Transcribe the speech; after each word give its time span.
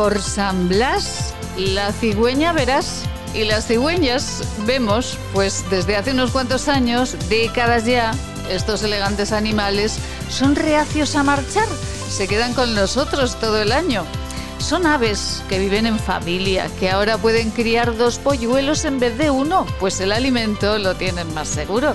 por 0.00 0.22
San 0.22 0.66
Blas, 0.66 1.34
la 1.58 1.92
cigüeña 1.92 2.54
verás. 2.54 3.02
Y 3.34 3.44
las 3.44 3.66
cigüeñas 3.66 4.42
vemos, 4.64 5.18
pues 5.34 5.62
desde 5.68 5.94
hace 5.94 6.12
unos 6.12 6.30
cuantos 6.30 6.68
años, 6.68 7.14
décadas 7.28 7.84
ya, 7.84 8.12
estos 8.48 8.82
elegantes 8.82 9.30
animales 9.30 9.98
son 10.30 10.56
reacios 10.56 11.16
a 11.16 11.22
marchar, 11.22 11.68
se 12.08 12.26
quedan 12.26 12.54
con 12.54 12.74
nosotros 12.74 13.38
todo 13.38 13.60
el 13.60 13.72
año. 13.72 14.06
Son 14.56 14.86
aves 14.86 15.42
que 15.50 15.58
viven 15.58 15.84
en 15.84 15.98
familia, 15.98 16.70
que 16.80 16.88
ahora 16.88 17.18
pueden 17.18 17.50
criar 17.50 17.94
dos 17.94 18.18
polluelos 18.18 18.86
en 18.86 19.00
vez 19.00 19.18
de 19.18 19.30
uno, 19.30 19.66
pues 19.80 20.00
el 20.00 20.12
alimento 20.12 20.78
lo 20.78 20.94
tienen 20.94 21.34
más 21.34 21.48
seguro. 21.48 21.94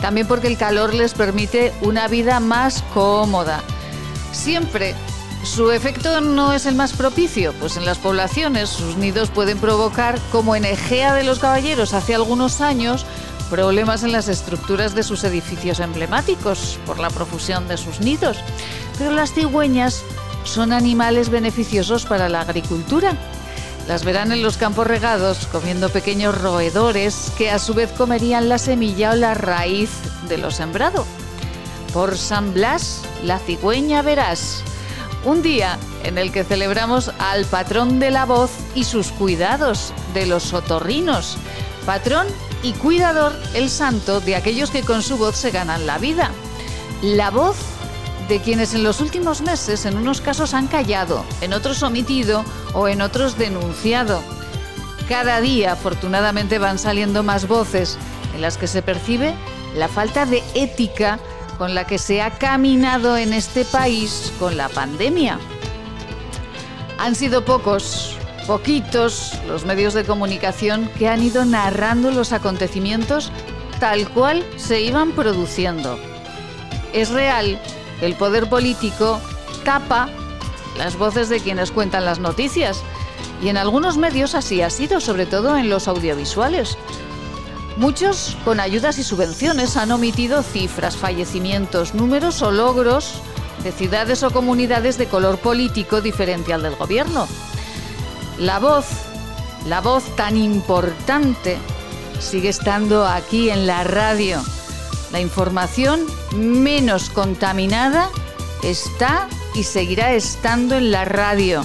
También 0.00 0.26
porque 0.26 0.48
el 0.48 0.58
calor 0.58 0.92
les 0.92 1.14
permite 1.14 1.72
una 1.82 2.08
vida 2.08 2.40
más 2.40 2.82
cómoda. 2.92 3.62
Siempre 4.32 4.96
su 5.44 5.70
efecto 5.70 6.20
no 6.20 6.52
es 6.52 6.64
el 6.64 6.74
más 6.74 6.92
propicio, 6.92 7.52
pues 7.60 7.76
en 7.76 7.84
las 7.84 7.98
poblaciones 7.98 8.70
sus 8.70 8.96
nidos 8.96 9.30
pueden 9.30 9.58
provocar, 9.58 10.18
como 10.32 10.56
en 10.56 10.64
Egea 10.64 11.14
de 11.14 11.24
los 11.24 11.38
Caballeros 11.38 11.92
hace 11.92 12.14
algunos 12.14 12.60
años, 12.60 13.04
problemas 13.50 14.02
en 14.02 14.12
las 14.12 14.28
estructuras 14.28 14.94
de 14.94 15.02
sus 15.02 15.22
edificios 15.24 15.80
emblemáticos 15.80 16.78
por 16.86 16.98
la 16.98 17.10
profusión 17.10 17.68
de 17.68 17.76
sus 17.76 18.00
nidos. 18.00 18.38
Pero 18.98 19.10
las 19.10 19.32
cigüeñas 19.32 20.02
son 20.44 20.72
animales 20.72 21.28
beneficiosos 21.28 22.06
para 22.06 22.28
la 22.28 22.40
agricultura. 22.40 23.16
Las 23.86 24.04
verán 24.04 24.32
en 24.32 24.42
los 24.42 24.56
campos 24.56 24.86
regados 24.86 25.46
comiendo 25.52 25.90
pequeños 25.90 26.40
roedores 26.40 27.32
que 27.36 27.50
a 27.50 27.58
su 27.58 27.74
vez 27.74 27.92
comerían 27.92 28.48
la 28.48 28.58
semilla 28.58 29.12
o 29.12 29.16
la 29.16 29.34
raíz 29.34 29.90
de 30.28 30.38
lo 30.38 30.50
sembrado. 30.50 31.04
Por 31.92 32.16
San 32.16 32.54
Blas, 32.54 33.02
la 33.22 33.38
cigüeña 33.38 34.00
verás 34.00 34.64
un 35.24 35.42
día 35.42 35.78
en 36.02 36.18
el 36.18 36.32
que 36.32 36.44
celebramos 36.44 37.10
al 37.18 37.44
patrón 37.46 37.98
de 37.98 38.10
la 38.10 38.26
voz 38.26 38.50
y 38.74 38.84
sus 38.84 39.08
cuidados, 39.08 39.92
de 40.12 40.26
los 40.26 40.52
otorrinos, 40.52 41.36
patrón 41.86 42.26
y 42.62 42.72
cuidador 42.72 43.32
el 43.54 43.70
santo 43.70 44.20
de 44.20 44.36
aquellos 44.36 44.70
que 44.70 44.82
con 44.82 45.02
su 45.02 45.16
voz 45.16 45.36
se 45.36 45.50
ganan 45.50 45.86
la 45.86 45.98
vida. 45.98 46.30
La 47.02 47.30
voz 47.30 47.56
de 48.28 48.40
quienes 48.40 48.74
en 48.74 48.82
los 48.82 49.00
últimos 49.00 49.42
meses 49.42 49.84
en 49.84 49.96
unos 49.96 50.20
casos 50.20 50.54
han 50.54 50.66
callado, 50.66 51.24
en 51.40 51.52
otros 51.52 51.82
omitido 51.82 52.44
o 52.72 52.88
en 52.88 53.02
otros 53.02 53.36
denunciado. 53.36 54.22
Cada 55.08 55.40
día 55.40 55.72
afortunadamente 55.72 56.58
van 56.58 56.78
saliendo 56.78 57.22
más 57.22 57.46
voces 57.46 57.98
en 58.34 58.40
las 58.40 58.56
que 58.56 58.66
se 58.66 58.82
percibe 58.82 59.34
la 59.76 59.88
falta 59.88 60.24
de 60.24 60.42
ética 60.54 61.18
con 61.58 61.74
la 61.74 61.86
que 61.86 61.98
se 61.98 62.22
ha 62.22 62.30
caminado 62.30 63.16
en 63.16 63.32
este 63.32 63.64
país 63.64 64.32
con 64.38 64.56
la 64.56 64.68
pandemia. 64.68 65.38
Han 66.98 67.14
sido 67.14 67.44
pocos, 67.44 68.16
poquitos 68.46 69.32
los 69.46 69.64
medios 69.64 69.94
de 69.94 70.04
comunicación 70.04 70.88
que 70.98 71.08
han 71.08 71.22
ido 71.22 71.44
narrando 71.44 72.10
los 72.10 72.32
acontecimientos 72.32 73.32
tal 73.80 74.08
cual 74.10 74.44
se 74.56 74.80
iban 74.80 75.12
produciendo. 75.12 75.98
Es 76.92 77.10
real 77.10 77.60
el 78.00 78.14
poder 78.14 78.48
político 78.48 79.20
tapa 79.64 80.08
las 80.78 80.96
voces 80.96 81.28
de 81.28 81.40
quienes 81.40 81.70
cuentan 81.70 82.04
las 82.04 82.18
noticias 82.18 82.82
y 83.42 83.48
en 83.48 83.56
algunos 83.56 83.96
medios 83.96 84.34
así 84.34 84.62
ha 84.62 84.70
sido, 84.70 85.00
sobre 85.00 85.26
todo 85.26 85.56
en 85.56 85.68
los 85.68 85.88
audiovisuales. 85.88 86.78
Muchos, 87.76 88.36
con 88.44 88.60
ayudas 88.60 88.98
y 88.98 89.02
subvenciones, 89.02 89.76
han 89.76 89.90
omitido 89.90 90.42
cifras, 90.44 90.96
fallecimientos, 90.96 91.94
números 91.94 92.40
o 92.42 92.52
logros 92.52 93.14
de 93.64 93.72
ciudades 93.72 94.22
o 94.22 94.30
comunidades 94.30 94.96
de 94.96 95.06
color 95.06 95.38
político 95.38 96.00
diferente 96.00 96.52
al 96.52 96.62
del 96.62 96.76
gobierno. 96.76 97.26
La 98.38 98.60
voz, 98.60 98.86
la 99.66 99.80
voz 99.80 100.04
tan 100.14 100.36
importante, 100.36 101.58
sigue 102.20 102.50
estando 102.50 103.06
aquí 103.06 103.50
en 103.50 103.66
la 103.66 103.82
radio. 103.82 104.40
La 105.10 105.20
información 105.20 106.06
menos 106.36 107.10
contaminada 107.10 108.08
está 108.62 109.28
y 109.54 109.64
seguirá 109.64 110.12
estando 110.12 110.76
en 110.76 110.92
la 110.92 111.04
radio. 111.04 111.64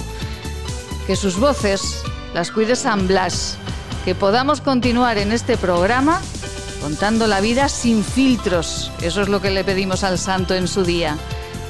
Que 1.06 1.14
sus 1.14 1.38
voces 1.38 2.02
las 2.34 2.50
cuide 2.50 2.74
San 2.74 3.06
Blas 3.06 3.58
que 4.04 4.14
podamos 4.14 4.60
continuar 4.60 5.18
en 5.18 5.32
este 5.32 5.56
programa 5.56 6.20
contando 6.80 7.26
la 7.26 7.40
vida 7.40 7.68
sin 7.68 8.02
filtros. 8.02 8.90
Eso 9.02 9.22
es 9.22 9.28
lo 9.28 9.40
que 9.40 9.50
le 9.50 9.64
pedimos 9.64 10.04
al 10.04 10.18
santo 10.18 10.54
en 10.54 10.68
su 10.68 10.84
día. 10.84 11.16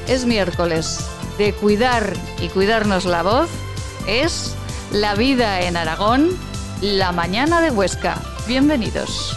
Es 0.07 0.25
miércoles 0.25 1.01
de 1.39 1.53
cuidar 1.53 2.15
y 2.41 2.49
cuidarnos 2.49 3.05
la 3.05 3.23
voz. 3.23 3.49
Es 4.07 4.55
la 4.93 5.15
vida 5.15 5.63
en 5.63 5.77
Aragón, 5.77 6.31
la 6.81 7.13
mañana 7.13 7.61
de 7.61 7.71
Huesca. 7.71 8.21
Bienvenidos. 8.47 9.37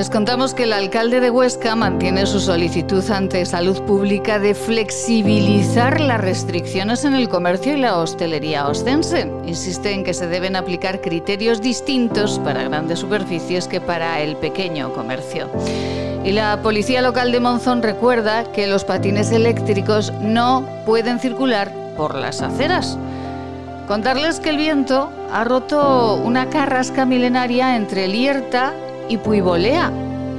Les 0.00 0.08
contamos 0.08 0.54
que 0.54 0.62
el 0.62 0.72
alcalde 0.72 1.20
de 1.20 1.28
Huesca 1.28 1.76
mantiene 1.76 2.24
su 2.24 2.40
solicitud 2.40 3.04
ante 3.10 3.44
Salud 3.44 3.82
Pública 3.82 4.38
de 4.38 4.54
flexibilizar 4.54 6.00
las 6.00 6.18
restricciones 6.18 7.04
en 7.04 7.12
el 7.12 7.28
comercio 7.28 7.74
y 7.74 7.76
la 7.76 7.98
hostelería 7.98 8.66
ostense. 8.66 9.30
Insiste 9.44 9.92
en 9.92 10.02
que 10.02 10.14
se 10.14 10.26
deben 10.26 10.56
aplicar 10.56 11.02
criterios 11.02 11.60
distintos 11.60 12.38
para 12.38 12.62
grandes 12.62 13.00
superficies 13.00 13.68
que 13.68 13.82
para 13.82 14.22
el 14.22 14.36
pequeño 14.36 14.90
comercio. 14.94 15.50
Y 16.24 16.32
la 16.32 16.62
policía 16.62 17.02
local 17.02 17.30
de 17.30 17.40
Monzón 17.40 17.82
recuerda 17.82 18.44
que 18.52 18.66
los 18.66 18.84
patines 18.86 19.30
eléctricos 19.32 20.14
no 20.22 20.64
pueden 20.86 21.20
circular 21.20 21.70
por 21.98 22.14
las 22.14 22.40
aceras. 22.40 22.96
Contarles 23.86 24.40
que 24.40 24.48
el 24.48 24.56
viento 24.56 25.12
ha 25.30 25.44
roto 25.44 26.14
una 26.14 26.48
carrasca 26.48 27.04
milenaria 27.04 27.76
entre 27.76 28.08
Lierta 28.08 28.72
y 29.10 29.18
Puibolea. 29.18 29.92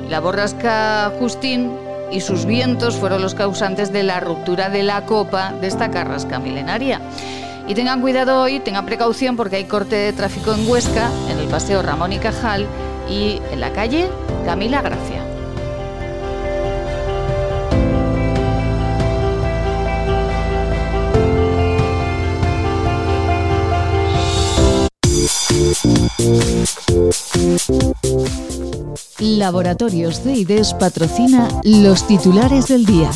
La 0.10 0.20
borrasca 0.20 1.12
Justín 1.20 1.72
y 2.12 2.22
sus 2.22 2.46
vientos 2.46 2.96
fueron 2.96 3.22
los 3.22 3.36
causantes 3.36 3.92
de 3.94 4.04
la 4.04 4.20
ruptura 4.20 4.70
de 4.70 4.82
la 4.82 5.06
copa 5.06 5.54
de 5.62 5.68
esta 5.68 5.92
carrasca 5.92 6.40
milenaria. 6.40 7.00
Y 7.68 7.76
tengan 7.76 8.02
cuidado 8.02 8.42
hoy, 8.42 8.60
tengan 8.60 8.86
precaución 8.86 9.38
porque 9.38 9.58
hay 9.58 9.66
corte 9.66 9.96
de 9.96 10.14
tráfico 10.14 10.54
en 10.54 10.68
Huesca, 10.68 11.10
en 11.30 11.38
el 11.38 11.48
paseo 11.48 11.82
Ramón 11.82 12.14
y 12.14 12.18
Cajal 12.18 12.66
y 13.10 13.40
en 13.52 13.60
la 13.60 13.72
calle 13.72 14.10
Camila 14.46 14.82
Gracia. 14.82 15.31
Laboratorios 29.20 30.22
CIDES 30.22 30.74
patrocina 30.74 31.48
los 31.64 32.08
titulares 32.08 32.68
del 32.68 32.86
día. 32.86 33.12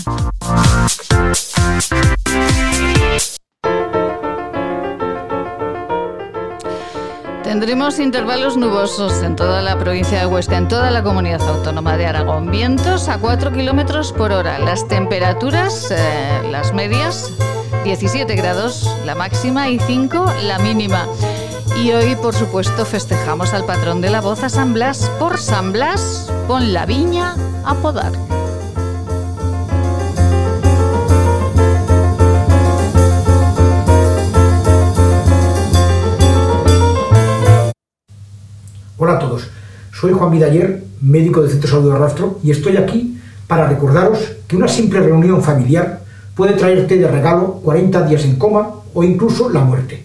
Tendremos 7.44 8.00
intervalos 8.00 8.58
nubosos 8.58 9.24
en 9.24 9.36
toda 9.36 9.62
la 9.62 9.78
provincia 9.78 10.20
de 10.20 10.26
Huesca, 10.26 10.58
en 10.58 10.68
toda 10.68 10.92
la 10.92 11.04
comunidad 11.04 11.42
autónoma 11.42 11.98
de 11.98 12.06
Aragón. 12.06 12.52
Vientos 12.52 13.08
a 13.08 13.18
4 13.18 13.52
kilómetros 13.54 14.12
por 14.12 14.32
hora. 14.32 14.60
Las 14.60 14.88
temperaturas, 14.88 15.92
eh, 15.92 16.50
las 16.52 16.74
medias, 16.74 17.32
17 17.84 18.36
grados 18.36 18.90
la 19.06 19.16
máxima 19.16 19.70
y 19.70 19.80
5 19.80 20.34
la 20.44 20.60
mínima. 20.60 21.08
Y 21.78 21.92
hoy, 21.92 22.16
por 22.16 22.34
supuesto, 22.34 22.86
festejamos 22.86 23.54
al 23.54 23.66
patrón 23.66 24.00
de 24.00 24.10
la 24.10 24.22
voz 24.22 24.44
a 24.44 24.50
San 24.50 24.74
Blas. 24.74 25.12
Por 25.20 25.38
San 25.38 25.74
Blas, 25.74 26.32
pon 26.48 26.72
la 26.72 26.86
viña 26.86 27.36
a 27.66 27.76
podar. 27.76 28.14
Hola 38.98 39.14
a 39.14 39.20
todos, 39.20 39.50
soy 39.92 40.14
Juan 40.14 40.32
Vidaller, 40.32 40.82
médico 41.02 41.42
del 41.42 41.52
Centro 41.52 41.70
Salud 41.70 41.92
de 41.92 42.00
Rastro, 42.00 42.40
y 42.42 42.52
estoy 42.52 42.78
aquí 42.78 43.20
para 43.48 43.68
recordaros 43.68 44.20
que 44.48 44.56
una 44.56 44.70
simple 44.70 45.02
reunión 45.02 45.44
familiar 45.44 46.02
puede 46.36 46.54
traerte 46.54 46.98
de 46.98 47.08
regalo 47.08 47.60
40 47.64 48.08
días 48.08 48.24
en 48.24 48.38
coma 48.38 48.70
o 48.94 49.04
incluso 49.04 49.50
la 49.50 49.60
muerte. 49.60 50.05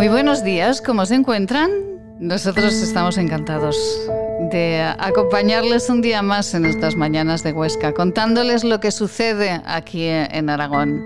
Muy 0.00 0.08
buenos 0.08 0.42
días, 0.42 0.80
¿cómo 0.80 1.04
se 1.04 1.14
encuentran? 1.14 1.70
Nosotros 2.18 2.72
estamos 2.72 3.18
encantados 3.18 3.76
de 4.50 4.80
acompañarles 4.98 5.90
un 5.90 6.00
día 6.00 6.22
más 6.22 6.54
en 6.54 6.64
estas 6.64 6.96
mañanas 6.96 7.42
de 7.42 7.52
Huesca, 7.52 7.92
contándoles 7.92 8.64
lo 8.64 8.80
que 8.80 8.92
sucede 8.92 9.60
aquí 9.66 10.06
en 10.06 10.48
Aragón. 10.48 11.04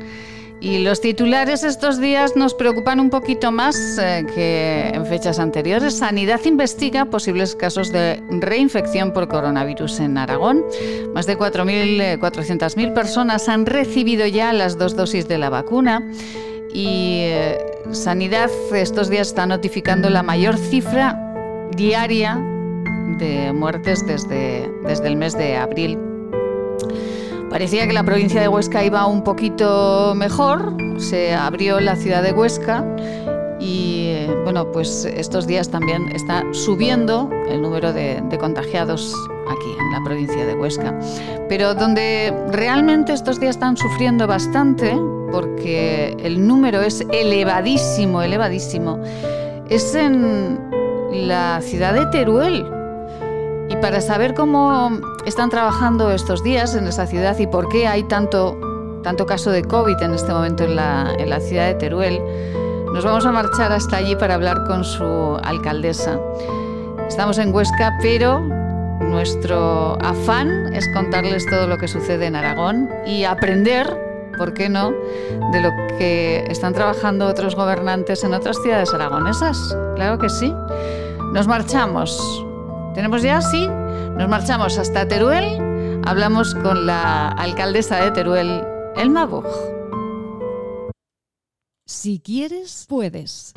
Y 0.61 0.79
los 0.79 1.01
titulares 1.01 1.65
estos 1.65 2.01
días 2.01 2.37
nos 2.37 2.55
preocupan 2.55 3.01
un 3.01 3.11
poquito 3.11 3.51
más 3.51 3.99
eh, 3.99 4.25
que 4.33 4.93
en 4.95 5.05
fechas 5.07 5.41
anteriores. 5.41 5.99
Sanidad 5.99 6.39
investiga 6.45 7.07
posibles 7.07 7.57
casos 7.57 7.91
de 7.91 8.23
reinfección 8.31 9.13
por 9.13 9.27
coronavirus 9.27 9.99
en 9.99 10.19
Aragón. 10.19 10.65
Más 11.13 11.27
de 11.27 11.37
4.400.000 11.37 12.95
personas 12.95 13.49
han 13.49 13.67
recibido 13.67 14.25
ya 14.29 14.53
las 14.53 14.79
dos 14.79 14.95
dosis 14.95 15.27
de 15.27 15.39
la 15.39 15.51
vacuna 15.51 16.01
y 16.73 17.23
eh, 17.25 17.74
Sanidad 17.93 18.51
estos 18.73 19.09
días 19.09 19.29
está 19.29 19.47
notificando 19.47 20.11
la 20.11 20.23
mayor 20.23 20.57
cifra 20.57 21.19
diaria 21.77 22.37
de 23.19 23.53
muertes 23.53 24.05
desde, 24.07 24.71
desde 24.87 25.09
el 25.09 25.17
mes 25.17 25.37
de 25.37 25.57
abril. 25.57 25.99
Parecía 27.51 27.87
que 27.87 27.93
la 27.93 28.03
provincia 28.03 28.41
de 28.41 28.49
Huesca 28.49 28.85
iba 28.85 29.07
un 29.07 29.23
poquito 29.23 30.15
mejor, 30.17 30.75
se 30.99 31.35
abrió 31.35 31.79
la 31.81 31.95
ciudad 31.95 32.23
de 32.23 32.33
Huesca 32.33 32.85
y 33.61 34.09
eh, 34.09 34.37
bueno, 34.43 34.73
pues 34.73 35.05
estos 35.05 35.47
días 35.47 35.71
también 35.71 36.11
está 36.15 36.43
subiendo 36.53 37.31
el 37.49 37.63
número 37.63 37.93
de, 37.93 38.21
de, 38.29 38.39
contagiados 38.39 39.15
aquí 39.51 39.77
en 39.79 39.93
la 39.93 40.03
provincia 40.05 40.45
de 40.47 40.55
Huesca. 40.55 40.99
Pero 41.49 41.75
donde 41.75 42.33
realmente 42.51 43.13
estos 43.13 43.41
días 43.41 43.57
están 43.57 43.77
sufriendo 43.77 44.27
bastante 44.27 44.97
porque 45.31 46.17
el 46.21 46.47
número 46.47 46.81
es 46.83 47.05
elevadísimo, 47.11 48.23
elevadísimo, 48.23 49.01
es 49.69 49.95
en 49.95 50.61
la 51.11 51.61
ciudad 51.61 51.95
de 51.95 52.07
Teruel. 52.07 52.65
Y 53.69 53.77
para 53.77 54.01
saber 54.01 54.35
cómo 54.35 54.91
están 55.27 55.51
trabajando 55.51 56.11
estos 56.13 56.43
días 56.45 56.75
en 56.75 56.87
esa 56.87 57.07
ciudad 57.07 57.39
y 57.39 57.47
por 57.47 57.69
qué 57.69 57.87
hay 57.87 58.05
tanto, 58.05 58.59
tanto 59.03 59.27
caso 59.27 59.51
de 59.51 59.65
COVID 59.65 60.01
en 60.03 60.15
este 60.15 60.33
momento 60.33 60.65
en 60.65 60.77
la, 60.77 61.15
en 61.19 61.31
la 61.31 61.41
ciudad 61.41 61.67
de 61.67 61.75
Teruel, 61.75 62.21
nos 62.93 63.05
vamos 63.05 63.27
a 63.27 63.33
marchar 63.33 63.73
hasta 63.73 63.97
allí 63.97 64.15
para 64.15 64.35
hablar 64.35 64.65
con 64.69 64.85
su 64.85 65.37
alcaldesa. 65.43 66.21
Estamos 67.09 67.39
en 67.39 67.53
Huesca, 67.53 67.99
pero 68.01 68.41
nuestro 69.15 69.97
afán 70.03 70.75
es 70.75 70.89
contarles 70.93 71.47
todo 71.47 71.69
lo 71.69 71.79
que 71.79 71.87
sucede 71.87 72.27
en 72.27 72.35
Aragón 72.35 72.91
y 73.07 73.23
aprender 73.23 73.87
¿por 74.37 74.55
qué 74.55 74.69
no?, 74.69 74.91
de 75.53 75.61
lo 75.61 75.71
que 75.97 76.45
están 76.49 76.75
trabajando 76.75 77.29
otros 77.29 77.55
gobernantes 77.55 78.25
en 78.25 78.35
otras 78.35 78.61
ciudades 78.61 78.93
aragonesas. 78.93 79.57
Claro 79.95 80.19
que 80.19 80.29
sí. 80.29 80.53
Nos 81.33 81.47
marchamos. 81.47 82.45
¿Tenemos 82.97 83.23
ya? 83.23 83.41
Sí. 83.41 83.69
Nos 83.69 84.29
marchamos 84.29 84.79
hasta 84.79 85.07
Teruel. 85.07 86.01
Hablamos 86.05 86.57
con 86.57 86.85
la 86.85 87.29
alcaldesa 87.29 88.05
de 88.05 88.11
Teruel, 88.11 88.65
Elma 88.97 89.27
Buch. 89.27 89.47
Si 91.87 92.19
quieres, 92.19 92.87
puedes. 92.89 93.53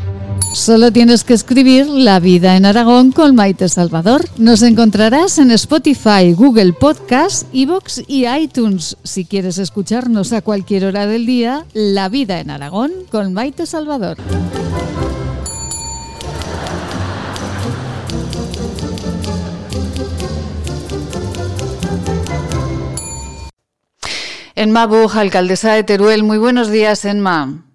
Solo 0.54 0.92
tienes 0.92 1.24
que 1.24 1.34
escribir 1.34 1.88
La 1.88 2.20
vida 2.20 2.58
en 2.58 2.66
Aragón 2.66 3.14
con 3.14 3.36
Maite 3.36 3.70
Salvador. 3.70 4.26
Nos 4.38 4.64
encontrarás 4.64 5.38
en 5.38 5.50
Spotify, 5.52 6.34
Google 6.34 6.74
Podcast, 6.74 7.48
Evox 7.54 8.04
y 8.06 8.28
iTunes. 8.28 8.98
Si 9.04 9.24
quieres 9.24 9.60
escucharnos 9.60 10.34
a 10.34 10.42
cualquier 10.42 10.84
hora 10.84 11.08
del 11.08 11.26
día, 11.26 11.66
La 11.72 12.10
vida 12.10 12.42
en 12.42 12.50
Aragón 12.50 12.92
con 13.10 13.32
Maite 13.32 13.66
Salvador. 13.66 14.18
Enma 24.54 24.86
Buj, 24.86 25.16
alcaldesa 25.16 25.76
de 25.76 25.84
Teruel. 25.84 26.24
Muy 26.24 26.40
buenos 26.40 26.70
días, 26.70 27.06
Enma. 27.06 27.67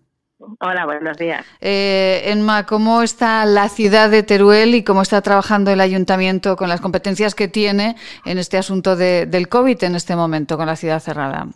Hola, 0.61 0.85
buenos 0.85 1.17
días. 1.17 1.47
Eh, 1.61 2.23
Enma, 2.27 2.67
¿cómo 2.67 3.03
está 3.03 3.45
la 3.45 3.69
ciudad 3.69 4.11
de 4.11 4.23
Teruel 4.23 4.75
y 4.75 4.85
cómo 4.85 5.03
está 5.03 5.21
trabajando 5.23 5.71
el 5.71 5.81
ayuntamiento 5.81 6.57
con 6.57 6.69
las 6.69 6.81
competencias 6.81 7.35
que 7.35 7.49
tiene 7.49 7.95
en 8.25 8.39
este 8.39 8.57
asunto 8.57 8.97
de, 8.97 9.27
del 9.27 9.49
COVID 9.49 9.85
en 9.85 9.95
este 9.95 10.17
momento, 10.17 10.57
con 10.57 10.67
la 10.67 10.77
ciudad 10.77 10.99
cerrada? 10.99 11.47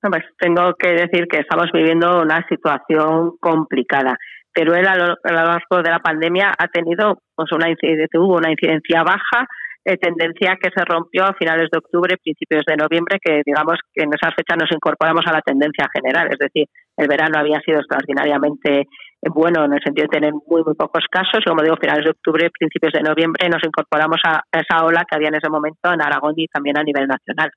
Pues 0.00 0.24
tengo 0.38 0.74
que 0.78 0.90
decir 0.90 1.26
que 1.28 1.40
estamos 1.40 1.66
viviendo 1.72 2.20
una 2.20 2.46
situación 2.48 3.36
complicada. 3.40 4.16
Teruel 4.52 4.86
a 4.86 4.96
lo, 4.96 5.16
largo 5.24 5.82
de 5.82 5.90
la 5.90 5.98
pandemia 5.98 6.52
ha 6.56 6.68
tenido 6.68 7.18
pues 7.34 7.50
una 7.52 7.66
hubo 7.68 8.36
una 8.36 8.50
incidencia 8.50 9.02
baja, 9.02 9.46
eh, 9.84 9.96
tendencia 9.98 10.56
que 10.60 10.70
se 10.74 10.84
rompió 10.84 11.24
a 11.24 11.34
finales 11.34 11.68
de 11.70 11.78
octubre, 11.78 12.16
principios 12.22 12.64
de 12.66 12.76
noviembre, 12.76 13.18
que 13.22 13.42
digamos 13.44 13.78
que 13.92 14.02
en 14.02 14.10
esas 14.14 14.34
fechas 14.34 14.56
nos 14.58 14.72
incorporamos 14.72 15.24
a 15.26 15.32
la 15.32 15.42
tendencia 15.42 15.86
general, 15.92 16.28
es 16.30 16.38
decir, 16.38 16.66
el 16.96 17.08
verano 17.08 17.38
había 17.38 17.60
sido 17.60 17.78
extraordinariamente 17.78 18.86
bueno 19.22 19.64
en 19.64 19.72
el 19.72 19.80
sentido 19.82 20.08
de 20.10 20.18
tener 20.18 20.32
muy 20.32 20.62
muy 20.64 20.74
pocos 20.74 21.04
casos, 21.10 21.44
como 21.46 21.62
digo, 21.62 21.76
finales 21.76 22.04
de 22.04 22.10
octubre, 22.10 22.50
principios 22.50 22.92
de 22.92 23.02
noviembre 23.02 23.48
nos 23.48 23.62
incorporamos 23.64 24.20
a 24.24 24.42
esa 24.52 24.84
ola 24.84 25.04
que 25.08 25.16
había 25.16 25.28
en 25.28 25.36
ese 25.36 25.48
momento 25.48 25.92
en 25.92 26.02
Aragón 26.02 26.34
y 26.36 26.46
también 26.48 26.78
a 26.78 26.82
nivel 26.82 27.06
nacional. 27.06 27.50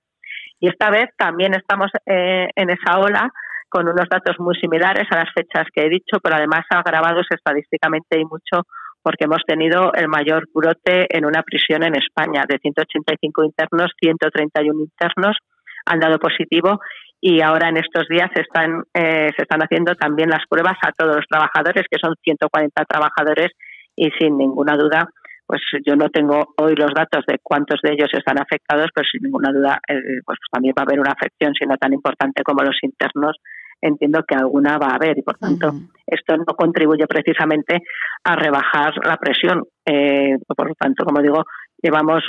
Y 0.60 0.68
esta 0.68 0.90
vez 0.90 1.10
también 1.18 1.54
estamos 1.54 1.90
eh, 2.06 2.50
en 2.56 2.70
esa 2.70 3.00
ola 3.00 3.32
con 3.70 3.88
unos 3.88 4.10
datos 4.10 4.36
muy 4.40 4.56
similares 4.56 5.08
a 5.12 5.18
las 5.18 5.34
fechas 5.34 5.68
que 5.74 5.86
he 5.86 5.90
dicho, 5.90 6.20
pero 6.22 6.36
además 6.36 6.66
agravados 6.70 7.28
estadísticamente 7.30 8.20
y 8.20 8.26
mucho 8.26 8.66
porque 9.02 9.26
hemos 9.26 9.44
tenido 9.48 9.94
el 9.94 10.10
mayor 10.10 10.46
brote 10.54 11.08
en 11.10 11.26
una 11.26 11.44
prisión 11.44 11.84
en 11.84 11.96
España. 11.96 12.44
De 12.48 12.58
185 12.58 13.44
internos, 13.44 13.92
131 14.02 14.82
internos 14.82 15.38
han 15.86 16.00
dado 16.00 16.20
positivo 16.20 16.80
y 17.22 17.42
ahora 17.42 17.70
en 17.70 17.78
estos 17.78 18.08
días 18.08 18.30
se 18.34 18.42
están, 18.42 18.84
eh, 18.94 19.30
se 19.36 19.44
están 19.44 19.62
haciendo 19.62 19.94
también 19.96 20.30
las 20.30 20.46
pruebas 20.50 20.78
a 20.82 20.92
todos 20.92 21.18
los 21.18 21.26
trabajadores, 21.30 21.84
que 21.90 22.00
son 22.02 22.16
140 22.24 22.86
trabajadores 22.86 23.50
y 23.96 24.10
sin 24.18 24.38
ninguna 24.38 24.78
duda, 24.78 25.10
pues 25.46 25.62
yo 25.86 25.96
no 25.96 26.10
tengo 26.10 26.54
hoy 26.58 26.76
los 26.76 26.94
datos 26.94 27.26
de 27.28 27.40
cuántos 27.42 27.80
de 27.84 27.94
ellos 27.94 28.10
están 28.14 28.40
afectados, 28.40 28.88
pero 28.94 29.08
sin 29.12 29.24
ninguna 29.24 29.52
duda 29.52 29.80
eh, 29.88 30.22
pues 30.24 30.38
también 30.52 30.74
va 30.78 30.84
a 30.84 30.86
haber 30.86 31.00
una 31.00 31.12
afección, 31.12 31.54
si 31.54 31.66
no 31.66 31.76
tan 31.76 31.92
importante 31.92 32.44
como 32.44 32.64
los 32.64 32.78
internos, 32.84 33.36
entiendo 33.82 34.24
que 34.28 34.36
alguna 34.36 34.78
va 34.78 34.88
a 34.88 34.96
haber 34.96 35.18
y 35.18 35.22
por 35.22 35.38
tanto 35.38 35.74
esto 36.06 36.38
no 36.38 36.54
contribuye 36.56 37.08
precisamente 37.08 37.82
a 38.24 38.36
rebajar 38.36 38.94
la 39.04 39.18
presión. 39.18 39.64
Eh, 39.86 40.38
por 40.56 40.68
lo 40.68 40.76
tanto, 40.76 41.04
como 41.04 41.22
digo, 41.22 41.44
llevamos 41.82 42.24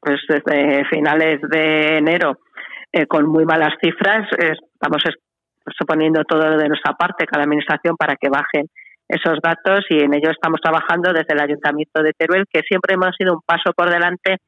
pues 0.00 0.20
desde 0.28 0.84
finales 0.84 1.40
de 1.50 1.98
enero 1.98 2.38
eh, 2.96 3.06
con 3.06 3.26
muy 3.26 3.44
malas 3.44 3.74
cifras, 3.82 4.26
estamos 4.32 5.02
pues, 5.62 5.76
poniendo 5.86 6.24
todo 6.24 6.56
de 6.56 6.68
nuestra 6.68 6.94
parte, 6.94 7.26
cada 7.26 7.44
administración, 7.44 7.94
para 7.94 8.16
que 8.16 8.30
bajen 8.30 8.68
esos 9.06 9.38
datos 9.42 9.84
y 9.90 10.00
en 10.00 10.14
ello 10.14 10.30
estamos 10.30 10.60
trabajando 10.62 11.12
desde 11.12 11.34
el 11.34 11.40
Ayuntamiento 11.40 12.02
de 12.02 12.12
Teruel, 12.16 12.46
que 12.50 12.62
siempre 12.62 12.94
hemos 12.94 13.14
sido 13.16 13.34
un 13.34 13.40
paso 13.44 13.72
por 13.76 13.90
delante 13.90 14.38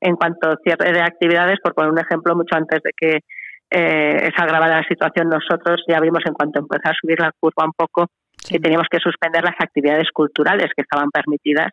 en 0.00 0.16
cuanto 0.16 0.48
a 0.48 0.56
cierre 0.64 0.92
de 0.92 1.02
actividades, 1.02 1.58
por 1.62 1.74
poner 1.74 1.92
un 1.92 1.98
ejemplo, 1.98 2.34
mucho 2.34 2.56
antes 2.56 2.80
de 2.82 2.90
que 2.96 3.18
eh, 3.70 4.30
esa 4.32 4.44
agravada 4.44 4.80
la 4.80 4.88
situación, 4.88 5.28
nosotros 5.28 5.84
ya 5.86 6.00
vimos 6.00 6.22
en 6.24 6.32
cuanto 6.32 6.60
empezó 6.60 6.88
a 6.88 6.94
subir 6.98 7.20
la 7.20 7.32
curva 7.38 7.66
un 7.66 7.72
poco 7.76 8.06
que 8.48 8.58
teníamos 8.58 8.88
que 8.90 8.98
suspender 8.98 9.44
las 9.44 9.60
actividades 9.60 10.08
culturales 10.10 10.72
que 10.74 10.82
estaban 10.82 11.10
permitidas, 11.10 11.68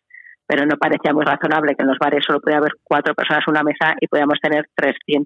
pero 0.46 0.66
no 0.66 0.76
parecía 0.76 1.14
muy 1.14 1.24
razonable 1.24 1.74
que 1.74 1.84
en 1.84 1.88
los 1.88 1.98
bares 1.98 2.24
solo 2.26 2.42
podía 2.42 2.58
haber 2.58 2.74
cuatro 2.84 3.16
personas 3.16 3.44
en 3.48 3.52
una 3.52 3.64
mesa 3.64 3.96
y 4.02 4.08
podíamos 4.08 4.40
tener 4.42 4.66
300 4.76 5.24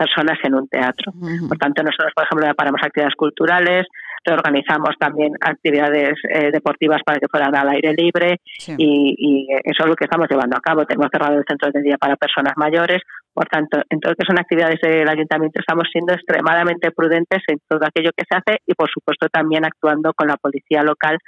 personas 0.00 0.38
en 0.42 0.54
un 0.54 0.66
teatro. 0.66 1.12
Por 1.46 1.58
tanto, 1.58 1.82
nosotros, 1.82 2.12
por 2.14 2.24
ejemplo, 2.24 2.54
paramos 2.56 2.80
actividades 2.82 3.14
culturales, 3.16 3.84
reorganizamos 4.24 4.96
también 4.98 5.32
actividades 5.40 6.16
eh, 6.28 6.50
deportivas 6.50 7.02
para 7.04 7.18
que 7.18 7.28
fueran 7.28 7.54
al 7.54 7.68
aire 7.68 7.92
libre 7.92 8.40
y, 8.78 9.46
eso 9.64 9.84
es 9.84 9.88
lo 9.88 9.94
que 9.94 10.04
estamos 10.04 10.26
llevando 10.30 10.56
a 10.56 10.60
cabo. 10.60 10.86
Tenemos 10.86 11.08
cerrado 11.12 11.36
el 11.36 11.44
centro 11.46 11.70
de 11.70 11.82
día 11.82 11.98
para 11.98 12.16
personas 12.16 12.54
mayores. 12.56 13.02
Por 13.34 13.46
tanto, 13.46 13.82
en 13.90 14.00
todo 14.00 14.12
lo 14.12 14.16
que 14.16 14.26
son 14.26 14.38
actividades 14.38 14.80
del 14.80 15.08
ayuntamiento 15.08 15.60
estamos 15.60 15.84
siendo 15.92 16.14
extremadamente 16.14 16.90
prudentes 16.92 17.42
en 17.48 17.58
todo 17.68 17.84
aquello 17.84 18.10
que 18.16 18.24
se 18.28 18.36
hace 18.36 18.60
y, 18.66 18.74
por 18.74 18.88
supuesto, 18.90 19.28
también 19.28 19.66
actuando 19.66 20.14
con 20.14 20.28
la 20.28 20.36
policía 20.36 20.82
local 20.82 21.18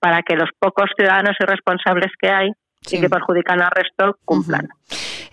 para 0.00 0.22
que 0.22 0.36
los 0.36 0.48
pocos 0.58 0.90
ciudadanos 0.96 1.36
y 1.38 1.44
responsables 1.44 2.12
que 2.18 2.30
hay 2.30 2.50
y 2.90 3.00
que 3.00 3.08
perjudican 3.08 3.60
al 3.60 3.70
resto 3.70 4.18
cumplan. 4.24 4.68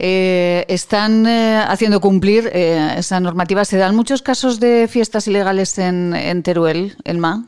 Eh, 0.03 0.65
están 0.67 1.27
eh, 1.27 1.61
haciendo 1.63 1.99
cumplir 1.99 2.49
eh, 2.51 2.95
esa 2.97 3.19
normativa. 3.19 3.63
¿Se 3.65 3.77
dan 3.77 3.95
muchos 3.95 4.23
casos 4.23 4.59
de 4.59 4.87
fiestas 4.87 5.27
ilegales 5.27 5.77
en, 5.77 6.41
Teruel, 6.41 6.93
Elma? 7.05 7.45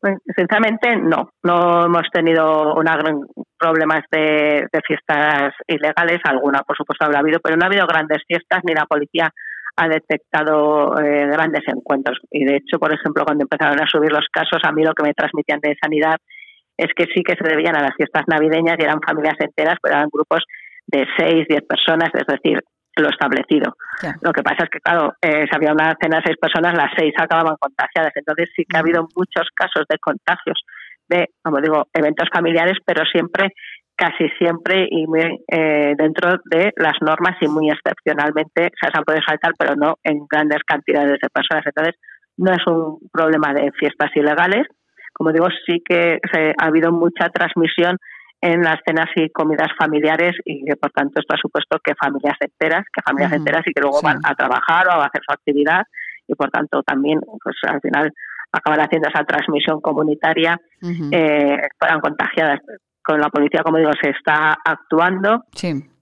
Pues, 0.00 0.14
sinceramente, 0.34 0.96
no. 0.96 1.28
No 1.42 1.84
hemos 1.84 2.08
tenido 2.10 2.74
una 2.76 2.96
gran 2.96 3.20
problemas 3.58 4.04
de, 4.10 4.68
fiestas 4.86 5.52
ilegales. 5.66 6.20
Alguna, 6.24 6.62
por 6.62 6.78
supuesto, 6.78 7.04
habrá 7.04 7.18
habido, 7.18 7.40
pero 7.40 7.58
no 7.58 7.64
ha 7.64 7.68
habido 7.68 7.86
grandes 7.86 8.22
fiestas 8.26 8.60
ni 8.64 8.72
la 8.72 8.86
policía 8.86 9.30
ha 9.76 9.86
detectado 9.86 10.92
grandes 10.92 11.62
encuentros. 11.68 12.18
Y 12.32 12.44
de 12.44 12.56
hecho, 12.56 12.78
por 12.80 12.92
ejemplo, 12.92 13.24
cuando 13.24 13.44
empezaron 13.44 13.78
a 13.80 13.86
subir 13.86 14.10
los 14.10 14.26
casos, 14.32 14.60
a 14.64 14.72
mí 14.72 14.82
lo 14.82 14.94
que 14.94 15.04
me 15.04 15.14
transmitían 15.14 15.60
de 15.60 15.76
sanidad 15.80 16.16
es 16.76 16.88
que 16.96 17.04
sí 17.14 17.22
que 17.22 17.36
se 17.36 17.48
debían 17.48 17.76
a 17.76 17.82
las 17.82 17.94
fiestas 17.96 18.24
navideñas 18.26 18.76
y 18.78 18.82
eran 18.82 19.00
familias 19.06 19.36
enteras, 19.38 19.76
pero 19.80 19.94
eran 19.94 20.08
grupos 20.10 20.42
de 20.88 21.06
seis, 21.16 21.46
diez 21.48 21.62
personas, 21.68 22.10
es 22.14 22.26
decir, 22.26 22.60
lo 22.96 23.08
establecido. 23.08 23.74
Lo 24.22 24.32
que 24.32 24.42
pasa 24.42 24.64
es 24.64 24.70
que, 24.70 24.80
claro, 24.80 25.14
eh, 25.22 25.44
si 25.48 25.54
había 25.54 25.72
una 25.72 25.96
cena 26.00 26.16
de 26.18 26.24
seis 26.26 26.36
personas, 26.40 26.74
las 26.74 26.90
seis 26.96 27.14
acababan 27.16 27.56
contagiadas. 27.60 28.12
Entonces 28.16 28.50
sí 28.56 28.64
que 28.68 28.76
ha 28.76 28.80
habido 28.80 29.06
muchos 29.14 29.46
casos 29.54 29.84
de 29.88 29.98
contagios 29.98 30.58
de, 31.08 31.26
como 31.42 31.60
digo, 31.60 31.86
eventos 31.94 32.28
familiares, 32.32 32.76
pero 32.84 33.04
siempre, 33.04 33.54
casi 33.96 34.28
siempre 34.38 34.86
y 34.90 35.06
muy 35.06 35.40
eh, 35.48 35.94
dentro 35.96 36.36
de 36.44 36.72
las 36.76 36.94
normas 37.00 37.36
y 37.40 37.48
muy 37.48 37.70
excepcionalmente, 37.70 38.70
se 38.80 39.02
puede 39.02 39.22
saltar, 39.26 39.52
pero 39.58 39.74
no 39.74 39.94
en 40.04 40.26
grandes 40.30 40.62
cantidades 40.66 41.18
de 41.20 41.28
personas. 41.30 41.64
Entonces, 41.66 41.94
no 42.36 42.52
es 42.52 42.66
un 42.66 42.98
problema 43.12 43.52
de 43.54 43.70
fiestas 43.72 44.10
ilegales. 44.14 44.66
Como 45.12 45.32
digo, 45.32 45.48
sí 45.66 45.82
que 45.84 46.18
ha 46.58 46.66
habido 46.66 46.92
mucha 46.92 47.28
transmisión 47.30 47.96
en 48.40 48.62
las 48.62 48.78
cenas 48.86 49.08
y 49.16 49.30
comidas 49.30 49.68
familiares 49.78 50.36
y 50.44 50.64
que 50.64 50.76
por 50.76 50.90
tanto 50.92 51.20
esto 51.20 51.34
ha 51.34 51.38
supuesto 51.38 51.78
que 51.82 51.94
familias 51.94 52.36
enteras, 52.40 52.84
que 52.92 53.02
familias 53.02 53.32
enteras 53.32 53.62
y 53.66 53.72
que 53.72 53.80
luego 53.80 54.00
van 54.02 54.18
a 54.24 54.34
trabajar 54.34 54.86
o 54.88 54.92
a 54.92 55.06
hacer 55.06 55.22
su 55.26 55.32
actividad 55.32 55.82
y 56.26 56.34
por 56.34 56.50
tanto 56.50 56.82
también 56.82 57.20
pues 57.42 57.56
al 57.66 57.80
final 57.80 58.12
acaban 58.52 58.80
haciendo 58.80 59.08
esa 59.08 59.24
transmisión 59.24 59.80
comunitaria, 59.80 60.58
eh, 61.12 61.58
fueran 61.78 62.00
contagiadas. 62.00 62.60
Con 63.02 63.20
la 63.20 63.28
policía, 63.30 63.62
como 63.62 63.78
digo, 63.78 63.90
se 64.00 64.10
está 64.10 64.56
actuando, 64.64 65.44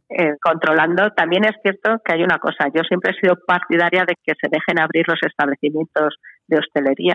eh, 0.09 0.35
controlando. 0.41 1.11
También 1.11 1.45
es 1.45 1.55
cierto 1.63 2.01
que 2.05 2.15
hay 2.15 2.23
una 2.23 2.39
cosa, 2.39 2.67
yo 2.75 2.83
siempre 2.83 3.13
he 3.13 3.21
sido 3.21 3.37
partidaria 3.47 4.05
de 4.05 4.15
que 4.23 4.35
se 4.41 4.49
dejen 4.51 4.81
abrir 4.81 5.05
los 5.09 5.19
establecimientos 5.23 6.17
de 6.49 6.59
hostelería, 6.59 7.15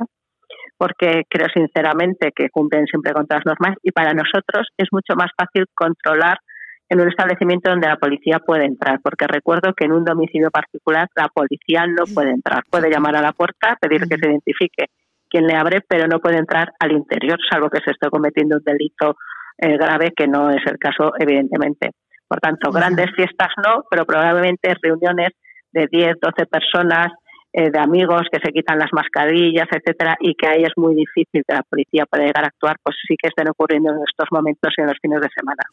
porque 0.81 1.25
creo 1.29 1.45
sinceramente 1.53 2.31
que 2.35 2.49
cumplen 2.49 2.87
siempre 2.87 3.13
con 3.13 3.27
todas 3.27 3.43
las 3.45 3.53
normas 3.53 3.77
y 3.83 3.91
para 3.91 4.15
nosotros 4.15 4.67
es 4.75 4.87
mucho 4.91 5.13
más 5.15 5.29
fácil 5.37 5.65
controlar 5.75 6.39
en 6.89 6.99
un 6.99 7.07
establecimiento 7.07 7.69
donde 7.69 7.87
la 7.87 7.97
policía 7.97 8.39
puede 8.39 8.65
entrar, 8.65 8.97
porque 9.03 9.27
recuerdo 9.27 9.75
que 9.75 9.85
en 9.85 9.91
un 9.91 10.03
domicilio 10.03 10.49
particular 10.49 11.07
la 11.15 11.27
policía 11.27 11.85
no 11.85 12.05
puede 12.11 12.31
entrar, 12.31 12.63
puede 12.67 12.89
llamar 12.89 13.15
a 13.15 13.21
la 13.21 13.31
puerta, 13.31 13.77
pedir 13.79 14.09
que 14.09 14.17
se 14.17 14.27
identifique 14.27 14.85
quién 15.29 15.45
le 15.45 15.53
abre, 15.53 15.81
pero 15.87 16.07
no 16.07 16.17
puede 16.17 16.37
entrar 16.37 16.73
al 16.79 16.93
interior, 16.93 17.37
salvo 17.47 17.69
que 17.69 17.81
se 17.85 17.91
esté 17.91 18.09
cometiendo 18.09 18.57
un 18.57 18.63
delito 18.63 19.17
eh, 19.59 19.77
grave, 19.77 20.13
que 20.17 20.27
no 20.27 20.49
es 20.49 20.65
el 20.65 20.79
caso, 20.79 21.11
evidentemente. 21.19 21.91
Por 22.27 22.39
tanto, 22.39 22.71
grandes 22.71 23.11
fiestas 23.15 23.49
no, 23.63 23.83
pero 23.87 24.03
probablemente 24.03 24.73
reuniones 24.81 25.29
de 25.73 25.85
10, 25.91 26.15
12 26.19 26.45
personas 26.47 27.11
de 27.53 27.79
amigos 27.79 28.23
que 28.31 28.39
se 28.43 28.51
quitan 28.51 28.79
las 28.79 28.91
mascarillas, 28.93 29.67
etcétera, 29.71 30.15
y 30.19 30.35
que 30.35 30.47
ahí 30.47 30.63
es 30.63 30.71
muy 30.77 30.95
difícil 30.95 31.43
que 31.47 31.53
la 31.53 31.63
policía 31.63 32.05
pueda 32.05 32.25
llegar 32.25 32.45
a 32.45 32.47
actuar, 32.47 32.77
pues 32.81 32.95
sí 33.07 33.15
que 33.21 33.27
estén 33.27 33.49
ocurriendo 33.49 33.89
en 33.91 33.97
estos 34.07 34.27
momentos 34.31 34.73
y 34.77 34.81
en 34.81 34.87
los 34.87 34.97
fines 35.01 35.19
de 35.21 35.27
semana. 35.35 35.63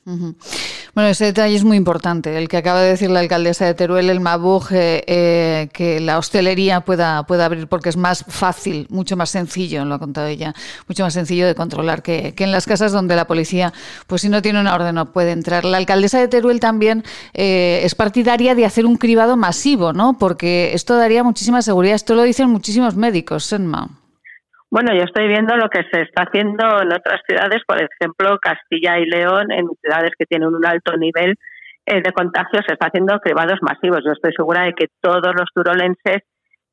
Bueno, 0.95 1.11
ese 1.11 1.27
detalle 1.27 1.55
es 1.55 1.65
muy 1.65 1.77
importante, 1.77 2.37
el 2.37 2.49
que 2.49 2.57
acaba 2.57 2.81
de 2.81 2.89
decir 2.89 3.11
la 3.11 3.21
alcaldesa 3.21 3.67
de 3.67 3.75
Teruel, 3.75 4.11
el 4.11 4.21
Mabug, 4.21 4.73
eh, 4.73 5.05
eh, 5.07 5.69
que 5.73 6.01
la 6.01 6.19
hostelería 6.19 6.81
pueda, 6.81 7.23
pueda 7.25 7.45
abrir 7.45 7.69
porque 7.69 7.91
es 7.91 7.97
más 7.97 8.25
fácil, 8.27 8.87
mucho 8.91 9.17
más 9.17 9.31
sencillo, 9.31 9.85
lo 9.85 9.95
ha 9.95 9.99
contado 9.99 10.27
ella, 10.27 10.55
mucho 10.89 11.05
más 11.05 11.15
sencillo 11.15 11.47
de 11.47 11.55
controlar 11.55 12.03
que, 12.03 12.35
que 12.35 12.45
en 12.45 12.51
las 12.51 12.67
casas 12.67 12.91
donde 12.91 13.15
la 13.15 13.27
policía, 13.27 13.73
pues 14.07 14.23
si 14.23 14.29
no 14.29 14.43
tiene 14.43 14.61
una 14.61 14.75
orden 14.75 14.97
no 14.97 15.13
puede 15.13 15.31
entrar. 15.31 15.65
La 15.65 15.77
alcaldesa 15.77 16.19
de 16.19 16.29
Teruel 16.29 16.59
también 16.59 17.05
es 17.33 17.95
partidaria 17.95 18.55
de 18.55 18.65
hacer 18.65 18.87
un 18.87 18.97
cribado 18.97 19.37
masivo, 19.37 19.93
¿no? 19.93 20.17
Porque 20.19 20.73
esto 20.75 20.97
daría 20.97 21.23
muchísimas 21.23 21.68
seguridad. 21.69 21.97
Esto 21.97 22.15
lo 22.15 22.23
dicen 22.23 22.49
muchísimos 22.49 22.97
médicos, 22.97 23.45
Senma. 23.45 23.89
Bueno, 24.71 24.93
yo 24.95 25.05
estoy 25.05 25.29
viendo 25.29 25.57
lo 25.57 25.69
que 25.69 25.83
se 25.91 26.03
está 26.03 26.25
haciendo 26.25 26.65
en 26.83 26.93
otras 26.93 27.21
ciudades, 27.27 27.61
por 27.67 27.79
ejemplo, 27.79 28.39
Castilla 28.41 28.99
y 28.99 29.07
León, 29.07 29.51
en 29.51 29.67
ciudades 29.81 30.13
que 30.19 30.27
tienen 30.27 30.49
un 30.49 30.65
alto 30.65 30.97
nivel 30.97 31.37
eh, 31.87 32.01
de 32.03 32.13
contagio, 32.13 32.61
se 32.67 32.73
está 32.73 32.87
haciendo 32.87 33.19
cribados 33.21 33.59
masivos. 33.63 34.01
Yo 34.05 34.13
estoy 34.13 34.33
segura 34.35 34.65
de 34.65 34.73
que 34.73 34.87
todos 35.01 35.33
los 35.35 35.49
turolenses 35.55 36.23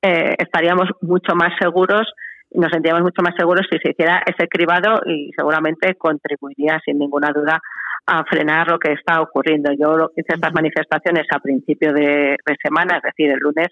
eh, 0.02 0.36
estaríamos 0.38 0.90
mucho 1.02 1.36
más 1.36 1.52
seguros 1.60 2.08
nos 2.52 2.72
sentiríamos 2.72 3.04
mucho 3.04 3.22
más 3.22 3.36
seguros 3.38 3.68
si 3.70 3.78
se 3.80 3.92
hiciera 3.92 4.24
ese 4.26 4.48
cribado 4.48 5.02
y 5.06 5.32
seguramente 5.36 5.96
contribuiría 5.96 6.80
sin 6.86 7.00
ninguna 7.00 7.32
duda 7.36 7.60
a 8.06 8.24
frenar 8.24 8.70
lo 8.70 8.80
que 8.80 8.94
está 8.94 9.20
ocurriendo. 9.22 9.72
Yo 9.74 10.12
hice 10.16 10.36
estas 10.36 10.54
manifestaciones 10.54 11.26
a 11.32 11.40
principio 11.40 11.92
de 11.92 12.38
semana, 12.64 12.98
es 12.98 13.04
decir, 13.04 13.32
el 13.32 13.40
lunes, 13.40 13.68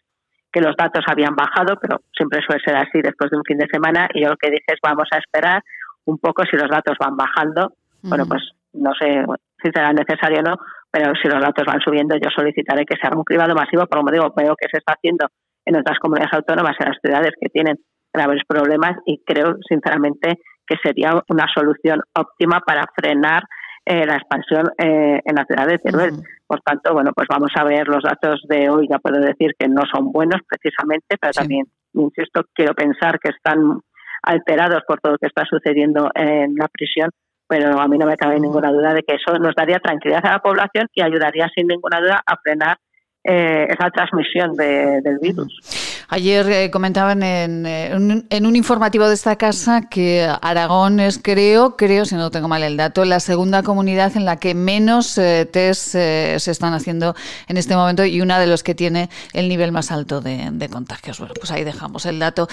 que 0.53 0.61
los 0.61 0.75
datos 0.77 1.03
habían 1.07 1.35
bajado, 1.35 1.77
pero 1.81 1.99
siempre 2.15 2.39
suele 2.45 2.61
ser 2.63 2.75
así 2.75 3.01
después 3.01 3.31
de 3.31 3.37
un 3.37 3.43
fin 3.43 3.57
de 3.57 3.67
semana 3.67 4.07
y 4.13 4.23
yo 4.23 4.29
lo 4.29 4.37
que 4.37 4.51
dije 4.51 4.63
es 4.67 4.79
vamos 4.81 5.09
a 5.11 5.17
esperar 5.17 5.63
un 6.05 6.19
poco 6.19 6.43
si 6.45 6.55
los 6.55 6.69
datos 6.69 6.95
van 6.99 7.17
bajando. 7.17 7.73
Bueno, 8.03 8.25
pues 8.27 8.43
no 8.73 8.91
sé 8.93 9.25
si 9.61 9.71
será 9.71 9.91
necesario 9.93 10.39
o 10.39 10.43
no, 10.43 10.55
pero 10.91 11.13
si 11.15 11.27
los 11.27 11.41
datos 11.41 11.65
van 11.65 11.79
subiendo 11.79 12.15
yo 12.17 12.29
solicitaré 12.29 12.85
que 12.85 12.95
se 12.95 13.07
haga 13.07 13.17
un 13.17 13.23
cribado 13.23 13.55
masivo, 13.55 13.87
como 13.87 14.11
digo, 14.11 14.31
veo 14.35 14.55
que 14.55 14.67
se 14.69 14.77
está 14.77 14.93
haciendo 14.93 15.27
en 15.65 15.77
otras 15.77 15.97
comunidades 15.99 16.33
autónomas, 16.33 16.75
en 16.79 16.89
las 16.89 16.97
ciudades 17.01 17.33
que 17.39 17.49
tienen 17.49 17.77
graves 18.13 18.41
problemas 18.47 18.97
y 19.05 19.23
creo 19.25 19.55
sinceramente 19.67 20.37
que 20.67 20.75
sería 20.83 21.13
una 21.29 21.47
solución 21.53 22.01
óptima 22.15 22.59
para 22.59 22.85
frenar 22.95 23.43
eh, 23.85 24.05
la 24.05 24.15
expansión 24.15 24.69
eh, 24.77 25.21
en 25.23 25.35
la 25.35 25.45
ciudad 25.45 25.67
de 25.67 25.77
Teruel. 25.77 26.13
Por 26.47 26.61
tanto, 26.61 26.93
bueno, 26.93 27.11
pues 27.13 27.27
vamos 27.29 27.51
a 27.55 27.63
ver 27.63 27.87
los 27.87 28.03
datos 28.03 28.41
de 28.47 28.69
hoy. 28.69 28.87
Ya 28.89 28.99
puedo 28.99 29.19
decir 29.19 29.51
que 29.57 29.67
no 29.67 29.83
son 29.91 30.11
buenos 30.11 30.41
precisamente, 30.47 31.17
pero 31.19 31.33
también, 31.33 31.65
insisto, 31.93 32.43
quiero 32.53 32.73
pensar 32.73 33.19
que 33.19 33.29
están 33.29 33.81
alterados 34.21 34.83
por 34.87 34.99
todo 35.01 35.13
lo 35.13 35.17
que 35.17 35.27
está 35.27 35.43
sucediendo 35.45 36.09
en 36.15 36.55
la 36.55 36.67
prisión, 36.69 37.09
pero 37.47 37.79
a 37.79 37.87
mí 37.87 37.97
no 37.97 38.05
me 38.05 38.15
cabe 38.15 38.39
ninguna 38.39 38.71
duda 38.71 38.93
de 38.93 39.03
que 39.03 39.15
eso 39.15 39.37
nos 39.37 39.53
daría 39.53 39.79
tranquilidad 39.79 40.25
a 40.25 40.31
la 40.33 40.39
población 40.39 40.87
y 40.93 41.01
ayudaría 41.01 41.49
sin 41.53 41.67
ninguna 41.67 41.99
duda 41.99 42.23
a 42.25 42.37
frenar 42.37 42.77
eh, 43.23 43.67
esa 43.69 43.89
transmisión 43.89 44.53
del 44.53 45.19
virus. 45.21 45.59
Ayer 46.13 46.47
eh, 46.51 46.69
comentaban 46.69 47.23
en, 47.23 47.65
eh, 47.65 47.91
en, 48.29 48.45
un 48.45 48.55
informativo 48.55 49.07
de 49.07 49.15
esta 49.15 49.35
casa 49.35 49.89
que 49.89 50.29
Aragón 50.43 50.99
es, 50.99 51.17
creo, 51.17 51.75
creo, 51.75 52.05
si 52.05 52.13
no 52.13 52.29
tengo 52.29 52.47
mal 52.47 52.61
el 52.61 52.77
dato, 52.77 53.03
la 53.03 53.19
segunda 53.19 53.63
comunidad 53.63 54.15
en 54.15 54.23
la 54.23 54.37
que 54.37 54.53
menos 54.53 55.17
eh, 55.17 55.49
test 55.51 55.93
se 55.93 56.35
están 56.35 56.75
haciendo 56.75 57.15
en 57.47 57.57
este 57.57 57.75
momento 57.75 58.05
y 58.05 58.21
una 58.21 58.37
de 58.37 58.45
los 58.45 58.61
que 58.61 58.75
tiene 58.75 59.09
el 59.33 59.49
nivel 59.49 59.71
más 59.71 59.89
alto 59.89 60.21
de, 60.21 60.69
contagios. 60.71 61.17
Bueno, 61.17 61.33
pues 61.33 61.49
ahí 61.49 61.63
dejamos 61.63 62.05
el 62.05 62.19
dato. 62.19 62.47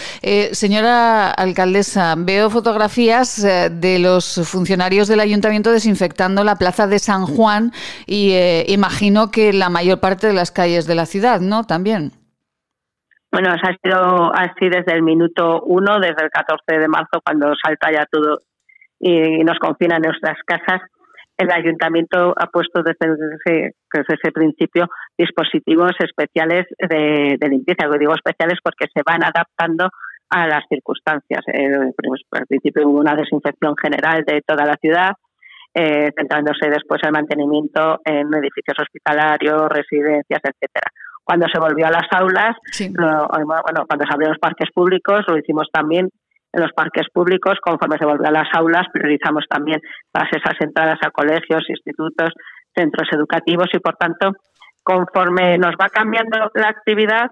señora 0.52 1.30
alcaldesa, 1.30 2.14
veo 2.16 2.48
fotografías 2.48 3.42
de 3.42 3.98
los 3.98 4.40
funcionarios 4.44 5.06
del 5.06 5.20
ayuntamiento 5.20 5.70
desinfectando 5.70 6.44
la 6.44 6.56
plaza 6.56 6.86
de 6.86 6.98
San 6.98 7.26
Juan 7.26 7.74
y 8.06 8.34
imagino 8.68 9.30
que 9.30 9.52
la 9.52 9.68
mayor 9.68 10.00
parte 10.00 10.28
de 10.28 10.32
las 10.32 10.50
calles 10.50 10.86
de 10.86 10.94
la 10.94 11.04
ciudad, 11.04 11.42
¿no? 11.42 11.64
También. 11.64 12.19
Bueno, 13.32 13.50
ha 13.50 13.76
sido 13.82 14.34
así 14.34 14.68
desde 14.68 14.92
el 14.92 15.02
minuto 15.02 15.62
uno, 15.62 16.00
desde 16.00 16.24
el 16.24 16.30
14 16.30 16.80
de 16.80 16.88
marzo, 16.88 17.20
cuando 17.24 17.52
salta 17.62 17.92
ya 17.92 18.04
todo 18.10 18.40
y 18.98 19.44
nos 19.44 19.58
confina 19.58 19.96
en 19.96 20.02
nuestras 20.02 20.36
casas. 20.44 20.82
El 21.38 21.50
ayuntamiento 21.50 22.34
ha 22.36 22.46
puesto 22.48 22.82
desde 22.82 23.14
ese, 23.14 23.74
desde 23.92 24.14
ese 24.14 24.32
principio 24.32 24.88
dispositivos 25.16 25.92
especiales 26.00 26.66
de, 26.78 27.38
limpieza. 27.48 27.88
digo 27.98 28.14
especiales 28.14 28.58
porque 28.62 28.86
se 28.92 29.02
van 29.06 29.24
adaptando 29.24 29.88
a 30.28 30.46
las 30.46 30.64
circunstancias. 30.68 31.40
Eh, 31.52 31.72
al 31.74 32.46
principio 32.46 32.88
hubo 32.88 33.00
una 33.00 33.14
desinfección 33.14 33.74
general 33.80 34.24
de 34.26 34.42
toda 34.46 34.66
la 34.66 34.76
ciudad, 34.76 35.12
eh, 35.72 36.10
centrándose 36.16 36.68
después 36.68 37.00
el 37.04 37.12
mantenimiento 37.12 38.00
en 38.04 38.26
edificios 38.34 38.76
hospitalarios, 38.78 39.68
residencias, 39.70 40.40
etcétera. 40.44 40.92
Cuando 41.30 41.46
se 41.46 41.60
volvió 41.60 41.86
a 41.86 41.92
las 41.92 42.08
aulas, 42.10 42.56
bueno, 42.98 43.86
cuando 43.86 44.04
se 44.04 44.12
abrieron 44.12 44.34
los 44.34 44.40
parques 44.40 44.68
públicos, 44.74 45.20
lo 45.28 45.38
hicimos 45.38 45.68
también 45.72 46.08
en 46.52 46.60
los 46.60 46.72
parques 46.72 47.06
públicos, 47.14 47.54
conforme 47.62 47.98
se 47.98 48.04
volvió 48.04 48.26
a 48.26 48.32
las 48.32 48.48
aulas, 48.52 48.88
priorizamos 48.92 49.44
también 49.48 49.80
todas 50.10 50.28
esas 50.32 50.60
entradas 50.60 50.98
a 51.06 51.12
colegios, 51.12 51.62
institutos, 51.68 52.30
centros 52.74 53.06
educativos 53.12 53.68
y, 53.72 53.78
por 53.78 53.94
tanto, 53.94 54.32
conforme 54.82 55.56
nos 55.56 55.76
va 55.80 55.88
cambiando 55.88 56.50
la 56.52 56.68
actividad, 56.68 57.30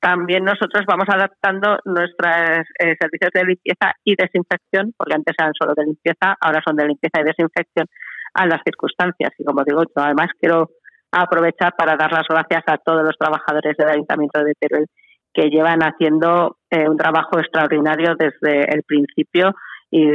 también 0.00 0.42
nosotros 0.42 0.84
vamos 0.84 1.06
adaptando 1.08 1.78
nuestros 1.84 2.66
eh, 2.80 2.96
servicios 2.98 3.30
de 3.32 3.44
limpieza 3.44 3.92
y 4.02 4.16
desinfección, 4.16 4.92
porque 4.96 5.14
antes 5.14 5.36
eran 5.38 5.52
solo 5.56 5.72
de 5.76 5.84
limpieza, 5.84 6.34
ahora 6.40 6.60
son 6.66 6.74
de 6.74 6.88
limpieza 6.88 7.20
y 7.20 7.24
desinfección, 7.24 7.86
a 8.34 8.44
las 8.44 8.60
circunstancias. 8.64 9.30
Y 9.38 9.44
como 9.44 9.62
digo, 9.62 9.84
yo 9.84 10.02
además 10.02 10.30
quiero 10.40 10.70
aprovechar 11.12 11.74
para 11.76 11.96
dar 11.96 12.12
las 12.12 12.26
gracias 12.28 12.64
a 12.66 12.78
todos 12.78 13.02
los 13.02 13.16
trabajadores 13.18 13.76
del 13.76 13.88
Ayuntamiento 13.88 14.42
de 14.42 14.54
Teruel 14.58 14.86
que 15.32 15.50
llevan 15.50 15.80
haciendo 15.80 16.56
eh, 16.70 16.88
un 16.88 16.96
trabajo 16.96 17.38
extraordinario 17.38 18.14
desde 18.18 18.74
el 18.74 18.82
principio 18.82 19.52
y, 19.90 20.06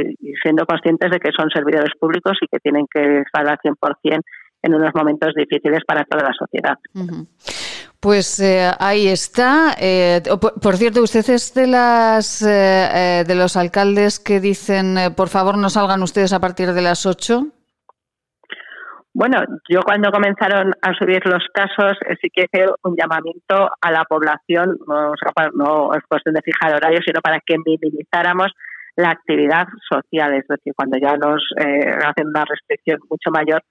siendo 0.42 0.66
conscientes 0.66 1.10
de 1.10 1.20
que 1.20 1.30
son 1.36 1.48
servidores 1.50 1.92
públicos 1.98 2.36
y 2.40 2.46
que 2.46 2.58
tienen 2.58 2.86
que 2.92 3.20
estar 3.20 3.46
al 3.46 3.58
100% 3.58 4.20
en 4.64 4.74
unos 4.74 4.90
momentos 4.94 5.32
difíciles 5.34 5.80
para 5.86 6.04
toda 6.04 6.24
la 6.24 6.32
sociedad. 6.32 6.76
Pues 8.00 8.40
eh, 8.40 8.70
ahí 8.78 9.08
está. 9.08 9.76
Eh, 9.80 10.22
por, 10.60 10.76
cierto, 10.76 11.02
usted 11.02 11.28
es 11.30 11.54
de 11.54 11.66
las 11.68 12.40
de 12.40 13.34
los 13.34 13.56
alcaldes 13.56 14.18
que 14.20 14.40
dicen, 14.40 14.96
por 15.16 15.28
favor, 15.28 15.56
no 15.56 15.70
salgan 15.70 16.02
ustedes 16.02 16.32
a 16.32 16.40
partir 16.40 16.72
de 16.72 16.82
las 16.82 17.06
8. 17.06 17.46
Bueno, 19.14 19.42
yo 19.68 19.80
cuando 19.82 20.10
comenzaron 20.10 20.72
a 20.80 20.94
subir 20.94 21.20
los 21.26 21.44
casos 21.52 21.98
eh, 22.08 22.16
sí 22.20 22.28
que 22.32 22.46
hice 22.50 22.66
un 22.82 22.96
llamamiento 22.96 23.68
a 23.80 23.92
la 23.92 24.04
población, 24.04 24.78
no, 24.86 25.94
es 25.94 26.02
cuestión 26.08 26.34
de 26.34 26.40
fijar 26.40 26.74
horarios, 26.74 27.04
sino 27.04 27.20
para 27.20 27.38
que 27.44 27.56
minimizáramos 27.58 28.52
la 28.96 29.10
actividad 29.10 29.66
social, 29.88 30.34
es 30.34 30.46
decir, 30.48 30.72
cuando 30.74 30.98
ya 30.98 31.16
nos 31.16 31.42
eh, 31.58 31.90
hacen 32.04 32.28
una 32.28 32.44
restricción 32.44 33.00
mucho 33.10 33.30
mayor, 33.30 33.62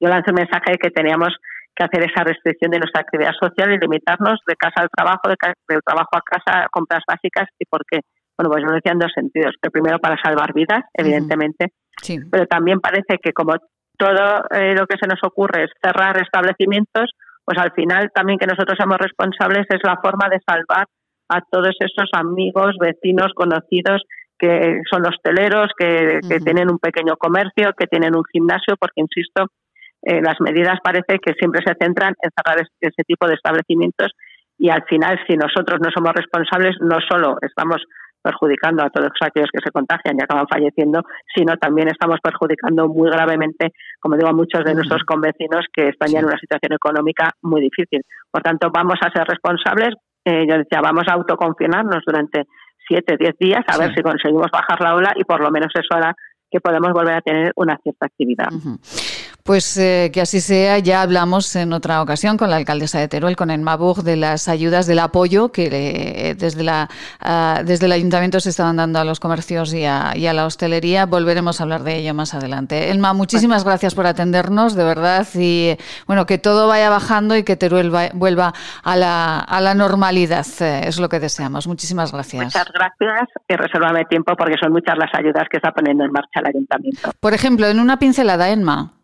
yo 0.00 0.08
lancé 0.08 0.30
un 0.30 0.36
mensaje 0.36 0.72
de 0.72 0.78
que 0.78 0.90
teníamos 0.90 1.34
que 1.74 1.84
hacer 1.84 2.04
esa 2.04 2.22
restricción 2.22 2.70
de 2.70 2.78
nuestra 2.78 3.02
actividad 3.02 3.32
social 3.40 3.72
y 3.72 3.78
limitarnos 3.78 4.40
de 4.46 4.54
casa 4.54 4.82
al 4.82 4.90
trabajo, 4.90 5.28
de 5.28 5.36
del 5.68 5.82
trabajo 5.84 6.10
a 6.12 6.22
casa, 6.22 6.68
compras 6.70 7.02
básicas 7.06 7.48
y 7.58 7.64
por 7.64 7.82
qué. 7.84 8.00
Bueno, 8.38 8.50
pues 8.50 8.62
yo 8.62 8.68
lo 8.68 8.74
decía 8.74 8.92
en 8.92 8.98
dos 8.98 9.12
sentidos. 9.12 9.54
El 9.60 9.70
primero 9.70 9.98
para 9.98 10.16
salvar 10.22 10.52
vidas, 10.52 10.84
evidentemente, 10.94 11.72
sí. 12.02 12.18
pero 12.30 12.46
también 12.46 12.80
parece 12.80 13.18
que 13.22 13.32
como 13.32 13.54
todo 13.96 14.44
eh, 14.50 14.74
lo 14.74 14.86
que 14.86 14.98
se 15.00 15.06
nos 15.06 15.20
ocurre 15.22 15.64
es 15.64 15.70
cerrar 15.82 16.20
establecimientos, 16.20 17.10
pues 17.44 17.58
al 17.58 17.72
final 17.72 18.10
también 18.14 18.38
que 18.38 18.46
nosotros 18.46 18.76
somos 18.80 18.98
responsables 18.98 19.66
es 19.68 19.80
la 19.84 19.98
forma 20.02 20.28
de 20.28 20.40
salvar 20.46 20.86
a 21.28 21.40
todos 21.50 21.74
esos 21.78 22.10
amigos, 22.12 22.76
vecinos, 22.80 23.32
conocidos 23.34 24.02
que 24.38 24.80
son 24.90 25.06
hosteleros, 25.06 25.70
que, 25.78 26.18
que 26.28 26.38
tienen 26.40 26.70
un 26.70 26.78
pequeño 26.78 27.16
comercio, 27.16 27.72
que 27.78 27.86
tienen 27.86 28.16
un 28.16 28.24
gimnasio, 28.32 28.74
porque 28.78 29.00
insisto, 29.00 29.46
eh, 30.02 30.20
las 30.20 30.38
medidas 30.40 30.78
parece 30.82 31.18
que 31.18 31.32
siempre 31.32 31.62
se 31.64 31.74
centran 31.80 32.14
en 32.20 32.30
cerrar 32.36 32.66
ese 32.80 33.02
tipo 33.06 33.26
de 33.26 33.34
establecimientos 33.34 34.12
y 34.58 34.68
al 34.68 34.84
final 34.84 35.18
si 35.26 35.34
nosotros 35.34 35.80
no 35.80 35.90
somos 35.94 36.12
responsables 36.12 36.76
no 36.80 36.98
solo 37.00 37.38
estamos 37.40 37.82
perjudicando 38.24 38.82
a 38.82 38.88
todos 38.88 39.12
aquellos 39.20 39.50
que 39.52 39.60
se 39.62 39.70
contagian 39.70 40.16
y 40.18 40.22
acaban 40.24 40.48
falleciendo, 40.48 41.02
sino 41.34 41.56
también 41.58 41.88
estamos 41.88 42.18
perjudicando 42.22 42.88
muy 42.88 43.10
gravemente, 43.10 43.72
como 44.00 44.16
digo, 44.16 44.30
a 44.30 44.32
muchos 44.32 44.64
de 44.64 44.74
nuestros 44.74 45.04
convecinos 45.04 45.66
que 45.72 45.88
están 45.88 46.08
ya 46.08 46.20
en 46.20 46.24
una 46.24 46.38
situación 46.38 46.72
económica 46.72 47.28
muy 47.42 47.60
difícil. 47.60 48.00
Por 48.30 48.42
tanto, 48.42 48.70
vamos 48.72 48.96
a 49.02 49.10
ser 49.10 49.28
responsables. 49.28 49.94
Eh, 50.24 50.46
yo 50.48 50.56
decía, 50.56 50.80
vamos 50.80 51.04
a 51.06 51.12
autoconfinarnos 51.12 52.02
durante 52.06 52.44
siete, 52.88 53.16
diez 53.18 53.36
días 53.38 53.64
a 53.68 53.78
ver 53.78 53.94
si 53.94 54.02
conseguimos 54.02 54.48
bajar 54.50 54.80
la 54.80 54.94
ola 54.94 55.12
y 55.16 55.24
por 55.24 55.40
lo 55.40 55.50
menos 55.50 55.68
eso 55.74 55.94
hará 55.94 56.14
que 56.50 56.60
podemos 56.60 56.92
volver 56.92 57.14
a 57.14 57.20
tener 57.20 57.52
una 57.56 57.76
cierta 57.82 58.06
actividad. 58.06 58.48
Pues 59.46 59.76
eh, 59.76 60.10
que 60.10 60.22
así 60.22 60.40
sea. 60.40 60.78
Ya 60.78 61.02
hablamos 61.02 61.54
en 61.54 61.74
otra 61.74 62.00
ocasión 62.00 62.38
con 62.38 62.48
la 62.48 62.56
alcaldesa 62.56 62.98
de 62.98 63.08
Teruel, 63.08 63.36
con 63.36 63.50
el 63.50 63.60
Mabug, 63.60 64.02
de 64.02 64.16
las 64.16 64.48
ayudas, 64.48 64.86
del 64.86 65.00
apoyo 65.00 65.52
que 65.52 66.34
desde, 66.34 66.62
la, 66.62 66.88
ah, 67.20 67.60
desde 67.62 67.84
el 67.84 67.92
ayuntamiento 67.92 68.40
se 68.40 68.48
estaban 68.48 68.78
dando 68.78 69.00
a 69.00 69.04
los 69.04 69.20
comercios 69.20 69.74
y 69.74 69.84
a, 69.84 70.14
la 70.14 70.46
hostelería. 70.46 71.04
Volveremos 71.04 71.60
a 71.60 71.64
hablar 71.64 71.82
de 71.82 71.96
ello 71.96 72.14
más 72.14 72.32
adelante. 72.32 72.90
Elma, 72.90 73.12
muchísimas 73.12 73.64
gracias 73.64 73.94
por 73.94 74.06
atendernos, 74.06 74.76
de 74.76 74.84
verdad. 74.84 75.26
Y 75.34 75.76
bueno, 76.06 76.24
que 76.24 76.38
todo 76.38 76.66
vaya 76.66 76.88
bajando 76.88 77.36
y 77.36 77.42
que 77.42 77.56
Teruel 77.56 77.92
vuelva 78.14 78.54
a 78.82 78.96
la, 78.96 79.40
a 79.40 79.60
la 79.60 79.74
normalidad. 79.74 80.46
Eh, 80.60 80.84
es 80.86 80.98
lo 80.98 81.10
que 81.10 81.20
deseamos. 81.20 81.66
Muchísimas 81.66 82.12
gracias. 82.12 82.44
Muchas 82.44 82.72
gracias 82.72 83.28
y 83.46 83.56
resérvame 83.56 84.06
tiempo 84.06 84.36
porque 84.38 84.54
son 84.58 84.72
muchas 84.72 84.96
las 84.96 85.10
ayudas 85.12 85.44
que 85.50 85.58
está 85.58 85.70
poniendo 85.70 86.02
en 86.02 86.12
marcha 86.12 86.40
el 86.40 86.46
ayuntamiento. 86.46 87.10
Por 87.20 87.34
ejemplo, 87.34 87.66
en 87.66 87.78
una 87.78 87.98
pincelada, 87.98 88.48
Elma. 88.48 88.94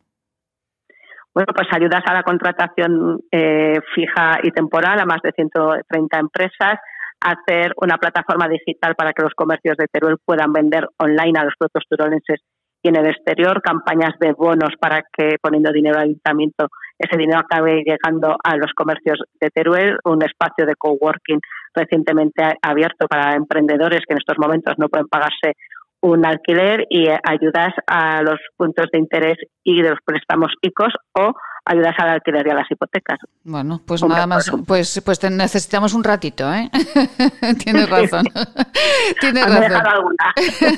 Bueno, 1.35 1.53
pues 1.55 1.69
ayudas 1.71 2.03
a 2.07 2.15
la 2.15 2.23
contratación 2.23 3.21
eh, 3.31 3.79
fija 3.95 4.41
y 4.43 4.51
temporal 4.51 4.99
a 4.99 5.05
más 5.05 5.23
de 5.23 5.33
130 5.33 6.19
empresas, 6.19 6.81
hacer 7.21 7.73
una 7.77 7.99
plataforma 7.99 8.49
digital 8.49 8.95
para 8.97 9.13
que 9.13 9.23
los 9.23 9.35
comercios 9.35 9.77
de 9.77 9.87
Teruel 9.87 10.17
puedan 10.25 10.53
vender 10.53 10.89
online 10.97 11.39
a 11.39 11.45
los 11.45 11.55
productos 11.59 11.85
turolenses 11.89 12.41
y 12.83 12.89
en 12.89 12.97
el 12.97 13.07
exterior, 13.07 13.61
campañas 13.61 14.15
de 14.19 14.33
bonos 14.33 14.71
para 14.81 15.03
que 15.13 15.37
poniendo 15.41 15.71
dinero 15.71 15.99
al 15.99 16.05
ayuntamiento 16.05 16.69
ese 16.99 17.17
dinero 17.17 17.41
acabe 17.41 17.83
llegando 17.85 18.37
a 18.43 18.57
los 18.57 18.73
comercios 18.75 19.21
de 19.41 19.51
Teruel, 19.51 19.99
un 20.05 20.23
espacio 20.23 20.67
de 20.67 20.75
coworking 20.77 21.41
recientemente 21.75 22.43
abierto 22.63 23.07
para 23.07 23.37
emprendedores 23.37 24.01
que 24.07 24.15
en 24.15 24.19
estos 24.19 24.39
momentos 24.39 24.75
no 24.79 24.89
pueden 24.89 25.09
pagarse 25.09 25.55
un 26.03 26.25
alquiler 26.25 26.87
y 26.89 27.09
ayudas 27.09 27.75
a 27.87 28.23
los 28.23 28.39
puntos 28.57 28.87
de 28.93 28.99
interés 28.99 29.39
y 29.65 29.83
de 29.83 29.91
los 29.91 29.99
préstamos 30.05 30.53
ICOs 30.63 30.95
o 31.15 31.35
ayudas 31.65 31.95
al 31.99 32.09
alquiler 32.11 32.47
y 32.47 32.51
a 32.51 32.55
las 32.55 32.71
hipotecas. 32.71 33.19
Bueno, 33.45 33.81
pues 33.85 34.03
nada 34.03 34.27
más, 34.27 34.51
pues, 34.67 35.01
pues 35.05 35.23
necesitamos 35.31 35.95
un 35.95 36.05
ratito, 36.05 36.53
¿eh? 36.53 36.71
Tienes 37.65 37.89
razón. 37.89 38.27
Tienes 39.21 39.47
razón. 39.47 40.17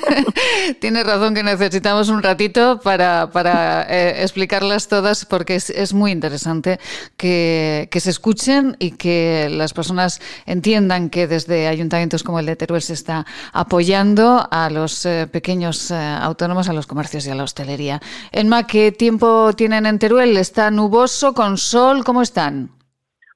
Tienes 0.79 1.05
razón 1.05 1.33
que 1.33 1.43
necesitamos 1.43 2.09
un 2.09 2.21
ratito 2.21 2.79
para, 2.79 3.29
para 3.31 3.83
eh, 3.83 4.21
explicarlas 4.21 4.87
todas 4.87 5.25
porque 5.25 5.55
es, 5.55 5.69
es 5.69 5.93
muy 5.93 6.11
interesante 6.11 6.79
que, 7.17 7.87
que, 7.91 7.99
se 7.99 8.09
escuchen 8.09 8.75
y 8.79 8.91
que 8.91 9.49
las 9.49 9.73
personas 9.73 10.21
entiendan 10.45 11.09
que 11.09 11.27
desde 11.27 11.67
ayuntamientos 11.67 12.23
como 12.23 12.39
el 12.39 12.45
de 12.45 12.55
Teruel 12.55 12.81
se 12.81 12.93
está 12.93 13.25
apoyando 13.51 14.47
a 14.49 14.69
los 14.69 15.05
eh, 15.05 15.27
pequeños 15.31 15.91
eh, 15.91 15.95
autónomos, 15.95 16.69
a 16.69 16.73
los 16.73 16.87
comercios 16.87 17.25
y 17.25 17.29
a 17.29 17.35
la 17.35 17.43
hostelería. 17.43 18.01
Enma, 18.31 18.67
¿qué 18.67 18.91
tiempo 18.91 19.53
tienen 19.53 19.85
en 19.85 19.99
Teruel? 19.99 20.37
¿Están 20.37 20.72
nuboso, 20.75 21.33
con 21.33 21.57
sol? 21.57 22.03
¿Cómo 22.03 22.21
están? 22.21 22.69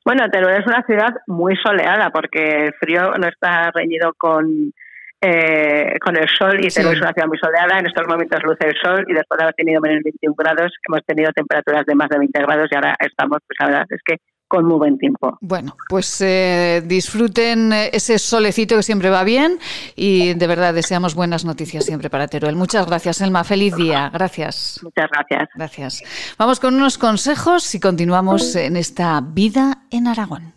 Bueno, 0.05 0.29
Teruel 0.29 0.61
es 0.61 0.67
una 0.67 0.83
ciudad 0.83 1.13
muy 1.27 1.55
soleada 1.57 2.09
porque 2.11 2.65
el 2.65 2.73
frío 2.73 3.11
no 3.19 3.27
está 3.27 3.71
reñido 3.71 4.13
con, 4.17 4.73
eh, 5.21 5.97
con 5.99 6.15
el 6.15 6.27
sol 6.29 6.63
y 6.63 6.69
Teruel 6.69 6.95
es 6.95 7.01
una 7.01 7.13
ciudad 7.13 7.27
muy 7.27 7.37
soleada. 7.37 7.79
En 7.79 7.87
estos 7.87 8.07
momentos 8.07 8.41
luce 8.43 8.67
el 8.67 8.75
sol 8.81 9.05
y 9.07 9.13
después 9.13 9.37
de 9.37 9.43
haber 9.43 9.55
tenido 9.55 9.81
menos 9.81 10.03
21 10.03 10.35
grados 10.37 10.71
hemos 10.87 11.05
tenido 11.05 11.31
temperaturas 11.33 11.85
de 11.85 11.95
más 11.95 12.09
de 12.09 12.19
20 12.19 12.41
grados 12.41 12.67
y 12.71 12.75
ahora 12.75 12.95
estamos, 12.99 13.39
pues 13.45 13.57
la 13.59 13.65
verdad 13.65 13.85
es 13.89 14.01
que 14.05 14.17
con 14.47 14.65
muy 14.65 14.77
buen 14.77 14.97
tiempo. 14.97 15.37
Bueno, 15.41 15.75
pues 15.89 16.21
eh, 16.21 16.81
disfruten 16.85 17.73
ese 17.73 18.17
solecito 18.19 18.75
que 18.75 18.83
siempre 18.83 19.09
va 19.09 19.23
bien 19.23 19.59
y 19.95 20.33
de 20.33 20.47
verdad 20.47 20.73
deseamos 20.73 21.15
buenas 21.15 21.45
noticias 21.45 21.85
siempre 21.85 22.09
para 22.09 22.27
Teruel. 22.27 22.55
Muchas 22.55 22.85
gracias, 22.85 23.21
Elma. 23.21 23.43
Feliz 23.43 23.75
día. 23.75 24.09
Gracias. 24.13 24.79
Muchas 24.83 25.09
gracias. 25.11 25.49
Gracias. 25.55 26.03
Vamos 26.37 26.59
con 26.59 26.75
unos 26.75 26.97
consejos 26.97 27.73
y 27.75 27.79
continuamos 27.79 28.55
en 28.55 28.77
esta 28.77 29.21
vida 29.21 29.83
en 29.91 30.07
Aragón. 30.07 30.56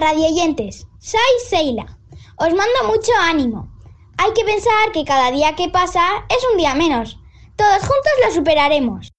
Radioyentes, 0.00 0.86
soy 0.98 1.20
Seila. 1.48 1.98
Os 2.36 2.48
mando 2.54 2.88
mucho 2.88 3.12
ánimo. 3.20 3.70
Hay 4.16 4.32
que 4.32 4.44
pensar 4.44 4.92
que 4.92 5.04
cada 5.04 5.30
día 5.30 5.54
que 5.54 5.68
pasa 5.68 6.00
es 6.28 6.38
un 6.50 6.58
día 6.58 6.74
menos. 6.74 7.18
Todos 7.56 7.80
juntos 7.80 8.12
lo 8.24 8.32
superaremos. 8.32 9.12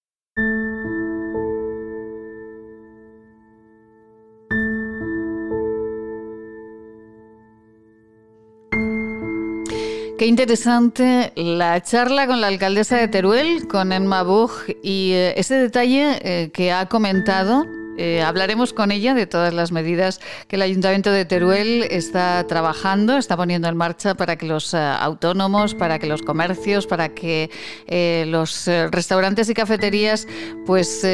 Qué 10.17 10.27
interesante 10.27 11.33
la 11.35 11.81
charla 11.81 12.27
con 12.27 12.41
la 12.41 12.47
alcaldesa 12.47 12.97
de 12.97 13.07
Teruel, 13.07 13.67
con 13.67 13.91
Emma 13.91 14.21
Buch, 14.21 14.51
y 14.83 15.13
eh, 15.13 15.33
ese 15.35 15.55
detalle 15.55 16.19
eh, 16.21 16.51
que 16.51 16.71
ha 16.71 16.85
comentado 16.85 17.65
eh, 18.01 18.23
hablaremos 18.23 18.73
con 18.73 18.91
ella 18.91 19.13
de 19.13 19.27
todas 19.27 19.53
las 19.53 19.71
medidas 19.71 20.21
que 20.47 20.55
el 20.55 20.63
Ayuntamiento 20.63 21.11
de 21.11 21.23
Teruel 21.23 21.83
está 21.91 22.47
trabajando, 22.47 23.15
está 23.15 23.37
poniendo 23.37 23.67
en 23.67 23.77
marcha 23.77 24.15
para 24.15 24.37
que 24.37 24.47
los 24.47 24.73
eh, 24.73 24.77
autónomos, 24.77 25.75
para 25.75 25.99
que 25.99 26.07
los 26.07 26.23
comercios, 26.23 26.87
para 26.87 27.09
que 27.09 27.51
eh, 27.85 28.25
los 28.27 28.65
restaurantes 28.89 29.49
y 29.49 29.53
cafeterías, 29.53 30.27
pues 30.65 31.05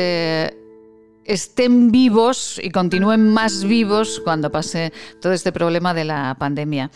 estén 1.27 1.91
vivos 1.91 2.59
y 2.63 2.71
continúen 2.71 3.29
más 3.29 3.63
vivos 3.63 4.21
cuando 4.23 4.51
pase 4.51 4.91
todo 5.21 5.33
este 5.33 5.51
problema 5.51 5.93
de 5.93 6.05
la 6.05 6.35
pandemia. 6.39 6.89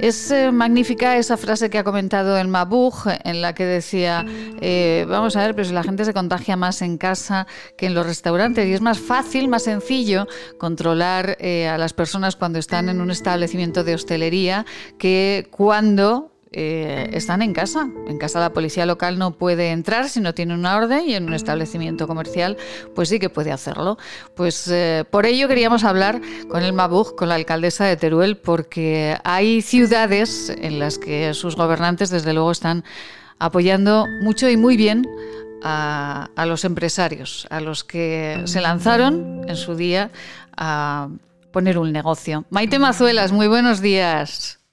Es 0.00 0.30
eh, 0.30 0.50
magnífica 0.50 1.16
esa 1.16 1.36
frase 1.36 1.70
que 1.70 1.78
ha 1.78 1.84
comentado 1.84 2.36
el 2.38 2.48
Mabuj, 2.48 3.06
en 3.24 3.42
la 3.42 3.54
que 3.54 3.64
decía, 3.64 4.24
eh, 4.60 5.06
vamos 5.08 5.36
a 5.36 5.40
ver, 5.40 5.54
pero 5.54 5.68
si 5.68 5.74
la 5.74 5.82
gente 5.82 6.04
se 6.04 6.14
contagia 6.14 6.56
más 6.56 6.82
en 6.82 6.98
casa 6.98 7.46
que 7.76 7.86
en 7.86 7.94
los 7.94 8.06
restaurantes 8.06 8.66
y 8.66 8.72
es 8.72 8.80
más 8.80 8.98
fácil, 8.98 9.48
más 9.48 9.64
sencillo 9.64 10.26
controlar 10.58 11.36
eh, 11.40 11.68
a 11.68 11.78
las 11.78 11.92
personas 11.92 12.36
cuando 12.36 12.58
están 12.58 12.88
en 12.88 13.00
un 13.00 13.10
establecimiento 13.10 13.84
de 13.84 13.94
hostelería 13.94 14.64
que 14.98 15.48
cuando 15.50 16.33
eh, 16.56 17.10
están 17.12 17.42
en 17.42 17.52
casa. 17.52 17.88
En 18.06 18.16
casa 18.16 18.38
la 18.38 18.52
policía 18.52 18.86
local 18.86 19.18
no 19.18 19.32
puede 19.32 19.72
entrar 19.72 20.08
si 20.08 20.20
no 20.20 20.34
tiene 20.34 20.54
una 20.54 20.76
orden 20.76 21.02
y 21.08 21.14
en 21.14 21.24
un 21.24 21.34
establecimiento 21.34 22.06
comercial 22.06 22.56
pues 22.94 23.08
sí 23.08 23.18
que 23.18 23.28
puede 23.28 23.50
hacerlo. 23.50 23.98
Pues 24.36 24.68
eh, 24.68 25.04
por 25.10 25.26
ello 25.26 25.48
queríamos 25.48 25.82
hablar 25.82 26.20
con 26.48 26.62
el 26.62 26.72
Mabug, 26.72 27.16
con 27.16 27.28
la 27.28 27.34
alcaldesa 27.34 27.86
de 27.86 27.96
Teruel, 27.96 28.36
porque 28.36 29.18
hay 29.24 29.62
ciudades 29.62 30.48
en 30.56 30.78
las 30.78 30.98
que 30.98 31.34
sus 31.34 31.56
gobernantes 31.56 32.10
desde 32.10 32.32
luego 32.32 32.52
están 32.52 32.84
apoyando 33.40 34.06
mucho 34.22 34.48
y 34.48 34.56
muy 34.56 34.76
bien 34.76 35.08
a, 35.64 36.30
a 36.36 36.46
los 36.46 36.64
empresarios, 36.64 37.48
a 37.50 37.60
los 37.60 37.82
que 37.82 38.42
se 38.44 38.60
lanzaron 38.60 39.42
en 39.48 39.56
su 39.56 39.74
día 39.74 40.12
a 40.56 41.08
poner 41.50 41.78
un 41.78 41.90
negocio. 41.90 42.44
Maite 42.50 42.78
Mazuelas, 42.78 43.32
muy 43.32 43.48
buenos 43.48 43.80
días. 43.80 44.63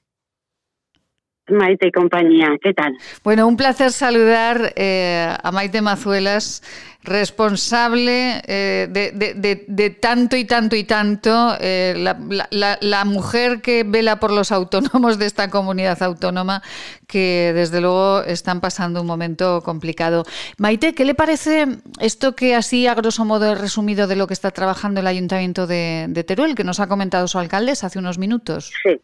Maite 1.51 1.87
y 1.87 1.91
compañía, 1.91 2.49
¿qué 2.61 2.73
tal? 2.73 2.93
Bueno, 3.23 3.47
un 3.47 3.57
placer 3.57 3.91
saludar 3.91 4.73
eh, 4.75 5.33
a 5.43 5.51
Maite 5.51 5.81
Mazuelas, 5.81 6.61
responsable 7.03 8.41
eh, 8.45 8.87
de, 8.89 9.89
tanto 9.99 10.37
y 10.37 10.45
tanto 10.45 10.75
y 10.75 10.83
tanto, 10.83 11.55
eh, 11.59 11.95
la, 11.97 13.05
mujer 13.05 13.61
que 13.61 13.83
vela 13.83 14.19
por 14.19 14.31
los 14.31 14.51
autónomos 14.51 15.17
de 15.17 15.25
esta 15.25 15.49
comunidad 15.49 16.01
autónoma, 16.03 16.61
que 17.07 17.51
desde 17.55 17.81
luego 17.81 18.21
están 18.23 18.61
pasando 18.61 19.01
un 19.01 19.07
momento 19.07 19.61
complicado. 19.63 20.23
Maite, 20.57 20.93
¿qué 20.93 21.05
le 21.05 21.15
parece 21.15 21.67
esto 21.99 22.35
que 22.35 22.55
así 22.55 22.87
a 22.87 22.93
grosso 22.93 23.25
modo 23.25 23.51
he 23.51 23.55
resumido 23.55 24.07
de 24.07 24.15
lo 24.15 24.27
que 24.27 24.33
está 24.33 24.51
trabajando 24.51 24.99
el 24.99 25.07
Ayuntamiento 25.07 25.65
de, 25.67 26.23
Teruel, 26.27 26.55
que 26.55 26.63
nos 26.63 26.79
ha 26.79 26.87
comentado 26.87 27.27
su 27.27 27.39
alcalde 27.39 27.71
hace 27.71 27.97
unos 27.97 28.17
minutos? 28.17 28.71
Sí. 28.83 28.99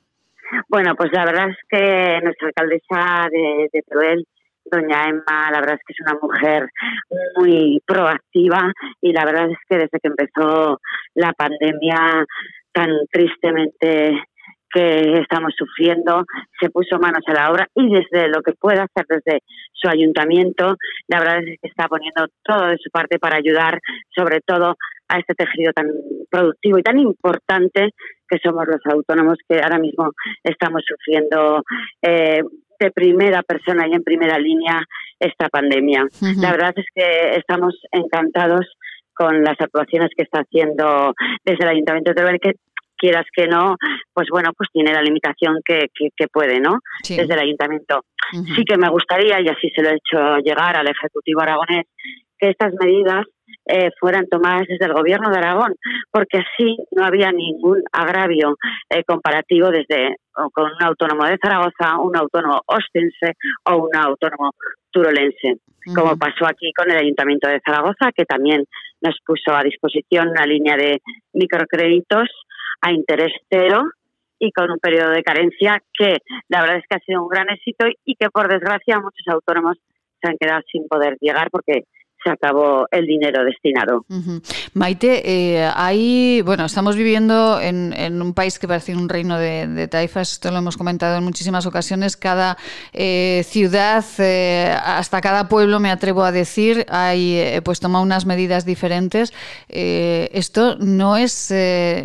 Bueno, 0.68 0.96
pues 0.96 1.12
la 1.12 1.26
verdad 1.26 1.50
es 1.50 1.58
que 1.70 2.20
nuestra 2.24 2.48
alcaldesa 2.48 3.28
de, 3.32 3.70
de 3.72 4.24
doña 4.70 5.10
Emma, 5.10 5.52
la 5.52 5.60
verdad 5.60 5.76
es 5.76 5.82
que 5.86 5.94
es 5.94 6.02
una 6.02 6.20
mujer 6.22 6.70
muy 7.38 7.82
proactiva 7.86 8.72
y 9.02 9.14
la 9.14 9.26
verdad 9.26 9.50
es 9.52 9.58
que 9.70 9.78
desde 9.78 10.00
que 10.00 10.08
empezó 10.08 10.80
la 11.16 11.34
pandemia 11.34 12.26
tan 12.74 12.90
tristemente 13.12 14.24
que 14.70 15.20
estamos 15.22 15.54
sufriendo, 15.58 16.26
se 16.60 16.70
puso 16.70 17.00
manos 17.00 17.24
a 17.28 17.34
la 17.34 17.50
obra 17.50 17.68
y 17.74 17.90
desde 17.90 18.28
lo 18.28 18.42
que 18.42 18.52
pueda 18.54 18.84
hacer 18.84 19.06
desde 19.08 19.40
su 19.72 19.88
ayuntamiento, 19.90 20.76
la 21.08 21.20
verdad 21.20 21.40
es 21.40 21.58
que 21.62 21.70
está 21.70 21.88
poniendo 21.88 22.28
todo 22.44 22.68
de 22.68 22.78
su 22.78 22.90
parte 22.92 23.18
para 23.18 23.38
ayudar 23.38 23.80
sobre 24.14 24.42
todo 24.42 24.76
a 25.08 25.20
este 25.20 25.36
tejido 25.36 25.72
tan 25.74 25.88
productivo 26.30 26.78
y 26.78 26.84
tan 26.84 27.00
importante 27.00 27.94
que 28.28 28.40
somos 28.44 28.66
los 28.68 28.82
autónomos 28.86 29.38
que 29.48 29.60
ahora 29.60 29.80
mismo 29.80 30.12
estamos 30.44 30.84
sufriendo 30.88 31.63
eh, 32.02 32.42
de 32.80 32.92
primera 32.92 33.42
persona 33.44 33.88
y 33.88 33.94
en 33.94 34.04
primera 34.04 34.38
línea 34.38 34.84
esta 35.20 35.50
pandemia. 35.50 36.06
La 36.38 36.52
verdad 36.52 36.74
es 36.76 36.86
que 36.94 37.38
estamos 37.38 37.76
encantados 37.92 38.68
con 39.13 39.44
las 39.44 39.60
actuaciones 39.60 40.12
que 40.16 40.24
está 40.24 40.42
haciendo 40.42 41.13
desde 41.44 41.63
el 41.63 41.70
Ayuntamiento 41.70 42.12
de 42.12 42.16
Teruel, 42.16 42.40
que 42.40 42.54
quieras 42.98 43.26
que 43.36 43.48
no, 43.48 43.76
pues 44.13 44.28
bueno, 44.32 44.52
pues 44.58 44.70
tiene 44.72 44.94
la 44.94 45.02
limitación 45.02 45.60
que, 45.63 45.88
que, 45.94 46.28
puede, 46.28 46.60
¿no? 46.60 46.80
Desde 47.08 47.34
el 47.34 47.40
ayuntamiento. 47.40 48.04
Sí 48.32 48.63
que 48.66 48.78
me 48.78 48.90
gustaría, 48.90 49.40
y 49.40 49.48
así 49.48 49.70
se 49.70 49.82
lo 49.82 49.90
he 49.90 49.96
hecho 49.96 50.38
llegar 50.44 50.76
al 50.78 50.88
Ejecutivo 50.88 51.42
aragonés, 51.42 51.86
que 52.39 52.50
estas 52.50 52.73
medidas 52.80 53.26
eh, 53.65 53.91
fueran 54.00 54.28
tomadas 54.28 54.65
desde 54.67 54.86
el 54.86 54.93
Gobierno 54.93 55.30
de 55.30 55.38
Aragón, 55.38 55.76
porque 56.12 56.38
así 56.38 56.78
no 56.91 57.06
había 57.06 57.32
ningún 57.32 57.84
agravio 57.91 58.56
eh, 58.89 59.04
comparativo 59.04 59.69
desde 59.69 60.15
con 60.54 60.65
un 60.65 60.84
autónomo 60.84 61.26
de 61.26 61.38
Zaragoza, 61.41 61.97
un 62.00 62.15
autónomo 62.15 62.62
ostense 62.65 63.34
o 63.65 63.78
un 63.78 63.95
autónomo 63.95 64.52
turolense, 64.91 65.58
como 65.95 66.15
pasó 66.17 66.45
aquí 66.45 66.71
con 66.73 66.91
el 66.91 66.97
Ayuntamiento 66.97 67.50
de 67.50 67.60
Zaragoza, 67.65 68.12
que 68.15 68.26
también 68.26 68.63
nos 69.02 69.17
puso 69.26 69.54
a 69.54 69.63
disposición 69.63 70.30
una 70.30 70.45
línea 70.45 70.78
de 70.78 71.02
microcréditos 71.34 72.30
a 72.82 72.91
interés 72.91 73.34
cero 73.50 73.84
y 74.39 74.52
con 74.52 74.69
un 74.71 74.80
periodo 74.80 75.12
de 75.12 75.23
carencia 75.23 75.82
que 75.93 76.17
la 76.50 76.62
verdad 76.62 76.78
es 76.78 76.84
que 76.88 76.97
ha 76.97 77.06
sido 77.06 77.23
un 77.23 77.30
gran 77.30 77.50
éxito 77.50 77.88
y 78.06 78.15
que 78.15 78.30
por 78.30 78.47
desgracia 78.47 78.97
muchos 79.00 79.28
autónomos 79.28 79.78
se 80.21 80.30
han 80.30 80.38
quedado 80.38 80.62
sin 80.71 80.88
poder 80.88 81.17
llegar 81.19 81.50
porque 81.52 81.84
se 82.28 82.34
acabó 82.34 82.88
el 82.92 83.06
dinero 83.06 83.44
destinado. 83.46 84.06
Maite, 84.74 85.22
eh, 85.24 85.70
hay, 85.74 86.42
bueno, 86.42 86.66
estamos 86.66 86.96
viviendo 86.96 87.60
en, 87.62 88.22
un 88.22 88.34
país 88.34 88.60
que 88.60 88.68
parece 88.68 88.96
un 88.96 89.08
reino 89.08 89.38
de, 89.38 89.88
taifas, 89.88 90.34
esto 90.34 90.52
lo 90.52 90.58
hemos 90.58 90.76
comentado 90.76 91.18
en 91.18 91.24
muchísimas 91.24 91.66
ocasiones, 91.66 92.18
cada 92.18 92.58
eh, 92.92 93.44
ciudad, 93.48 94.04
eh, 94.18 94.76
hasta 94.84 95.22
cada 95.22 95.48
pueblo, 95.48 95.80
me 95.80 95.90
atrevo 95.90 96.24
a 96.24 96.32
decir, 96.32 96.86
hay, 96.90 97.62
pues 97.63 97.80
toma 97.80 98.02
unas 98.02 98.26
medidas 98.26 98.66
diferentes. 98.66 99.34
esto 99.70 100.78
no 100.80 101.16
es 101.16 101.54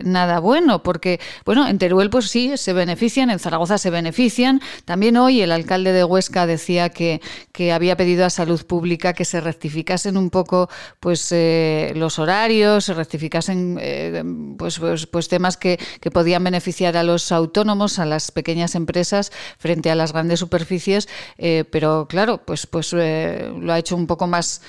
nada 0.04 0.38
bueno, 0.38 0.82
porque, 0.82 1.18
bueno, 1.44 1.66
en 1.66 1.78
Teruel 1.78 2.10
pues 2.10 2.28
sí, 2.28 2.56
se 2.56 2.72
benefician, 2.72 3.30
en 3.30 3.38
Zaragoza 3.38 3.78
se 3.78 3.90
benefician. 3.90 4.60
También 4.84 5.16
hoy 5.16 5.40
el 5.40 5.50
alcalde 5.50 5.92
de 5.92 6.04
Huesca 6.04 6.46
decía 6.46 6.90
que, 6.90 7.20
que 7.52 7.72
había 7.72 7.96
pedido 7.96 8.24
a 8.24 8.30
Salud 8.30 8.64
Pública 8.64 9.14
que 9.14 9.24
se 9.24 9.40
rectificase 9.40 10.11
un 10.16 10.30
poco 10.30 10.68
pues 11.00 11.30
eh, 11.32 11.92
los 11.96 12.18
horarios, 12.18 12.84
se 12.84 12.94
rectificasen 12.94 13.78
eh, 13.80 14.22
pues, 14.58 14.78
pues, 14.78 15.06
pues, 15.06 15.28
temas 15.28 15.56
que, 15.56 15.78
que, 16.00 16.10
podían 16.10 16.44
beneficiar 16.44 16.96
a 16.96 17.02
los 17.02 17.32
autónomos, 17.32 17.98
a 17.98 18.04
las 18.04 18.30
pequeñas 18.30 18.74
empresas 18.74 19.32
frente 19.58 19.90
a 19.90 19.94
las 19.94 20.12
grandes 20.12 20.40
superficies, 20.40 21.08
eh, 21.38 21.64
pero 21.70 22.06
claro, 22.08 22.44
pues, 22.44 22.66
pues 22.66 22.92
lo 22.92 23.72
ha 23.72 23.78
hecho 23.78 23.96
un 23.96 24.06
poco 24.06 24.26
más, 24.26 24.62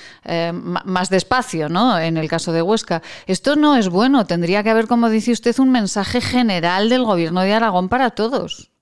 más 0.84 1.10
despacio, 1.10 1.68
¿no? 1.68 1.98
En 1.98 2.16
el 2.16 2.28
caso 2.28 2.52
de 2.52 2.62
Huesca. 2.62 3.02
Esto 3.26 3.56
no 3.56 3.76
es 3.76 3.88
bueno, 3.88 4.26
tendría 4.26 4.62
que 4.62 4.70
haber, 4.70 4.86
como 4.86 5.10
dice 5.10 5.32
usted, 5.32 5.58
un 5.58 5.70
mensaje 5.70 6.20
general 6.20 6.88
del 6.88 7.04
gobierno 7.04 7.42
de 7.42 7.52
Aragón 7.52 7.88
para 7.88 8.10
todos. 8.10 8.73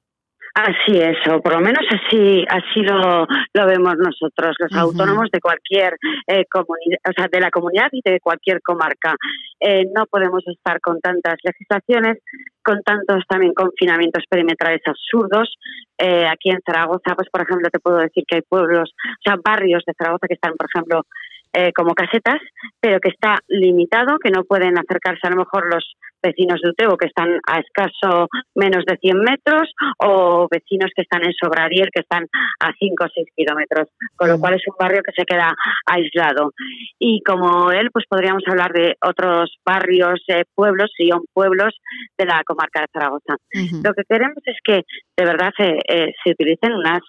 Así 0.55 0.99
es, 0.99 1.17
o 1.29 1.41
por 1.41 1.55
lo 1.55 1.61
menos 1.61 1.83
así 1.88 2.45
así 2.47 2.83
lo, 2.83 3.27
lo 3.55 3.67
vemos 3.67 3.95
nosotros, 3.97 4.55
los 4.59 4.73
autónomos 4.75 5.31
de 5.33 5.41
cualquier 5.41 5.97
eh, 6.27 6.45
comunidad, 6.51 6.99
o 7.09 7.12
sea, 7.17 7.27
de 7.33 7.41
la 7.41 7.51
comunidad 7.51 7.88
y 7.91 8.03
de 8.05 8.21
cualquier 8.21 8.61
comarca. 8.61 9.15
Eh, 9.59 9.87
no 9.95 10.05
podemos 10.07 10.47
estar 10.47 10.79
con 10.81 11.01
tantas 11.01 11.37
legislaciones, 11.43 12.19
con 12.62 12.83
tantos 12.83 13.25
también 13.27 13.55
confinamientos 13.55 14.25
perimetrales 14.29 14.83
absurdos. 14.85 15.57
Eh, 15.97 16.27
aquí 16.27 16.51
en 16.51 16.61
Zaragoza, 16.67 17.15
pues 17.17 17.31
por 17.31 17.43
ejemplo, 17.43 17.71
te 17.71 17.81
puedo 17.81 17.97
decir 17.97 18.25
que 18.29 18.37
hay 18.37 18.43
pueblos, 18.43 18.93
o 18.93 19.23
sea, 19.25 19.37
barrios 19.43 19.83
de 19.87 19.95
Zaragoza 19.97 20.29
que 20.29 20.35
están, 20.35 20.53
por 20.57 20.69
ejemplo, 20.69 21.07
eh, 21.53 21.73
como 21.73 21.95
casetas, 21.95 22.41
pero 22.81 23.01
que 23.01 23.11
está 23.11 23.38
limitado, 23.49 24.19
que 24.19 24.31
no 24.31 24.45
pueden 24.45 24.79
acercarse 24.79 25.27
a 25.27 25.31
lo 25.31 25.37
mejor 25.37 25.73
los 25.73 25.97
vecinos 26.23 26.61
de 26.62 26.71
Utebo 26.71 26.97
que 26.97 27.09
están 27.09 27.41
a 27.49 27.59
escaso 27.59 28.29
menos 28.55 28.85
de 28.87 28.97
100 28.97 29.19
metros 29.19 29.73
o 29.99 30.47
vecinos 30.51 30.91
que 30.95 31.03
están 31.03 31.25
en 31.25 31.33
Sobradier 31.33 31.88
que 31.93 32.01
están 32.01 32.27
a 32.61 32.73
5 32.79 33.05
o 33.05 33.09
6 33.12 33.27
kilómetros, 33.35 33.88
con 34.17 34.29
lo 34.29 34.38
cual 34.38 34.55
es 34.55 34.62
un 34.69 34.77
barrio 34.79 35.03
que 35.03 35.12
se 35.12 35.27
queda 35.27 35.53
aislado. 35.87 36.53
Y 36.99 37.23
como 37.23 37.73
él, 37.73 37.91
pues 37.93 38.07
podríamos 38.09 38.45
hablar 38.47 38.73
de 38.73 38.97
otros 39.05 39.57
barrios, 39.67 40.23
eh, 40.29 40.45
pueblos, 40.55 40.91
son 41.11 41.25
pueblos 41.33 41.75
de 42.17 42.27
la 42.27 42.43
comarca 42.45 42.81
de 42.81 42.87
Zaragoza. 42.93 43.37
Lo 43.83 43.93
que 43.93 44.05
queremos 44.09 44.38
es 44.47 44.57
que 44.65 44.83
de 45.17 45.25
verdad 45.25 45.53
eh, 45.59 46.12
se 46.23 46.31
utilicen 46.31 46.73
unas 46.73 47.01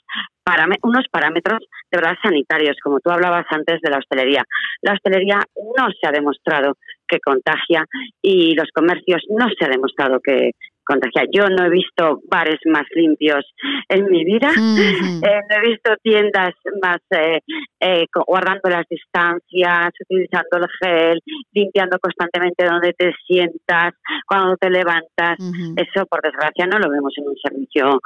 unos 0.81 1.05
parámetros 1.09 1.59
de 1.91 1.97
verdad 1.97 2.17
sanitarios, 2.21 2.77
como 2.83 2.99
tú 2.99 3.09
hablabas 3.11 3.45
antes 3.49 3.81
de 3.81 3.89
la 3.89 3.97
hostelería. 3.97 4.43
La 4.81 4.93
hostelería 4.93 5.39
no 5.77 5.87
se 5.99 6.07
ha 6.07 6.11
demostrado 6.11 6.77
que 7.07 7.19
contagia 7.19 7.85
y 8.21 8.55
los 8.55 8.69
comercios 8.73 9.23
no 9.29 9.47
se 9.57 9.65
ha 9.65 9.69
demostrado 9.69 10.19
que, 10.19 10.51
contagiar. 10.83 11.27
Yo 11.31 11.47
no 11.47 11.65
he 11.65 11.69
visto 11.69 12.19
bares 12.29 12.59
más 12.65 12.83
limpios 12.95 13.45
en 13.89 14.05
mi 14.09 14.23
vida, 14.23 14.49
eh, 14.49 15.39
no 15.49 15.55
he 15.55 15.67
visto 15.67 15.93
tiendas 16.01 16.53
más 16.81 16.97
eh, 17.11 17.39
eh, 17.79 18.05
guardando 18.27 18.69
las 18.69 18.85
distancias, 18.89 19.93
utilizando 20.01 20.57
el 20.57 20.67
gel, 20.81 21.19
limpiando 21.53 21.97
constantemente 21.99 22.65
donde 22.65 22.93
te 22.93 23.13
sientas, 23.25 23.93
cuando 24.27 24.55
te 24.57 24.69
levantas. 24.69 25.37
Eso, 25.75 26.05
por 26.05 26.21
desgracia, 26.21 26.65
no 26.65 26.79
lo 26.79 26.89
vemos 26.89 27.13
en 27.17 27.27
un 27.27 27.35
servicio 27.35 27.99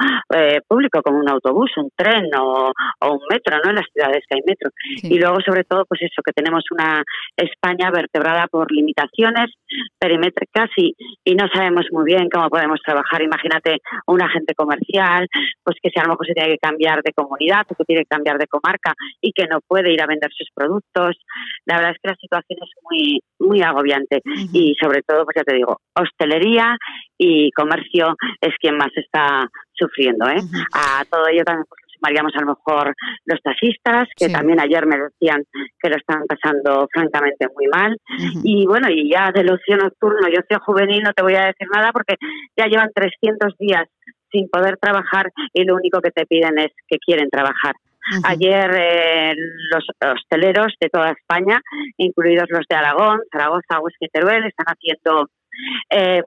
público 0.67 1.01
como 1.01 1.19
un 1.19 1.29
autobús, 1.29 1.71
un 1.77 1.89
tren 1.95 2.25
o, 2.39 2.71
un 3.01 3.19
metro, 3.29 3.57
¿no? 3.63 3.69
En 3.69 3.75
las 3.75 3.85
ciudades 3.93 4.23
que 4.27 4.35
hay 4.35 4.41
metro. 4.45 4.69
Y 5.03 5.19
luego, 5.19 5.37
sobre 5.45 5.63
todo, 5.63 5.85
pues 5.85 6.01
eso, 6.01 6.21
que 6.23 6.33
tenemos 6.33 6.63
una 6.71 7.03
España 7.35 7.91
vertebrada 7.91 8.47
por 8.47 8.71
limitaciones 8.71 9.51
perimétricas 9.99 10.69
y, 10.77 10.95
y 11.23 11.35
no 11.35 11.47
sabemos 11.53 11.85
muy 11.91 12.05
bien 12.05 12.29
cómo 12.29 12.49
podemos 12.49 12.66
trabajar. 12.81 13.21
Imagínate 13.21 13.77
un 14.07 14.21
agente 14.21 14.53
comercial, 14.55 15.27
pues 15.63 15.77
que 15.81 15.89
si 15.89 15.99
a 15.99 16.03
lo 16.03 16.09
mejor 16.09 16.27
se 16.27 16.33
tiene 16.33 16.51
que 16.51 16.57
cambiar 16.57 17.01
de 17.01 17.13
comunidad 17.13 17.65
o 17.69 17.75
que 17.75 17.85
tiene 17.85 18.03
que 18.03 18.09
cambiar 18.09 18.37
de 18.37 18.47
comarca 18.47 18.93
y 19.21 19.31
que 19.31 19.45
no 19.47 19.59
puede 19.67 19.91
ir 19.93 20.01
a 20.01 20.07
vender 20.07 20.31
sus 20.33 20.49
productos. 20.53 21.17
La 21.65 21.77
verdad 21.77 21.91
es 21.91 21.97
que 22.01 22.09
la 22.09 22.15
situación 22.15 22.59
es 22.61 22.71
muy, 22.83 23.21
muy 23.39 23.61
agobiante 23.61 24.21
y 24.53 24.75
sobre 24.81 25.01
todo, 25.03 25.25
pues 25.25 25.35
ya 25.35 25.43
te 25.43 25.55
digo, 25.55 25.79
hostelería 25.95 26.77
y 27.17 27.51
comercio 27.51 28.15
es 28.41 28.53
quien 28.59 28.77
más 28.77 28.91
está 28.95 29.47
sufriendo. 29.73 30.27
¿eh? 30.27 30.39
A 30.73 31.05
todo 31.05 31.27
ello 31.27 31.43
también 31.43 31.65
pues, 31.67 31.86
sumaríamos 31.97 32.33
a 32.35 32.41
lo 32.41 32.47
mejor 32.47 32.95
los 33.25 33.41
taxistas, 33.41 34.07
que 34.15 34.29
también 34.29 34.59
ayer 34.59 34.85
me 34.85 34.97
decían 34.97 35.43
que 35.79 35.89
lo 35.89 35.97
están 35.97 36.23
pasando 36.27 36.87
francamente 36.91 37.47
muy 37.55 37.67
mal. 37.67 37.97
Y 38.43 38.65
bueno, 38.65 38.87
y 38.89 39.09
ya 39.11 39.31
del 39.33 39.51
ocio 39.51 39.77
nocturno 39.77 40.27
y 40.27 40.37
ocio 40.37 40.59
juvenil 40.65 41.03
no 41.03 41.13
te 41.13 41.23
voy 41.23 41.35
a 41.35 41.47
decir 41.47 41.67
nada 41.73 41.91
porque 41.91 42.15
ya 42.55 42.65
llevan 42.65 42.91
300 42.93 43.57
días 43.57 43.87
sin 44.31 44.49
poder 44.49 44.77
trabajar 44.77 45.31
y 45.53 45.63
lo 45.63 45.75
único 45.75 46.01
que 46.01 46.11
te 46.11 46.25
piden 46.25 46.59
es 46.59 46.71
que 46.87 46.97
quieren 46.97 47.29
trabajar. 47.29 47.75
Ayer 48.23 48.71
eh, 48.73 49.33
los 49.35 49.85
hosteleros 50.13 50.73
de 50.79 50.89
toda 50.89 51.11
España, 51.11 51.59
incluidos 51.97 52.47
los 52.49 52.65
de 52.69 52.75
Aragón, 52.75 53.19
Zaragoza, 53.31 53.81
Huesca 53.81 54.05
y 54.05 54.07
Teruel, 54.07 54.45
están 54.45 54.67
haciendo 54.67 55.29
eh, 55.89 56.21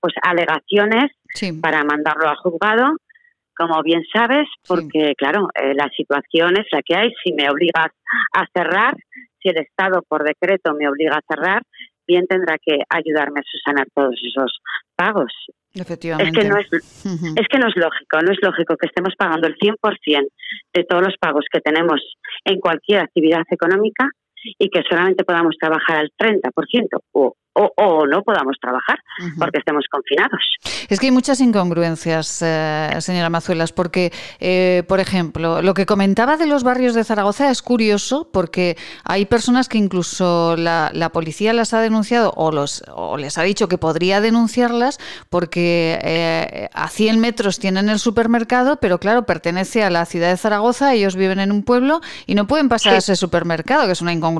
pues 0.00 0.14
alegaciones 0.22 1.12
para 1.60 1.84
mandarlo 1.84 2.28
al 2.28 2.36
juzgado 2.36 2.96
como 3.56 3.82
bien 3.82 4.02
sabes, 4.12 4.48
porque 4.66 5.14
claro, 5.16 5.48
eh, 5.54 5.74
la 5.74 5.88
situación 5.96 6.56
es 6.56 6.66
la 6.72 6.82
que 6.82 6.96
hay. 6.96 7.12
Si 7.22 7.32
me 7.32 7.48
obligas 7.48 7.92
a 8.32 8.46
cerrar, 8.52 8.94
si 9.40 9.48
el 9.48 9.58
Estado 9.58 10.02
por 10.08 10.24
decreto 10.24 10.74
me 10.74 10.88
obliga 10.88 11.16
a 11.16 11.34
cerrar, 11.34 11.62
bien 12.06 12.26
tendrá 12.26 12.56
que 12.58 12.78
ayudarme 12.88 13.40
a 13.40 13.44
subsanar 13.44 13.86
todos 13.94 14.14
esos 14.22 14.60
pagos. 14.94 15.32
Efectivamente. 15.74 16.30
Es 16.30 16.44
que, 16.44 16.48
no 16.48 16.58
es, 16.58 16.72
es 16.72 17.48
que 17.48 17.58
no 17.58 17.68
es 17.68 17.76
lógico, 17.76 18.20
no 18.22 18.30
es 18.32 18.38
lógico 18.40 18.76
que 18.76 18.86
estemos 18.86 19.14
pagando 19.18 19.48
el 19.48 19.56
100% 19.56 20.28
de 20.72 20.84
todos 20.84 21.02
los 21.02 21.16
pagos 21.18 21.46
que 21.50 21.60
tenemos 21.60 22.00
en 22.44 22.60
cualquier 22.60 23.00
actividad 23.00 23.42
económica 23.50 24.08
y 24.58 24.68
que 24.68 24.82
solamente 24.88 25.24
podamos 25.24 25.56
trabajar 25.58 25.98
al 25.98 26.12
30% 26.18 27.00
o 27.12 27.34
o, 27.54 28.06
no 28.06 28.22
podamos 28.22 28.56
trabajar 28.60 28.98
porque 29.38 29.58
estemos 29.58 29.84
confinados. 29.90 30.40
Es 30.88 30.98
que 30.98 31.06
hay 31.06 31.12
muchas 31.12 31.40
incongruencias, 31.40 32.42
eh, 32.42 32.90
señora 32.98 33.30
Mazuelas, 33.30 33.72
porque, 33.72 34.12
eh, 34.40 34.82
por 34.88 35.00
ejemplo, 35.00 35.62
lo 35.62 35.72
que 35.74 35.86
comentaba 35.86 36.36
de 36.36 36.46
los 36.46 36.64
barrios 36.64 36.94
de 36.94 37.04
Zaragoza 37.04 37.50
es 37.50 37.62
curioso 37.62 38.28
porque 38.32 38.76
hay 39.04 39.26
personas 39.26 39.68
que 39.68 39.78
incluso 39.78 40.56
la, 40.56 40.90
policía 41.12 41.52
las 41.52 41.74
ha 41.74 41.80
denunciado 41.80 42.32
o, 42.34 42.50
los, 42.50 42.82
o 42.92 43.16
les 43.16 43.38
ha 43.38 43.42
dicho 43.42 43.68
que 43.68 43.78
podría 43.78 44.20
denunciarlas 44.20 44.98
porque 45.30 45.98
eh, 46.02 46.68
a 46.72 46.88
100 46.88 47.20
metros 47.20 47.60
tienen 47.60 47.88
el 47.88 48.00
supermercado, 48.00 48.78
pero 48.80 48.98
claro, 48.98 49.26
pertenece 49.26 49.84
a 49.84 49.90
la 49.90 50.06
ciudad 50.06 50.30
de 50.30 50.36
Zaragoza, 50.36 50.92
ellos 50.92 51.14
viven 51.14 51.38
en 51.38 51.52
un 51.52 51.62
pueblo 51.62 52.00
y 52.26 52.34
no 52.34 52.48
pueden 52.48 52.68
pasar 52.68 52.94
a 52.94 52.98
ese 52.98 53.14
supermercado, 53.14 53.86
que 53.86 53.92
es 53.92 54.02
una 54.02 54.12
incongruencia 54.12 54.33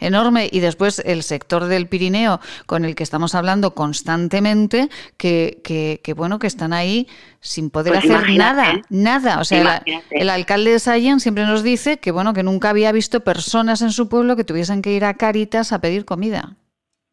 enorme, 0.00 0.48
y 0.50 0.60
después 0.60 1.00
el 1.04 1.22
sector 1.22 1.64
del 1.64 1.88
Pirineo 1.88 2.40
con 2.66 2.84
el 2.84 2.94
que 2.94 3.02
estamos 3.02 3.34
hablando 3.34 3.74
constantemente, 3.74 4.88
que, 5.16 5.60
que, 5.62 6.12
bueno, 6.14 6.38
que 6.38 6.46
están 6.46 6.72
ahí 6.72 7.06
sin 7.40 7.70
poder 7.70 7.94
pues 7.94 8.10
hacer 8.10 8.36
nada, 8.36 8.80
nada. 8.90 9.40
O 9.40 9.44
sea, 9.44 9.82
el, 10.10 10.30
alcalde 10.30 10.72
de 10.72 10.78
Sayen 10.78 11.20
siempre 11.20 11.44
nos 11.46 11.62
dice 11.62 11.98
que 11.98 12.10
bueno, 12.10 12.34
que 12.34 12.42
nunca 12.42 12.70
había 12.70 12.92
visto 12.92 13.20
personas 13.20 13.82
en 13.82 13.90
su 13.90 14.08
pueblo 14.08 14.36
que 14.36 14.44
tuviesen 14.44 14.82
que 14.82 14.92
ir 14.92 15.04
a 15.04 15.14
Caritas 15.14 15.72
a 15.72 15.80
pedir 15.80 16.04
comida. 16.04 16.56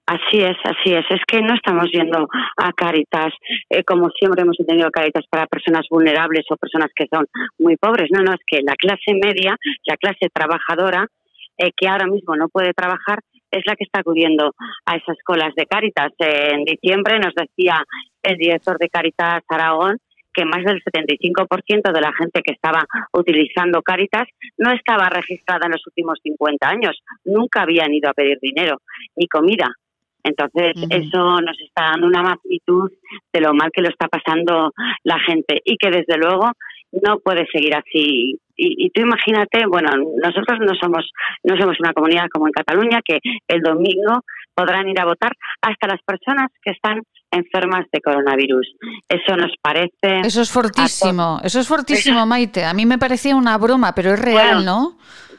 Así 0.08 0.40
es, 0.40 0.56
así 0.64 0.94
es. 0.94 1.06
Es 1.10 1.20
que 1.28 1.42
no 1.42 1.54
estamos 1.54 1.92
yendo 1.92 2.30
a 2.56 2.72
Caritas 2.72 3.34
eh, 3.70 3.84
como 3.84 4.10
siempre 4.12 4.42
hemos 4.42 4.58
entendido 4.58 4.90
Caritas 4.90 5.26
para 5.30 5.48
personas 5.48 5.86
vulnerables 5.90 6.46
o 6.50 6.56
personas 6.56 6.90
que 6.96 7.08
son 7.12 7.26
muy 7.60 7.76
pobres. 7.76 8.10
No, 8.12 8.24
no, 8.24 8.34
es 8.34 8.40
que 8.48 8.62
la 8.64 8.76
clase 8.76 9.14
media, 9.22 9.58
la 9.86 9.98
clase 9.98 10.30
trabajadora, 10.34 11.08
eh, 11.58 11.72
que 11.76 11.88
ahora 11.88 12.08
mismo 12.08 12.36
no 12.36 12.50
puede 12.50 12.74
trabajar, 12.74 13.20
es 13.52 13.64
la 13.66 13.76
que 13.76 13.86
está 13.86 14.02
acudiendo 14.02 14.54
a 14.86 14.96
esas 14.96 15.18
colas 15.24 15.54
de 15.56 15.66
Caritas. 15.66 16.12
en 16.20 16.66
diciembre 16.66 17.20
nos 17.20 17.34
decía 17.34 17.84
el 18.24 18.38
director 18.38 18.78
de 18.78 18.90
Caritas 18.90 19.44
Aragón 19.48 19.98
que 20.34 20.46
más 20.46 20.64
del 20.64 20.84
75% 20.84 21.92
de 21.92 22.02
la 22.02 22.14
gente 22.14 22.42
que 22.44 22.54
estaba 22.54 22.86
utilizando 23.12 23.82
Caritas 23.82 24.28
no 24.58 24.72
estaba 24.72 25.10
registrada 25.10 25.66
en 25.66 25.72
los 25.72 25.88
últimos 25.88 26.20
50 26.22 26.70
años. 26.70 27.02
Nunca 27.26 27.64
habían 27.64 27.92
ido 27.92 28.10
a 28.10 28.14
pedir 28.14 28.38
dinero 28.40 28.82
ni 29.16 29.28
comida. 29.28 29.68
Entonces, 30.24 30.74
eso 30.90 31.42
nos 31.42 31.60
está 31.62 31.92
dando 31.92 32.08
una 32.08 32.22
magnitud 32.22 32.92
de 33.34 33.42
lo 33.42 33.54
mal 33.54 33.72
que 33.72 33.82
lo 33.82 33.90
está 33.90 34.08
pasando 34.08 34.72
la 35.04 35.20
gente 35.20 35.62
y 35.64 35.78
que 35.78 35.90
desde 35.90 36.18
luego 36.18 36.52
no 36.92 37.20
puede 37.20 37.46
seguir 37.52 37.76
así. 37.76 38.40
Y, 38.60 38.90
tú 38.90 39.02
imagínate, 39.02 39.68
bueno, 39.68 39.92
nosotros 40.24 40.58
no 40.62 40.74
somos 40.82 41.08
no 41.44 41.56
somos 41.58 41.80
una 41.80 41.94
comunidad 41.94 42.26
como 42.34 42.48
en 42.48 42.54
Cataluña 42.54 43.02
que 43.06 43.20
el 43.48 43.62
domingo 43.62 44.22
podrán 44.56 44.90
ir 44.90 45.00
a 45.00 45.06
votar 45.06 45.32
hasta 45.62 45.88
las 45.88 46.02
personas 46.02 46.48
que 46.64 46.72
están 46.72 47.04
enfermas 47.30 47.86
de 47.92 48.02
coronavirus. 48.02 48.68
Eso 49.08 49.36
nos 49.36 49.52
parece. 49.62 50.26
Eso 50.28 50.42
es 50.42 50.52
fortísimo, 50.52 51.40
eso 51.44 51.60
es 51.60 51.68
fortísimo, 51.68 52.26
Maite. 52.26 52.66
A 52.66 52.74
mí 52.74 52.88
me 52.88 52.98
parecía 52.98 53.36
una 53.36 53.58
broma, 53.60 53.94
pero 53.94 54.14
es 54.14 54.20
real, 54.20 54.66
¿no? 54.66 54.98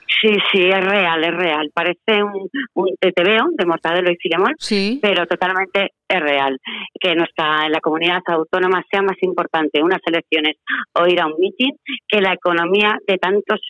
Sí, 0.09 0.35
sí, 0.51 0.69
es 0.69 0.85
real, 0.85 1.23
es 1.23 1.35
real. 1.35 1.71
Parece 1.73 2.23
un, 2.23 2.49
un 2.75 2.89
TVO 2.99 3.51
de 3.57 3.67
Mortadelo 3.67 4.11
y 4.11 4.17
Filemón, 4.17 4.55
sí. 4.59 4.99
pero 5.03 5.27
totalmente 5.27 5.93
es 6.09 6.21
real. 6.21 6.59
Que 6.99 7.15
nuestra, 7.15 7.67
en 7.67 7.73
la 7.73 7.81
comunidad 7.81 8.23
autónoma 8.27 8.83
sea 8.91 9.03
más 9.03 9.17
importante 9.23 9.83
unas 9.83 10.01
elecciones 10.07 10.57
o 10.95 11.07
ir 11.07 11.21
a 11.21 11.27
un 11.27 11.35
mitin 11.39 11.77
que 12.09 12.21
la 12.21 12.33
economía 12.33 12.97
de 13.07 13.19
tantos 13.19 13.61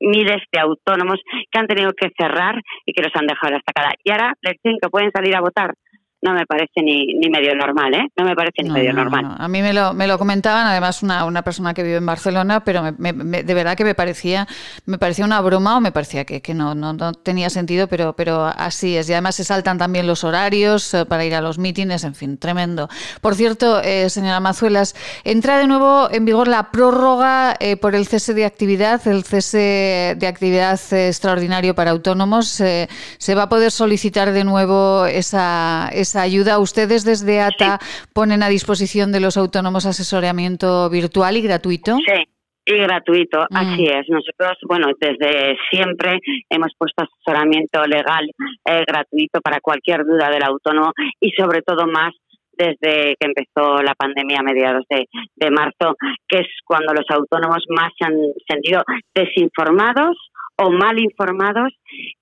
miles 0.00 0.42
de 0.50 0.60
autónomos 0.60 1.20
que 1.50 1.58
han 1.58 1.66
tenido 1.66 1.90
que 1.92 2.10
cerrar 2.16 2.60
y 2.86 2.92
que 2.92 3.02
los 3.02 3.12
han 3.14 3.26
dejado 3.26 3.56
hasta 3.56 3.72
cada. 3.72 3.92
Y 4.02 4.10
ahora 4.10 4.32
les 4.42 4.54
dicen 4.62 4.78
que 4.80 4.88
pueden 4.88 5.10
salir 5.12 5.36
a 5.36 5.40
votar 5.40 5.74
no 6.22 6.34
me 6.34 6.44
parece 6.46 6.82
ni, 6.82 7.14
ni 7.14 7.30
medio 7.30 7.54
normal, 7.54 7.94
¿eh? 7.94 8.08
No 8.16 8.24
me 8.24 8.34
parece 8.34 8.62
ni 8.62 8.70
medio 8.70 8.92
normal. 8.92 9.36
A 9.38 9.48
mí 9.48 9.62
me 9.62 9.72
lo, 9.72 9.94
me 9.94 10.06
lo 10.06 10.18
comentaban, 10.18 10.66
además, 10.66 11.02
una, 11.02 11.24
una 11.24 11.42
persona 11.42 11.72
que 11.72 11.82
vive 11.82 11.96
en 11.96 12.04
Barcelona, 12.04 12.62
pero 12.62 12.92
de 12.92 13.54
verdad 13.54 13.74
que 13.76 13.84
me 13.84 13.94
parecía, 13.94 14.46
me 14.84 14.98
parecía 14.98 15.24
una 15.24 15.40
broma 15.40 15.78
o 15.78 15.80
me 15.80 15.92
parecía 15.92 16.26
que, 16.26 16.42
que 16.42 16.52
no, 16.52 16.74
no, 16.74 17.12
tenía 17.14 17.48
sentido, 17.48 17.86
pero, 17.86 18.14
pero 18.14 18.44
así 18.44 18.96
es. 18.96 19.08
Y 19.08 19.12
además 19.12 19.36
se 19.36 19.44
saltan 19.44 19.78
también 19.78 20.06
los 20.06 20.22
horarios 20.22 20.92
eh, 20.92 21.06
para 21.06 21.24
ir 21.24 21.34
a 21.34 21.40
los 21.40 21.58
mítines, 21.58 22.04
en 22.04 22.14
fin, 22.14 22.36
tremendo. 22.36 22.88
Por 23.22 23.34
cierto, 23.34 23.80
eh, 23.80 24.10
señora 24.10 24.40
Mazuelas, 24.40 24.94
entra 25.24 25.56
de 25.58 25.66
nuevo 25.66 26.08
en 26.10 26.26
vigor 26.26 26.48
la 26.48 26.70
prórroga 26.70 27.56
eh, 27.60 27.76
por 27.76 27.94
el 27.94 28.06
cese 28.06 28.34
de 28.34 28.44
actividad, 28.44 29.06
el 29.08 29.24
cese 29.24 30.16
de 30.18 30.26
actividad 30.26 30.78
extraordinario 30.92 31.74
para 31.74 31.92
autónomos. 31.92 32.48
se 32.48 33.34
va 33.34 33.44
a 33.44 33.48
poder 33.48 33.70
solicitar 33.70 34.32
de 34.32 34.44
nuevo 34.44 35.06
esa 35.06 35.88
ayuda. 36.16 36.58
Ustedes 36.58 37.04
desde 37.04 37.40
ATA 37.40 37.78
ponen 38.12 38.42
a 38.42 38.48
disposición 38.48 39.12
de 39.12 39.20
los 39.20 39.36
autónomos 39.36 39.86
asesoramiento 39.86 40.88
virtual 40.90 41.36
y 41.36 41.42
gratuito. 41.42 41.96
Sí. 41.96 42.24
Y 42.66 42.76
gratuito, 42.76 43.46
mm. 43.50 43.56
así 43.56 43.84
es. 43.86 44.08
Nosotros, 44.08 44.58
bueno, 44.68 44.88
desde 45.00 45.56
siempre 45.70 46.20
hemos 46.48 46.72
puesto 46.76 47.04
asesoramiento 47.04 47.82
legal 47.84 48.30
eh, 48.64 48.84
gratuito 48.86 49.40
para 49.40 49.60
cualquier 49.60 50.04
duda 50.04 50.30
del 50.30 50.44
autónomo 50.44 50.92
y 51.18 51.30
sobre 51.32 51.62
todo 51.62 51.86
más 51.86 52.12
desde 52.52 53.16
que 53.18 53.26
empezó 53.26 53.82
la 53.82 53.94
pandemia 53.94 54.40
a 54.40 54.42
mediados 54.42 54.84
de, 54.90 55.06
de 55.34 55.50
marzo, 55.50 55.96
que 56.28 56.40
es 56.40 56.48
cuando 56.64 56.92
los 56.92 57.06
autónomos 57.08 57.64
más 57.70 57.90
se 57.98 58.04
han 58.04 58.18
sentido 58.46 58.82
desinformados 59.14 60.16
o 60.62 60.70
mal 60.70 60.98
informados 60.98 61.72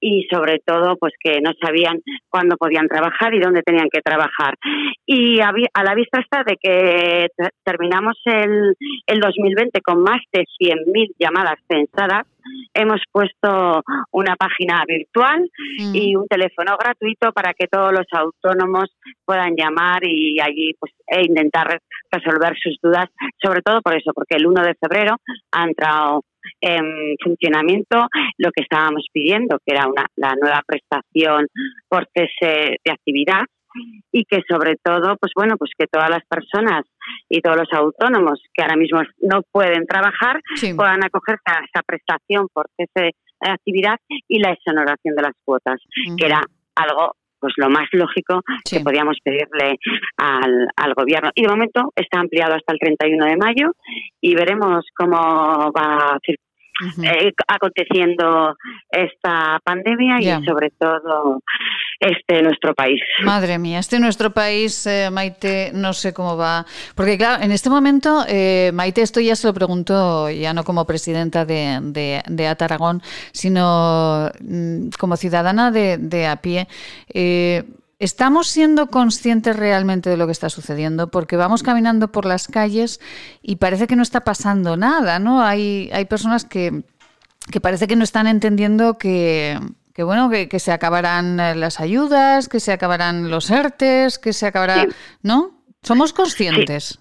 y 0.01 0.27
sobre 0.31 0.61
todo 0.65 0.97
pues 0.97 1.13
que 1.23 1.41
no 1.41 1.51
sabían 1.61 2.01
cuándo 2.29 2.57
podían 2.57 2.87
trabajar 2.87 3.35
y 3.35 3.41
dónde 3.41 3.63
tenían 3.63 3.89
que 3.93 4.01
trabajar. 4.01 4.55
Y 5.07 5.41
a, 5.41 5.53
la 5.83 5.95
vista 5.95 6.21
está 6.21 6.45
de 6.45 6.57
que 6.61 7.27
terminamos 7.65 8.15
el, 8.25 8.75
el 9.07 9.21
2020 9.21 9.81
con 9.81 10.03
más 10.03 10.21
de 10.33 10.45
100.000 10.61 11.15
llamadas 11.19 11.59
pensadas, 11.67 12.27
hemos 12.75 13.01
puesto 13.11 13.83
una 14.13 14.37
página 14.37 14.83
virtual 14.87 15.49
mm. 15.79 15.95
y 15.95 16.17
un 16.17 16.27
teléfono 16.27 16.77
gratuito 16.79 17.33
para 17.33 17.53
que 17.55 17.67
todos 17.67 17.93
los 17.93 18.07
autónomos 18.13 18.91
puedan 19.25 19.55
llamar 19.57 20.05
y 20.05 20.41
allí 20.41 20.75
pues 20.79 20.93
e 21.07 21.25
intentar 21.25 21.81
resolver 22.11 22.55
sus 22.63 22.77
dudas, 22.83 23.07
sobre 23.43 23.63
todo 23.63 23.81
por 23.81 23.95
eso, 23.95 24.13
porque 24.15 24.37
el 24.37 24.47
1 24.47 24.63
de 24.63 24.75
febrero 24.75 25.17
ha 25.53 25.65
entrado 25.65 26.23
en 26.61 27.17
funcionamiento 27.23 28.07
lo 28.39 28.51
que 28.53 28.63
estábamos 28.63 29.07
pidiendo, 29.13 29.59
que 29.65 29.75
era 29.75 29.87
una, 29.87 30.07
la 30.17 30.35
nueva 30.41 30.63
prestación 30.67 31.47
por 31.89 32.09
cese 32.15 32.77
de 32.85 32.93
actividad 32.93 33.43
y 34.13 34.25
que 34.25 34.43
sobre 34.49 34.77
todo, 34.83 35.17
pues 35.21 35.33
bueno, 35.35 35.57
pues 35.57 35.71
que 35.79 35.87
todas 35.87 36.11
las 36.11 36.25
personas 36.29 36.85
y 37.29 37.41
todos 37.41 37.57
los 37.57 37.73
autónomos 37.73 38.43
que 38.53 38.63
ahora 38.63 38.77
mismo 38.77 39.01
no 39.21 39.43
pueden 39.51 39.87
trabajar 39.87 40.41
puedan 40.77 41.05
acogerse 41.05 41.43
a 41.47 41.65
esa 41.65 41.83
prestación 41.87 42.49
por 42.53 42.67
cese 42.77 43.13
de 43.41 43.51
actividad 43.51 43.97
y 44.27 44.41
la 44.41 44.53
exoneración 44.53 45.15
de 45.15 45.23
las 45.23 45.33
cuotas, 45.45 45.81
que 46.17 46.27
era 46.27 46.43
algo 46.75 47.13
pues 47.41 47.55
lo 47.57 47.71
más 47.71 47.87
lógico 47.93 48.43
que 48.69 48.81
podíamos 48.81 49.19
pedirle 49.23 49.79
al, 50.17 50.69
al 50.75 50.95
gobierno. 50.95 51.31
Y 51.37 51.43
de 51.43 51.49
momento 51.49 51.93
está 51.95 52.19
ampliado 52.19 52.55
hasta 52.55 52.73
el 52.73 52.81
31 52.81 53.27
de 53.27 53.37
mayo 53.37 53.73
y 54.21 54.35
veremos 54.35 54.85
cómo 54.97 55.71
va 55.71 56.19
eh, 57.03 57.33
aconteciendo 57.47 58.57
esta 58.91 59.61
pandemia 59.65 60.21
y 60.21 60.45
sobre 60.45 60.71
todo 60.79 61.41
este 61.99 62.43
nuestro 62.43 62.75
país. 62.75 63.01
Madre 63.25 63.59
mía, 63.59 63.81
este 63.81 63.99
nuestro 63.99 64.31
país, 64.31 64.87
eh, 64.87 65.11
Maite, 65.11 65.73
no 65.75 65.93
sé 65.93 66.13
cómo 66.13 66.37
va. 66.37 66.65
Porque 66.95 67.19
claro, 67.19 67.43
en 67.43 67.53
este 67.53 67.71
momento, 67.71 68.25
eh, 68.29 68.71
Maite, 68.73 69.03
esto 69.03 69.21
ya 69.21 69.35
se 69.35 69.47
lo 69.47 69.55
pregunto 69.55 70.31
ya 70.31 70.53
no 70.55 70.65
como 70.65 70.85
presidenta 70.85 71.45
de, 71.45 71.79
de, 71.83 72.23
de 72.29 72.47
Ataragón, 72.47 73.03
sino 73.33 74.31
mm, 74.41 74.91
como 74.99 75.17
ciudadana 75.17 75.71
de, 75.71 75.99
de 75.99 76.27
a 76.27 76.37
pie. 76.37 76.69
Eh, 77.99 78.05
¿Estamos 78.05 78.49
siendo 78.49 78.89
conscientes 78.89 79.57
realmente 79.57 80.11
de 80.11 80.17
lo 80.17 80.27
que 80.27 80.33
está 80.33 80.49
sucediendo? 80.51 81.11
Porque 81.11 81.37
vamos 81.37 81.63
caminando 81.63 82.13
por 82.13 82.25
las 82.25 82.49
calles 82.49 83.01
y 83.43 83.57
parece 83.57 83.87
que 83.87 83.97
no 83.97 84.03
está 84.03 84.21
pasando 84.25 84.77
nada, 84.77 85.19
¿no? 85.19 85.43
Hay, 85.43 85.91
hay 85.93 86.05
personas 86.05 86.45
que, 86.45 86.85
que 87.51 87.61
parece 87.61 87.87
que 87.87 87.97
no 87.97 88.05
están 88.05 88.27
entendiendo 88.27 88.99
que, 88.99 89.59
que 89.93 90.03
bueno, 90.03 90.31
que, 90.31 90.49
que, 90.49 90.59
se 90.61 90.73
acabarán 90.73 91.37
las 91.37 91.81
ayudas, 91.81 92.49
que 92.49 92.61
se 92.61 92.73
acabarán 92.73 93.31
los 93.31 93.51
ERTES, 93.51 94.19
que 94.19 94.33
se 94.33 94.47
acabará, 94.47 94.87
¿no? 95.23 95.63
¿Somos 95.83 96.13
conscientes? 96.13 96.99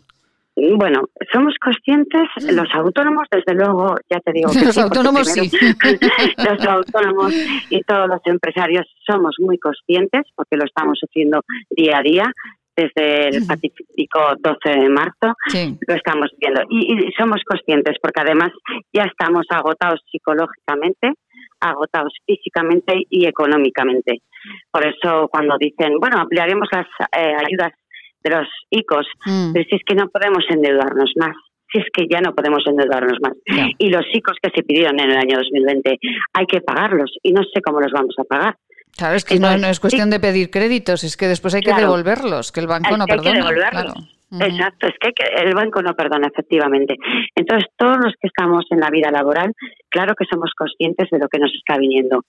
Bueno, 0.58 1.04
somos 1.32 1.54
conscientes, 1.62 2.24
los 2.52 2.68
autónomos, 2.74 3.28
desde 3.30 3.54
luego, 3.54 3.96
ya 4.10 4.20
te 4.22 4.32
digo. 4.34 4.50
Que 4.58 4.66
los 4.66 4.78
autónomos 4.78 5.28
sí. 5.28 5.52
los 6.38 6.68
autónomos 6.68 7.32
y 7.70 7.82
todos 7.84 8.08
los 8.08 8.22
empresarios 8.26 8.88
somos 9.06 9.36
muy 9.40 9.60
conscientes, 9.60 10.24
porque 10.36 10.58
lo 10.58 10.66
estamos 10.66 11.00
haciendo 11.00 11.42
día 11.70 12.00
a 12.00 12.02
día, 12.02 12.26
desde 12.76 13.30
el 13.30 13.46
Pacífico 13.46 14.20
12 14.40 14.80
de 14.82 14.90
marzo, 14.90 15.36
lo 15.88 15.96
estamos 15.96 16.32
viendo. 16.40 16.62
Y, 16.70 17.08
y, 17.08 17.12
somos 17.14 17.42
conscientes, 17.46 17.98
porque 18.02 18.22
además 18.22 18.52
ya 18.94 19.04
estamos 19.04 19.46
agotados 19.50 20.02
psicológicamente, 20.12 21.14
agotados 21.60 22.14
físicamente 22.26 22.94
y 23.10 23.26
económicamente. 23.26 24.22
Por 24.72 24.86
eso, 24.86 25.28
cuando 25.30 25.56
dicen, 25.60 26.00
bueno, 26.00 26.18
ampliaremos 26.20 26.68
las 26.72 26.88
eh, 27.16 27.36
ayudas 27.36 27.74
de 28.24 28.30
los 28.30 28.48
ICOs, 28.70 29.08
mm. 29.26 29.54
pero 29.54 29.66
si 29.70 29.76
es 29.76 29.82
que 29.86 29.96
no 29.96 30.10
podemos 30.10 30.44
endeudarnos 30.50 31.12
más 31.16 31.36
si 31.72 31.80
es 31.80 31.86
que 31.94 32.08
ya 32.10 32.22
no 32.22 32.34
podemos 32.34 32.64
endeudarnos 32.66 33.18
más. 33.22 33.34
Y 33.78 33.90
los 33.90 34.06
ICOs 34.14 34.38
que 34.42 34.50
se 34.56 34.64
pidieron 34.64 35.00
en 35.00 35.12
el 35.12 35.18
año 35.18 35.38
2020 35.38 36.00
hay 36.34 36.46
que 36.46 36.62
pagarlos 36.62 37.12
y 37.22 37.34
no 37.34 37.42
sé 37.44 37.62
cómo 37.62 37.82
los 37.82 37.92
vamos 37.92 38.16
a 38.18 38.24
pagar. 38.24 38.56
Claro, 38.96 39.16
es 39.16 39.26
que 39.26 39.40
no, 39.40 39.50
es 39.50 39.80
cuestión 39.80 40.10
de 40.10 40.20
pedir 40.20 40.50
créditos, 40.50 41.04
es 41.04 41.18
que 41.18 41.28
después 41.28 41.54
hay 41.54 41.62
que 41.62 41.74
devolverlos, 41.74 42.52
que 42.52 42.62
el 42.62 42.68
banco 42.68 42.98
no 42.98 43.06
perdona. 43.06 43.52
Claro. 43.70 43.94
Exacto, 44.30 44.88
es 44.88 44.94
que 45.00 45.14
el 45.42 45.54
banco 45.54 45.82
no 45.82 45.94
perdona, 45.94 46.28
efectivamente. 46.28 46.96
Entonces, 47.36 47.70
todos 47.78 47.98
los 47.98 48.14
que 48.20 48.28
estamos 48.28 48.66
en 48.72 48.80
la 48.80 48.90
vida 48.90 49.10
laboral, 49.10 49.54
claro 49.90 50.16
que 50.16 50.26
somos 50.30 50.52
conscientes 50.58 51.10
de 51.10 51.20
lo 51.20 51.30
que 51.30 51.40
nos 51.40 51.52
está 51.54 51.78
viniendo. 51.80 52.24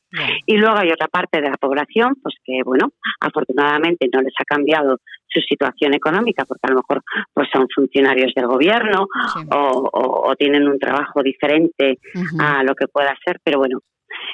Y 0.46 0.56
luego 0.56 0.76
hay 0.76 0.90
otra 0.90 1.08
parte 1.08 1.40
de 1.40 1.50
la 1.50 1.56
población, 1.56 2.14
pues 2.22 2.36
que, 2.44 2.60
bueno, 2.64 2.90
afortunadamente 3.20 4.08
no 4.12 4.20
les 4.22 4.32
ha 4.38 4.44
cambiado 4.44 4.98
su 5.26 5.40
situación 5.40 5.94
económica, 5.94 6.44
porque 6.44 6.68
a 6.68 6.70
lo 6.70 6.76
mejor 6.76 7.02
pues 7.34 7.48
son 7.52 7.66
funcionarios 7.74 8.32
del 8.34 8.46
gobierno 8.46 9.06
o, 9.50 10.34
tienen 10.38 10.68
un 10.68 10.78
trabajo 10.78 11.22
diferente 11.22 11.98
a 12.38 12.62
lo 12.62 12.74
que 12.74 12.86
pueda 12.86 13.14
ser, 13.24 13.40
pero 13.42 13.58
bueno, 13.58 13.80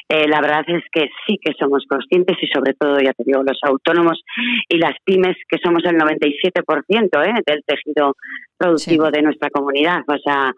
eh, 0.09 0.27
la 0.29 0.41
verdad 0.41 0.64
es 0.68 0.83
que 0.93 1.09
sí 1.27 1.39
que 1.41 1.53
somos 1.59 1.85
conscientes 1.89 2.37
y 2.41 2.47
sobre 2.49 2.75
todo, 2.75 2.99
ya 2.99 3.12
te 3.12 3.25
digo, 3.25 3.43
los 3.43 3.59
autónomos 3.62 4.22
y 4.68 4.79
las 4.79 4.95
pymes, 5.05 5.37
que 5.49 5.59
somos 5.62 5.83
el 5.85 5.97
97% 5.97 7.27
¿eh? 7.27 7.43
del 7.47 7.62
tejido 7.66 8.14
productivo 8.57 9.11
de 9.11 9.22
nuestra 9.22 9.51
comunidad. 9.51 10.03
O 10.07 10.18
sea, 10.18 10.53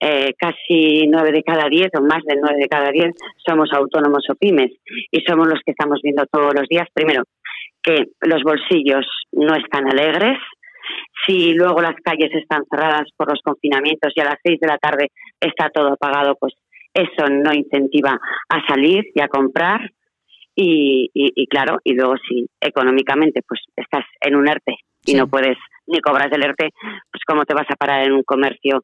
eh, 0.00 0.32
casi 0.38 1.06
nueve 1.08 1.32
de 1.32 1.42
cada 1.42 1.68
diez 1.68 1.88
o 1.98 2.02
más 2.02 2.22
de 2.24 2.36
nueve 2.40 2.60
de 2.60 2.68
cada 2.68 2.90
diez 2.90 3.14
somos 3.44 3.70
autónomos 3.72 4.24
o 4.30 4.34
pymes 4.36 4.70
y 5.10 5.20
somos 5.26 5.48
los 5.48 5.60
que 5.64 5.72
estamos 5.72 6.00
viendo 6.02 6.24
todos 6.26 6.54
los 6.54 6.68
días, 6.68 6.86
primero, 6.92 7.24
que 7.82 8.06
los 8.20 8.42
bolsillos 8.42 9.06
no 9.32 9.54
están 9.56 9.88
alegres, 9.90 10.38
si 11.26 11.52
luego 11.52 11.80
las 11.80 11.96
calles 12.02 12.30
están 12.32 12.62
cerradas 12.70 13.08
por 13.16 13.30
los 13.30 13.40
confinamientos 13.42 14.12
y 14.14 14.20
a 14.20 14.24
las 14.24 14.38
seis 14.42 14.58
de 14.60 14.68
la 14.68 14.78
tarde 14.78 15.08
está 15.40 15.68
todo 15.70 15.92
apagado, 15.92 16.36
pues 16.38 16.54
eso 16.94 17.28
no 17.30 17.52
incentiva 17.52 18.18
a 18.48 18.66
salir 18.66 19.04
y 19.14 19.20
a 19.20 19.28
comprar. 19.28 19.90
Y, 20.60 21.08
y, 21.14 21.46
claro, 21.46 21.78
y 21.84 21.94
luego 21.94 22.14
si 22.28 22.48
económicamente 22.60 23.42
pues 23.46 23.60
estás 23.76 24.04
en 24.20 24.34
un 24.34 24.48
ERTE 24.48 24.74
y 25.06 25.14
no 25.14 25.28
puedes 25.28 25.56
ni 25.86 26.00
cobras 26.00 26.32
el 26.32 26.44
ERTE, 26.44 26.70
pues 27.12 27.22
cómo 27.24 27.44
te 27.44 27.54
vas 27.54 27.70
a 27.70 27.76
parar 27.76 28.04
en 28.04 28.12
un 28.12 28.24
comercio 28.24 28.82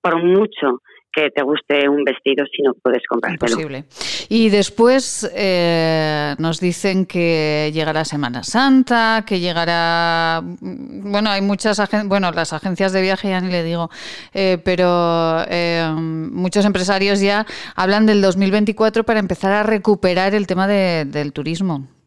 por 0.00 0.22
mucho 0.22 0.80
que 1.12 1.30
te 1.30 1.42
guste 1.42 1.88
un 1.88 2.04
vestido 2.04 2.44
si 2.46 2.62
no 2.62 2.74
puedes 2.74 3.02
comprártelo. 3.08 3.52
Imposible. 3.52 3.84
Y 4.28 4.50
después 4.50 5.30
eh, 5.34 6.34
nos 6.38 6.60
dicen 6.60 7.06
que 7.06 7.70
llegará 7.72 8.04
Semana 8.04 8.42
Santa, 8.44 9.24
que 9.26 9.40
llegará... 9.40 10.42
Mm, 10.42 11.10
bueno, 11.10 11.30
hay 11.30 11.40
muchas 11.40 11.80
agencias, 11.80 12.08
bueno, 12.08 12.30
las 12.32 12.52
agencias 12.52 12.92
de 12.92 13.02
viaje 13.02 13.30
ya 13.30 13.40
ni 13.40 13.50
le 13.50 13.64
digo, 13.64 13.90
eh, 14.34 14.58
pero 14.64 15.44
eh, 15.48 15.90
muchos 15.96 16.64
empresarios 16.64 17.20
ya 17.20 17.46
hablan 17.74 18.06
del 18.06 18.20
2024 18.20 19.04
para 19.04 19.20
empezar 19.20 19.52
a 19.52 19.62
recuperar 19.62 20.34
el 20.34 20.46
tema 20.46 20.68
del 20.68 21.32
turismo. 21.32 21.97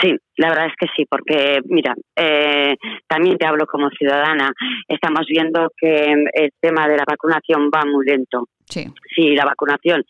Sí, 0.00 0.14
la 0.36 0.50
verdad 0.50 0.66
es 0.66 0.74
que 0.78 0.86
sí, 0.96 1.04
porque 1.08 1.60
mira, 1.64 1.94
eh, 2.16 2.76
también 3.08 3.36
te 3.38 3.46
hablo 3.46 3.66
como 3.66 3.88
ciudadana, 3.90 4.52
estamos 4.88 5.26
viendo 5.28 5.70
que 5.76 6.12
el 6.32 6.50
tema 6.60 6.86
de 6.86 6.96
la 6.96 7.04
vacunación 7.06 7.70
va 7.74 7.82
muy 7.84 8.06
lento. 8.06 8.46
Sí. 8.66 8.86
Si 9.14 9.34
la 9.34 9.44
vacunación 9.44 10.04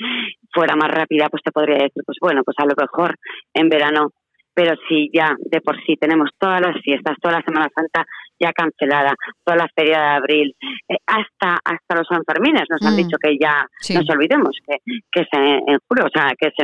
fuera 0.53 0.77
más 0.77 0.91
rápida, 0.91 1.29
pues 1.31 1.43
te 1.43 1.51
podría 1.51 1.77
decir, 1.77 2.03
pues 2.05 2.19
bueno, 2.21 2.43
pues 2.45 2.57
a 2.59 2.67
lo 2.67 2.75
mejor 2.77 3.17
en 3.55 3.69
verano 3.69 4.11
pero 4.55 4.75
si 4.89 5.11
ya 5.13 5.35
de 5.39 5.61
por 5.61 5.77
sí 5.85 5.97
tenemos 5.97 6.31
todas 6.39 6.61
las 6.61 6.81
fiestas, 6.83 7.17
toda 7.21 7.39
la 7.39 7.43
Semana 7.43 7.69
Santa 7.75 8.05
ya 8.39 8.53
cancelada, 8.53 9.15
toda 9.45 9.59
la 9.59 9.69
feria 9.75 9.99
de 9.99 10.07
abril, 10.07 10.55
eh, 10.89 10.97
hasta 11.07 11.59
hasta 11.63 11.95
los 11.95 12.11
enfermines 12.11 12.65
nos 12.71 12.83
han 12.83 12.95
mm. 12.95 12.97
dicho 12.97 13.17
que 13.23 13.37
ya 13.39 13.67
nos 13.95 14.11
olvidemos 14.11 14.57
que, 14.67 14.77
que 15.13 15.21
es 15.21 15.29
en, 15.33 15.79
julio, 15.87 16.07
o 16.07 16.11
sea, 16.13 16.33
que 16.39 16.49
es 16.49 16.55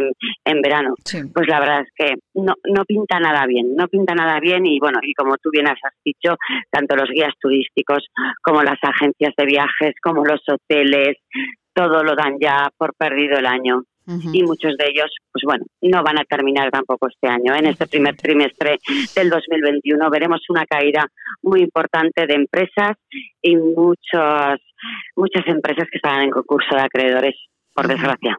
en, 0.44 0.62
verano. 0.62 0.94
Pues 1.34 1.48
la 1.48 1.60
verdad 1.60 1.82
es 1.82 1.90
que 1.94 2.14
no, 2.34 2.54
no 2.64 2.84
pinta 2.84 3.20
nada 3.20 3.46
bien, 3.46 3.76
no 3.76 3.86
pinta 3.88 4.14
nada 4.14 4.40
bien 4.40 4.64
y 4.66 4.78
bueno, 4.80 4.98
y 5.02 5.12
como 5.14 5.36
tú 5.36 5.50
bien 5.50 5.68
has 5.68 5.78
dicho, 6.04 6.36
tanto 6.70 6.96
los 6.96 7.10
guías 7.10 7.34
turísticos 7.38 8.06
como 8.42 8.62
las 8.62 8.78
agencias 8.82 9.34
de 9.36 9.44
viajes, 9.44 9.94
como 10.02 10.24
los 10.24 10.40
hoteles, 10.48 11.18
todo 11.74 12.02
lo 12.02 12.14
dan 12.16 12.38
ya 12.40 12.70
por 12.76 12.94
perdido 12.94 13.38
el 13.38 13.46
año 13.46 13.82
y 14.06 14.42
muchos 14.44 14.76
de 14.76 14.86
ellos, 14.88 15.10
pues 15.32 15.42
bueno, 15.44 15.64
no 15.80 16.02
van 16.02 16.18
a 16.18 16.24
terminar 16.24 16.70
tampoco 16.70 17.08
este 17.08 17.28
año. 17.28 17.54
En 17.54 17.66
este 17.66 17.86
primer 17.86 18.16
trimestre 18.16 18.78
del 19.14 19.30
2021 19.30 20.10
veremos 20.10 20.40
una 20.48 20.64
caída 20.64 21.06
muy 21.42 21.62
importante 21.62 22.26
de 22.26 22.34
empresas 22.34 22.96
y 23.42 23.56
muchos, 23.56 24.60
muchas 25.16 25.46
empresas 25.46 25.88
que 25.90 25.98
estarán 25.98 26.22
en 26.22 26.30
concurso 26.30 26.74
de 26.74 26.82
acreedores, 26.82 27.34
por 27.74 27.88
desgracia. 27.88 28.38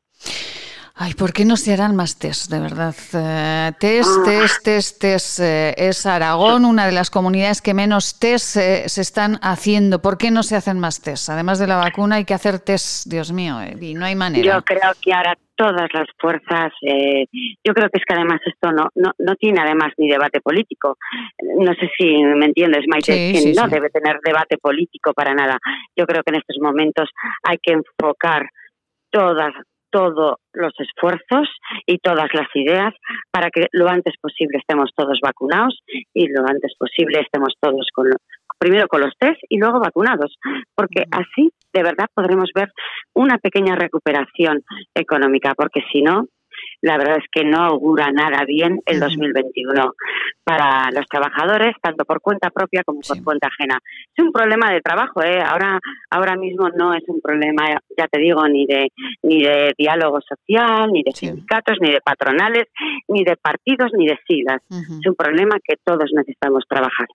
Ay, 1.00 1.14
¿por 1.14 1.32
qué 1.32 1.46
no 1.46 1.58
se 1.58 1.74
harán 1.74 1.96
más 1.96 2.18
test, 2.18 2.50
de 2.50 2.60
verdad? 2.60 2.96
Eh, 3.14 3.72
test, 3.80 4.10
ah. 4.10 4.24
test, 4.26 4.64
test, 4.64 5.00
test. 5.00 5.40
Eh, 5.40 5.76
es 5.78 6.08
Aragón 6.08 6.66
una 6.66 6.88
de 6.88 6.92
las 6.92 7.12
comunidades 7.12 7.62
que 7.62 7.76
menos 7.76 8.18
test 8.18 8.58
eh, 8.58 8.90
se 8.90 9.02
están 9.02 9.38
haciendo. 9.44 10.02
¿Por 10.02 10.18
qué 10.18 10.32
no 10.32 10.42
se 10.42 10.56
hacen 10.56 10.80
más 10.80 11.00
test? 11.02 11.30
Además 11.30 11.60
de 11.60 11.68
la 11.68 11.76
vacuna 11.76 12.16
hay 12.16 12.26
que 12.26 12.34
hacer 12.34 12.60
test, 12.60 13.06
Dios 13.06 13.32
mío, 13.32 13.60
y 13.80 13.94
no 13.94 14.06
hay 14.06 14.16
manera. 14.16 14.44
Yo 14.44 14.66
creo 14.66 14.92
que 15.00 15.14
ahora 15.14 15.38
todas 15.58 15.90
las 15.94 16.08
fuerzas, 16.20 16.72
yo 16.82 17.74
creo 17.74 17.90
que 17.90 18.00
es 18.00 18.06
que 18.06 18.14
además 18.14 18.40
esto 18.46 18.72
no, 18.72 18.90
no, 18.96 19.12
no 19.18 19.36
tiene 19.36 19.60
además 19.60 19.92
ni 19.98 20.08
debate 20.08 20.40
político. 20.40 20.98
No 21.42 21.74
sé 21.74 21.90
si 21.98 22.24
me 22.24 22.46
entiendes, 22.46 22.86
Maite, 22.88 23.34
que 23.34 23.54
no 23.56 23.68
debe 23.68 23.90
tener 23.90 24.20
debate 24.24 24.58
político 24.58 25.14
para 25.14 25.34
nada. 25.34 25.58
Yo 25.96 26.06
creo 26.06 26.24
que 26.24 26.32
en 26.32 26.40
estos 26.40 26.58
momentos 26.62 27.10
hay 27.44 27.58
que 27.58 27.74
enfocar 27.74 28.48
todas 29.12 29.54
todos 29.90 30.36
los 30.54 30.74
esfuerzos 30.80 31.48
y 31.86 31.98
todas 32.00 32.28
las 32.34 32.48
ideas 32.56 32.94
para 33.32 33.50
que 33.50 33.68
lo 33.72 33.88
antes 33.88 34.16
posible 34.20 34.58
estemos 34.58 34.92
todos 34.96 35.20
vacunados 35.22 35.80
y 36.14 36.28
lo 36.28 36.42
antes 36.46 36.74
posible 36.78 37.22
estemos 37.22 37.54
todos 37.62 37.88
con 37.94 38.10
primero 38.58 38.88
con 38.88 39.02
los 39.02 39.14
test 39.18 39.40
y 39.50 39.58
luego 39.58 39.80
vacunados, 39.80 40.38
porque 40.76 41.04
así 41.12 41.52
de 41.74 41.84
verdad 41.84 42.08
podremos 42.14 42.50
ver 42.56 42.72
una 43.14 43.38
pequeña 43.38 43.76
recuperación 43.76 44.64
económica, 44.96 45.54
porque 45.56 45.82
si 45.92 46.02
no, 46.02 46.26
la 46.82 46.98
verdad 46.98 47.18
es 47.18 47.26
que 47.32 47.44
no 47.44 47.60
augura 47.64 48.12
nada 48.12 48.44
bien 48.46 48.80
el 48.86 49.00
2021 49.00 49.94
para 50.44 50.90
los 50.92 51.06
trabajadores, 51.08 51.76
tanto 51.82 52.06
por 52.06 52.22
cuenta 52.22 52.50
propia 52.50 52.84
como 52.84 53.02
por 53.02 53.24
cuenta 53.24 53.48
ajena. 53.48 53.80
Es 54.16 54.24
un 54.24 54.32
problema 54.32 54.72
de 54.72 54.82
trabajo, 54.82 55.24
¿eh? 55.24 55.42
ahora, 55.42 55.80
ahora 56.10 56.36
mismo 56.36 56.70
no 56.70 56.94
es 56.94 57.04
un 57.08 57.22
problema, 57.22 57.80
ya 57.98 58.08
te 58.08 58.20
digo, 58.20 58.48
ni 58.48 58.66
de, 58.66 58.90
ni 59.24 59.44
de 59.44 59.74
diálogo 59.78 60.20
social, 60.22 60.90
ni 60.92 61.04
de 61.04 61.12
sindicatos, 61.12 61.78
ni 61.82 61.92
de 61.92 62.02
patronales, 62.02 62.66
ni 63.08 63.24
de 63.24 63.36
partidos, 63.38 63.92
ni 63.98 64.08
de 64.08 64.20
siglas. 64.28 64.62
Es 64.70 65.08
un 65.08 65.16
problema 65.16 65.58
que 65.64 65.76
todos 65.84 66.10
necesitamos 66.14 66.64
trabajar. 66.68 67.08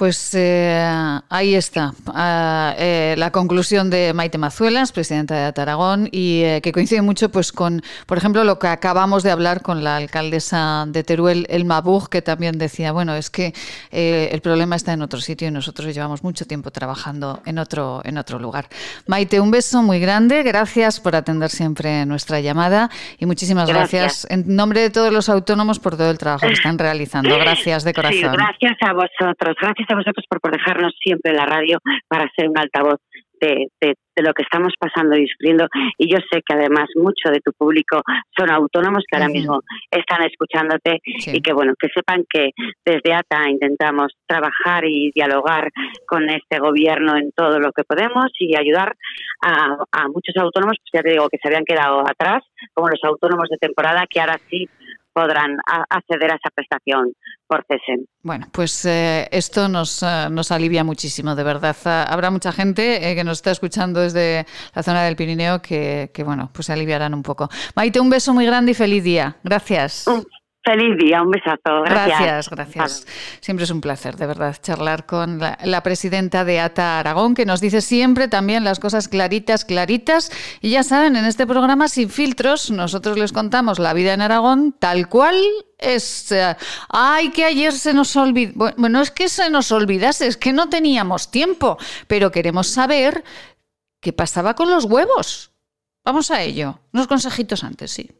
Pues 0.00 0.34
eh, 0.34 0.82
ahí 1.28 1.54
está 1.54 1.92
ah, 2.06 2.74
eh, 2.78 3.14
la 3.18 3.30
conclusión 3.30 3.90
de 3.90 4.14
Maite 4.14 4.38
Mazuelas, 4.38 4.92
presidenta 4.92 5.34
de 5.34 5.44
Ataragón, 5.44 6.08
y 6.10 6.40
eh, 6.42 6.62
que 6.62 6.72
coincide 6.72 7.02
mucho 7.02 7.30
pues 7.30 7.52
con, 7.52 7.82
por 8.06 8.16
ejemplo, 8.16 8.42
lo 8.44 8.58
que 8.58 8.68
acabamos 8.68 9.22
de 9.22 9.30
hablar 9.30 9.60
con 9.60 9.84
la 9.84 9.96
alcaldesa 9.96 10.86
de 10.88 11.04
Teruel, 11.04 11.46
El 11.50 11.66
Mabug, 11.66 12.08
que 12.08 12.22
también 12.22 12.56
decía, 12.56 12.92
bueno, 12.92 13.14
es 13.14 13.28
que 13.28 13.52
el 13.92 14.40
problema 14.40 14.74
está 14.74 14.94
en 14.94 15.02
otro 15.02 15.20
sitio 15.20 15.48
y 15.48 15.50
nosotros 15.50 15.94
llevamos 15.94 16.24
mucho 16.24 16.46
tiempo 16.46 16.70
trabajando 16.70 17.42
en 17.44 17.58
otro, 17.58 18.00
en 18.02 18.16
otro 18.16 18.38
lugar. 18.38 18.68
Maite, 19.06 19.38
un 19.38 19.50
beso 19.50 19.82
muy 19.82 20.00
grande, 20.00 20.42
gracias 20.42 20.98
por 20.98 21.14
atender 21.14 21.50
siempre 21.50 22.06
nuestra 22.06 22.40
llamada 22.40 22.88
y 23.18 23.26
muchísimas 23.26 23.68
gracias, 23.68 24.26
en 24.30 24.56
nombre 24.56 24.80
de 24.80 24.88
todos 24.88 25.12
los 25.12 25.28
autónomos 25.28 25.78
por 25.78 25.98
todo 25.98 26.10
el 26.10 26.16
trabajo 26.16 26.46
que 26.46 26.54
están 26.54 26.78
realizando. 26.78 27.36
Gracias 27.36 27.84
de 27.84 27.92
corazón. 27.92 28.32
gracias 28.32 28.78
a 28.80 28.94
vosotros, 28.94 29.56
gracias 29.60 29.89
a 29.90 29.96
vosotros 29.96 30.24
por 30.28 30.52
dejarnos 30.52 30.94
siempre 31.02 31.32
la 31.32 31.46
radio 31.46 31.78
para 32.08 32.30
ser 32.36 32.48
un 32.48 32.58
altavoz 32.58 33.00
de, 33.40 33.94
lo 34.16 34.34
que 34.34 34.42
estamos 34.42 34.74
pasando 34.78 35.16
y 35.16 35.26
sufriendo. 35.26 35.66
Y 35.96 36.12
yo 36.12 36.18
sé 36.30 36.42
que 36.46 36.54
además 36.54 36.88
mucho 36.94 37.30
de 37.32 37.40
tu 37.40 37.52
público 37.52 38.02
son 38.38 38.50
autónomos 38.50 39.04
que 39.08 39.16
ahora 39.16 39.30
mismo 39.30 39.60
están 39.90 40.22
escuchándote 40.22 41.00
y 41.04 41.40
que 41.40 41.52
bueno, 41.52 41.72
que 41.78 41.88
sepan 41.88 42.24
que 42.28 42.50
desde 42.84 43.14
ATA 43.14 43.48
intentamos 43.48 44.12
trabajar 44.26 44.84
y 44.84 45.10
dialogar 45.14 45.70
con 46.06 46.28
este 46.28 46.58
gobierno 46.58 47.16
en 47.16 47.32
todo 47.32 47.58
lo 47.58 47.72
que 47.72 47.84
podemos 47.84 48.26
y 48.38 48.56
ayudar 48.56 48.94
a, 49.42 49.76
a 49.90 50.08
muchos 50.08 50.36
autónomos, 50.36 50.76
pues 50.78 50.90
ya 50.92 51.02
te 51.02 51.12
digo, 51.12 51.28
que 51.30 51.38
se 51.38 51.48
habían 51.48 51.64
quedado 51.64 52.00
atrás, 52.00 52.42
como 52.74 52.88
los 52.88 53.00
autónomos 53.04 53.48
de 53.48 53.56
temporada, 53.56 54.04
que 54.08 54.20
ahora 54.20 54.38
sí 54.50 54.68
podrán 55.20 55.58
acceder 55.90 56.32
a 56.32 56.36
esa 56.36 56.48
prestación 56.54 57.12
por 57.46 57.64
CESEN. 57.66 58.06
Bueno, 58.22 58.46
pues 58.52 58.84
eh, 58.86 59.28
esto 59.30 59.68
nos, 59.68 60.02
eh, 60.02 60.28
nos 60.30 60.50
alivia 60.50 60.82
muchísimo, 60.82 61.34
de 61.34 61.44
verdad. 61.44 61.76
Ah, 61.84 62.06
habrá 62.08 62.30
mucha 62.30 62.52
gente 62.52 63.10
eh, 63.10 63.14
que 63.14 63.22
nos 63.22 63.38
está 63.38 63.50
escuchando 63.50 64.00
desde 64.00 64.46
la 64.74 64.82
zona 64.82 65.02
del 65.02 65.16
Pirineo 65.16 65.60
que, 65.60 66.10
que, 66.14 66.22
bueno, 66.24 66.50
pues 66.54 66.66
se 66.66 66.72
aliviarán 66.72 67.12
un 67.12 67.22
poco. 67.22 67.50
Maite, 67.76 68.00
un 68.00 68.08
beso 68.08 68.32
muy 68.32 68.46
grande 68.46 68.72
y 68.72 68.74
feliz 68.74 69.04
día. 69.04 69.36
Gracias. 69.44 70.06
Feliz 70.62 70.98
día, 70.98 71.22
un 71.22 71.30
besazo. 71.30 71.82
Gracias, 71.86 72.50
gracias. 72.50 73.06
Siempre 73.40 73.64
es 73.64 73.70
un 73.70 73.80
placer, 73.80 74.16
de 74.16 74.26
verdad, 74.26 74.54
charlar 74.60 75.06
con 75.06 75.38
la, 75.38 75.82
presidenta 75.82 76.44
de 76.44 76.60
ATA 76.60 77.00
Aragón, 77.00 77.34
que 77.34 77.46
nos 77.46 77.62
dice 77.62 77.80
siempre 77.80 78.28
también 78.28 78.62
las 78.62 78.78
cosas 78.78 79.08
claritas, 79.08 79.64
claritas. 79.64 80.30
Y 80.60 80.70
ya 80.70 80.82
saben, 80.82 81.16
en 81.16 81.24
este 81.24 81.46
programa 81.46 81.88
sin 81.88 82.10
filtros, 82.10 82.70
nosotros 82.70 83.16
les 83.16 83.32
contamos 83.32 83.78
la 83.78 83.94
vida 83.94 84.12
en 84.12 84.20
Aragón 84.20 84.74
tal 84.78 85.08
cual 85.08 85.40
es. 85.78 86.34
Ay, 86.90 87.30
que 87.30 87.46
ayer 87.46 87.72
se 87.72 87.94
nos 87.94 88.14
olvidó. 88.16 88.72
Bueno, 88.76 89.00
es 89.00 89.10
que 89.10 89.30
se 89.30 89.48
nos 89.48 89.72
olvidase, 89.72 90.26
es 90.26 90.36
que 90.36 90.52
no 90.52 90.68
teníamos 90.68 91.30
tiempo, 91.30 91.78
pero 92.06 92.30
queremos 92.30 92.66
saber 92.66 93.24
qué 94.02 94.12
pasaba 94.12 94.54
con 94.54 94.68
los 94.68 94.84
huevos. 94.84 95.52
Vamos 96.04 96.30
a 96.30 96.42
ello. 96.42 96.80
Unos 96.92 97.06
consejitos 97.06 97.64
antes, 97.64 97.92
sí. 97.92 98.10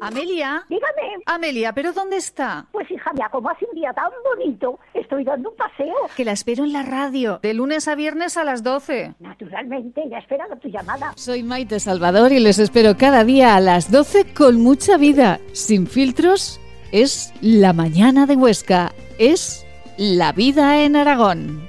Amelia. 0.00 0.64
Dígame. 0.68 1.22
Amelia, 1.26 1.72
¿pero 1.72 1.92
dónde 1.92 2.16
está? 2.16 2.66
Pues 2.72 2.90
hija 2.90 3.12
mía, 3.12 3.28
como 3.30 3.50
hace 3.50 3.66
un 3.70 3.74
día 3.74 3.92
tan 3.92 4.10
bonito, 4.24 4.78
estoy 4.94 5.24
dando 5.24 5.50
un 5.50 5.56
paseo. 5.56 5.94
Que 6.16 6.24
la 6.24 6.32
espero 6.32 6.64
en 6.64 6.72
la 6.72 6.82
radio, 6.82 7.40
de 7.42 7.54
lunes 7.54 7.88
a 7.88 7.94
viernes 7.94 8.36
a 8.36 8.44
las 8.44 8.62
12. 8.62 9.14
Naturalmente, 9.18 10.02
ya 10.08 10.18
esperado 10.18 10.56
tu 10.56 10.68
llamada. 10.68 11.12
Soy 11.16 11.42
Maite 11.42 11.80
Salvador 11.80 12.32
y 12.32 12.40
les 12.40 12.58
espero 12.58 12.96
cada 12.96 13.24
día 13.24 13.56
a 13.56 13.60
las 13.60 13.90
12 13.90 14.34
con 14.34 14.60
mucha 14.62 14.96
vida, 14.96 15.40
sin 15.52 15.86
filtros. 15.86 16.60
Es 16.92 17.32
la 17.40 17.72
mañana 17.72 18.26
de 18.26 18.36
Huesca. 18.36 18.92
Es 19.18 19.66
la 19.96 20.32
vida 20.32 20.82
en 20.82 20.96
Aragón. 20.96 21.68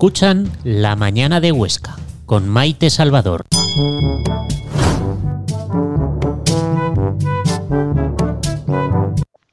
Escuchan 0.00 0.50
La 0.64 0.96
Mañana 0.96 1.40
de 1.40 1.52
Huesca 1.52 1.94
con 2.24 2.48
Maite 2.48 2.88
Salvador. 2.88 3.44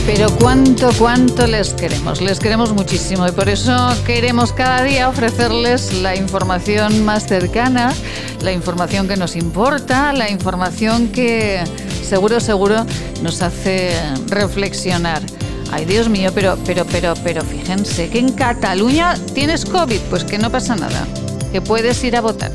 Pero 0.07 0.35
cuánto, 0.41 0.89
cuánto 0.99 1.47
les 1.47 1.75
queremos. 1.75 2.23
Les 2.23 2.41
queremos 2.41 2.73
muchísimo 2.73 3.29
y 3.29 3.33
por 3.33 3.51
eso 3.51 3.77
queremos 4.07 4.55
cada 4.55 4.83
día 4.83 5.11
ofrecerles 5.11 5.93
la 5.93 6.17
información 6.17 7.05
más 7.05 7.27
cercana, 7.27 7.93
la 8.41 8.53
información 8.53 9.07
que 9.09 9.19
nos 9.19 9.37
importa, 9.37 10.15
la 10.15 10.31
información 10.31 11.13
que 11.13 11.63
seguro, 12.09 12.41
seguro 12.41 12.87
nos 13.23 13.43
hace 13.43 13.93
reflexionar. 14.29 15.23
Ay, 15.71 15.85
Dios 15.85 16.09
mío, 16.09 16.31
pero, 16.35 16.57
pero, 16.65 16.87
pero, 16.87 17.15
pero 17.23 17.45
fíjense 17.45 18.09
que 18.09 18.19
en 18.19 18.33
Cataluña 18.33 19.15
tienes 19.35 19.67
COVID, 19.67 20.01
pues 20.09 20.25
que 20.25 20.39
no 20.39 20.51
pasa 20.51 20.75
nada, 20.75 21.07
que 21.53 21.61
puedes 21.61 22.03
ir 22.05 22.17
a 22.17 22.23
votar, 22.23 22.51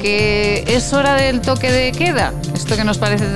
que 0.00 0.64
es 0.68 0.92
hora 0.92 1.14
del 1.14 1.40
toque 1.40 1.72
de 1.72 1.90
queda, 1.90 2.32
esto 2.54 2.76
que 2.76 2.84
nos 2.84 2.98
parece 2.98 3.26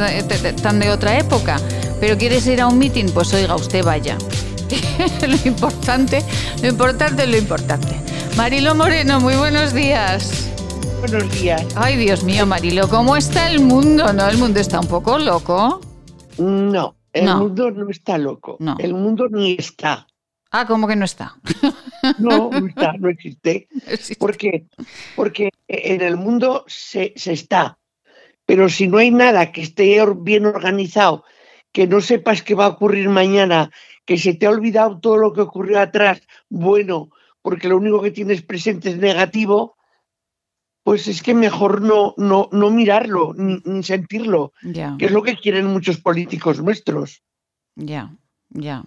tan 0.62 0.78
de 0.78 0.90
otra 0.90 1.18
época, 1.18 1.57
pero 1.98 2.16
quieres 2.16 2.46
ir 2.46 2.61
a 2.61 2.68
un 2.68 2.78
meeting, 2.78 3.07
pues 3.07 3.34
oiga, 3.34 3.57
usted 3.57 3.84
vaya. 3.84 4.16
lo 5.26 5.36
importante, 5.44 6.24
lo 6.62 6.68
importante 6.68 7.24
es 7.24 7.28
lo 7.28 7.36
importante. 7.36 7.96
Marilo 8.36 8.76
Moreno, 8.76 9.18
muy 9.18 9.34
buenos 9.34 9.74
días. 9.74 10.49
Buenos 11.01 11.40
días. 11.40 11.66
Ay, 11.76 11.96
Dios 11.96 12.24
mío, 12.24 12.46
Marilo, 12.46 12.88
¿cómo 12.88 13.16
está 13.16 13.51
el 13.51 13.61
mundo? 13.61 14.12
¿No? 14.12 14.28
El 14.28 14.38
mundo 14.38 14.61
está 14.61 14.80
un 14.80 14.86
poco 14.86 15.18
loco. 15.18 15.80
No, 16.38 16.96
el 17.12 17.24
No. 17.24 17.38
mundo 17.38 17.70
no 17.70 17.88
está 17.90 18.18
loco. 18.18 18.57
No. 18.61 18.76
El 18.78 18.94
mundo 18.94 19.28
ni 19.30 19.53
está. 19.59 20.07
Ah, 20.51 20.66
¿cómo 20.66 20.86
que 20.86 20.96
no 20.96 21.05
está? 21.05 21.34
No, 22.18 22.51
no 22.51 22.66
está, 22.66 22.94
no 22.98 23.11
existe. 23.11 23.68
¿Por 24.18 24.36
qué? 24.38 24.64
Porque 25.16 25.51
en 25.68 26.01
el 26.01 26.16
mundo 26.16 26.64
se, 26.66 27.12
se 27.14 27.32
está. 27.34 27.78
Pero 28.46 28.68
si 28.70 28.88
no 28.88 28.96
hay 28.98 29.11
nada 29.11 29.53
que 29.53 29.61
esté 29.61 30.03
bien 30.16 30.46
organizado, 30.46 31.24
que 31.72 31.86
no 31.86 32.01
sepas 32.01 32.42
qué 32.42 32.55
va 32.55 32.64
a 32.64 32.68
ocurrir 32.68 33.11
mañana, 33.11 33.70
que 34.07 34.16
se 34.16 34.32
te 34.32 34.46
ha 34.46 34.51
olvidado 34.51 34.98
todo 34.98 35.18
lo 35.18 35.32
que 35.34 35.42
ocurrió 35.42 35.78
atrás, 35.78 36.22
bueno, 36.48 37.11
porque 37.42 37.68
lo 37.68 37.76
único 37.76 38.01
que 38.01 38.11
tienes 38.11 38.40
presente 38.42 38.88
es 38.90 38.96
negativo, 38.96 39.76
pues 40.91 41.07
es 41.07 41.22
que 41.22 41.34
mejor 41.34 41.82
no, 41.82 42.14
no, 42.16 42.49
no 42.51 42.68
mirarlo, 42.72 43.32
ni, 43.36 43.62
ni 43.64 43.84
sentirlo, 43.84 44.53
que 44.99 45.05
es 45.05 45.12
lo 45.12 45.22
que 45.22 45.36
quieren 45.36 45.66
muchos 45.66 45.99
políticos 45.99 46.61
nuestros. 46.61 47.22
ya, 47.76 48.16
ya. 48.49 48.82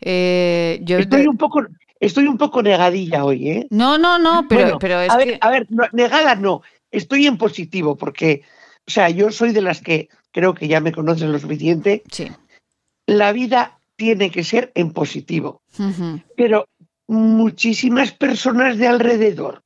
Eh, 0.00 0.80
yo 0.80 0.96
Estoy 0.96 1.26
un 1.26 1.36
poco, 1.36 1.66
estoy 2.00 2.26
un 2.26 2.38
poco 2.38 2.62
negadilla 2.62 3.26
hoy, 3.26 3.50
¿eh? 3.50 3.66
No, 3.68 3.98
no, 3.98 4.18
no, 4.18 4.46
pero, 4.48 4.62
Bueno, 4.62 4.78
pero 4.78 4.98
es 5.02 5.10
a 5.10 5.18
ver, 5.18 5.26
que... 5.26 5.38
a 5.42 5.50
ver, 5.50 5.66
no, 5.68 5.84
negada 5.92 6.36
no, 6.36 6.62
estoy 6.90 7.26
en 7.26 7.36
positivo 7.36 7.98
porque, 7.98 8.40
o 8.88 8.90
sea, 8.90 9.10
yo 9.10 9.30
soy 9.30 9.52
de 9.52 9.60
las 9.60 9.82
que 9.82 10.08
creo 10.32 10.54
que 10.54 10.68
ya 10.68 10.80
me 10.80 10.92
conocen 10.92 11.32
lo 11.32 11.38
suficiente. 11.38 12.02
Sí. 12.10 12.28
La 13.04 13.32
vida 13.32 13.78
tiene 13.96 14.30
que 14.30 14.42
ser 14.42 14.72
en 14.74 14.90
positivo, 14.94 15.60
pero 16.34 16.66
muchísimas 17.06 18.12
personas 18.12 18.78
de 18.78 18.86
alrededor 18.86 19.65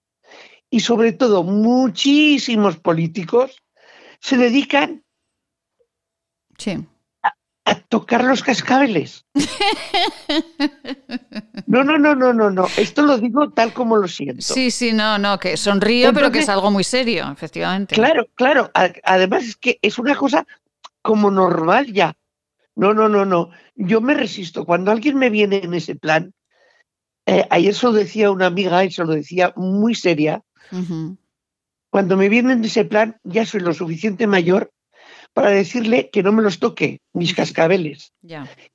y 0.70 0.80
sobre 0.80 1.12
todo 1.12 1.42
muchísimos 1.42 2.76
políticos 2.78 3.60
se 4.20 4.36
dedican 4.36 5.04
Sí. 6.58 6.86
a 7.64 7.74
tocar 7.88 8.24
los 8.24 8.42
cascabeles. 8.42 9.24
No, 11.66 11.84
no, 11.84 11.98
no, 11.98 12.16
no, 12.16 12.32
no, 12.32 12.50
no. 12.50 12.66
Esto 12.76 13.02
lo 13.02 13.16
digo 13.18 13.50
tal 13.50 13.72
como 13.72 13.96
lo 13.96 14.08
siento. 14.08 14.42
Sí, 14.42 14.72
sí, 14.72 14.92
no, 14.92 15.18
no, 15.18 15.38
que 15.38 15.56
sonrío, 15.56 16.12
pero 16.12 16.32
que 16.32 16.40
es 16.40 16.48
algo 16.48 16.70
muy 16.72 16.82
serio, 16.82 17.30
efectivamente. 17.30 17.94
Claro, 17.94 18.26
claro. 18.34 18.72
Además 19.04 19.44
es 19.44 19.56
que 19.56 19.78
es 19.80 19.96
una 20.00 20.16
cosa 20.16 20.46
como 21.00 21.30
normal 21.30 21.92
ya. 21.92 22.14
No, 22.74 22.92
no, 22.92 23.08
no, 23.08 23.24
no. 23.24 23.50
Yo 23.76 24.00
me 24.00 24.14
resisto. 24.14 24.64
Cuando 24.64 24.90
alguien 24.90 25.16
me 25.16 25.30
viene 25.30 25.58
en 25.62 25.74
ese 25.74 25.94
plan, 25.94 26.32
eh, 27.26 27.46
ayer 27.50 27.72
se 27.74 27.86
lo 27.86 27.92
decía 27.92 28.32
una 28.32 28.46
amiga 28.46 28.84
y 28.84 28.90
se 28.90 29.04
lo 29.04 29.12
decía 29.12 29.52
muy 29.54 29.94
seria, 29.94 30.42
Cuando 31.90 32.16
me 32.16 32.28
viene 32.28 32.52
en 32.52 32.64
ese 32.64 32.84
plan 32.84 33.18
ya 33.24 33.44
soy 33.44 33.60
lo 33.60 33.74
suficiente 33.74 34.26
mayor 34.26 34.72
para 35.32 35.50
decirle 35.50 36.10
que 36.10 36.22
no 36.22 36.32
me 36.32 36.42
los 36.42 36.58
toque, 36.58 37.00
mis 37.12 37.34
cascabeles, 37.34 38.12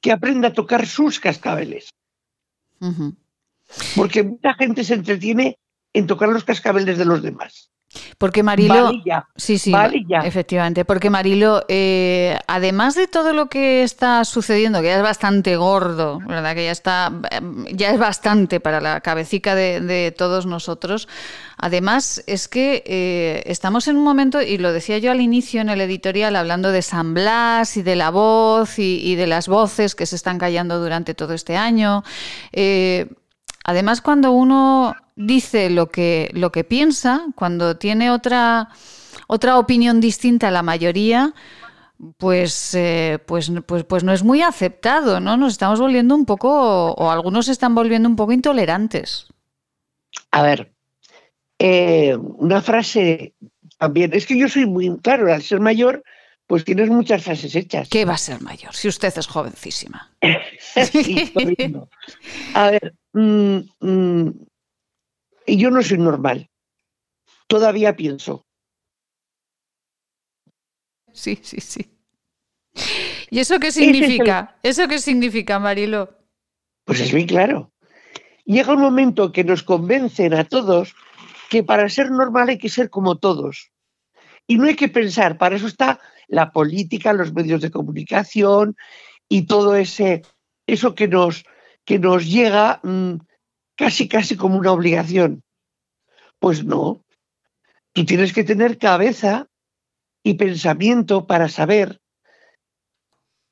que 0.02 0.12
aprenda 0.12 0.50
a 0.50 0.54
tocar 0.54 0.86
sus 0.86 1.20
cascabeles. 1.20 1.89
Porque 3.96 4.24
mucha 4.24 4.54
gente 4.54 4.84
se 4.84 4.93
entretiene 4.93 5.58
en 5.93 6.08
tocar 6.08 6.30
los 6.30 6.43
cascabeles 6.43 6.98
de 6.98 7.06
los 7.06 7.22
demás. 7.22 7.72
Porque 8.18 8.43
Marilo, 8.43 8.86
Vale 8.86 9.02
ya, 9.06 9.28
sí, 9.36 9.58
sí, 9.58 9.72
vale 9.72 10.04
ya. 10.08 10.20
efectivamente, 10.20 10.86
porque 10.86 11.10
Marilo, 11.10 11.64
eh, 11.68 12.38
además 12.48 12.96
de 12.96 13.08
todo 13.08 13.34
lo 13.34 13.48
que 13.48 13.84
está 13.84 14.24
sucediendo, 14.26 14.82
que 14.82 14.88
ya 14.88 14.98
es 14.98 15.04
bastante 15.04 15.56
gordo, 15.56 16.20
verdad, 16.28 16.56
que 16.56 16.66
ya 16.66 16.72
está, 16.72 17.12
em, 17.32 17.66
ya 17.68 17.91
es 17.91 18.00
bastante 18.00 18.60
para 18.60 18.82
la 18.82 19.02
cabecica 19.02 19.56
de, 19.56 19.80
de 19.82 20.12
todos 20.12 20.46
nosotros. 20.46 21.08
Además 21.58 22.24
es 22.28 22.48
que 22.48 22.84
eh, 22.86 23.43
estamos 23.46 23.88
en 23.88 23.96
un 23.98 24.04
momento 24.04 24.41
y 24.41 24.58
lo 24.58 24.74
decía 24.74 24.98
yo 24.98 25.12
al 25.12 25.22
inicio 25.22 25.62
en 25.62 25.70
el 25.70 25.80
editorial 25.82 26.36
hablando 26.36 26.72
de 26.72 26.82
San 26.82 27.14
Blas 27.14 27.78
y 27.78 27.82
de 27.82 27.96
la 27.96 28.10
voz 28.10 28.78
y, 28.78 29.00
y 29.02 29.16
de 29.16 29.28
las 29.28 29.48
voces 29.48 29.96
que 29.96 30.06
se 30.06 30.16
están 30.18 30.38
callando 30.38 30.80
durante 30.80 31.14
todo 31.14 31.34
este 31.34 31.56
año. 31.56 32.04
Eh, 32.52 33.08
Además, 33.66 34.01
cuando 34.01 34.32
uno 34.32 34.95
dice 35.16 35.72
lo 35.72 35.89
que, 35.89 36.30
lo 36.34 36.51
que 36.51 36.63
piensa, 36.63 37.26
cuando 37.36 37.78
tiene 37.78 38.11
otra, 38.11 38.70
otra 39.28 39.57
opinión 39.57 39.99
distinta 39.99 40.49
a 40.49 40.51
la 40.51 40.61
mayoría, 40.61 41.34
pues, 42.18 42.76
eh, 42.76 43.18
pues, 43.26 43.51
pues, 43.66 43.84
pues 43.86 44.03
no 44.03 44.13
es 44.13 44.24
muy 44.24 44.43
aceptado, 44.43 45.20
¿no? 45.20 45.36
Nos 45.36 45.53
estamos 45.53 45.80
volviendo 45.80 46.13
un 46.13 46.26
poco, 46.26 46.91
o 46.91 47.09
algunos 47.09 47.47
se 47.47 47.53
están 47.53 47.74
volviendo 47.74 48.07
un 48.07 48.16
poco 48.16 48.34
intolerantes. 48.34 49.28
A 50.30 50.43
ver, 50.43 50.72
eh, 51.57 52.16
una 52.18 52.61
frase 52.61 53.34
también, 53.80 54.13
es 54.13 54.28
que 54.28 54.38
yo 54.38 54.47
soy 54.47 54.68
muy, 54.68 54.95
claro, 54.99 55.34
al 55.34 55.41
ser 55.41 55.59
mayor, 55.59 56.03
pues 56.48 56.64
tienes 56.64 56.89
muchas 56.89 57.24
frases 57.24 57.56
hechas. 57.56 57.89
¿Qué 57.89 58.06
va 58.06 58.14
a 58.14 58.18
ser 58.18 58.41
mayor 58.41 58.76
si 58.76 58.88
usted 58.88 59.14
es 59.18 59.28
jovencísima? 59.28 60.12
sí, 60.91 61.34
a 62.54 62.72
ver, 62.72 62.96
mm, 63.14 63.58
mm, 63.80 64.30
yo 65.48 65.72
no 65.72 65.82
soy 65.82 65.98
normal. 65.98 66.50
Todavía 67.48 67.96
pienso. 67.96 68.46
Sí, 71.14 71.39
sí, 71.41 71.62
sí. 71.62 71.91
¿Y 73.30 73.39
eso 73.39 73.60
qué 73.60 73.72
significa? 73.72 74.58
¿Eso 74.62 74.88
qué 74.88 75.00
significa, 75.00 75.60
Marilo? 75.60 76.18
Pues 76.84 77.00
es 77.00 77.14
muy 77.14 77.26
claro. 77.26 77.72
Llega 78.43 78.74
un 78.74 78.82
momento 78.82 79.32
que 79.32 79.43
nos 79.43 79.64
convencen 79.64 80.34
a 80.34 80.43
todos 80.43 80.93
que 81.50 81.64
para 81.64 81.89
ser 81.89 82.12
normal 82.12 82.50
hay 82.50 82.58
que 82.58 82.70
ser 82.70 82.89
como 82.89 83.18
todos. 83.18 83.72
Y 84.48 84.58
no 84.58 84.66
hay 84.66 84.76
que 84.76 84.89
pensar, 84.89 85.38
para 85.38 85.56
eso 85.56 85.68
está 85.68 86.00
la 86.28 86.52
política, 86.52 87.14
los 87.14 87.34
medios 87.34 87.62
de 87.62 87.72
comunicación 87.72 88.76
y 89.30 89.43
todo 89.43 89.76
ese 89.76 90.24
eso 90.68 90.96
que 90.96 91.08
nos 91.08 91.43
que 91.84 92.00
nos 92.00 92.28
llega 92.28 92.80
mm, 92.84 93.18
casi 93.76 94.08
casi 94.08 94.36
como 94.36 94.58
una 94.58 94.72
obligación. 94.72 95.43
Pues 96.39 96.64
no. 96.64 97.04
Tú 97.93 98.06
tienes 98.06 98.34
que 98.34 98.43
tener 98.43 98.78
cabeza 98.78 99.48
y 100.24 100.34
pensamiento 100.34 101.28
para 101.28 101.48
saber 101.50 102.02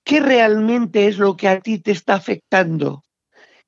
qué 0.03 0.19
realmente 0.19 1.07
es 1.07 1.17
lo 1.17 1.37
que 1.37 1.47
a 1.47 1.61
ti 1.61 1.79
te 1.79 1.91
está 1.91 2.15
afectando, 2.15 3.03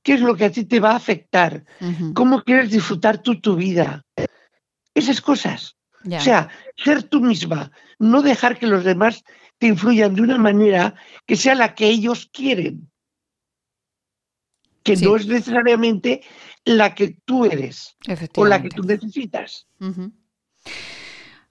qué 0.04 0.14
es 0.14 0.22
lo 0.22 0.36
que 0.36 0.46
a 0.46 0.52
ti 0.52 0.66
te 0.66 0.80
va 0.80 0.92
a 0.92 0.98
afectar, 0.98 1.66
cómo 2.14 2.44
quieres 2.44 2.72
disfrutar 2.72 3.22
tú 3.22 3.40
tu 3.40 3.56
vida. 3.56 4.04
Esas 4.94 5.22
cosas. 5.22 5.75
O 6.08 6.20
sea, 6.20 6.50
ser 6.78 7.04
tú 7.04 7.22
misma, 7.22 7.72
no 8.00 8.22
dejar 8.22 8.60
que 8.60 8.68
los 8.68 8.84
demás 8.84 9.24
te 9.58 9.68
influyan 9.68 10.16
de 10.16 10.22
una 10.22 10.38
manera 10.38 10.96
que 11.26 11.36
sea 11.36 11.56
la 11.56 11.74
que 11.74 11.88
ellos 11.88 12.30
quieren, 12.32 12.92
que 14.84 14.96
no 14.98 15.16
es 15.16 15.26
necesariamente 15.28 16.22
la 16.64 16.94
que 16.94 17.18
tú 17.26 17.46
eres 17.46 17.98
o 18.36 18.46
la 18.46 18.62
que 18.62 18.70
tú 18.70 18.84
necesitas. 18.84 19.68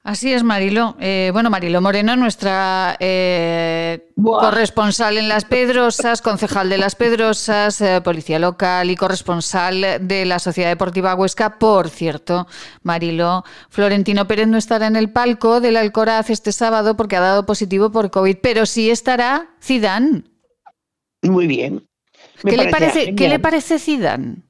Así 0.05 0.31
es, 0.35 0.43
Marilo. 0.43 0.97
Eh, 1.01 1.31
bueno, 1.33 1.49
Marilo 1.49 1.81
Moreno, 1.81 2.15
nuestra 2.15 2.95
eh, 3.01 4.11
corresponsal 4.23 5.17
en 5.17 5.29
Las 5.29 5.47
Pedrosas, 5.47 6.21
concejal 6.21 6.69
de 6.69 6.77
Las 6.77 6.95
Pedrosas, 6.95 7.81
eh, 7.81 8.03
policía 8.03 8.39
local 8.39 8.91
y 8.91 8.97
corresponsal 8.97 10.07
de 10.07 10.27
la 10.27 10.39
Sociedad 10.41 10.69
Deportiva 10.69 11.15
Huesca. 11.15 11.59
Por 11.59 11.89
cierto, 11.89 12.47
Marilo, 12.83 13.45
Florentino 13.71 14.27
Pérez 14.27 14.47
no 14.47 14.59
estará 14.59 14.89
en 14.89 14.97
el 14.97 15.11
palco 15.11 15.63
del 15.63 15.79
Alcoraz 15.79 16.29
este 16.29 16.53
sábado 16.53 16.99
porque 16.99 17.17
ha 17.17 17.21
dado 17.21 17.47
positivo 17.47 17.91
por 17.91 18.11
COVID, 18.11 18.37
pero 18.43 18.67
sí 18.67 18.91
estará 18.91 19.55
Zidane. 19.63 20.25
Muy 21.23 21.47
bien. 21.47 21.89
¿Qué 22.43 22.59
le, 22.59 22.69
parece, 22.69 23.15
¿Qué 23.15 23.27
le 23.27 23.39
parece 23.39 23.79
Zidane? 23.79 24.43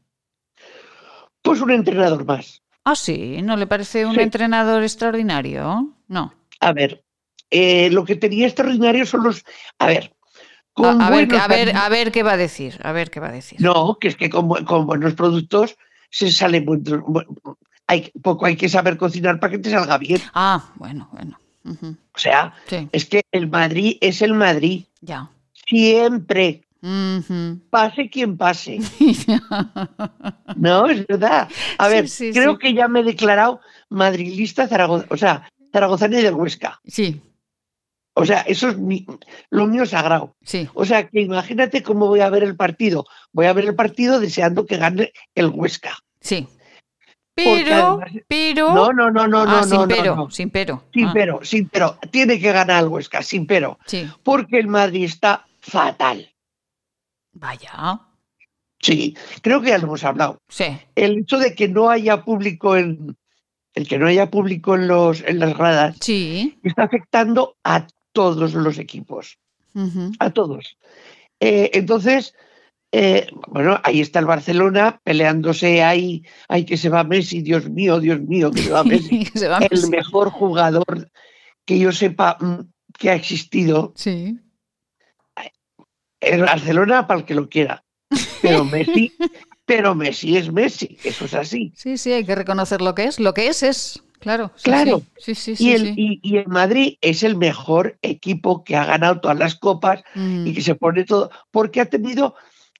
Pues 1.42 1.60
un 1.60 1.70
entrenador 1.70 2.24
más. 2.24 2.63
Ah, 2.84 2.94
sí, 2.94 3.40
¿no 3.42 3.56
le 3.56 3.66
parece 3.66 4.04
un 4.04 4.20
entrenador 4.20 4.82
extraordinario? 4.82 5.94
No. 6.06 6.34
A 6.60 6.72
ver, 6.72 7.02
eh, 7.50 7.90
lo 7.90 8.04
que 8.04 8.16
tenía 8.16 8.46
extraordinario 8.46 9.06
son 9.06 9.24
los. 9.24 9.44
A 9.78 9.86
ver. 9.86 10.14
a, 10.76 11.10
ver, 11.10 11.34
a, 11.34 11.48
ver, 11.48 11.76
a 11.76 11.88
ver 11.88 12.12
qué 12.12 12.22
va 12.22 12.32
a 12.32 12.36
decir. 12.36 12.78
A 12.82 12.92
ver 12.92 13.10
qué 13.10 13.20
va 13.20 13.28
a 13.28 13.32
decir. 13.32 13.60
No, 13.60 13.96
que 13.98 14.08
es 14.08 14.16
que 14.16 14.28
con, 14.28 14.48
buenos 14.48 15.14
productos 15.14 15.76
se 16.10 16.30
sale 16.30 16.60
muy, 16.60 16.82
hay, 17.86 18.12
poco 18.22 18.46
hay 18.46 18.56
que 18.56 18.68
saber 18.68 18.96
cocinar 18.98 19.40
para 19.40 19.52
que 19.52 19.58
te 19.58 19.70
salga 19.70 19.96
bien. 19.98 20.20
Ah, 20.34 20.72
bueno, 20.76 21.08
bueno. 21.12 21.38
O 21.66 22.18
sea, 22.18 22.54
es 22.92 23.06
que 23.06 23.22
el 23.32 23.48
Madrid 23.48 23.96
es 24.02 24.20
el 24.20 24.34
Madrid. 24.34 24.84
Ya. 25.00 25.30
Siempre. 25.66 26.64
Pase 27.70 28.10
quien 28.10 28.36
pase. 28.36 28.78
no, 30.56 30.86
es 30.86 31.06
verdad. 31.06 31.48
A 31.78 31.88
ver, 31.88 32.06
creo 32.32 32.58
que 32.58 32.74
ya 32.74 32.88
me 32.88 33.00
he 33.00 33.04
declarado 33.04 33.60
madrilista 33.88 34.68
Zaragoza, 34.68 35.06
o 35.08 35.16
sea, 35.16 35.48
zaragozana 35.72 36.20
y 36.20 36.22
del 36.22 36.34
Huesca. 36.34 36.80
Sí. 36.86 37.22
O 38.14 38.26
sea, 38.26 38.42
eso 38.42 38.68
es 38.68 38.76
lo 39.50 39.66
mío 39.66 39.86
sagrado. 39.86 40.36
Sí. 40.42 40.68
O 40.74 40.84
sea, 40.84 41.08
que 41.08 41.20
imagínate 41.22 41.82
cómo 41.82 42.06
voy 42.06 42.20
a 42.20 42.30
ver 42.30 42.44
el 42.44 42.54
partido. 42.54 43.06
Voy 43.32 43.46
a 43.46 43.52
ver 43.52 43.64
el 43.64 43.74
partido 43.74 44.20
deseando 44.20 44.66
que 44.66 44.76
gane 44.76 45.12
el 45.34 45.48
Huesca. 45.48 45.98
Sí. 46.20 46.46
Pero, 47.34 48.00
pero. 48.28 48.74
No, 48.74 48.92
no, 48.92 49.10
no, 49.10 49.26
no, 49.26 49.40
ah, 49.40 49.46
no, 49.46 49.64
sin 49.64 49.80
no, 49.80 49.88
pero, 49.88 50.30
sin 50.30 50.50
pero. 50.50 50.84
Sin 50.92 51.06
ah. 51.06 51.10
pero, 51.12 51.44
sin 51.44 51.68
pero. 51.68 51.98
Tiene 52.10 52.38
que 52.38 52.52
ganar 52.52 52.84
el 52.84 52.88
Huesca, 52.90 53.22
sin 53.22 53.46
pero. 53.46 53.78
Sí. 53.86 54.08
Porque 54.22 54.58
el 54.58 54.68
Madrid 54.68 55.04
está 55.04 55.46
fatal. 55.60 56.33
Vaya. 57.34 58.00
Sí, 58.80 59.16
creo 59.42 59.60
que 59.60 59.70
ya 59.70 59.78
lo 59.78 59.84
hemos 59.84 60.04
hablado. 60.04 60.38
Sí. 60.48 60.64
El 60.94 61.18
hecho 61.18 61.38
de 61.38 61.54
que 61.54 61.68
no 61.68 61.90
haya 61.90 62.24
público 62.24 62.76
en 62.76 63.16
el 63.74 63.88
que 63.88 63.98
no 63.98 64.06
haya 64.06 64.30
público 64.30 64.74
en 64.74 64.88
los 64.88 65.22
en 65.22 65.40
las 65.40 65.56
gradas 65.56 65.96
sí. 66.00 66.58
está 66.62 66.84
afectando 66.84 67.56
a 67.64 67.86
todos 68.12 68.54
los 68.54 68.78
equipos. 68.78 69.38
A 70.20 70.30
todos. 70.30 70.76
Eh, 71.40 71.70
entonces, 71.74 72.32
eh, 72.92 73.26
bueno, 73.48 73.80
ahí 73.82 74.00
está 74.00 74.20
el 74.20 74.26
Barcelona 74.26 75.00
peleándose 75.02 75.82
ahí, 75.82 76.22
hay 76.48 76.64
que 76.64 76.76
se 76.76 76.88
va 76.88 77.02
Messi, 77.02 77.42
Dios 77.42 77.68
mío, 77.68 77.98
Dios 77.98 78.20
mío, 78.20 78.52
que 78.52 78.62
se 78.62 78.70
va 78.70 78.84
Messi. 78.84 79.24
se 79.34 79.48
va 79.48 79.58
el 79.58 79.88
mejor 79.88 80.30
jugador 80.30 81.10
que 81.64 81.78
yo 81.80 81.90
sepa 81.90 82.38
mm, 82.40 82.70
que 82.96 83.10
ha 83.10 83.14
existido. 83.14 83.92
Sí. 83.96 84.38
El 86.26 86.42
Barcelona 86.42 87.06
para 87.06 87.20
el 87.20 87.26
que 87.26 87.34
lo 87.34 87.48
quiera. 87.48 87.84
Pero 88.42 88.64
Messi, 88.64 89.12
pero 89.64 89.94
Messi 89.94 90.36
es 90.36 90.52
Messi, 90.52 90.98
eso 91.04 91.24
es 91.24 91.34
así. 91.34 91.72
Sí, 91.76 91.96
sí, 91.98 92.12
hay 92.12 92.24
que 92.24 92.34
reconocer 92.34 92.80
lo 92.80 92.94
que 92.94 93.04
es. 93.04 93.18
Lo 93.20 93.32
que 93.34 93.48
es 93.48 93.62
es, 93.62 94.02
claro. 94.20 94.50
claro. 94.62 95.02
Sí, 95.18 95.34
sí, 95.34 95.54
y, 95.58 95.72
el, 95.72 95.94
y, 95.96 96.36
el 96.36 96.46
Madrid 96.48 96.96
es 97.00 97.22
el 97.22 97.36
mejor 97.36 97.98
equipo 98.02 98.62
que 98.64 98.76
ha 98.76 98.84
ganado 98.84 99.20
todas 99.20 99.38
las 99.38 99.54
copas 99.54 100.02
y 100.14 100.18
Mm. 100.18 100.54
que 100.54 100.60
se 100.62 100.74
pone 100.74 101.04
todo, 101.04 101.30
porque 101.50 101.80
ha 101.80 101.86
tenido 101.86 102.34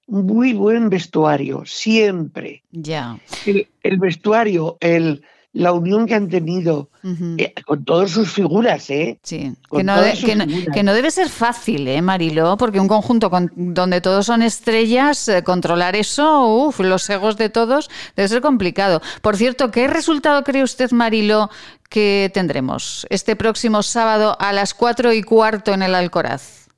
muy 0.07 0.53
buen 0.53 0.91
vestuario, 0.91 1.63
siempre. 1.65 2.63
Ya. 2.71 3.19
El, 3.47 3.69
el 3.83 3.99
vestuario, 3.99 4.77
el, 4.81 5.23
la 5.55 5.73
unión 5.73 6.05
que 6.07 6.15
han 6.17 6.29
tenido 6.29 6.91
eh, 7.39 7.55
con 7.65 7.85
todas 7.85 8.11
sus 8.11 8.31
figuras, 8.33 8.91
¿eh? 8.91 9.19
Sí, 9.23 9.55
que 9.71 9.85
no, 9.85 10.03
de- 10.03 10.13
que, 10.15 10.35
no, 10.35 10.45
figuras. 10.45 10.75
que 10.75 10.83
no 10.83 10.93
debe 10.93 11.11
ser 11.13 11.29
fácil, 11.29 11.87
¿eh, 11.89 12.03
Marilo? 12.03 12.57
Porque 12.57 12.81
un 12.81 12.89
conjunto 12.89 13.31
con- 13.31 13.53
donde 13.55 14.01
todos 14.01 14.27
son 14.27 14.43
estrellas, 14.43 15.29
eh, 15.29 15.45
controlar 15.45 15.95
eso, 15.97 16.47
uff, 16.67 16.81
los 16.81 17.09
egos 17.09 17.37
de 17.37 17.49
todos, 17.51 17.89
debe 18.17 18.29
ser 18.29 18.41
complicado. 18.43 19.01
Por 19.23 19.37
cierto, 19.37 19.71
¿qué 19.71 19.87
resultado 19.87 20.43
cree 20.43 20.65
usted, 20.65 20.91
Marilo, 20.91 21.49
que 21.89 22.31
tendremos 22.35 23.07
este 23.09 23.37
próximo 23.37 23.83
sábado 23.85 24.37
a 24.41 24.53
las 24.53 24.75
cuatro 24.75 25.13
y 25.13 25.23
cuarto 25.23 25.73
en 25.73 25.83
el 25.83 25.95
Alcoraz? 25.95 26.69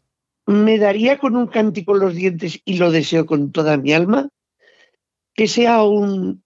Me 0.45 0.79
daría 0.79 1.19
con 1.19 1.35
un 1.35 1.47
cántico 1.47 1.95
en 1.95 2.01
los 2.03 2.15
dientes 2.15 2.61
y 2.65 2.77
lo 2.77 2.91
deseo 2.91 3.25
con 3.25 3.53
toda 3.53 3.79
mi 3.79 3.93
alma 3.95 4.29
que 5.35 5.49
sea 5.49 5.83
un 5.83 6.43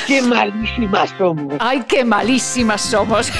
Qué 0.06 0.22
malísimas 0.22 1.14
somos. 1.18 1.54
Ay, 1.60 1.84
qué 1.86 2.04
malísimas 2.04 2.80
somos. 2.80 3.30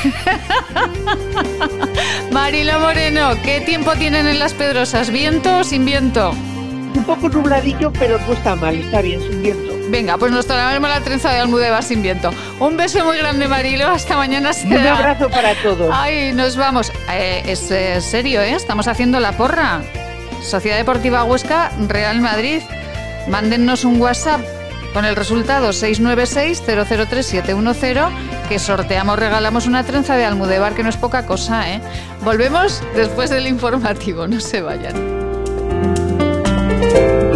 Marilo 2.31 2.79
Moreno, 2.81 3.31
¿qué 3.43 3.63
tiempo 3.63 3.93
tienen 3.93 4.27
en 4.29 4.39
las 4.39 4.53
Pedrosas? 4.53 5.11
¿Viento 5.11 5.59
o 5.59 5.65
sin 5.65 5.85
viento? 5.85 6.35
Un 7.03 7.17
poco 7.17 7.29
nubladillo, 7.29 7.93
pero 7.99 8.17
no 8.17 8.33
está 8.33 8.55
mal, 8.55 8.77
está 8.77 9.03
bien, 9.03 9.21
sin 9.21 9.43
viento. 9.43 9.73
Venga, 9.89 10.17
pues 10.19 10.31
nos 10.31 10.47
tomaremos 10.47 10.89
la 10.89 11.01
trenza 11.01 11.33
de 11.33 11.41
Almudévar 11.41 11.83
sin 11.83 12.01
viento. 12.01 12.31
Un 12.61 12.77
beso 12.77 13.05
muy 13.05 13.19
grande, 13.19 13.49
Marilo. 13.49 13.89
Hasta 13.89 14.17
mañana. 14.17 14.53
Y 14.63 14.67
un 14.67 14.73
será. 14.79 14.97
abrazo 14.97 15.29
para 15.29 15.61
todos. 15.61 15.91
Ay, 15.93 16.33
nos 16.33 16.57
vamos. 16.57 16.93
Eh, 17.11 17.43
es 17.47 17.69
eh, 17.73 18.01
serio, 18.01 18.41
¿eh? 18.41 18.53
Estamos 18.53 18.87
haciendo 18.87 19.19
la 19.19 19.33
porra. 19.33 19.83
Sociedad 20.43 20.77
Deportiva 20.77 21.25
Huesca, 21.25 21.73
Real 21.89 22.21
Madrid. 22.21 22.63
Mándennos 23.27 23.85
un 23.85 24.01
WhatsApp 24.01 24.43
con 24.95 25.05
el 25.05 25.17
resultado 25.17 25.71
696-003-710 25.71 28.11
que 28.49 28.61
sorteamos, 28.61 29.19
regalamos 29.19 29.67
una 29.67 29.83
trenza 29.83 30.17
de 30.17 30.25
Almudebar, 30.25 30.75
que 30.75 30.85
no 30.85 30.89
es 30.89 30.97
poca 30.97 31.27
cosa, 31.27 31.69
¿eh? 31.69 31.81
Volvemos 32.23 32.81
después 32.95 33.29
del 33.31 33.49
informativo, 33.49 34.29
no 34.29 34.39
se 34.41 34.63
vayan. 34.63 35.22
Segunda 36.83 36.99
hora 36.99 37.32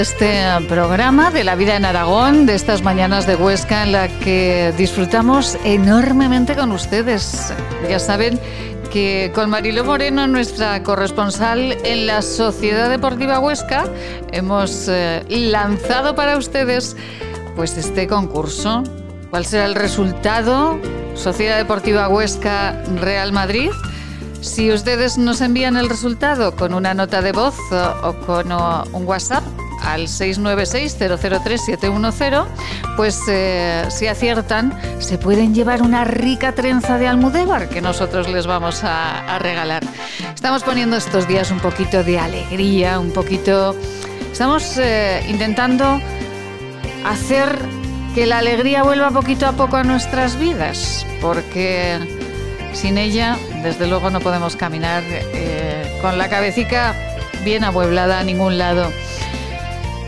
este 0.00 0.42
programa 0.68 1.30
de 1.30 1.42
la 1.42 1.54
vida 1.54 1.74
en 1.74 1.86
Aragón, 1.86 2.44
de 2.44 2.54
estas 2.54 2.82
mañanas 2.82 3.26
de 3.26 3.34
Huesca 3.34 3.84
en 3.84 3.92
la 3.92 4.08
que 4.08 4.74
disfrutamos 4.76 5.56
enormemente 5.64 6.54
con 6.54 6.70
ustedes. 6.72 7.52
Ya 7.88 7.98
saben 7.98 8.38
que 8.92 9.32
con 9.34 9.48
Marilo 9.48 9.84
Moreno, 9.84 10.26
nuestra 10.26 10.82
corresponsal 10.82 11.78
en 11.84 12.06
la 12.06 12.20
Sociedad 12.20 12.90
Deportiva 12.90 13.38
Huesca, 13.38 13.84
hemos 14.32 14.86
eh, 14.88 15.24
lanzado 15.28 16.14
para 16.14 16.36
ustedes 16.36 16.94
pues 17.54 17.78
este 17.78 18.06
concurso. 18.06 18.84
¿Cuál 19.30 19.46
será 19.46 19.64
el 19.64 19.74
resultado? 19.74 20.78
Sociedad 21.14 21.56
Deportiva 21.56 22.08
Huesca 22.08 22.82
Real 22.96 23.32
Madrid. 23.32 23.70
Si 24.42 24.70
ustedes 24.70 25.16
nos 25.16 25.40
envían 25.40 25.76
el 25.76 25.88
resultado 25.88 26.54
con 26.54 26.74
una 26.74 26.92
nota 26.92 27.22
de 27.22 27.32
voz 27.32 27.56
o, 28.02 28.12
con 28.26 28.52
un 28.52 29.06
WhatsApp 29.06 29.42
al 29.96 30.06
696-003-710, 30.08 32.46
pues 32.96 33.18
eh, 33.28 33.84
si 33.88 34.06
aciertan, 34.06 34.78
se 35.00 35.16
pueden 35.16 35.54
llevar 35.54 35.80
una 35.82 36.04
rica 36.04 36.52
trenza 36.52 36.98
de 36.98 37.08
almudévar 37.08 37.70
que 37.70 37.80
nosotros 37.80 38.28
les 38.28 38.46
vamos 38.46 38.84
a, 38.84 39.38
regalar. 39.38 39.82
Estamos 40.34 40.62
poniendo 40.62 40.96
estos 40.96 41.26
días 41.26 41.50
un 41.50 41.60
poquito 41.60 42.04
de 42.04 42.18
alegría, 42.18 43.00
un 43.00 43.12
poquito... 43.12 43.74
Estamos 44.30 44.76
eh, 44.78 45.24
intentando 45.28 45.98
hacer 47.04 47.58
que 48.14 48.26
la 48.26 48.36
alegría 48.38 48.82
vuelva 48.82 49.10
poquito 49.10 49.46
a 49.46 49.52
poco 49.52 49.76
a 49.76 49.84
nuestras 49.84 50.38
vidas, 50.38 51.06
porque 51.22 51.98
sin 52.74 52.98
ella, 52.98 53.38
desde 53.62 53.86
luego, 53.86 54.10
no 54.10 54.20
podemos 54.20 54.56
caminar 54.56 55.02
eh, 55.06 55.98
con 56.02 56.18
la 56.18 56.28
cabecita 56.28 56.94
bien 57.46 57.64
amueblada 57.64 58.18
a 58.18 58.24
ningún 58.24 58.58
lado. 58.58 58.92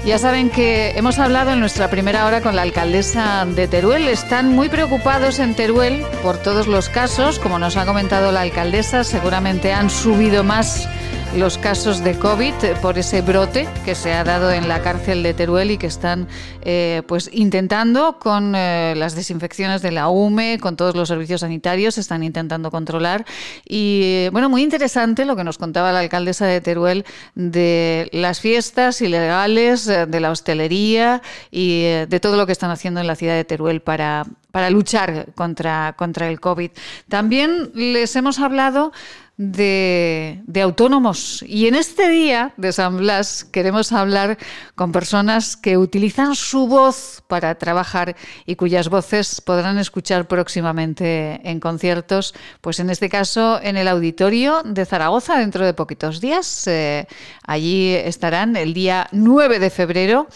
Ya 0.08 0.16
saben 0.16 0.48
que 0.48 0.92
hemos 0.96 1.18
hablado 1.18 1.50
en 1.50 1.60
nuestra 1.60 1.90
primera 1.90 2.24
hora 2.24 2.40
con 2.40 2.56
la 2.56 2.62
alcaldesa 2.62 3.44
de 3.44 3.68
Teruel. 3.68 4.08
Están 4.08 4.54
muy 4.54 4.70
preocupados 4.70 5.38
en 5.38 5.54
Teruel 5.54 6.02
por 6.22 6.38
todos 6.38 6.66
los 6.66 6.88
casos. 6.88 7.38
Como 7.38 7.58
nos 7.58 7.76
ha 7.76 7.84
comentado 7.84 8.32
la 8.32 8.40
alcaldesa, 8.40 9.04
seguramente 9.04 9.74
han 9.74 9.90
subido 9.90 10.44
más 10.44 10.88
los 11.36 11.58
casos 11.58 12.02
de 12.02 12.18
COVID 12.18 12.54
por 12.80 12.98
ese 12.98 13.20
brote 13.20 13.68
que 13.84 13.94
se 13.94 14.12
ha 14.12 14.24
dado 14.24 14.50
en 14.50 14.66
la 14.66 14.82
cárcel 14.82 15.22
de 15.22 15.34
Teruel 15.34 15.70
y 15.70 15.78
que 15.78 15.86
están 15.86 16.26
eh, 16.62 17.02
pues 17.06 17.28
intentando 17.32 18.18
con 18.18 18.54
eh, 18.56 18.94
las 18.96 19.14
desinfecciones 19.14 19.82
de 19.82 19.92
la 19.92 20.08
UME, 20.08 20.58
con 20.58 20.76
todos 20.76 20.96
los 20.96 21.08
servicios 21.08 21.42
sanitarios, 21.42 21.98
están 21.98 22.22
intentando 22.22 22.70
controlar. 22.70 23.24
Y 23.66 24.28
bueno, 24.32 24.48
muy 24.48 24.62
interesante 24.62 25.24
lo 25.24 25.36
que 25.36 25.44
nos 25.44 25.58
contaba 25.58 25.92
la 25.92 26.00
alcaldesa 26.00 26.46
de 26.46 26.60
Teruel 26.60 27.04
de 27.34 28.08
las 28.12 28.40
fiestas 28.40 29.00
ilegales, 29.00 29.86
eh, 29.86 30.06
de 30.06 30.20
la 30.20 30.30
hostelería 30.30 31.22
y 31.50 31.82
de 31.82 32.20
todo 32.20 32.36
lo 32.36 32.46
que 32.46 32.52
están 32.52 32.70
haciendo 32.70 33.00
en 33.00 33.06
la 33.06 33.16
ciudad 33.16 33.34
de 33.34 33.44
Teruel 33.44 33.80
para, 33.80 34.24
para 34.50 34.70
luchar 34.70 35.26
contra, 35.34 35.94
contra 35.96 36.28
el 36.28 36.40
COVID. 36.40 36.70
También 37.08 37.70
les 37.74 38.16
hemos 38.16 38.38
hablado 38.38 38.92
de, 39.38 40.42
de, 40.46 40.60
autónomos. 40.62 41.44
Y 41.46 41.68
en 41.68 41.76
este 41.76 42.08
día 42.08 42.52
de 42.56 42.72
San 42.72 42.98
Blas 42.98 43.44
queremos 43.44 43.92
hablar 43.92 44.36
con 44.74 44.90
personas 44.90 45.56
que 45.56 45.78
utilizan 45.78 46.34
su 46.34 46.66
voz 46.66 47.22
para 47.28 47.54
trabajar 47.54 48.16
y 48.46 48.56
cuyas 48.56 48.88
voces 48.88 49.40
podrán 49.40 49.78
escuchar 49.78 50.26
próximamente 50.26 51.40
en 51.48 51.60
conciertos, 51.60 52.34
pues 52.60 52.80
en 52.80 52.90
este 52.90 53.08
caso 53.08 53.60
en 53.62 53.76
el 53.76 53.86
auditorio 53.86 54.62
de 54.64 54.84
Zaragoza 54.84 55.38
dentro 55.38 55.64
de 55.64 55.72
poquitos 55.72 56.20
días. 56.20 56.66
Eh, 56.66 57.06
allí 57.46 57.94
estarán 57.94 58.56
el 58.56 58.74
día 58.74 59.08
9 59.12 59.60
de 59.60 59.70
febrero 59.70 60.26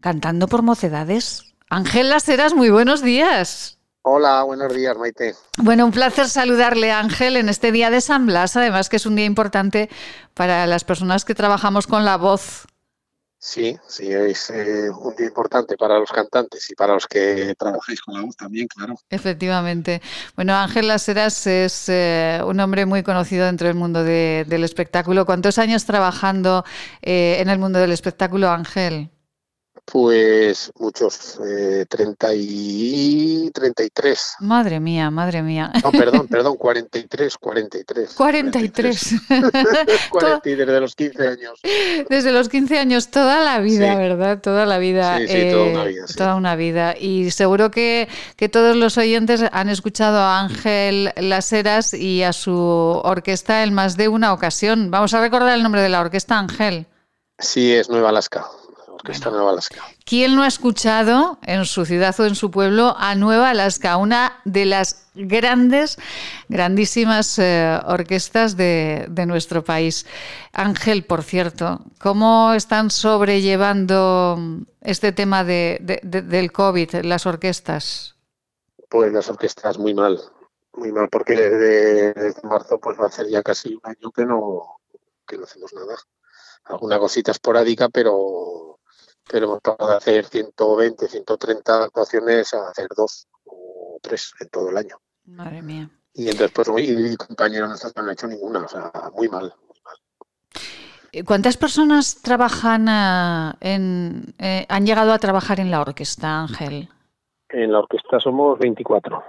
cantando 0.00 0.46
por 0.46 0.62
mocedades. 0.62 1.54
Ángela 1.68 2.20
Seras, 2.20 2.54
muy 2.54 2.70
buenos 2.70 3.02
días. 3.02 3.78
Hola, 4.06 4.42
buenos 4.42 4.74
días, 4.74 4.98
Maite. 4.98 5.34
Bueno, 5.56 5.86
un 5.86 5.90
placer 5.90 6.28
saludarle, 6.28 6.92
Ángel, 6.92 7.38
en 7.38 7.48
este 7.48 7.72
día 7.72 7.88
de 7.88 8.02
San 8.02 8.26
Blas, 8.26 8.54
además 8.54 8.90
que 8.90 8.96
es 8.96 9.06
un 9.06 9.16
día 9.16 9.24
importante 9.24 9.88
para 10.34 10.66
las 10.66 10.84
personas 10.84 11.24
que 11.24 11.34
trabajamos 11.34 11.86
con 11.86 12.04
la 12.04 12.18
voz. 12.18 12.66
Sí, 13.38 13.78
sí, 13.88 14.12
es 14.12 14.50
eh, 14.50 14.90
un 14.90 15.16
día 15.16 15.26
importante 15.26 15.78
para 15.78 15.98
los 15.98 16.12
cantantes 16.12 16.68
y 16.70 16.74
para 16.74 16.92
los 16.92 17.06
que 17.06 17.54
trabajáis 17.58 18.02
con 18.02 18.14
la 18.14 18.20
voz 18.20 18.36
también, 18.36 18.68
claro. 18.68 18.94
Efectivamente. 19.08 20.02
Bueno, 20.36 20.54
Ángel 20.54 20.88
Laseras 20.88 21.46
es 21.46 21.88
eh, 21.88 22.42
un 22.44 22.60
hombre 22.60 22.84
muy 22.84 23.02
conocido 23.02 23.46
dentro 23.46 23.68
del 23.68 23.76
mundo 23.76 24.04
de, 24.04 24.44
del 24.46 24.64
espectáculo. 24.64 25.24
¿Cuántos 25.24 25.56
años 25.56 25.86
trabajando 25.86 26.62
eh, 27.00 27.38
en 27.40 27.48
el 27.48 27.58
mundo 27.58 27.78
del 27.78 27.92
espectáculo, 27.92 28.50
Ángel? 28.50 29.10
Pues 29.86 30.72
muchos, 30.78 31.38
eh, 31.46 31.84
30 31.88 32.28
y 32.34 33.50
33. 33.52 34.36
Madre 34.40 34.80
mía, 34.80 35.10
madre 35.10 35.42
mía. 35.42 35.70
No, 35.82 35.92
perdón, 35.92 36.26
perdón, 36.30 36.56
43, 36.56 37.36
43. 37.36 38.14
43. 38.14 39.14
43 40.10 40.66
desde 40.66 40.80
los 40.80 40.94
15 40.96 41.28
años. 41.28 41.60
Desde 42.08 42.32
los 42.32 42.48
15 42.48 42.78
años, 42.78 43.08
toda 43.10 43.44
la 43.44 43.58
vida, 43.60 43.92
Sí. 43.92 43.98
¿verdad? 43.98 44.40
Toda 44.40 44.64
la 44.64 44.78
vida. 44.78 45.18
Sí, 45.18 45.28
sí, 45.28 45.50
toda 45.50 45.64
una 45.66 45.84
vida, 45.84 46.06
sí. 46.06 46.14
Toda 46.14 46.34
una 46.36 46.56
vida. 46.56 46.94
Y 46.98 47.30
seguro 47.30 47.70
que, 47.70 48.08
que 48.36 48.48
todos 48.48 48.76
los 48.76 48.96
oyentes 48.96 49.44
han 49.52 49.68
escuchado 49.68 50.18
a 50.18 50.40
Ángel 50.40 51.12
Laseras 51.16 51.92
y 51.92 52.22
a 52.22 52.32
su 52.32 52.54
orquesta 52.56 53.62
en 53.62 53.74
más 53.74 53.96
de 53.98 54.08
una 54.08 54.32
ocasión. 54.32 54.90
Vamos 54.90 55.12
a 55.12 55.20
recordar 55.20 55.54
el 55.54 55.62
nombre 55.62 55.82
de 55.82 55.90
la 55.90 56.00
orquesta, 56.00 56.38
Ángel. 56.38 56.86
Sí, 57.38 57.72
es 57.72 57.90
Nueva 57.90 58.08
Alaska. 58.08 58.46
Orquesta 59.04 59.30
Nueva 59.30 59.50
Alaska. 59.50 59.82
¿Quién 60.06 60.34
no 60.34 60.42
ha 60.42 60.46
escuchado 60.46 61.38
en 61.42 61.66
su 61.66 61.84
ciudad 61.84 62.18
o 62.18 62.24
en 62.24 62.34
su 62.34 62.50
pueblo 62.50 62.94
a 62.96 63.14
Nueva 63.14 63.50
Alaska, 63.50 63.98
una 63.98 64.40
de 64.46 64.64
las 64.64 65.08
grandes, 65.14 65.98
grandísimas 66.48 67.38
eh, 67.38 67.78
orquestas 67.84 68.56
de, 68.56 69.04
de, 69.10 69.26
nuestro 69.26 69.62
país? 69.62 70.06
Ángel, 70.54 71.04
por 71.04 71.22
cierto, 71.22 71.80
¿cómo 72.00 72.54
están 72.54 72.90
sobrellevando 72.90 74.38
este 74.80 75.12
tema 75.12 75.44
de, 75.44 75.78
de, 75.82 76.22
del 76.22 76.50
COVID 76.50 77.04
las 77.04 77.26
orquestas? 77.26 78.16
Pues 78.88 79.12
las 79.12 79.28
orquestas 79.28 79.78
muy 79.78 79.92
mal, 79.92 80.18
muy 80.72 80.92
mal, 80.92 81.10
porque 81.10 81.34
desde, 81.34 82.14
desde 82.14 82.48
marzo 82.48 82.78
pues 82.78 82.98
va 82.98 83.08
a 83.08 83.12
ser 83.12 83.28
ya 83.28 83.42
casi 83.42 83.74
un 83.74 83.82
año 83.82 84.10
que 84.10 84.24
no, 84.24 84.78
que 85.26 85.36
no 85.36 85.44
hacemos 85.44 85.74
nada. 85.74 85.94
Alguna 86.64 86.98
cosita 86.98 87.32
esporádica, 87.32 87.90
pero 87.90 88.73
pero 89.30 89.46
hemos 89.46 89.60
pasado 89.60 89.90
de 89.90 89.96
hacer 89.96 90.26
120, 90.26 91.08
130 91.08 91.84
actuaciones 91.84 92.54
a 92.54 92.68
hacer 92.68 92.88
dos 92.96 93.28
o 93.44 93.98
tres 94.02 94.32
en 94.40 94.48
todo 94.48 94.70
el 94.70 94.76
año. 94.76 94.96
Madre 95.26 95.62
mía. 95.62 95.90
Y 96.12 96.30
entonces, 96.30 96.52
pues, 96.52 96.68
mi 96.68 97.16
compañeros 97.16 97.68
nuestros 97.68 97.94
no 97.96 98.02
han 98.02 98.10
hecho 98.10 98.26
ninguna, 98.28 98.60
o 98.60 98.68
sea, 98.68 98.92
muy 99.14 99.28
mal. 99.28 99.52
Muy 99.66 99.78
mal. 99.84 101.24
¿Cuántas 101.24 101.56
personas 101.56 102.22
trabajan 102.22 102.86
en, 103.60 104.34
eh, 104.38 104.66
han 104.68 104.86
llegado 104.86 105.12
a 105.12 105.18
trabajar 105.18 105.58
en 105.58 105.70
la 105.70 105.80
orquesta, 105.80 106.42
Ángel? 106.42 106.88
En 107.48 107.72
la 107.72 107.80
orquesta 107.80 108.20
somos 108.20 108.58
24. 108.58 109.22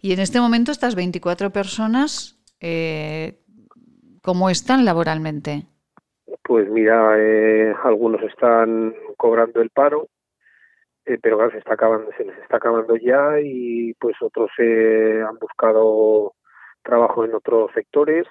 Y 0.00 0.12
en 0.12 0.20
este 0.20 0.40
momento 0.40 0.72
estas 0.72 0.94
24 0.94 1.50
personas, 1.50 2.38
eh, 2.60 3.42
¿cómo 4.22 4.50
están 4.50 4.84
laboralmente? 4.84 5.66
Pues 6.44 6.68
mira, 6.68 7.14
eh, 7.18 7.74
algunos 7.84 8.22
están 8.22 8.94
cobrando 9.16 9.62
el 9.62 9.70
paro, 9.70 10.08
eh, 11.06 11.18
pero 11.20 11.36
claro, 11.38 11.52
se, 11.52 11.58
está 11.58 11.72
acabando, 11.72 12.10
se 12.18 12.24
les 12.24 12.36
está 12.38 12.58
acabando 12.58 12.96
ya 12.96 13.40
y 13.40 13.94
pues 13.94 14.14
otros 14.20 14.50
eh, 14.58 15.24
han 15.26 15.38
buscado 15.38 16.34
trabajo 16.82 17.24
en 17.24 17.34
otros 17.34 17.70
sectores, 17.72 18.26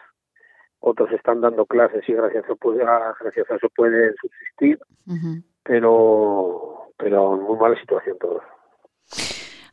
otros 0.80 1.12
están 1.12 1.42
dando 1.42 1.66
clases 1.66 2.08
y 2.08 2.14
gracias 2.14 2.44
a 2.44 2.46
eso, 2.46 2.56
pues, 2.58 2.78
gracias 2.78 3.50
a 3.50 3.56
eso 3.56 3.68
pueden 3.76 4.14
subsistir, 4.22 4.78
uh 5.08 5.14
-huh. 5.14 5.44
pero, 5.64 6.92
pero 6.98 7.36
en 7.36 7.42
muy 7.42 7.58
mala 7.58 7.80
situación 7.80 8.18
todos. 8.20 8.44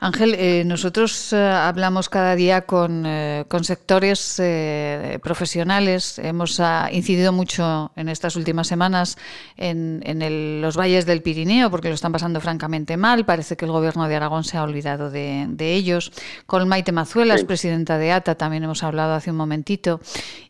Ángel, 0.03 0.35
eh, 0.35 0.65
nosotros 0.65 1.31
eh, 1.35 1.37
hablamos 1.37 2.09
cada 2.09 2.35
día 2.35 2.63
con, 2.63 3.05
eh, 3.05 3.45
con 3.49 3.65
sectores 3.65 4.41
eh, 4.43 5.19
profesionales. 5.23 6.19
Hemos 6.19 6.59
uh, 6.59 6.89
incidido 6.91 7.35
mucho 7.35 7.93
en 7.97 8.09
estas 8.09 8.35
últimas 8.35 8.67
semanas 8.67 9.19
en, 9.59 10.01
en 10.07 10.23
el, 10.23 10.63
los 10.63 10.79
valles 10.79 11.05
del 11.05 11.21
Pirineo 11.21 11.71
porque 11.71 11.89
lo 11.89 11.95
están 11.95 12.13
pasando 12.13 12.41
francamente 12.41 12.97
mal. 12.97 13.27
Parece 13.27 13.59
que 13.59 13.67
el 13.67 13.73
gobierno 13.73 14.09
de 14.09 14.17
Aragón 14.17 14.43
se 14.43 14.57
ha 14.57 14.63
olvidado 14.63 15.11
de, 15.11 15.45
de 15.51 15.75
ellos. 15.75 16.13
Con 16.47 16.67
Maite 16.67 16.93
Mazuelas, 16.93 17.41
sí. 17.41 17.47
presidenta 17.47 17.99
de 17.99 18.13
ATA, 18.13 18.37
también 18.37 18.65
hemos 18.65 18.83
hablado 18.83 19.13
hace 19.13 19.31
un 19.31 19.37
momentito. 19.37 20.01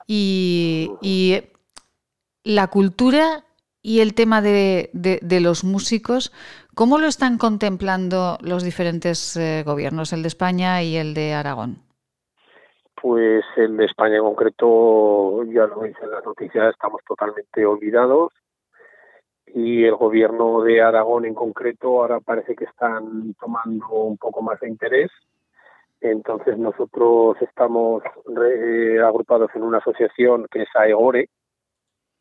Y, 0.06 0.92
y 1.02 1.42
la 2.44 2.68
cultura 2.68 3.44
y 3.82 4.00
el 4.00 4.14
tema 4.14 4.42
de, 4.42 4.90
de, 4.92 5.18
de 5.22 5.40
los 5.40 5.64
músicos 5.64 6.32
¿Cómo 6.74 6.98
lo 6.98 7.06
están 7.06 7.36
contemplando 7.36 8.38
los 8.42 8.62
diferentes 8.62 9.36
eh, 9.36 9.64
gobiernos, 9.66 10.12
el 10.12 10.22
de 10.22 10.28
España 10.28 10.82
y 10.82 10.96
el 10.96 11.14
de 11.14 11.34
Aragón? 11.34 11.82
Pues 13.00 13.44
el 13.56 13.76
de 13.76 13.86
España 13.86 14.16
en 14.16 14.22
concreto, 14.22 15.42
ya 15.44 15.66
lo 15.66 15.82
dicen 15.82 16.10
las 16.10 16.24
noticias, 16.24 16.70
estamos 16.70 17.00
totalmente 17.06 17.66
olvidados. 17.66 18.32
Y 19.46 19.84
el 19.84 19.96
gobierno 19.96 20.62
de 20.62 20.80
Aragón 20.80 21.24
en 21.24 21.34
concreto 21.34 22.00
ahora 22.00 22.20
parece 22.20 22.54
que 22.54 22.64
están 22.64 23.34
tomando 23.34 23.88
un 23.88 24.16
poco 24.16 24.40
más 24.42 24.60
de 24.60 24.68
interés. 24.68 25.10
Entonces 26.00 26.56
nosotros 26.56 27.36
estamos 27.40 28.02
re, 28.26 29.02
agrupados 29.02 29.50
en 29.54 29.62
una 29.64 29.78
asociación 29.78 30.46
que 30.50 30.62
es 30.62 30.68
AEGORE, 30.74 31.28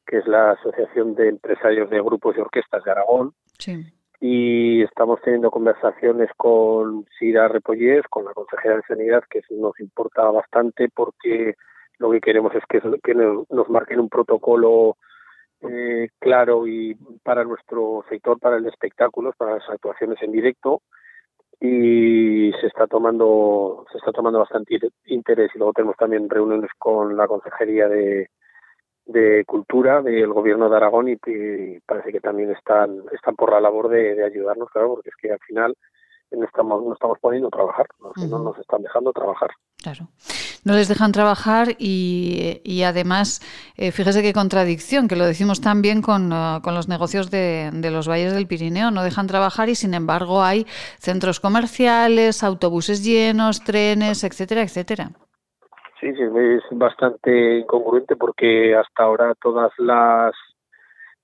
que 0.08 0.18
es 0.18 0.28
la 0.28 0.52
Asociación 0.52 1.14
de 1.14 1.30
Empresarios 1.30 1.90
de 1.90 2.02
Grupos 2.02 2.36
y 2.36 2.42
Orquestas 2.42 2.84
de 2.84 2.92
Aragón. 2.92 3.34
Sí 3.60 3.94
y 4.22 4.82
estamos 4.84 5.22
teniendo 5.22 5.50
conversaciones 5.50 6.30
con 6.36 7.06
Sira 7.18 7.48
Repollés, 7.48 8.06
con 8.10 8.26
la 8.26 8.34
consejera 8.34 8.76
de 8.76 8.84
Sanidad, 8.88 9.24
que 9.30 9.42
nos 9.52 9.80
importa 9.80 10.24
bastante 10.30 10.90
porque 10.94 11.56
lo 12.00 12.12
que 12.12 12.22
queremos 12.22 12.54
es 12.54 12.64
que, 12.68 12.82
nos 13.14 13.70
marquen 13.70 14.00
un 14.00 14.10
protocolo 14.10 14.98
eh, 15.62 16.10
claro 16.20 16.68
y 16.68 16.96
para 17.24 17.44
nuestro 17.44 18.04
sector, 18.10 18.40
para 18.40 18.58
el 18.58 18.64
de 18.64 18.70
espectáculos, 18.70 19.36
para 19.38 19.56
las 19.56 19.70
actuaciones 19.70 20.22
en 20.22 20.32
directo. 20.32 20.82
Y 21.62 22.54
se 22.62 22.68
está 22.68 22.88
tomando 22.88 23.86
se 23.92 23.98
está 23.98 24.14
tomando 24.14 24.40
bastante 24.40 24.80
interés. 25.06 25.52
Y 25.54 25.58
luego 25.58 25.74
tenemos 25.74 25.98
también 25.98 26.30
reuniones 26.30 26.72
con 26.78 27.18
la 27.18 27.28
consejería 27.28 27.90
de 27.90 28.30
de 29.10 29.44
cultura 29.46 30.02
del 30.04 30.32
gobierno 30.32 30.70
de 30.70 30.78
Aragón 30.78 31.10
y, 31.10 31.14
y, 31.14 31.80
parece 31.80 32.12
que 32.12 32.20
también 32.20 32.52
están 32.52 33.04
están 33.12 33.36
por 33.36 33.52
la 33.52 33.60
labor 33.60 33.90
de, 33.90 34.14
de, 34.14 34.24
ayudarnos 34.24 34.70
claro 34.70 34.90
porque 34.96 35.10
es 35.10 35.16
que 35.16 35.32
al 35.32 35.40
final 35.40 35.76
no 36.32 36.46
estamos 36.46 36.84
no 36.84 36.94
estamos 36.94 37.18
poniendo 37.20 37.48
a 37.48 37.52
trabajar 37.52 37.88
no, 38.00 38.10
uh 38.10 38.12
-huh. 38.12 38.30
no 38.30 38.40
nos 38.40 38.58
están 38.60 38.84
dejando 38.84 39.12
trabajar. 39.12 39.50
Claro. 39.82 40.10
No 40.64 40.74
les 40.74 40.90
dejan 40.90 41.12
trabajar 41.12 41.70
y, 41.80 42.62
y 42.64 42.84
además 42.84 43.42
eh, 43.78 43.92
fíjese 43.92 44.22
qué 44.22 44.34
contradicción 44.34 45.08
que 45.08 45.16
lo 45.16 45.26
decimos 45.26 45.60
también 45.62 46.02
con, 46.02 46.32
uh, 46.32 46.62
con 46.62 46.76
los 46.76 46.88
negocios 46.88 47.32
de, 47.32 47.72
de 47.74 47.90
los 47.90 48.08
valles 48.08 48.34
del 48.34 48.46
Pirineo. 48.46 48.92
No 48.92 49.02
dejan 49.04 49.26
trabajar 49.26 49.70
y 49.70 49.76
sin 49.76 49.94
embargo 49.96 50.44
hay 50.44 50.68
centros 51.00 51.40
comerciales 51.40 52.44
autobuses 52.44 53.04
llenos 53.04 53.64
trenes 53.64 54.24
etcétera 54.24 54.62
etcétera 54.62 55.12
Sí, 56.00 56.14
sí, 56.14 56.22
es 56.22 56.64
bastante 56.72 57.60
incongruente 57.60 58.16
porque 58.16 58.76
hasta 58.76 59.04
ahora 59.04 59.36
todas 59.36 59.72
las 59.78 60.34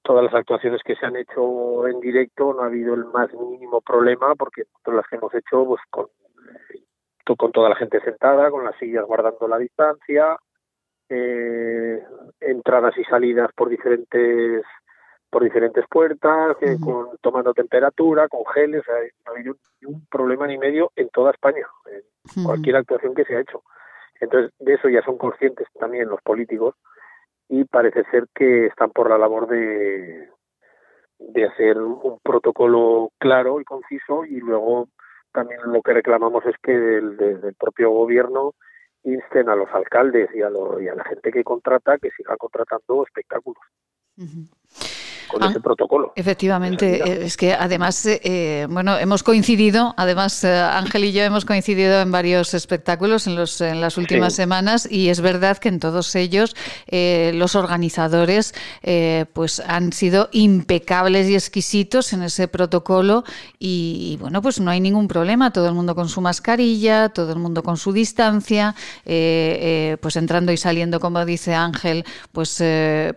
todas 0.01 0.23
las 0.23 0.33
actuaciones 0.35 0.81
que 0.83 0.95
se 0.95 1.05
han 1.05 1.15
hecho 1.15 1.87
en 1.87 1.99
directo 1.99 2.53
no 2.53 2.61
ha 2.61 2.67
habido 2.67 2.93
el 2.93 3.05
más 3.05 3.33
mínimo 3.33 3.81
problema 3.81 4.35
porque 4.35 4.63
todas 4.83 4.97
las 4.97 5.07
que 5.07 5.15
hemos 5.15 5.33
hecho 5.33 5.65
pues 5.65 5.81
con 5.89 6.07
con 7.37 7.51
toda 7.51 7.69
la 7.69 7.75
gente 7.75 7.99
sentada, 8.01 8.51
con 8.51 8.63
las 8.63 8.77
sillas 8.77 9.03
guardando 9.05 9.47
la 9.47 9.57
distancia, 9.57 10.37
eh, 11.09 12.03
entradas 12.39 12.95
y 12.97 13.03
salidas 13.05 13.51
por 13.55 13.69
diferentes 13.69 14.63
por 15.29 15.43
diferentes 15.43 15.83
puertas, 15.89 16.55
eh, 16.61 16.77
con, 16.79 17.17
tomando 17.19 17.53
temperatura, 17.53 18.29
con 18.29 18.45
geles, 18.53 18.81
o 18.81 18.85
sea, 18.85 18.95
no 19.25 19.31
ha 19.31 19.35
habido 19.35 19.55
ni 19.81 19.93
un 19.93 20.05
problema 20.05 20.47
ni 20.47 20.57
medio 20.57 20.91
en 20.95 21.09
toda 21.09 21.31
España, 21.31 21.67
en 22.35 22.43
cualquier 22.45 22.77
actuación 22.77 23.13
que 23.13 23.25
se 23.25 23.35
ha 23.35 23.41
hecho. 23.41 23.63
Entonces, 24.25 24.51
de 24.59 24.73
eso 24.73 24.89
ya 24.89 25.01
son 25.03 25.17
conscientes 25.17 25.67
también 25.79 26.09
los 26.09 26.21
políticos 26.21 26.75
y 27.47 27.63
parece 27.63 28.03
ser 28.11 28.25
que 28.33 28.67
están 28.67 28.91
por 28.91 29.09
la 29.09 29.17
labor 29.17 29.47
de, 29.47 30.29
de 31.19 31.45
hacer 31.45 31.77
un 31.77 32.19
protocolo 32.23 33.11
claro 33.19 33.61
y 33.61 33.63
conciso 33.63 34.25
y 34.25 34.39
luego 34.39 34.89
también 35.31 35.59
lo 35.65 35.81
que 35.81 35.93
reclamamos 35.93 36.45
es 36.45 36.55
que 36.61 36.71
desde 36.73 37.49
el 37.49 37.55
propio 37.55 37.91
gobierno 37.91 38.53
insten 39.03 39.49
a 39.49 39.55
los 39.55 39.69
alcaldes 39.71 40.29
y 40.33 40.41
a, 40.41 40.49
lo, 40.49 40.81
y 40.81 40.87
a 40.87 40.95
la 40.95 41.03
gente 41.03 41.31
que 41.31 41.43
contrata 41.43 41.97
que 41.97 42.09
siga 42.11 42.35
contratando 42.37 43.03
espectáculos. 43.03 43.61
Uh 44.17 44.94
con 45.27 45.43
ah, 45.43 45.49
ese 45.49 45.59
protocolo. 45.59 46.13
Efectivamente, 46.15 47.25
es 47.25 47.37
que 47.37 47.53
además, 47.53 48.05
eh, 48.05 48.67
bueno, 48.69 48.97
hemos 48.97 49.23
coincidido, 49.23 49.93
además 49.97 50.43
eh, 50.43 50.53
Ángel 50.53 51.05
y 51.05 51.11
yo 51.11 51.23
hemos 51.23 51.45
coincidido 51.45 52.01
en 52.01 52.11
varios 52.11 52.53
espectáculos 52.53 53.27
en, 53.27 53.35
los, 53.35 53.61
en 53.61 53.81
las 53.81 53.97
últimas 53.97 54.33
sí. 54.33 54.37
semanas 54.37 54.87
y 54.89 55.09
es 55.09 55.21
verdad 55.21 55.57
que 55.57 55.69
en 55.69 55.79
todos 55.79 56.15
ellos 56.15 56.55
eh, 56.87 57.31
los 57.35 57.55
organizadores 57.55 58.53
eh, 58.83 59.25
pues 59.33 59.59
han 59.59 59.93
sido 59.93 60.29
impecables 60.31 61.29
y 61.29 61.35
exquisitos 61.35 62.13
en 62.13 62.23
ese 62.23 62.47
protocolo 62.47 63.23
y, 63.59 64.11
y, 64.13 64.17
bueno, 64.17 64.41
pues 64.41 64.59
no 64.59 64.71
hay 64.71 64.79
ningún 64.79 65.07
problema, 65.07 65.51
todo 65.51 65.67
el 65.67 65.73
mundo 65.73 65.95
con 65.95 66.09
su 66.09 66.21
mascarilla, 66.21 67.09
todo 67.09 67.33
el 67.33 67.39
mundo 67.39 67.63
con 67.63 67.77
su 67.77 67.91
distancia, 67.91 68.75
eh, 69.05 69.97
pues 70.01 70.15
entrando 70.15 70.51
y 70.51 70.57
saliendo, 70.57 70.99
como 70.99 71.25
dice 71.25 71.53
Ángel, 71.53 72.03
pues, 72.31 72.63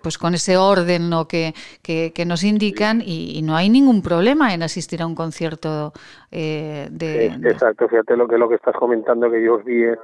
pues 0.02 0.18
con 0.18 0.34
ese 0.34 0.56
orden 0.56 1.10
¿no? 1.10 1.28
que, 1.28 1.54
que 1.82 1.97
que, 2.14 2.24
nos 2.24 2.44
indican 2.44 3.00
y, 3.00 3.38
y, 3.38 3.42
no 3.42 3.56
hay 3.56 3.68
ningún 3.68 4.02
problema 4.02 4.54
en 4.54 4.62
asistir 4.62 5.02
a 5.02 5.06
un 5.06 5.14
concierto 5.14 5.92
eh, 6.30 6.88
de, 6.90 7.30
sí, 7.30 7.46
Exacto, 7.46 7.88
fíjate 7.88 8.16
lo 8.16 8.26
que 8.28 8.38
lo 8.38 8.48
que 8.48 8.56
estás 8.56 8.74
comentando 8.74 9.30
que 9.30 9.42
yo 9.42 9.56
os 9.56 9.64
vi 9.64 9.84
en, 9.84 9.98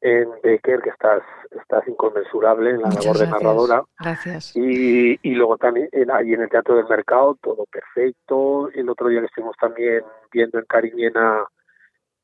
en 0.00 0.28
Becker, 0.42 0.80
que 0.82 0.90
estás, 0.90 1.22
estás 1.50 1.86
inconmensurable 1.88 2.70
en 2.70 2.82
la 2.82 2.88
Muchas 2.88 3.04
labor 3.04 3.18
gracias. 3.18 3.38
de 3.38 3.44
narradora. 3.44 3.82
Gracias. 3.98 4.56
Y, 4.56 5.18
y 5.22 5.34
luego 5.34 5.56
también 5.56 5.88
en, 5.92 6.10
ahí 6.10 6.32
en 6.32 6.42
el 6.42 6.48
Teatro 6.48 6.76
del 6.76 6.86
Mercado, 6.86 7.36
todo 7.40 7.64
perfecto. 7.70 8.70
El 8.72 8.88
otro 8.88 9.08
día 9.08 9.20
que 9.20 9.26
estuvimos 9.26 9.56
también 9.60 10.02
viendo 10.30 10.58
en 10.58 10.64
Cariñena 10.66 11.44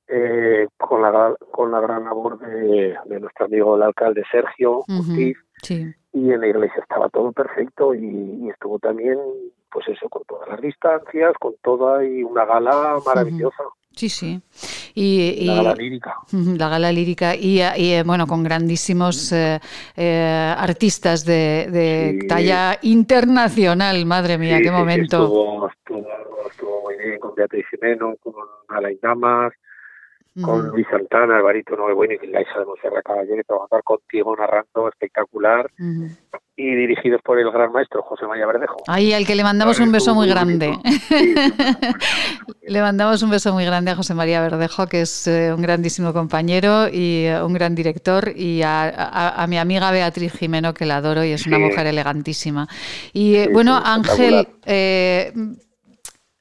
eh, 0.06 0.68
con, 0.76 1.02
la, 1.02 1.34
con 1.50 1.70
la 1.70 1.80
gran 1.80 2.04
labor 2.04 2.38
de, 2.38 2.96
de 3.06 3.20
nuestro 3.20 3.46
amigo 3.46 3.76
el 3.76 3.82
alcalde 3.82 4.22
Sergio 4.30 4.78
uh 4.78 4.84
-huh. 4.86 5.10
Ortiz, 5.10 5.38
y 5.70 6.30
en 6.30 6.40
la 6.40 6.46
iglesia 6.46 6.80
estaba 6.82 7.08
todo 7.08 7.32
perfecto 7.32 7.94
y, 7.94 8.48
estuvo 8.50 8.78
también, 8.78 9.18
pues 9.70 9.88
eso, 9.88 10.08
con 10.08 10.22
todas 10.24 10.48
las 10.48 10.60
distancias, 10.60 11.34
con 11.40 11.54
toda 11.62 12.04
y 12.04 12.22
una 12.22 12.44
gala 12.44 12.98
maravillosa. 13.06 13.64
Sí, 13.94 14.08
sí. 14.08 14.40
Y, 14.94 15.46
la 15.46 15.54
gala 15.56 15.74
lírica. 15.74 16.16
La 16.32 16.68
gala 16.68 16.92
lírica 16.92 17.34
y, 17.36 17.60
eh, 17.60 18.02
bueno, 18.04 18.26
con 18.26 18.42
grandísimos 18.42 19.32
eh, 19.32 19.60
eh, 19.96 20.54
artistas 20.56 21.24
de, 21.24 22.24
talla 22.28 22.78
internacional. 22.82 24.04
Madre 24.06 24.38
mía, 24.38 24.60
qué 24.62 24.70
momento. 24.70 25.24
Estuvo, 25.24 25.68
estuvo, 26.48 26.82
muy 26.82 26.96
bien 26.96 27.18
con 27.20 27.34
Beatriz 27.34 27.66
Jimeno, 27.70 28.16
con 28.22 28.34
Alain 28.68 28.98
Damas, 29.02 29.52
con 30.40 30.68
Luis 30.68 30.86
Santana, 30.90 31.36
Alvarito 31.36 31.76
Novebueno 31.76 32.14
y 32.22 32.26
Laisa 32.28 32.58
de 32.58 32.64
Monserrat 32.64 33.04
Caballero, 33.04 33.42
trabajar 33.46 33.82
contigo 33.82 34.34
narrando 34.36 34.88
espectacular 34.88 35.70
y 36.56 36.74
dirigidos 36.74 37.20
por 37.22 37.38
el 37.38 37.50
gran 37.50 37.72
maestro 37.72 38.02
José 38.02 38.26
María 38.26 38.46
Verdejo. 38.46 38.76
Ahí 38.86 39.12
al 39.12 39.26
que 39.26 39.34
le 39.34 39.42
mandamos 39.42 39.80
un 39.80 39.92
beso 39.92 40.14
muy 40.14 40.28
grande. 40.28 40.78
le 42.62 42.80
mandamos 42.80 43.22
un 43.22 43.30
beso 43.30 43.52
muy 43.52 43.64
grande 43.64 43.90
a 43.90 43.96
José 43.96 44.14
María 44.14 44.40
Verdejo, 44.40 44.86
que 44.86 45.02
es 45.02 45.26
eh, 45.26 45.52
un 45.52 45.62
grandísimo 45.62 46.12
compañero 46.12 46.88
y 46.88 47.26
eh, 47.26 47.42
un 47.42 47.52
gran 47.52 47.74
director, 47.74 48.32
y 48.34 48.62
a, 48.64 49.44
mi 49.48 49.58
amiga 49.58 49.90
Beatriz 49.90 50.32
Jimeno, 50.32 50.72
que 50.72 50.86
la 50.86 50.96
adoro 50.96 51.24
y 51.24 51.32
es 51.32 51.46
una 51.46 51.58
mujer 51.58 51.86
elegantísima. 51.86 52.68
Y 53.12 53.36
eh, 53.36 53.48
bueno, 53.52 53.80
Ángel, 53.82 54.46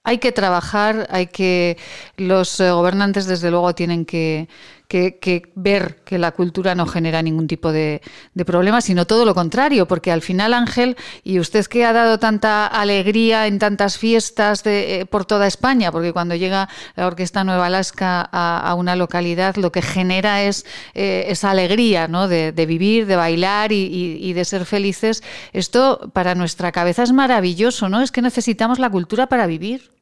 hay 0.03 0.17
que 0.17 0.31
trabajar, 0.31 1.07
hay 1.11 1.27
que 1.27 1.77
los 2.17 2.59
eh, 2.59 2.71
gobernantes 2.71 3.27
desde 3.27 3.51
luego 3.51 3.75
tienen 3.75 4.05
que, 4.05 4.49
ver 5.55 6.01
que 6.03 6.17
la 6.17 6.31
cultura 6.31 6.75
no 6.75 6.85
genera 6.85 7.21
ningún 7.21 7.47
tipo 7.47 7.71
de, 7.71 8.01
de, 8.33 8.45
problema, 8.45 8.81
sino 8.81 9.05
todo 9.05 9.25
lo 9.25 9.33
contrario, 9.33 9.87
porque 9.87 10.11
al 10.11 10.21
final 10.21 10.53
Ángel, 10.53 10.97
y 11.23 11.39
usted 11.39 11.65
que 11.65 11.85
ha 11.85 11.93
dado 11.93 12.19
tanta 12.19 12.67
alegría 12.67 13.47
en 13.47 13.59
tantas 13.59 13.97
fiestas 13.97 14.61
eh, 14.65 15.05
por 15.09 15.25
toda 15.25 15.47
España, 15.47 15.91
porque 15.91 16.13
cuando 16.13 16.35
llega 16.35 16.69
la 16.95 17.07
Orquesta 17.07 17.43
Nueva 17.43 17.67
Alaska 17.67 18.21
a, 18.31 18.73
una 18.75 18.95
localidad, 18.95 19.55
lo 19.55 19.71
que 19.71 19.81
genera 19.81 20.43
es 20.43 20.65
eh, 20.93 21.25
esa 21.27 21.51
alegría 21.51 22.07
¿no? 22.07 22.27
de, 22.27 22.51
vivir, 22.65 23.05
de 23.05 23.15
bailar 23.15 23.71
y, 23.71 24.17
y 24.21 24.33
de 24.33 24.45
ser 24.45 24.65
felices. 24.65 25.23
Esto 25.53 26.09
para 26.13 26.35
nuestra 26.35 26.71
cabeza 26.71 27.03
es 27.03 27.11
maravilloso, 27.11 27.89
¿no? 27.89 28.01
Es 28.01 28.11
que 28.11 28.21
necesitamos 28.21 28.79
la 28.79 28.89
cultura 28.89 29.27
para 29.27 29.47
vivir. 29.47 30.00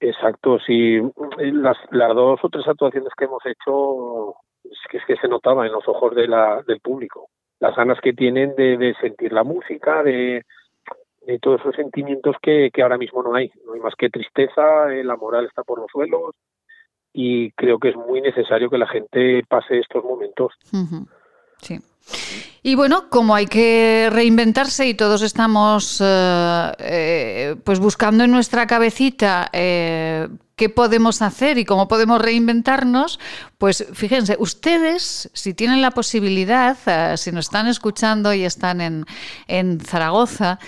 Exacto, 0.00 0.58
sí. 0.58 0.98
Las, 1.38 1.76
las 1.90 2.14
dos 2.14 2.40
o 2.42 2.48
tres 2.48 2.66
actuaciones 2.68 3.12
que 3.16 3.24
hemos 3.24 3.44
hecho 3.46 4.34
es 4.64 4.78
que, 4.90 4.98
es 4.98 5.04
que 5.06 5.16
se 5.16 5.28
notaba 5.28 5.66
en 5.66 5.72
los 5.72 5.86
ojos 5.88 6.14
de 6.14 6.28
la, 6.28 6.62
del 6.66 6.80
público. 6.80 7.28
Las 7.60 7.74
ganas 7.74 7.98
que 8.00 8.12
tienen 8.12 8.54
de, 8.56 8.94
sentir 9.00 9.32
la 9.32 9.44
música, 9.44 10.02
de, 10.02 10.44
de 11.22 11.38
todos 11.38 11.60
esos 11.60 11.74
sentimientos 11.74 12.36
que, 12.42 12.70
que, 12.72 12.82
ahora 12.82 12.98
mismo 12.98 13.22
no 13.22 13.34
hay. 13.34 13.50
No 13.64 13.72
hay 13.72 13.80
más 13.80 13.94
que 13.96 14.10
tristeza, 14.10 14.86
la 14.88 15.16
moral 15.16 15.46
está 15.46 15.62
por 15.62 15.78
los 15.78 15.90
suelos 15.90 16.34
y 17.18 17.50
creo 17.52 17.78
que 17.78 17.88
es 17.88 17.96
muy 17.96 18.20
necesario 18.20 18.68
que 18.68 18.76
la 18.76 18.86
gente 18.86 19.42
pase 19.48 19.78
estos 19.78 20.04
momentos. 20.04 20.52
Sí. 21.62 21.78
Y 22.66 22.74
bueno, 22.74 23.08
como 23.10 23.36
hay 23.36 23.46
que 23.46 24.08
reinventarse 24.10 24.88
y 24.88 24.94
todos 24.94 25.22
estamos 25.22 26.00
eh, 26.00 26.72
eh, 26.80 27.56
pues 27.62 27.78
buscando 27.78 28.24
en 28.24 28.32
nuestra 28.32 28.66
cabecita 28.66 29.48
eh, 29.52 30.26
qué 30.56 30.68
podemos 30.68 31.22
hacer 31.22 31.58
y 31.58 31.64
cómo 31.64 31.86
podemos 31.86 32.20
reinventarnos, 32.20 33.20
pues 33.58 33.86
fíjense, 33.92 34.34
ustedes, 34.40 35.30
si 35.32 35.54
tienen 35.54 35.80
la 35.80 35.92
posibilidad, 35.92 36.76
si 37.16 37.30
nos 37.30 37.44
están 37.44 37.68
escuchando 37.68 38.34
y 38.34 38.42
están 38.42 38.80
en, 38.80 39.06
en 39.46 39.78
Zaragoza, 39.78 40.58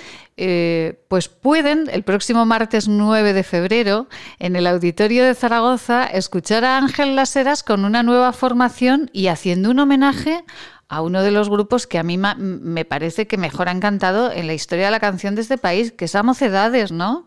pues 1.09 1.29
pueden 1.29 1.91
el 1.91 2.05
próximo 2.05 2.47
martes 2.47 2.87
9 2.87 3.33
de 3.33 3.43
febrero 3.43 4.07
en 4.39 4.55
el 4.55 4.69
auditorio 4.69 5.25
de 5.25 5.35
Zaragoza 5.35 6.05
escuchar 6.07 6.65
a 6.65 6.79
Ángel 6.79 7.17
Laseras 7.17 7.65
con 7.65 7.85
una 7.85 8.05
nueva 8.05 8.33
formación 8.33 9.11
y 9.13 9.27
haciendo 9.27 9.73
un 9.73 9.81
homenaje 9.81 10.45
a 10.89 11.03
uno 11.03 11.23
de 11.23 11.31
los 11.31 11.51
grupos 11.51 11.87
que 11.87 11.99
a 11.99 12.03
mí 12.03 12.17
me 12.19 12.85
parece 12.85 13.27
que 13.27 13.37
mejor 13.37 13.69
han 13.69 13.81
cantado 13.81 14.33
en 14.33 14.47
la 14.47 14.55
historia 14.55 14.87
de 14.87 14.91
la 14.91 15.01
canción 15.01 15.35
de 15.35 15.43
este 15.43 15.59
país, 15.59 15.93
que 15.93 16.07
es 16.07 16.15
a 16.15 16.23
Mocedades, 16.23 16.93
¿no? 16.93 17.27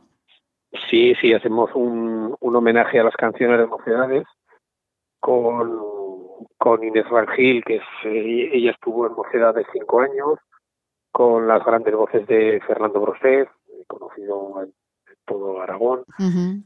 Sí, 0.89 1.13
sí, 1.21 1.33
hacemos 1.33 1.69
un, 1.75 2.35
homenaje 2.39 2.99
a 2.99 3.03
las 3.03 3.15
canciones 3.15 3.59
de 3.59 3.67
Mocedades 3.67 4.23
con, 5.19 5.79
con 6.57 6.83
Inés 6.83 7.07
Rangil, 7.09 7.63
que 7.63 7.75
es, 7.77 7.83
eh, 8.05 8.49
ella 8.53 8.71
estuvo 8.71 9.05
en 9.05 9.13
Mocedades 9.13 9.67
cinco 9.73 10.01
años, 10.01 10.39
con 11.11 11.47
las 11.47 11.63
grandes 11.63 11.93
voces 11.93 12.25
de 12.27 12.61
Fernando 12.65 13.01
Brosset, 13.01 13.49
conocido 13.87 14.63
en 14.63 14.73
todo 15.25 15.61
Aragón, 15.61 16.03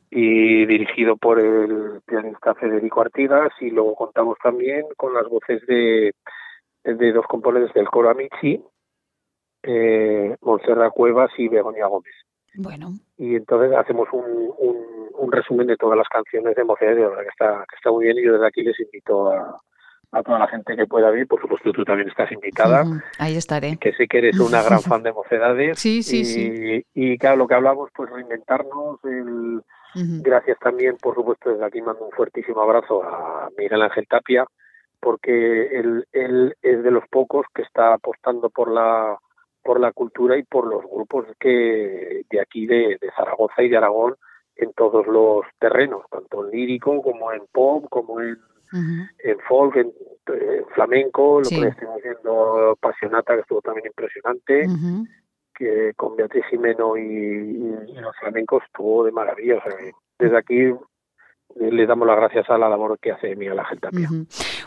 y 0.09 0.65
dirigido 0.65 1.17
por 1.17 1.39
el 1.39 2.01
pianista 2.05 2.55
Federico 2.55 3.01
Artigas, 3.01 3.51
y 3.59 3.69
luego 3.69 3.95
contamos 3.95 4.37
también 4.41 4.85
con 4.97 5.13
las 5.13 5.27
voces 5.27 5.65
de 5.67 6.13
de 6.85 7.11
dos 7.11 7.25
componentes 7.27 7.73
del 7.73 7.89
coro 7.89 8.09
Amici, 8.09 8.63
eh, 9.63 10.35
Montserrat 10.41 10.93
Cuevas 10.93 11.31
y 11.37 11.47
Begoña 11.47 11.87
Gómez. 11.87 12.13
Bueno. 12.55 12.93
Y 13.17 13.35
entonces 13.35 13.75
hacemos 13.75 14.07
un, 14.13 14.53
un, 15.17 15.31
resumen 15.31 15.67
de 15.67 15.75
todas 15.75 15.97
las 15.97 16.07
canciones 16.07 16.55
de 16.55 16.63
Mocedades, 16.63 16.97
de 16.97 17.07
verdad 17.07 17.23
que 17.23 17.29
está, 17.29 17.65
que 17.67 17.75
está 17.75 17.91
muy 17.91 18.05
bien 18.05 18.17
y 18.17 18.23
yo 18.23 18.33
desde 18.33 18.47
aquí 18.47 18.61
les 18.61 18.79
invito 18.79 19.31
a, 19.31 19.59
a 20.11 20.23
toda 20.23 20.39
la 20.39 20.47
gente 20.47 20.77
que 20.77 20.85
pueda 20.85 21.11
vir, 21.11 21.27
por 21.27 21.41
supuesto 21.41 21.73
tú 21.73 21.83
también 21.83 22.07
estás 22.07 22.31
invitada. 22.31 22.85
ahí 23.19 23.35
estaré. 23.35 23.77
Que 23.77 23.91
sé 23.93 24.07
que 24.07 24.19
eres 24.19 24.39
una 24.39 24.63
gran 24.63 24.79
fan 24.81 25.03
de 25.03 25.11
Mocedades. 25.11 25.77
sí, 25.77 26.03
sí, 26.03 26.19
y, 26.19 26.25
sí. 26.25 26.85
Y 26.93 27.17
claro, 27.17 27.37
lo 27.37 27.47
que 27.47 27.55
hablamos, 27.55 27.89
pues 27.93 28.09
reinventarnos, 28.09 28.99
el, 29.03 29.61
gracias 30.21 30.57
también, 30.59 30.95
por 30.97 31.15
supuesto, 31.15 31.49
desde 31.49 31.65
aquí 31.65 31.81
mando 31.81 32.05
un 32.05 32.11
fuertísimo 32.11 32.61
abrazo 32.61 33.03
a 33.03 33.49
Miguel 33.57 33.81
Ángel 33.81 34.07
Tapia, 34.07 34.45
porque 35.05 35.67
él, 35.67 36.07
él 36.13 36.55
es 36.63 36.81
de 36.81 36.89
los 36.89 37.07
pocos 37.09 37.45
que 37.53 37.61
está 37.61 37.93
apostando 37.93 38.49
por 38.49 38.71
la 38.71 39.19
por 39.61 39.79
la 39.79 39.91
cultura 39.91 40.35
y 40.35 40.41
por 40.41 40.65
los 40.65 40.83
grupos 40.83 41.25
que 41.39 42.23
de 42.27 42.41
aquí 42.41 42.65
de, 42.65 42.97
Zaragoza 43.15 43.61
y 43.61 43.69
de 43.69 43.77
Aragón 43.77 44.15
en 44.55 44.73
todos 44.73 45.05
los 45.05 45.45
terrenos, 45.59 46.01
tanto 46.09 46.45
en 46.45 46.51
lírico 46.51 47.03
como 47.03 47.31
en 47.31 47.43
pop, 47.51 47.85
como 47.89 48.19
en, 48.19 48.35
en 49.19 49.39
folk, 49.47 49.75
en, 49.75 49.93
flamenco, 50.73 51.39
lo 51.41 51.49
que 51.49 51.67
estamos 51.67 52.01
viendo 52.01 52.75
Pasionata, 52.79 53.35
que 53.35 53.41
estuvo 53.41 53.61
también 53.61 53.85
impresionante, 53.85 54.67
que 55.53 55.93
con 55.95 56.15
Beatriz 56.15 56.45
Jimeno 56.49 56.97
y, 56.97 57.75
los 58.01 58.15
flamencos 58.19 58.63
estuvo 58.63 59.03
de 59.03 59.11
maravilla. 59.11 59.63
desde 60.17 60.37
aquí 60.37 60.73
le 61.55 61.85
damos 61.85 62.05
las 62.05 62.17
gracias 62.17 62.49
a 62.49 62.57
la 62.57 62.67
labor 62.67 62.99
que 62.99 63.11
hace 63.11 63.35
Miguel 63.35 63.59
Ángel 63.59 63.79
Tapia. 63.79 64.09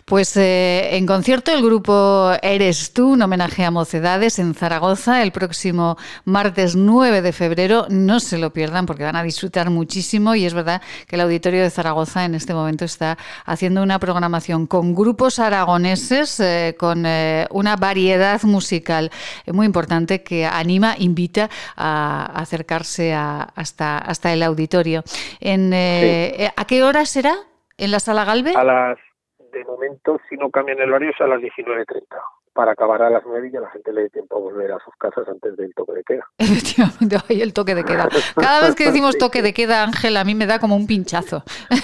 Pues 0.06 0.36
eh, 0.38 0.96
en 0.96 1.06
concierto 1.06 1.52
el 1.52 1.62
grupo 1.62 2.32
Eres 2.42 2.92
tú, 2.94 3.12
un 3.12 3.22
homenaje 3.22 3.64
a 3.64 3.70
Mocedades 3.70 4.38
en 4.38 4.54
Zaragoza 4.54 5.22
el 5.22 5.30
próximo 5.30 5.98
martes 6.24 6.76
9 6.76 7.20
de 7.20 7.32
febrero. 7.32 7.86
No 7.90 8.20
se 8.20 8.38
lo 8.38 8.52
pierdan 8.52 8.86
porque 8.86 9.04
van 9.04 9.16
a 9.16 9.22
disfrutar 9.22 9.68
muchísimo 9.68 10.34
y 10.34 10.46
es 10.46 10.54
verdad 10.54 10.80
que 11.06 11.16
el 11.16 11.20
Auditorio 11.20 11.62
de 11.62 11.68
Zaragoza 11.68 12.24
en 12.24 12.34
este 12.34 12.54
momento 12.54 12.86
está 12.86 13.18
haciendo 13.44 13.82
una 13.82 13.98
programación 13.98 14.66
con 14.66 14.94
grupos 14.94 15.38
aragoneses, 15.38 16.40
eh, 16.40 16.74
con 16.78 17.04
eh, 17.04 17.46
una 17.50 17.76
variedad 17.76 18.42
musical 18.44 19.10
muy 19.46 19.66
importante 19.66 20.22
que 20.22 20.46
anima, 20.46 20.94
invita 20.98 21.50
a 21.76 22.32
acercarse 22.34 23.12
hasta, 23.12 23.98
hasta 23.98 24.32
el 24.32 24.42
auditorio. 24.42 25.02
En, 25.40 25.74
¿A 25.74 26.64
qué 26.64 26.77
hora 26.82 27.04
será? 27.04 27.34
¿En 27.76 27.90
la 27.90 28.00
Sala 28.00 28.24
Galve? 28.24 28.54
A 28.56 28.64
las, 28.64 28.98
de 29.52 29.64
momento, 29.64 30.20
si 30.28 30.36
no 30.36 30.50
cambian 30.50 30.80
el 30.80 30.90
horario, 30.90 31.10
es 31.10 31.20
a 31.20 31.26
las 31.26 31.40
19.30 31.40 32.04
para 32.58 32.72
acabar 32.72 33.00
a 33.02 33.08
las 33.08 33.22
9 33.24 33.46
y 33.46 33.52
que 33.52 33.60
la 33.60 33.70
gente 33.70 33.92
le 33.92 34.02
dé 34.02 34.10
tiempo 34.10 34.36
a 34.36 34.40
volver 34.40 34.72
a 34.72 34.78
sus 34.84 34.92
casas 34.96 35.28
antes 35.28 35.56
del 35.56 35.72
toque 35.74 35.92
de 35.92 36.02
queda. 36.02 36.28
Efectivamente, 36.38 37.16
ahí 37.28 37.40
el 37.40 37.52
toque 37.52 37.76
de 37.76 37.84
queda. 37.84 38.08
Cada 38.34 38.62
vez 38.62 38.74
que 38.74 38.86
decimos 38.86 39.16
toque 39.20 39.42
de 39.42 39.54
queda, 39.54 39.84
Ángel, 39.84 40.16
a 40.16 40.24
mí 40.24 40.34
me 40.34 40.44
da 40.44 40.58
como 40.58 40.74
un 40.74 40.88
pinchazo. 40.88 41.44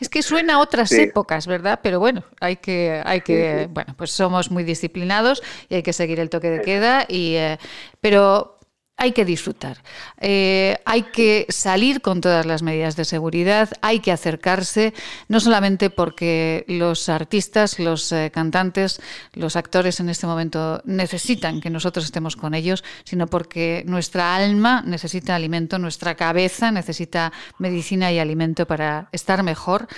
es 0.00 0.08
que 0.08 0.22
suena 0.22 0.54
a 0.54 0.58
otras 0.60 0.92
épocas, 0.92 1.48
¿verdad? 1.48 1.80
Pero 1.82 1.98
bueno, 1.98 2.22
hay 2.40 2.54
que, 2.54 3.02
hay 3.04 3.22
que, 3.22 3.66
bueno, 3.68 3.94
pues 3.98 4.12
somos 4.12 4.52
muy 4.52 4.62
disciplinados 4.62 5.42
y 5.68 5.74
hay 5.74 5.82
que 5.82 5.92
seguir 5.92 6.20
el 6.20 6.30
toque 6.30 6.50
de 6.50 6.60
queda. 6.60 7.04
Y, 7.08 7.34
eh, 7.34 7.58
pero 8.00 8.60
hay 8.96 9.12
que 9.12 9.24
disfrutar. 9.24 9.82
Eh, 10.20 10.78
hay 10.84 11.02
que 11.02 11.46
salir 11.48 12.02
con 12.02 12.20
todas 12.20 12.46
las 12.46 12.62
medidas 12.62 12.94
de 12.94 13.04
seguridad, 13.04 13.68
hay 13.80 13.98
que 13.98 14.12
acercarse, 14.12 14.94
no 15.28 15.40
solamente 15.40 15.90
porque 15.90 16.64
los 16.68 17.08
artistas, 17.08 17.80
los 17.80 18.12
eh, 18.12 18.30
cantantes, 18.32 19.00
los 19.32 19.56
actores 19.56 19.98
en 19.98 20.08
este 20.08 20.26
momento 20.26 20.82
necesitan 20.84 21.60
que 21.60 21.70
nosotros 21.70 22.04
estemos 22.04 22.36
con 22.36 22.54
ellos, 22.54 22.84
sino 23.04 23.26
porque 23.26 23.82
nuestra 23.86 24.36
alma 24.36 24.82
necesita 24.86 25.34
alimento, 25.34 25.78
nuestra 25.78 26.14
cabeza 26.14 26.70
necesita 26.70 27.32
medicina 27.58 28.12
y 28.12 28.20
alimento 28.20 28.66
para 28.66 29.08
estar 29.10 29.42
mejor, 29.42 29.88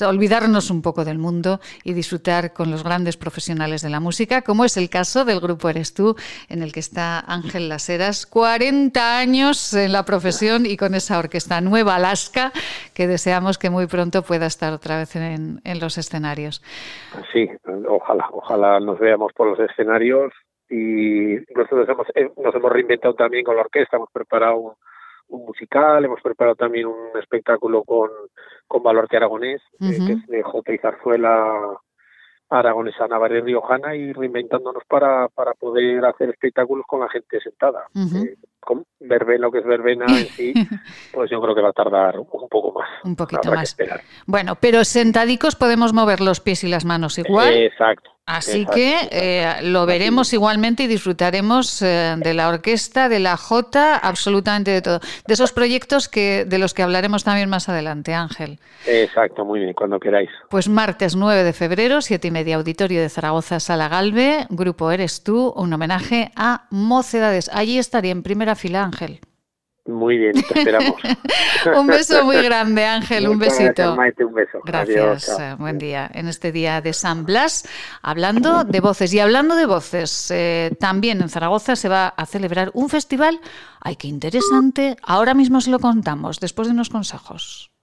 olvidarnos 0.00 0.70
un 0.70 0.80
poco 0.80 1.04
del 1.04 1.18
mundo 1.18 1.60
y 1.82 1.92
disfrutar 1.92 2.54
con 2.54 2.70
los 2.70 2.82
grandes 2.82 3.16
profesionales 3.18 3.82
de 3.82 3.90
la 3.90 4.00
música, 4.00 4.40
como 4.40 4.64
es 4.64 4.76
el 4.76 4.88
caso 4.88 5.24
del 5.24 5.40
grupo 5.40 5.68
Eres 5.68 5.92
tú, 5.92 6.16
en 6.48 6.62
el 6.62 6.72
que 6.72 6.80
está 6.80 7.20
Ángel 7.20 7.68
Laseras. 7.68 8.24
40 8.44 9.18
años 9.18 9.72
en 9.72 9.90
la 9.92 10.04
profesión 10.04 10.66
y 10.66 10.76
con 10.76 10.94
esa 10.94 11.18
orquesta 11.18 11.62
Nueva 11.62 11.94
Alaska 11.94 12.52
que 12.94 13.06
deseamos 13.06 13.56
que 13.56 13.70
muy 13.70 13.86
pronto 13.86 14.20
pueda 14.20 14.44
estar 14.44 14.70
otra 14.74 14.98
vez 14.98 15.16
en, 15.16 15.62
los 15.80 15.96
escenarios. 15.96 16.62
Sí, 17.32 17.48
ojalá, 17.88 18.28
ojalá 18.32 18.80
nos 18.80 18.98
veamos 18.98 19.32
por 19.32 19.48
los 19.48 19.58
escenarios 19.60 20.30
y 20.68 21.36
nosotros 21.56 21.88
hemos, 21.88 22.06
eh, 22.14 22.30
nos 22.36 22.54
hemos 22.54 22.70
reinventado 22.70 23.14
también 23.14 23.46
con 23.46 23.56
la 23.56 23.62
orquesta, 23.62 23.96
hemos 23.96 24.10
preparado 24.12 24.76
un, 25.28 25.46
musical, 25.46 26.04
hemos 26.04 26.20
preparado 26.20 26.54
también 26.54 26.84
un 26.84 27.18
espectáculo 27.18 27.82
con, 27.82 28.10
con 28.68 28.82
Valorte 28.82 29.16
Aragonés, 29.16 29.62
eh, 29.80 29.96
que 30.06 30.12
es 30.12 30.26
de 30.26 30.42
J. 30.42 30.74
y 30.74 30.78
Zarzuela 30.80 31.80
aragonesa, 32.58 33.06
navarra 33.06 33.38
y 33.38 33.40
riojana 33.40 33.94
y 33.94 34.12
reinventándonos 34.12 34.82
para, 34.88 35.28
para 35.28 35.54
poder 35.54 36.04
hacer 36.04 36.30
espectáculos 36.30 36.84
con 36.86 37.00
la 37.00 37.08
gente 37.08 37.40
sentada. 37.40 37.86
Eh, 37.94 38.36
con 38.60 38.84
verbena, 39.00 39.46
lo 39.46 39.52
que 39.52 39.58
es 39.58 39.64
verbena 39.64 40.06
en 40.08 40.26
sí, 40.26 40.54
pues 41.12 41.30
yo 41.30 41.40
creo 41.40 41.54
que 41.54 41.60
va 41.60 41.68
a 41.68 41.72
tardar 41.72 42.18
un 42.18 42.48
poco 42.48 42.72
más. 42.72 42.88
Un 43.04 43.16
poquito 43.16 43.52
más. 43.52 43.76
Bueno, 44.26 44.56
pero 44.60 44.84
sentadicos 44.84 45.56
podemos 45.56 45.92
mover 45.92 46.20
los 46.20 46.40
pies 46.40 46.64
y 46.64 46.68
las 46.68 46.84
manos 46.84 47.18
igual. 47.18 47.52
exacto. 47.52 48.13
Así 48.26 48.64
que 48.64 48.96
eh, 49.10 49.56
lo 49.62 49.84
veremos 49.84 50.32
igualmente 50.32 50.84
y 50.84 50.86
disfrutaremos 50.86 51.82
eh, 51.82 52.14
de 52.16 52.32
la 52.32 52.48
orquesta, 52.48 53.10
de 53.10 53.18
la 53.18 53.36
Jota, 53.36 53.98
absolutamente 53.98 54.70
de 54.70 54.80
todo. 54.80 55.00
De 55.26 55.34
esos 55.34 55.52
proyectos 55.52 56.08
que 56.08 56.46
de 56.46 56.58
los 56.58 56.72
que 56.72 56.82
hablaremos 56.82 57.22
también 57.22 57.50
más 57.50 57.68
adelante, 57.68 58.14
Ángel. 58.14 58.58
Exacto, 58.86 59.44
muy 59.44 59.60
bien, 59.60 59.74
cuando 59.74 60.00
queráis. 60.00 60.30
Pues 60.48 60.68
martes 60.68 61.16
9 61.16 61.42
de 61.42 61.52
febrero, 61.52 62.00
siete 62.00 62.28
y 62.28 62.30
media, 62.30 62.56
Auditorio 62.56 63.02
de 63.02 63.10
Zaragoza, 63.10 63.60
Sala 63.60 63.88
Galve, 63.88 64.46
Grupo 64.48 64.90
Eres 64.90 65.22
Tú, 65.22 65.52
un 65.54 65.72
homenaje 65.74 66.32
a 66.34 66.66
Mocedades. 66.70 67.50
Allí 67.52 67.78
estaría 67.78 68.12
en 68.12 68.22
primera 68.22 68.54
fila, 68.54 68.84
Ángel. 68.84 69.20
Muy 69.86 70.16
bien, 70.16 70.32
te 70.32 70.58
esperamos. 70.58 70.96
un 71.78 71.86
beso 71.86 72.24
muy 72.24 72.36
grande, 72.42 72.86
Ángel, 72.86 73.28
un 73.28 73.38
besito. 73.38 73.94
Gracias, 73.94 74.26
un 74.26 74.34
beso. 74.34 74.58
Gracias, 74.64 75.28
eh, 75.38 75.56
buen 75.58 75.78
día. 75.78 76.10
En 76.14 76.26
este 76.26 76.52
día 76.52 76.80
de 76.80 76.94
San 76.94 77.26
Blas, 77.26 77.68
hablando 78.00 78.64
de 78.64 78.80
voces. 78.80 79.12
Y 79.12 79.20
hablando 79.20 79.56
de 79.56 79.66
voces, 79.66 80.30
eh, 80.30 80.74
también 80.80 81.20
en 81.20 81.28
Zaragoza 81.28 81.76
se 81.76 81.90
va 81.90 82.08
a 82.08 82.24
celebrar 82.24 82.70
un 82.72 82.88
festival. 82.88 83.40
Ay, 83.80 83.96
qué 83.96 84.08
interesante. 84.08 84.96
Ahora 85.02 85.34
mismo 85.34 85.60
se 85.60 85.70
lo 85.70 85.78
contamos, 85.78 86.40
después 86.40 86.66
de 86.68 86.72
unos 86.72 86.88
consejos. 86.88 87.73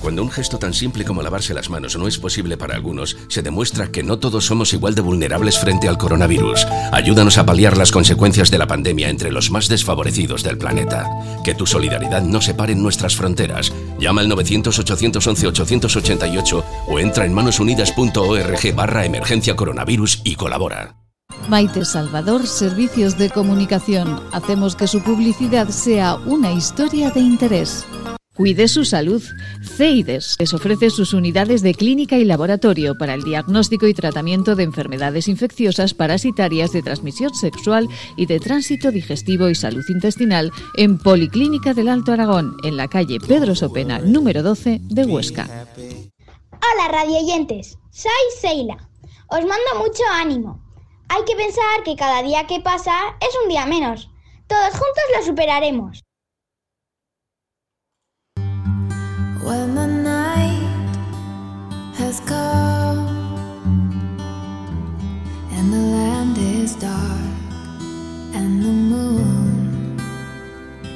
Cuando 0.00 0.22
un 0.22 0.30
gesto 0.30 0.58
tan 0.58 0.72
simple 0.74 1.04
como 1.04 1.22
lavarse 1.22 1.54
las 1.54 1.70
manos 1.70 1.96
no 1.96 2.06
es 2.06 2.18
posible 2.18 2.56
para 2.56 2.74
algunos, 2.74 3.16
se 3.28 3.42
demuestra 3.42 3.90
que 3.90 4.02
no 4.02 4.18
todos 4.18 4.44
somos 4.44 4.74
igual 4.74 4.94
de 4.94 5.02
vulnerables 5.02 5.58
frente 5.58 5.88
al 5.88 5.98
coronavirus. 5.98 6.66
Ayúdanos 6.92 7.38
a 7.38 7.46
paliar 7.46 7.78
las 7.78 7.90
consecuencias 7.90 8.50
de 8.50 8.58
la 8.58 8.66
pandemia 8.66 9.08
entre 9.08 9.32
los 9.32 9.50
más 9.50 9.68
desfavorecidos 9.68 10.42
del 10.42 10.58
planeta. 10.58 11.08
Que 11.42 11.54
tu 11.54 11.66
solidaridad 11.66 12.22
no 12.22 12.42
separe 12.42 12.74
nuestras 12.74 13.16
fronteras. 13.16 13.72
Llama 13.98 14.20
al 14.20 14.30
900-811-888 14.30 16.64
o 16.88 16.98
entra 16.98 17.24
en 17.24 17.32
manosunidas.org 17.32 18.74
barra 18.74 19.06
emergencia 19.06 19.56
coronavirus 19.56 20.20
y 20.24 20.34
colabora. 20.34 20.96
Maite 21.48 21.84
Salvador, 21.84 22.46
Servicios 22.46 23.18
de 23.18 23.30
Comunicación. 23.30 24.22
Hacemos 24.32 24.76
que 24.76 24.86
su 24.86 25.02
publicidad 25.02 25.68
sea 25.68 26.14
una 26.14 26.52
historia 26.52 27.10
de 27.10 27.20
interés. 27.20 27.84
Cuide 28.34 28.66
su 28.66 28.84
salud. 28.84 29.22
CEIDES 29.62 30.36
les 30.40 30.54
ofrece 30.54 30.90
sus 30.90 31.14
unidades 31.14 31.62
de 31.62 31.72
clínica 31.72 32.16
y 32.16 32.24
laboratorio 32.24 32.98
para 32.98 33.14
el 33.14 33.22
diagnóstico 33.22 33.86
y 33.86 33.94
tratamiento 33.94 34.56
de 34.56 34.64
enfermedades 34.64 35.28
infecciosas 35.28 35.94
parasitarias 35.94 36.72
de 36.72 36.82
transmisión 36.82 37.32
sexual 37.32 37.88
y 38.16 38.26
de 38.26 38.40
tránsito 38.40 38.90
digestivo 38.90 39.48
y 39.48 39.54
salud 39.54 39.84
intestinal 39.88 40.50
en 40.76 40.98
Policlínica 40.98 41.74
del 41.74 41.88
Alto 41.88 42.10
Aragón, 42.10 42.56
en 42.64 42.76
la 42.76 42.88
calle 42.88 43.20
Pedro 43.20 43.54
Sopena, 43.54 44.00
número 44.00 44.42
12 44.42 44.80
de 44.82 45.04
Huesca. 45.04 45.68
Hola 45.76 46.88
radioyentes, 46.90 47.78
soy 47.92 48.10
Seila. 48.40 48.88
Os 49.28 49.40
mando 49.46 49.78
mucho 49.78 50.02
ánimo. 50.12 50.60
Hay 51.08 51.22
que 51.24 51.36
pensar 51.36 51.84
que 51.84 51.94
cada 51.94 52.20
día 52.24 52.48
que 52.48 52.58
pasa 52.58 52.94
es 53.20 53.30
un 53.44 53.48
día 53.48 53.64
menos. 53.64 54.10
Todos 54.48 54.70
juntos 54.70 55.04
lo 55.16 55.24
superaremos. 55.24 56.02
And 65.64 65.72
the 65.72 65.78
land 65.78 66.36
is 66.36 66.74
dark 66.74 67.20
and 68.34 68.62
the 68.62 68.74
moon 68.92 69.98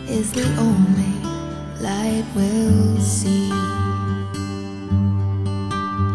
is 0.07 0.31
the 0.33 0.47
only 0.59 1.15
light 1.81 2.25
we'll 2.35 3.01
see. 3.01 3.49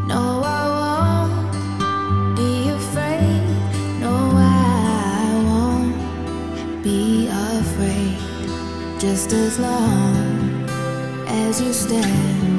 No, 0.08 0.44
I 0.46 0.64
won't 0.82 2.36
be 2.36 2.70
afraid. 2.70 3.42
No, 4.00 4.16
I 4.36 5.42
won't 5.50 6.84
be 6.84 7.28
afraid. 7.30 8.20
Just 9.00 9.34
as 9.34 9.58
long 9.58 10.70
as 11.28 11.60
you 11.60 11.74
stand, 11.74 12.53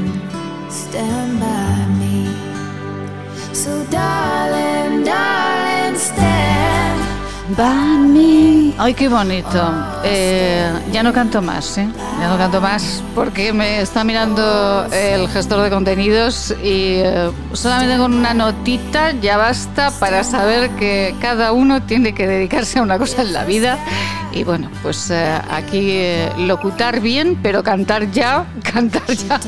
Ay, 8.76 8.94
qué 8.94 9.08
bonito. 9.08 9.72
Eh, 10.02 10.72
ya 10.92 11.02
no 11.02 11.12
canto 11.12 11.40
más, 11.40 11.78
¿eh? 11.78 11.88
Ya 12.20 12.28
no 12.28 12.36
canto 12.36 12.60
más 12.60 13.02
porque 13.14 13.52
me 13.52 13.80
está 13.80 14.02
mirando 14.02 14.86
el 14.92 15.28
gestor 15.28 15.62
de 15.62 15.70
contenidos 15.70 16.50
y 16.62 16.98
eh, 16.98 17.30
solamente 17.52 17.96
con 17.96 18.14
una 18.14 18.34
notita 18.34 19.12
ya 19.12 19.36
basta 19.36 19.90
para 20.00 20.24
saber 20.24 20.70
que 20.70 21.14
cada 21.20 21.52
uno 21.52 21.82
tiene 21.82 22.14
que 22.14 22.26
dedicarse 22.26 22.80
a 22.80 22.82
una 22.82 22.98
cosa 22.98 23.22
en 23.22 23.32
la 23.32 23.44
vida 23.44 23.78
y 24.32 24.42
bueno, 24.42 24.68
pues 24.82 25.10
eh, 25.10 25.40
aquí 25.50 25.92
eh, 25.92 26.32
locutar 26.38 27.00
bien, 27.00 27.38
pero 27.40 27.62
cantar 27.62 28.10
ya, 28.10 28.46
cantar 28.62 29.06
ya, 29.06 29.40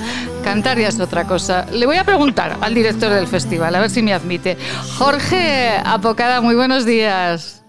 cantar 0.45 0.79
ya 0.79 0.89
es 0.89 1.01
otra 1.01 1.25
cosa. 1.25 1.67
Le 1.73 1.87
voy 1.87 1.97
a 1.97 2.05
preguntar 2.05 2.57
al 2.61 2.73
director 2.73 3.11
del 3.13 3.27
festival, 3.27 3.75
a 3.75 3.81
ver 3.81 3.91
si 3.91 4.03
me 4.03 4.15
admite. 4.15 4.57
Jorge 4.97 5.77
Apocada, 5.85 6.41
muy 6.41 6.55
buenos 6.55 6.85
días. 6.85 7.66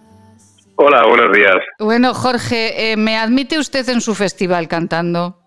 Hola, 0.80 1.08
buenos 1.08 1.32
días. 1.36 1.56
Bueno, 1.80 2.14
Jorge, 2.14 2.92
eh, 2.92 2.98
¿me 2.98 3.18
admite 3.18 3.58
usted 3.58 3.90
en 3.90 4.00
su 4.00 4.14
festival 4.14 4.68
cantando? 4.68 5.40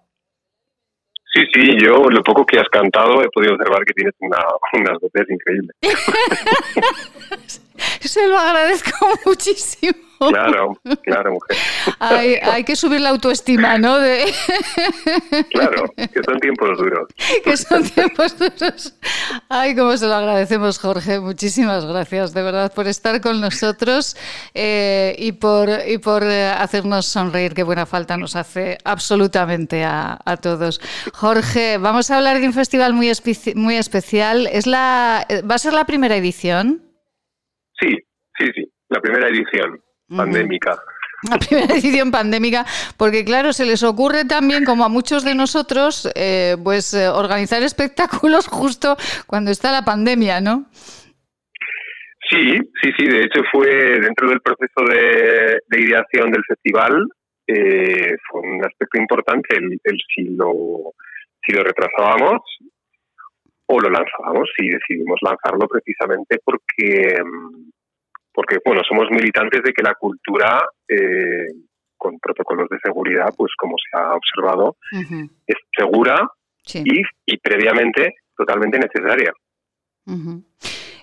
Sí, 1.32 1.42
sí, 1.54 1.76
yo 1.80 2.10
lo 2.10 2.20
poco 2.24 2.44
que 2.44 2.58
has 2.58 2.68
cantado 2.68 3.22
he 3.22 3.28
podido 3.30 3.54
observar 3.54 3.84
que 3.84 3.92
tienes 3.92 4.14
una, 4.18 4.38
unas 4.72 4.98
voces 5.00 5.28
increíbles. 5.30 5.76
Se 8.00 8.26
lo 8.26 8.38
agradezco 8.38 8.90
muchísimo. 9.26 9.94
Claro, 10.28 10.78
claro, 11.02 11.32
mujer. 11.32 11.56
Hay, 12.42 12.62
que 12.64 12.76
subir 12.76 13.00
la 13.00 13.08
autoestima, 13.08 13.78
¿no? 13.78 13.98
De... 13.98 14.30
Claro, 15.50 15.84
que 15.96 16.22
son 16.22 16.38
tiempos 16.38 16.76
duros. 16.76 17.08
Que 17.42 17.56
son 17.56 17.82
tiempos 17.82 18.38
duros. 18.38 18.94
Ay, 19.48 19.74
cómo 19.74 19.96
se 19.96 20.06
lo 20.06 20.14
agradecemos, 20.14 20.78
Jorge. 20.78 21.20
Muchísimas 21.20 21.86
gracias, 21.86 22.34
de 22.34 22.42
verdad, 22.42 22.70
por 22.74 22.86
estar 22.86 23.22
con 23.22 23.40
nosotros 23.40 24.14
eh, 24.52 25.16
y 25.18 25.32
por, 25.32 25.70
y 25.88 25.96
por 25.96 26.22
eh, 26.24 26.48
hacernos 26.48 27.06
sonreír, 27.06 27.54
que 27.54 27.62
buena 27.62 27.86
falta 27.86 28.18
nos 28.18 28.36
hace 28.36 28.76
absolutamente 28.84 29.84
a, 29.84 30.18
todos. 30.42 30.82
Jorge, 31.14 31.78
vamos 31.78 32.10
a 32.10 32.18
hablar 32.18 32.40
de 32.40 32.46
un 32.46 32.52
festival 32.52 32.92
muy, 32.92 33.10
muy 33.54 33.76
especial. 33.76 34.46
¿Es 34.48 34.66
la, 34.66 35.26
¿Va 35.50 35.54
a 35.54 35.58
ser 35.58 35.72
la 35.72 35.86
primera 35.86 36.14
edición? 36.14 36.89
Sí, 37.80 37.96
sí, 38.38 38.46
sí, 38.54 38.72
la 38.88 39.00
primera 39.00 39.28
edición 39.28 39.80
pandémica. 40.08 40.78
La 41.30 41.38
primera 41.38 41.74
edición 41.74 42.10
pandémica, 42.10 42.64
porque 42.96 43.24
claro, 43.24 43.52
se 43.52 43.66
les 43.66 43.82
ocurre 43.82 44.24
también, 44.24 44.64
como 44.64 44.84
a 44.84 44.88
muchos 44.88 45.24
de 45.24 45.34
nosotros, 45.34 46.10
eh, 46.14 46.56
pues 46.62 46.94
eh, 46.94 47.08
organizar 47.08 47.62
espectáculos 47.62 48.48
justo 48.48 48.96
cuando 49.26 49.50
está 49.50 49.72
la 49.72 49.84
pandemia, 49.84 50.40
¿no? 50.40 50.66
Sí, 52.28 52.58
sí, 52.80 52.90
sí. 52.96 53.06
De 53.06 53.24
hecho, 53.24 53.42
fue 53.50 53.68
dentro 54.00 54.28
del 54.28 54.40
proceso 54.40 54.84
de, 54.88 55.60
ideación 55.78 56.30
del 56.30 56.44
festival. 56.46 57.06
eh, 57.48 58.16
fue 58.30 58.40
un 58.42 58.64
aspecto 58.64 59.00
importante 59.00 59.56
el, 59.56 59.80
el 59.82 59.98
si 60.14 60.24
lo 60.36 60.94
si 61.44 61.52
lo 61.52 61.64
retrasábamos 61.64 62.42
o 63.72 63.78
lo 63.78 63.88
lanzábamos 63.88 64.48
y 64.58 64.70
decidimos 64.70 65.20
lanzarlo 65.22 65.68
precisamente 65.68 66.40
porque 66.44 67.22
mm, 67.24 67.70
porque 68.32 68.58
bueno 68.64 68.82
somos 68.86 69.08
militantes 69.10 69.62
de 69.62 69.72
que 69.72 69.82
la 69.82 69.94
cultura 69.94 70.60
eh, 70.88 71.46
con 71.96 72.18
protocolos 72.18 72.68
de 72.68 72.78
seguridad 72.82 73.32
pues 73.36 73.52
como 73.56 73.76
se 73.78 73.96
ha 73.96 74.14
observado 74.14 74.76
es 75.46 75.56
segura 75.76 76.28
y, 76.74 77.02
y 77.26 77.38
previamente 77.38 78.14
totalmente 78.36 78.78
necesaria. 78.78 79.32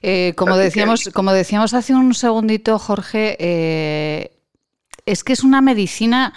Eh, 0.01 0.33
como 0.35 0.57
decíamos 0.57 1.09
como 1.13 1.31
decíamos 1.31 1.73
hace 1.73 1.93
un 1.93 2.13
segundito 2.13 2.77
Jorge 2.79 3.37
eh, 3.39 4.31
es 5.05 5.23
que 5.23 5.33
es 5.33 5.43
una 5.43 5.61
medicina 5.61 6.33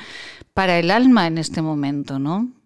para 0.54 0.78
el 0.78 0.92
alma 0.92 1.26
en 1.26 1.38
este 1.38 1.60
momento 1.60 2.20
no 2.20 2.59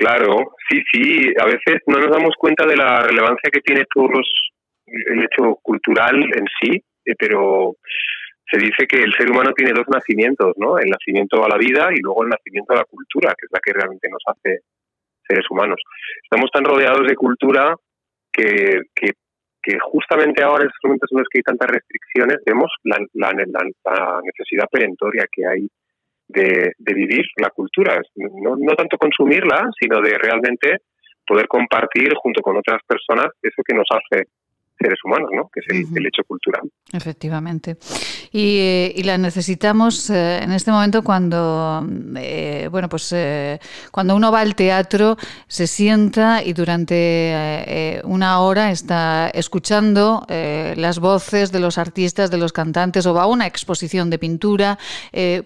Claro, 0.00 0.56
sí, 0.66 0.80
sí. 0.90 1.34
A 1.38 1.44
veces 1.44 1.82
no 1.86 1.98
nos 1.98 2.10
damos 2.10 2.34
cuenta 2.38 2.64
de 2.64 2.74
la 2.74 3.02
relevancia 3.02 3.50
que 3.52 3.60
tiene 3.60 3.84
todo 3.94 4.08
el 4.86 5.22
hecho 5.24 5.56
cultural 5.62 6.16
en 6.16 6.46
sí, 6.58 6.82
eh, 7.04 7.14
pero 7.18 7.76
se 8.50 8.58
dice 8.58 8.86
que 8.88 8.96
el 8.96 9.12
ser 9.12 9.30
humano 9.30 9.52
tiene 9.52 9.72
dos 9.74 9.84
nacimientos, 9.92 10.54
¿no? 10.56 10.78
El 10.78 10.88
nacimiento 10.88 11.44
a 11.44 11.50
la 11.50 11.58
vida 11.58 11.90
y 11.94 12.00
luego 12.00 12.22
el 12.24 12.30
nacimiento 12.30 12.72
a 12.72 12.78
la 12.78 12.84
cultura, 12.84 13.34
que 13.38 13.44
es 13.44 13.52
la 13.52 13.60
que 13.62 13.74
realmente 13.74 14.08
nos 14.08 14.22
hace 14.24 14.60
seres 15.28 15.44
humanos. 15.50 15.78
Estamos 16.24 16.50
tan 16.50 16.64
rodeados 16.64 17.06
de 17.06 17.14
cultura 17.14 17.76
que, 18.32 18.80
que, 18.94 19.12
justamente 19.82 20.42
ahora, 20.42 20.62
en 20.64 20.68
estos 20.68 20.82
momentos 20.82 21.10
en 21.12 21.18
los 21.18 21.28
que 21.28 21.38
hay 21.40 21.42
tantas 21.42 21.68
restricciones, 21.68 22.38
vemos 22.46 22.72
la, 22.84 22.96
la, 23.12 23.32
la 23.32 24.20
necesidad 24.24 24.66
perentoria 24.72 25.26
que 25.30 25.46
hay 25.46 25.68
de, 26.32 26.72
vivir 26.78 27.24
la 27.36 27.50
cultura, 27.50 28.00
no, 28.16 28.56
no 28.56 28.74
tanto 28.74 28.96
consumirla, 28.96 29.70
sino 29.78 30.00
de 30.00 30.16
realmente 30.18 30.78
poder 31.26 31.46
compartir 31.46 32.12
junto 32.16 32.40
con 32.42 32.56
otras 32.56 32.80
personas 32.86 33.26
eso 33.42 33.62
que 33.64 33.74
nos 33.74 33.86
hace 33.90 34.24
seres 34.80 34.98
humanos, 35.04 35.28
¿no? 35.32 35.50
que 35.52 35.60
es 35.60 35.88
el, 35.94 36.06
hecho 36.06 36.22
cultural. 36.26 36.62
Efectivamente. 36.92 37.76
Y, 38.32 38.58
eh, 38.58 38.92
y 38.96 39.02
la 39.02 39.18
necesitamos 39.18 40.08
eh, 40.10 40.42
en 40.42 40.52
este 40.52 40.70
momento 40.70 41.02
cuando, 41.02 41.86
eh, 42.16 42.68
bueno, 42.70 42.88
pues 42.88 43.14
cuando 43.90 44.16
uno 44.16 44.32
va 44.32 44.40
al 44.40 44.54
teatro, 44.54 45.16
se 45.46 45.66
sienta 45.66 46.42
y 46.42 46.52
durante 46.52 48.00
una 48.04 48.40
hora 48.40 48.70
está 48.70 49.28
escuchando 49.30 50.24
las 50.28 50.98
voces 50.98 51.52
de 51.52 51.60
los 51.60 51.78
artistas, 51.78 52.30
de 52.30 52.38
los 52.38 52.52
cantantes, 52.52 53.06
o 53.06 53.14
va 53.14 53.24
a 53.24 53.26
una 53.26 53.46
exposición 53.46 54.10
de 54.10 54.18
pintura, 54.18 54.78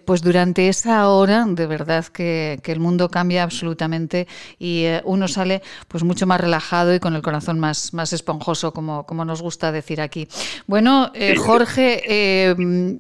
pues 0.05 0.23
durante 0.23 0.69
esa 0.69 1.09
hora, 1.09 1.45
de 1.49 1.67
verdad 1.67 2.07
que, 2.07 2.61
que 2.63 2.73
el 2.73 2.81
mundo 2.81 3.09
cambia 3.09 3.43
absolutamente 3.43 4.27
y 4.59 4.87
uno 5.05 5.27
sale 5.29 5.63
pues 5.89 6.05
mucho 6.05 6.27
más 6.27 6.41
relajado 6.41 6.95
y 6.95 7.01
con 7.01 7.15
el 7.15 7.23
corazón 7.23 7.59
más, 7.59 7.95
más 7.95 8.13
esponjoso, 8.13 8.73
como, 8.73 9.07
como 9.07 9.24
nos 9.25 9.43
gusta 9.43 9.73
decir 9.73 10.01
aquí. 10.01 10.29
Bueno, 10.67 11.11
eh, 11.15 11.37
Jorge, 11.37 12.03
eh, 12.07 12.55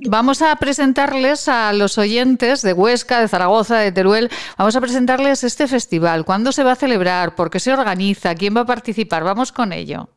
vamos 0.09 0.43
a 0.43 0.55
presentarles 0.57 1.49
a 1.49 1.73
los 1.73 1.99
oyentes 1.99 2.63
de 2.63 2.73
Huesca, 2.73 3.21
de 3.21 3.29
Zaragoza, 3.29 3.79
de 3.79 3.93
Teruel, 3.93 4.31
vamos 4.59 4.77
a 4.77 4.81
presentarles 4.81 5.45
este 5.45 5.67
festival. 5.67 6.25
¿Cuándo 6.25 6.53
se 6.53 6.65
va 6.65 6.73
a 6.73 6.77
celebrar? 6.77 7.35
¿Por 7.35 7.51
qué 7.51 7.61
se 7.61 7.73
organiza? 7.73 8.35
¿Quién 8.35 8.57
va 8.57 8.63
a 8.63 8.67
participar? 8.67 9.25
Vamos 9.25 9.53
con 9.53 9.73
ello. 9.73 10.09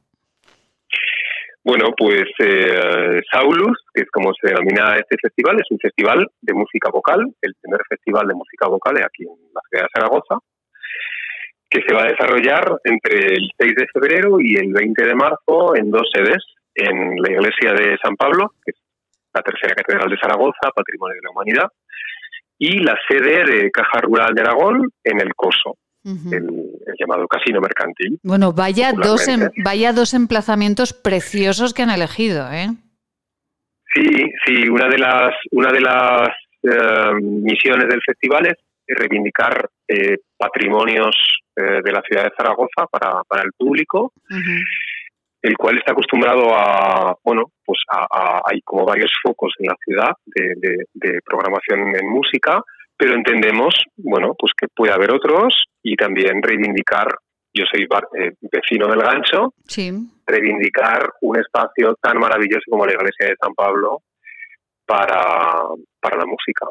Bueno, 1.64 1.90
pues 1.98 2.24
eh, 2.40 3.22
Saulus, 3.30 3.78
que 3.94 4.04
es 4.04 4.10
como 4.10 4.32
se 4.40 4.48
denomina 4.48 4.96
este 4.96 5.18
festival, 5.22 5.58
es 5.60 5.70
un 5.70 5.78
festival 5.80 6.26
de 6.42 6.54
música 6.54 6.90
vocal, 6.90 7.20
el 7.42 7.54
primer 7.62 7.82
festival 7.90 8.26
de 8.26 8.36
música 8.36 8.68
vocal 8.68 8.96
aquí 9.04 9.24
en 9.24 9.36
la 9.54 9.62
ciudad 9.70 9.84
de 9.84 9.90
Zaragoza 9.94 10.40
que 11.69 11.81
se 11.85 11.94
va 11.94 12.03
a 12.03 12.11
desarrollar 12.11 12.80
entre 12.84 13.34
el 13.34 13.49
6 13.57 13.76
de 13.76 13.88
febrero 13.94 14.39
y 14.39 14.56
el 14.56 14.72
20 14.73 15.03
de 15.03 15.15
marzo 15.15 15.76
en 15.76 15.91
dos 15.91 16.10
sedes, 16.14 16.44
en 16.76 17.15
la 17.22 17.31
iglesia 17.31 17.73
de 17.73 17.98
San 18.02 18.15
Pablo, 18.15 18.53
que 18.64 18.72
es 18.72 18.77
la 19.34 19.41
tercera 19.41 19.76
catedral 19.76 20.10
de 20.10 20.18
Zaragoza, 20.18 20.72
Patrimonio 20.76 21.15
de 21.15 21.22
la 21.23 21.31
Humanidad, 21.31 21.72
y 22.57 22.80
la 22.80 22.98
sede 23.07 23.44
de 23.44 23.72
Caja 23.72 24.02
Rural 24.02 24.34
de 24.34 24.41
Aragón 24.41 24.89
en 25.03 25.22
el 25.22 25.35
Coso. 25.35 25.77
el, 26.06 26.48
llamado 26.98 27.27
casino 27.27 27.60
mercantil. 27.60 28.18
Bueno, 28.23 28.53
vaya 28.53 28.94
dos, 28.94 29.27
em, 29.27 29.49
vaya 29.61 29.91
dos 29.91 30.14
emplazamientos 30.14 30.94
preciosos 30.94 31.73
que 31.73 31.84
han 31.84 31.89
elegido, 31.89 32.49
¿eh? 32.49 32.69
Sí, 33.94 34.31
sí, 34.45 34.69
una 34.69 34.88
de 34.88 34.98
las, 34.99 35.34
una 35.52 35.69
de 35.69 35.81
las 35.81 36.30
eh, 36.64 37.14
misiones 37.22 37.89
del 37.89 38.02
festival 38.06 38.48
es 38.48 38.56
reivindicar 38.88 39.69
eh, 39.88 40.18
patrimonios 40.38 41.15
eh, 41.55 41.81
de 41.84 41.91
la 41.91 42.01
ciudad 42.01 42.23
de 42.23 42.35
Zaragoza 42.35 42.85
para, 42.91 43.23
para 43.27 43.43
el 43.43 43.51
público, 43.57 44.14
el 45.41 45.57
cual 45.57 45.77
está 45.77 45.91
acostumbrado 45.91 46.53
a, 46.53 47.15
bueno, 47.23 47.51
pues 47.65 47.80
hay 47.89 48.61
como 48.61 48.85
varios 48.85 49.11
focos 49.22 49.53
en 49.59 49.68
la 49.68 49.76
ciudad 49.84 50.11
de, 50.26 50.85
de, 50.93 51.19
programación 51.23 51.95
en 51.95 52.09
música, 52.09 52.61
pero 52.97 53.14
entendemos, 53.14 53.76
bueno, 53.97 54.34
pues 54.38 54.51
que 54.57 54.68
puede 54.68 54.93
haber 54.93 55.14
otros 55.14 55.65
y 55.84 55.95
también 55.95 56.41
reivindicar, 56.41 57.07
yo 57.53 57.64
soy 57.72 57.88
eh, 58.19 58.31
vecino 58.41 58.88
del 58.88 59.01
gancho, 59.01 59.53
reivindicar 60.26 61.11
un 61.22 61.39
espacio 61.39 61.95
tan 62.01 62.18
maravilloso 62.19 62.64
como 62.69 62.85
la 62.85 62.93
iglesia 62.93 63.27
de 63.27 63.35
San 63.39 63.53
Pablo 63.53 64.01
para, 64.85 65.61
para 65.99 66.18
la 66.18 66.26
música. 66.26 66.65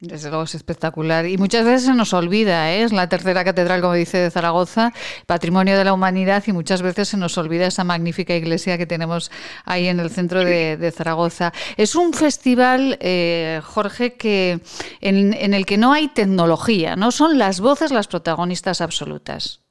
Desde 0.00 0.28
luego 0.28 0.44
es 0.44 0.54
espectacular. 0.54 1.26
Y 1.26 1.38
muchas 1.38 1.64
veces 1.64 1.86
se 1.86 1.94
nos 1.94 2.14
olvida, 2.14 2.72
¿eh? 2.72 2.84
es 2.84 2.92
la 2.92 3.08
tercera 3.08 3.42
catedral, 3.42 3.80
como 3.80 3.94
dice, 3.94 4.18
de 4.18 4.30
Zaragoza, 4.30 4.92
patrimonio 5.26 5.76
de 5.76 5.84
la 5.84 5.92
humanidad, 5.92 6.44
y 6.46 6.52
muchas 6.52 6.82
veces 6.82 7.08
se 7.08 7.16
nos 7.16 7.36
olvida 7.36 7.66
esa 7.66 7.82
magnífica 7.82 8.36
iglesia 8.36 8.78
que 8.78 8.86
tenemos 8.86 9.32
ahí 9.64 9.88
en 9.88 9.98
el 9.98 10.10
centro 10.10 10.44
de, 10.44 10.92
Zaragoza. 10.92 11.52
Es 11.76 11.96
un 11.96 12.12
festival, 12.12 12.96
eh, 13.00 13.60
Jorge, 13.64 14.14
que 14.14 14.60
en, 15.00 15.34
el 15.54 15.66
que 15.66 15.78
no 15.78 15.92
hay 15.92 16.06
tecnología, 16.06 16.94
¿no? 16.94 17.10
Son 17.10 17.36
las 17.36 17.60
voces 17.60 17.90
las 17.90 18.06
protagonistas 18.06 18.80
absolutas. 18.80 19.64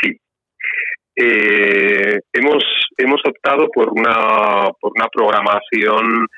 Sí. 0.00 0.16
Eh, 1.16 2.20
hemos, 2.32 2.64
hemos 2.98 3.20
optado 3.26 3.66
por 3.74 3.88
una, 3.90 4.70
por 4.80 4.92
una 4.94 5.08
programación 5.08 6.28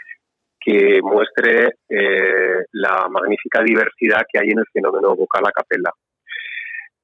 que 0.66 1.01
muestre 1.01 1.76
eh, 1.88 2.64
la 2.72 3.06
magnífica 3.09 3.62
diversidad 3.62 4.26
que 4.28 4.40
hay 4.40 4.48
en 4.51 4.59
el 4.59 4.66
fenómeno 4.72 5.14
vocal 5.14 5.44
a 5.47 5.52
capella. 5.52 5.93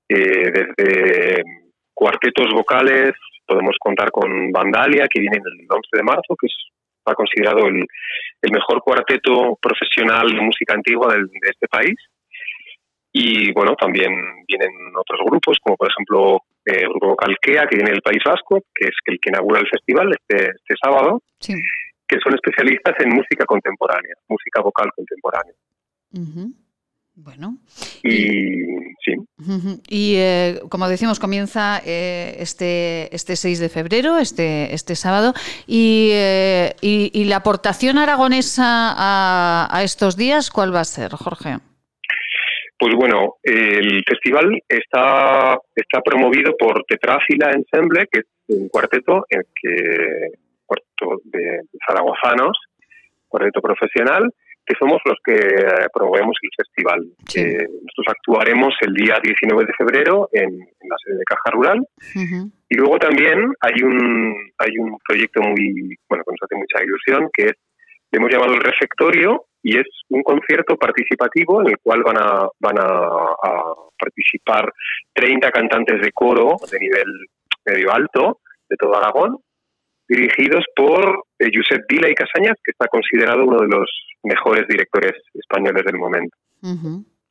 Eh, 0.09 0.51
desde 0.51 1.45
cuartetos 1.95 2.53
vocales, 2.53 3.13
podemos 3.47 3.77
contar 3.79 4.11
con 4.11 4.51
Vandalia, 4.51 5.07
que 5.09 5.21
viene 5.21 5.37
el 5.37 5.67
11 5.71 5.81
de 5.93 6.03
marzo, 6.03 6.35
que 6.41 6.49
es 6.49 6.55
ha 7.05 7.15
considerado 7.15 7.67
el, 7.67 7.85
mejor 8.53 8.81
cuarteto 8.81 9.59
profesional 9.61 10.29
de 10.29 10.41
música 10.41 10.75
antigua 10.75 11.15
de 11.15 11.51
este 11.51 11.67
país. 11.69 11.95
Y 13.13 13.53
bueno, 13.53 13.75
también 13.75 14.13
vienen 14.47 14.71
otros 14.97 15.21
grupos, 15.25 15.59
como 15.63 15.77
por 15.77 15.89
ejemplo 15.89 16.41
eh, 16.65 16.83
el 16.83 16.89
grupo 16.89 17.17
Calquea, 17.17 17.67
que 17.67 17.77
viene 17.77 17.93
del 17.93 18.03
País 18.03 18.23
Vasco, 18.25 18.63
que 18.75 18.87
es 18.87 18.97
el 19.07 19.19
que 19.21 19.31
inaugura 19.31 19.61
el 19.61 19.69
festival 19.69 20.11
este, 20.13 20.51
este 20.51 20.75
sábado. 20.81 21.23
Sí 21.39 21.55
que 22.13 22.21
son 22.23 22.35
especialistas 22.35 22.95
en 23.01 23.09
música 23.09 23.47
contemporánea, 23.47 24.15
música 24.29 24.61
vocal 24.61 24.91
contemporánea. 24.95 25.55
Bueno. 27.15 27.57
Y 28.03 28.65
sí. 29.05 29.15
Y 29.89 30.17
eh, 30.17 30.61
como 30.69 30.89
decimos, 30.89 31.19
comienza 31.19 31.81
eh, 31.87 32.37
este, 32.39 33.15
este 33.15 33.37
6 33.37 33.61
de 33.61 33.69
febrero, 33.71 34.19
este, 34.19 34.75
este 34.75 34.95
sábado. 34.95 35.33
Y, 35.67 36.11
eh, 36.13 36.75
y, 36.83 37.25
la 37.25 37.37
aportación 37.37 37.97
aragonesa 37.97 38.93
a, 38.97 39.69
a, 39.71 39.83
estos 39.83 40.17
días, 40.17 40.51
¿cuál 40.51 40.75
va 40.75 40.81
a 40.81 40.85
ser, 40.85 41.13
Jorge? 41.13 41.57
Pues 42.79 42.95
bueno, 42.95 43.37
el 43.43 44.03
festival 44.07 44.61
está, 44.69 45.57
está 45.75 46.01
promovido 46.03 46.57
por 46.59 46.85
Tetráfila 46.85 47.53
Ensemble, 47.53 48.07
que 48.11 48.21
es 48.21 48.27
un 48.49 48.69
cuarteto 48.69 49.25
en 49.31 49.43
que 49.55 50.42
cuarteto 50.73 51.21
de 51.25 51.61
zaragozanos, 51.87 52.59
cuarteto 53.29 53.61
profesional, 53.61 54.31
que 54.65 54.75
somos 54.79 55.01
los 55.05 55.17
que 55.25 55.35
eh, 55.35 55.89
promovemos 55.93 56.37
el 56.41 56.51
festival. 56.57 57.01
Eh, 57.35 57.67
nosotros 57.67 58.07
actuaremos 58.09 58.75
el 58.81 58.95
día 58.95 59.19
19 59.21 59.65
de 59.67 59.73
febrero 59.75 60.29
en, 60.33 60.51
la 60.59 60.97
sede 61.05 61.19
de 61.19 61.25
Caja 61.25 61.51
Rural. 61.51 61.81
Y 62.69 62.77
luego 62.77 62.99
también 62.99 63.53
hay 63.61 63.83
un, 63.83 64.37
hay 64.59 64.79
un 64.79 64.97
proyecto 65.07 65.41
muy, 65.43 65.97
bueno, 66.09 66.25
que 66.25 66.33
nos 66.33 66.43
hace 66.43 66.57
mucha 66.57 66.85
ilusión, 66.85 67.29
que 67.33 67.47
es, 67.47 67.55
le 68.11 68.19
hemos 68.19 68.31
llamado 68.31 68.55
el 68.55 68.61
Refectorio, 68.61 69.47
y 69.63 69.79
es 69.79 69.87
un 70.11 70.23
concierto 70.23 70.77
participativo 70.77 71.61
en 71.61 71.69
el 71.69 71.79
cual 71.83 72.03
van 72.03 72.19
a, 72.19 72.49
van 72.61 72.79
a, 72.79 72.85
a 72.85 73.75
participar 73.99 74.73
30 75.15 75.51
cantantes 75.51 76.01
de 76.01 76.13
coro 76.13 76.57
de 76.71 76.79
nivel 76.79 77.07
medio 77.65 77.93
alto 77.93 78.41
de 78.69 78.77
todo 78.77 78.97
Aragón 78.97 79.39
dirigidos 80.09 80.65
por 80.77 81.25
eh, 81.39 81.51
Josep 81.53 81.85
Vila 81.89 82.09
y 82.09 82.15
Casañas, 82.15 82.57
que 82.63 82.73
está 82.73 82.87
considerado 82.89 83.45
uno 83.45 83.59
de 83.59 83.69
los 83.69 83.91
mejores 84.23 84.67
directores 84.69 85.13
españoles 85.35 85.85
del 85.85 85.99
momento. 85.99 86.37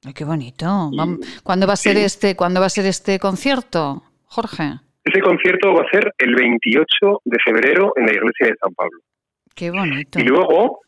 Ay, 0.03 0.13
qué 0.13 0.25
bonito. 0.25 0.91
¿Cuándo 1.43 1.67
va 1.67 1.73
a 1.73 1.77
ser 1.77 1.97
este? 1.97 2.35
¿Cuándo 2.35 2.59
va 2.59 2.65
a 2.65 2.69
ser 2.69 2.85
este 2.85 3.19
concierto, 3.19 4.03
Jorge? 4.25 4.79
Ese 5.03 5.21
concierto 5.21 5.73
va 5.73 5.81
a 5.81 5.89
ser 5.89 6.13
el 6.17 6.35
28 6.35 7.21
de 7.25 7.37
febrero 7.43 7.93
en 7.95 8.05
la 8.05 8.13
iglesia 8.13 8.47
de 8.47 8.55
San 8.59 8.73
Pablo. 8.73 8.99
Qué 9.55 9.69
bonito. 9.69 10.19
Y 10.19 10.23
luego, 10.23 10.79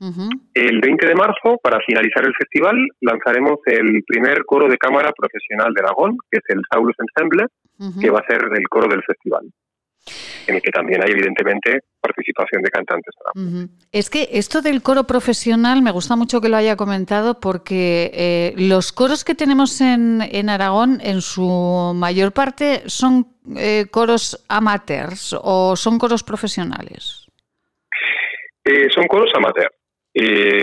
el 0.53 0.80
20 0.80 1.07
de 1.07 1.15
marzo, 1.15 1.60
para 1.61 1.80
finalizar 1.85 2.26
el 2.26 2.34
festival, 2.34 2.76
lanzaremos 3.01 3.60
el 3.65 4.03
primer 4.07 4.45
coro 4.45 4.68
de 4.68 4.77
cámara 4.77 5.11
profesional 5.11 5.73
de 5.73 5.81
Aragón, 5.81 6.18
que 6.31 6.38
es 6.38 6.43
el 6.47 6.61
Saulus 6.72 6.95
Ensemble, 6.99 7.47
que 7.99 8.10
va 8.10 8.19
a 8.19 8.27
ser 8.27 8.41
el 8.55 8.68
coro 8.69 8.88
del 8.88 9.03
festival 9.03 9.51
en 10.48 10.56
el 10.56 10.61
que 10.61 10.72
también 10.72 11.02
hay 11.03 11.11
evidentemente 11.11 11.80
participación 12.02 12.61
de 12.61 12.70
cantantes. 12.70 13.14
Es 13.91 14.10
que 14.10 14.30
esto 14.32 14.61
del 14.61 14.82
coro 14.82 15.06
profesional 15.06 15.82
me 15.82 15.91
gusta 15.91 16.15
mucho 16.15 16.41
que 16.41 16.49
lo 16.49 16.57
haya 16.57 16.76
comentado 16.76 17.40
porque 17.40 18.11
eh, 18.14 18.53
los 18.57 18.91
coros 18.91 19.24
que 19.24 19.36
tenemos 19.36 19.80
en, 19.82 20.22
en, 20.22 20.49
Aragón 20.49 20.99
en 21.02 21.22
su 21.22 21.94
mayor 21.95 22.34
parte 22.34 22.84
son 22.88 23.28
eh, 23.57 23.86
coros 23.90 24.44
amateurs 24.49 25.36
o 25.41 25.76
son 25.76 25.98
coros 25.98 26.24
profesionales. 26.24 27.28
Eh, 28.65 28.90
son 28.90 29.07
coros 29.07 29.32
amateurs. 29.36 29.76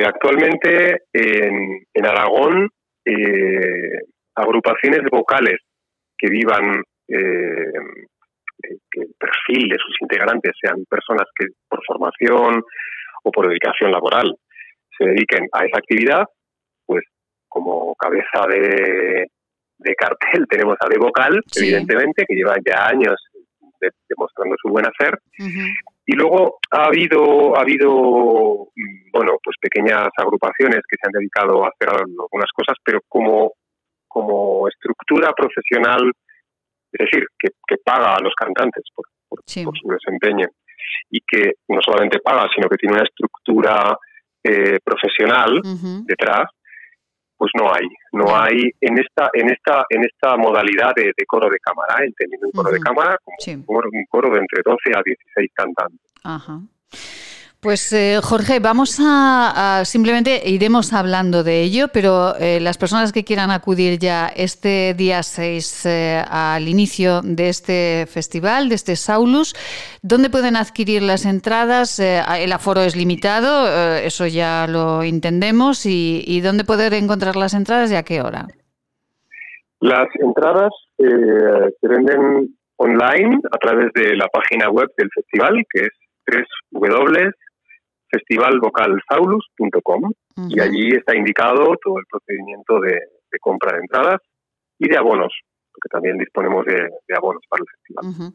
actualmente 0.07 1.05
en, 1.13 1.87
en 1.93 2.07
Aragón 2.07 2.69
agrupaciones 4.35 5.01
vocales 5.11 5.59
que 6.17 6.29
vivan 6.29 6.83
que 8.63 9.01
el 9.01 9.15
perfil 9.19 9.69
de 9.69 9.77
sus 9.79 9.97
integrantes 10.01 10.53
sean 10.61 10.85
personas 10.89 11.27
que 11.37 11.47
por 11.69 11.81
formación 11.87 12.63
o 13.23 13.31
por 13.31 13.49
dedicación 13.49 13.91
laboral 13.91 14.35
se 14.97 15.05
dediquen 15.07 15.49
a 15.53 15.65
esa 15.65 15.79
actividad, 15.79 16.25
pues 16.87 17.05
como 17.49 17.95
cabeza 17.97 18.47
de, 18.49 19.27
cartel 19.97 20.47
tenemos 20.51 20.77
a 20.81 20.89
De 20.89 20.99
Vocal, 20.99 21.41
evidentemente, 21.57 22.25
que 22.27 22.35
lleva 22.35 22.55
ya 22.65 22.87
años 22.89 23.17
demostrando 24.09 24.57
su 24.61 24.69
buen 24.69 24.85
hacer. 24.87 25.19
Y 26.07 26.15
luego 26.15 26.59
ha 26.71 26.87
habido, 26.87 27.57
ha 27.57 27.63
habido, 27.63 27.89
bueno, 29.13 29.39
pues 29.43 29.57
pequeñas 29.61 30.09
agrupaciones 30.17 30.81
que 30.89 30.97
se 31.01 31.07
han 31.07 31.13
dedicado 31.13 31.65
a 31.65 31.69
hacer 31.69 31.89
algunas 31.89 32.51
cosas, 32.53 32.77
pero 32.85 33.01
como, 33.09 33.53
como 34.07 34.69
estructura 34.69 35.33
profesional 35.33 36.13
es 36.93 37.07
decir, 37.11 37.27
que, 37.39 37.77
paga 37.85 38.17
a 38.17 38.21
los 38.21 38.35
cantantes 38.35 38.85
por, 38.95 39.07
su 39.47 39.89
desempeño. 39.89 40.47
Y 41.11 41.21
que 41.21 41.53
no 41.69 41.81
solamente 41.85 42.19
paga, 42.21 42.49
sino 42.55 42.69
que 42.69 42.77
tiene 42.77 42.95
una 42.95 43.05
estructura 43.05 43.97
eh, 44.43 44.79
profesional 44.83 45.61
detrás, 46.05 46.49
pues 47.37 47.53
no 47.59 47.73
hay, 47.73 47.87
no 48.13 48.37
hay 48.37 48.71
en 48.81 48.99
esta 48.99 49.31
en 49.33 49.51
esta 49.51 49.85
en 49.89 50.05
esta 50.05 50.37
modalidad 50.37 50.93
de, 50.95 51.13
coro 51.27 51.49
de 51.49 51.59
cámara, 51.59 52.05
entendiendo 52.05 52.49
un 52.49 52.53
coro 52.53 52.71
de 52.71 52.81
cámara 52.81 53.17
como 53.25 53.37
un, 53.57 54.05
coro 54.11 54.31
de 54.31 54.41
entre 54.41 54.63
12 54.63 54.77
a 54.95 55.03
16 55.03 55.51
cantantes. 55.55 56.13
Ajá. 56.23 56.61
Pues 57.63 57.93
eh, 57.93 58.21
Jorge, 58.23 58.59
vamos 58.59 58.99
a, 59.05 59.83
simplemente 59.85 60.49
iremos 60.49 60.95
hablando 60.95 61.45
de 61.45 61.61
ello, 61.61 61.89
pero 61.93 62.35
eh, 62.37 62.59
las 62.59 62.79
personas 62.79 63.13
que 63.13 63.23
quieran 63.23 63.51
acudir 63.51 63.99
ya 63.99 64.29
este 64.35 64.95
día 64.95 65.23
6 65.23 65.85
eh, 65.85 66.25
al 66.27 66.69
inicio 66.69 67.21
de 67.23 67.51
este 67.51 68.07
festival, 68.09 68.71
de 68.71 68.77
este 68.77 68.97
Saulus, 68.97 69.55
¿dónde 70.01 70.31
pueden 70.31 70.57
adquirir 70.57 71.03
las 71.03 71.27
entradas? 71.27 71.99
el 72.01 72.53
aforo 72.53 72.81
es 72.81 72.97
limitado, 72.97 73.69
eso 73.99 74.27
ya 74.27 74.67
lo 74.67 75.03
entendemos, 75.03 75.85
y, 75.85 76.41
dónde 76.41 76.65
poder 76.65 76.95
encontrar 76.95 77.37
las 77.37 77.53
entradas 77.53 77.93
y 77.93 77.97
a 77.97 78.05
qué 78.05 78.23
hora? 78.23 78.47
Las 79.81 80.09
entradas 80.19 80.73
se 80.97 81.89
venden 81.89 82.57
online 82.77 83.39
a 83.53 83.59
través 83.59 83.93
de 83.93 84.17
la 84.17 84.29
página 84.29 84.71
web 84.71 84.89
del 84.97 85.11
festival, 85.15 85.63
que 85.75 85.81
es 85.83 86.47
www 86.73 87.31
festivalvocalsaulus.com 88.11 90.13
y 90.49 90.59
allí 90.61 90.89
está 90.97 91.15
indicado 91.17 91.77
todo 91.83 91.99
el 91.99 92.05
procedimiento 92.11 92.81
de, 92.81 92.99
compra 93.41 93.75
de 93.75 93.81
entradas 93.81 94.21
y 94.79 94.89
de 94.89 94.97
abonos, 94.97 95.35
porque 95.73 95.89
también 95.91 96.17
disponemos 96.19 96.65
de, 96.65 96.89
abonos 97.15 97.43
para 97.49 97.63
el 97.63 97.69
festival. 97.69 98.33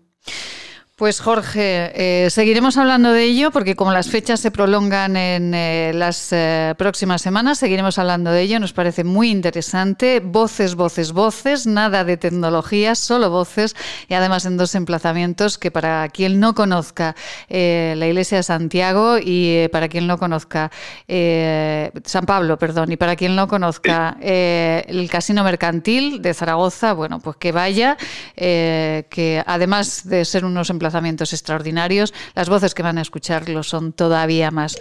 Pues 0.97 1.19
Jorge, 1.19 1.91
eh, 1.93 2.29
seguiremos 2.29 2.77
hablando 2.77 3.11
de 3.11 3.23
ello 3.23 3.51
porque 3.51 3.75
como 3.75 3.91
las 3.91 4.09
fechas 4.09 4.39
se 4.39 4.49
prolongan 4.49 5.17
en 5.17 5.53
eh, 5.53 5.91
las 5.93 6.31
eh, 6.31 6.73
próximas 6.77 7.21
semanas, 7.21 7.59
seguiremos 7.59 7.99
hablando 7.99 8.31
de 8.31 8.41
ello. 8.41 8.61
Nos 8.61 8.71
parece 8.71 9.03
muy 9.03 9.29
interesante. 9.29 10.21
Voces, 10.21 10.75
voces, 10.75 11.11
voces, 11.11 11.67
nada 11.67 12.05
de 12.05 12.15
tecnología, 12.15 12.95
solo 12.95 13.29
voces 13.29 13.75
y 14.07 14.13
además 14.13 14.45
en 14.45 14.55
dos 14.55 14.73
emplazamientos 14.73 15.57
que 15.57 15.69
para 15.69 16.07
quien 16.07 16.39
no 16.39 16.55
conozca 16.55 17.13
la 17.49 18.07
iglesia 18.07 18.37
de 18.37 18.43
Santiago 18.43 19.17
y 19.21 19.67
para 19.73 19.89
quien 19.89 20.07
no 20.07 20.17
conozca 20.17 20.71
San 21.07 22.25
Pablo, 22.25 22.57
perdón, 22.57 22.93
y 22.93 22.95
para 22.95 23.17
quien 23.17 23.35
no 23.35 23.49
conozca 23.49 24.15
el 24.21 25.09
Casino 25.09 25.43
Mercantil 25.43 26.21
de 26.21 26.33
Zaragoza, 26.33 26.93
bueno, 26.93 27.19
pues 27.19 27.35
que 27.35 27.51
vaya, 27.51 27.97
que 28.35 29.43
además 29.45 30.07
de 30.07 30.23
ser 30.23 30.45
unos 30.45 30.69
emplazamientos 30.69 30.84
emplazamientos 30.85 31.33
extraordinarios. 31.33 32.13
Las 32.35 32.47
voces 32.47 32.75
que 32.75 32.83
van 32.83 32.99
a 32.99 33.01
escuchar 33.01 33.49
lo 33.49 33.63
son 33.63 33.91
todavía 33.91 34.51
más. 34.51 34.77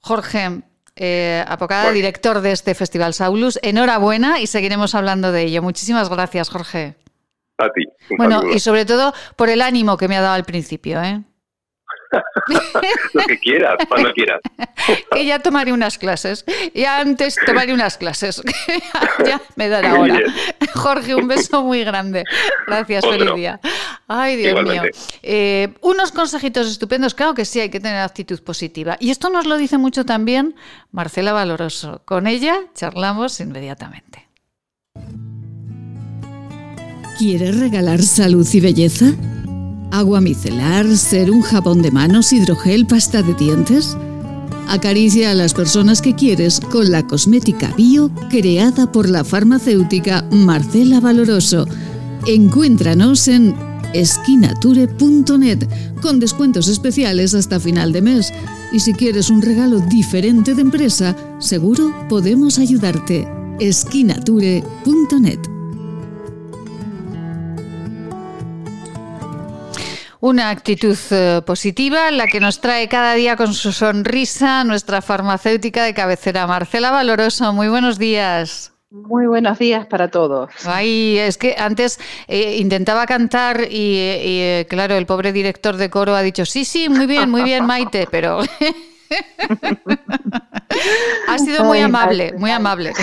Jorge, 0.00 0.62
eh, 0.96 1.42
Apocada, 1.48 1.90
director 1.92 2.42
de 2.42 2.52
este 2.52 2.74
Festival 2.74 3.14
Saulus, 3.14 3.58
enhorabuena 3.62 4.40
y 4.40 4.46
seguiremos 4.46 4.94
hablando 4.94 5.32
de 5.32 5.44
ello. 5.44 5.62
Muchísimas 5.62 6.10
gracias, 6.10 6.50
Jorge. 6.50 6.94
A 7.56 7.70
ti. 7.70 7.84
Bueno, 8.18 8.42
y 8.52 8.58
sobre 8.58 8.84
todo 8.84 9.14
por 9.36 9.48
el 9.48 9.62
ánimo 9.62 9.96
que 9.96 10.08
me 10.08 10.16
ha 10.16 10.20
dado 10.20 10.34
al 10.34 10.44
principio. 10.44 11.02
¿eh? 11.02 11.22
Lo 13.14 13.20
que 13.26 13.38
quieras, 13.38 13.76
cuando 13.88 14.12
quieras. 14.12 14.40
que 15.12 15.24
ya 15.24 15.38
tomaré 15.38 15.72
unas 15.72 15.98
clases. 15.98 16.44
Y 16.72 16.84
antes 16.84 17.36
tomaré 17.46 17.72
unas 17.72 17.96
clases. 17.96 18.42
ya 19.24 19.40
me 19.56 19.68
dará 19.68 19.94
hora. 19.94 20.20
Jorge, 20.74 21.14
un 21.14 21.28
beso 21.28 21.62
muy 21.62 21.84
grande. 21.84 22.24
Gracias, 22.66 23.04
feliz 23.04 23.34
día. 23.34 23.60
Ay, 24.06 24.36
Dios 24.36 24.62
mío. 24.62 24.82
Eh, 25.22 25.74
unos 25.80 26.12
consejitos 26.12 26.68
estupendos. 26.68 27.14
Claro 27.14 27.34
que 27.34 27.44
sí, 27.44 27.60
hay 27.60 27.70
que 27.70 27.80
tener 27.80 27.98
actitud 27.98 28.40
positiva. 28.42 28.96
Y 29.00 29.10
esto 29.10 29.30
nos 29.30 29.46
lo 29.46 29.56
dice 29.56 29.78
mucho 29.78 30.04
también 30.04 30.54
Marcela 30.92 31.32
Valoroso. 31.32 32.02
Con 32.04 32.26
ella 32.26 32.56
charlamos 32.74 33.40
inmediatamente. 33.40 34.28
¿Quieres 37.18 37.58
regalar 37.58 38.02
salud 38.02 38.46
y 38.52 38.60
belleza? 38.60 39.06
agua 39.94 40.20
micelar, 40.20 40.96
ser 40.96 41.30
un 41.30 41.42
jabón 41.42 41.80
de 41.80 41.92
manos, 41.92 42.32
hidrogel, 42.32 42.84
pasta 42.86 43.22
de 43.22 43.32
dientes. 43.34 43.96
Acaricia 44.68 45.30
a 45.30 45.34
las 45.34 45.54
personas 45.54 46.02
que 46.02 46.16
quieres 46.16 46.58
con 46.58 46.90
la 46.90 47.06
cosmética 47.06 47.72
bio 47.76 48.10
creada 48.28 48.90
por 48.90 49.08
la 49.08 49.22
farmacéutica 49.22 50.24
Marcela 50.32 50.98
Valoroso. 50.98 51.66
Encuéntranos 52.26 53.28
en 53.28 53.54
esquinature.net 53.94 55.66
con 56.02 56.20
descuentos 56.20 56.68
especiales 56.68 57.34
hasta 57.34 57.58
final 57.58 57.92
de 57.92 58.02
mes. 58.02 58.32
Y 58.72 58.80
si 58.80 58.92
quieres 58.92 59.30
un 59.30 59.40
regalo 59.40 59.80
diferente 59.80 60.54
de 60.54 60.62
empresa, 60.62 61.16
seguro 61.38 61.94
podemos 62.08 62.58
ayudarte. 62.58 63.26
esquinature.net 63.60 65.38
Una 70.20 70.48
actitud 70.48 70.96
eh, 71.10 71.42
positiva, 71.44 72.10
la 72.10 72.26
que 72.26 72.40
nos 72.40 72.60
trae 72.60 72.88
cada 72.88 73.12
día 73.12 73.36
con 73.36 73.52
su 73.52 73.72
sonrisa 73.72 74.64
nuestra 74.64 75.02
farmacéutica 75.02 75.84
de 75.84 75.92
cabecera, 75.92 76.46
Marcela 76.46 76.90
Valoroso. 76.90 77.52
Muy 77.52 77.68
buenos 77.68 77.98
días. 77.98 78.73
Muy 78.94 79.26
buenos 79.26 79.58
días 79.58 79.86
para 79.86 80.06
todos. 80.06 80.52
Ay, 80.64 81.18
es 81.18 81.36
que 81.36 81.56
antes 81.58 81.98
eh, 82.28 82.58
intentaba 82.58 83.06
cantar 83.06 83.62
y, 83.68 83.96
eh, 83.98 84.66
claro, 84.70 84.94
el 84.94 85.04
pobre 85.04 85.32
director 85.32 85.76
de 85.76 85.90
coro 85.90 86.14
ha 86.14 86.22
dicho, 86.22 86.46
sí, 86.46 86.64
sí, 86.64 86.88
muy 86.88 87.06
bien, 87.06 87.28
muy 87.28 87.42
bien, 87.42 87.66
Maite, 87.66 88.06
pero... 88.08 88.38
ha 91.28 91.38
sido 91.38 91.64
muy 91.64 91.80
amable, 91.80 92.34
muy 92.38 92.52
amable. 92.52 92.92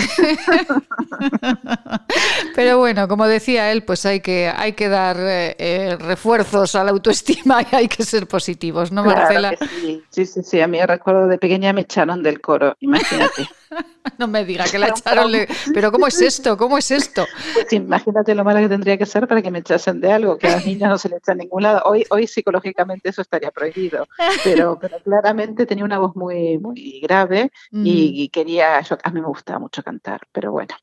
Pero 2.54 2.78
bueno, 2.78 3.06
como 3.08 3.26
decía 3.26 3.70
él, 3.72 3.82
pues 3.84 4.06
hay 4.06 4.20
que, 4.20 4.50
hay 4.54 4.72
que 4.72 4.88
dar 4.88 5.16
eh, 5.18 5.56
eh, 5.58 5.96
refuerzos 5.98 6.74
a 6.74 6.84
la 6.84 6.90
autoestima 6.90 7.62
y 7.62 7.74
hay 7.74 7.88
que 7.88 8.02
ser 8.04 8.26
positivos, 8.26 8.92
¿no, 8.92 9.04
Marcela? 9.04 9.54
sí. 9.80 10.02
sí, 10.10 10.26
sí, 10.26 10.42
sí. 10.42 10.60
A 10.60 10.66
mí 10.66 10.82
recuerdo 10.84 11.26
de 11.26 11.38
pequeña 11.38 11.72
me 11.72 11.82
echaron 11.82 12.22
del 12.22 12.40
coro, 12.40 12.76
imagínate. 12.80 13.48
no 14.18 14.28
me 14.28 14.44
diga 14.44 14.64
que 14.64 14.78
la 14.78 14.88
echaron. 14.88 15.32
Pero 15.72 15.92
¿cómo 15.92 16.06
es 16.06 16.20
esto? 16.20 16.56
¿Cómo 16.56 16.78
es 16.78 16.90
esto? 16.90 17.26
Pues 17.54 17.72
imagínate 17.72 18.34
lo 18.34 18.44
malo 18.44 18.60
que 18.60 18.68
tendría 18.68 18.96
que 18.96 19.06
ser 19.06 19.26
para 19.28 19.42
que 19.42 19.50
me 19.50 19.60
echasen 19.60 20.00
de 20.00 20.12
algo, 20.12 20.38
que 20.38 20.48
a 20.48 20.52
las 20.52 20.66
niñas 20.66 20.90
no 20.90 20.98
se 20.98 21.08
le 21.08 21.16
echa 21.16 21.34
ningún 21.34 21.62
lado. 21.62 21.82
Hoy, 21.84 22.04
hoy 22.10 22.26
psicológicamente 22.26 23.10
eso 23.10 23.22
estaría 23.22 23.50
prohibido, 23.50 24.06
pero, 24.44 24.78
pero 24.80 24.98
claramente 25.02 25.66
tenía 25.66 25.84
una 25.84 25.98
voz 25.98 26.16
muy, 26.16 26.58
muy 26.58 27.00
grave 27.00 27.50
y, 27.70 28.22
y 28.22 28.28
quería, 28.28 28.80
yo, 28.80 28.96
a 29.02 29.10
mí 29.10 29.20
me 29.20 29.26
gustaba 29.26 29.58
mucho 29.58 29.82
cantar, 29.82 30.20
pero 30.32 30.52
bueno, 30.52 30.74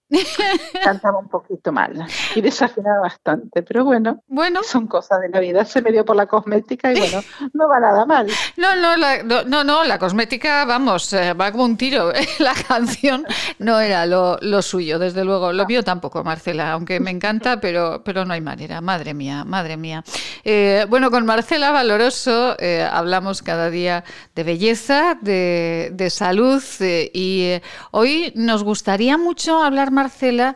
cantaba 0.83 1.19
un 1.19 1.29
poquito 1.29 1.71
mal 1.71 2.05
y 2.35 2.41
desafinaba 2.41 3.01
bastante, 3.01 3.63
pero 3.63 3.83
bueno, 3.83 4.23
bueno, 4.27 4.63
son 4.63 4.87
cosas 4.87 5.21
de 5.21 5.29
la 5.29 5.39
vida, 5.39 5.65
se 5.65 5.81
me 5.81 5.91
dio 5.91 6.05
por 6.05 6.15
la 6.15 6.25
cosmética 6.25 6.91
y 6.91 6.99
bueno, 6.99 7.21
no 7.53 7.67
va 7.67 7.79
nada 7.79 8.05
mal. 8.05 8.27
No, 8.57 8.75
no, 8.75 8.97
la, 8.97 9.23
no, 9.23 9.63
no, 9.63 9.83
la 9.83 9.97
cosmética, 9.97 10.65
vamos, 10.65 11.13
eh, 11.13 11.33
va 11.33 11.51
como 11.51 11.63
un 11.63 11.77
tiro, 11.77 12.11
la 12.39 12.53
canción 12.79 13.25
no 13.59 13.79
era 13.79 14.05
lo, 14.05 14.37
lo, 14.41 14.61
suyo, 14.61 14.99
desde 14.99 15.25
luego, 15.25 15.51
lo 15.51 15.65
mío 15.65 15.83
tampoco, 15.83 16.23
Marcela, 16.23 16.71
aunque 16.71 16.99
me 16.99 17.11
encanta, 17.11 17.59
pero, 17.61 18.01
pero 18.03 18.25
no 18.25 18.33
hay 18.33 18.41
manera, 18.41 18.81
madre 18.81 19.13
mía, 19.13 19.43
madre 19.43 19.77
mía. 19.77 20.03
Eh, 20.43 20.85
bueno, 20.89 21.11
con 21.11 21.25
Marcela 21.25 21.71
Valoroso 21.71 22.55
eh, 22.59 22.87
hablamos 22.89 23.41
cada 23.41 23.69
día 23.69 24.03
de 24.35 24.43
belleza, 24.43 25.17
de, 25.21 25.89
de 25.93 26.09
salud 26.09 26.63
y 26.79 27.41
eh, 27.41 27.61
hoy 27.91 28.31
nos 28.35 28.63
gustaría 28.63 29.17
mucho 29.17 29.61
hablar, 29.61 29.91
Marcela, 29.91 30.55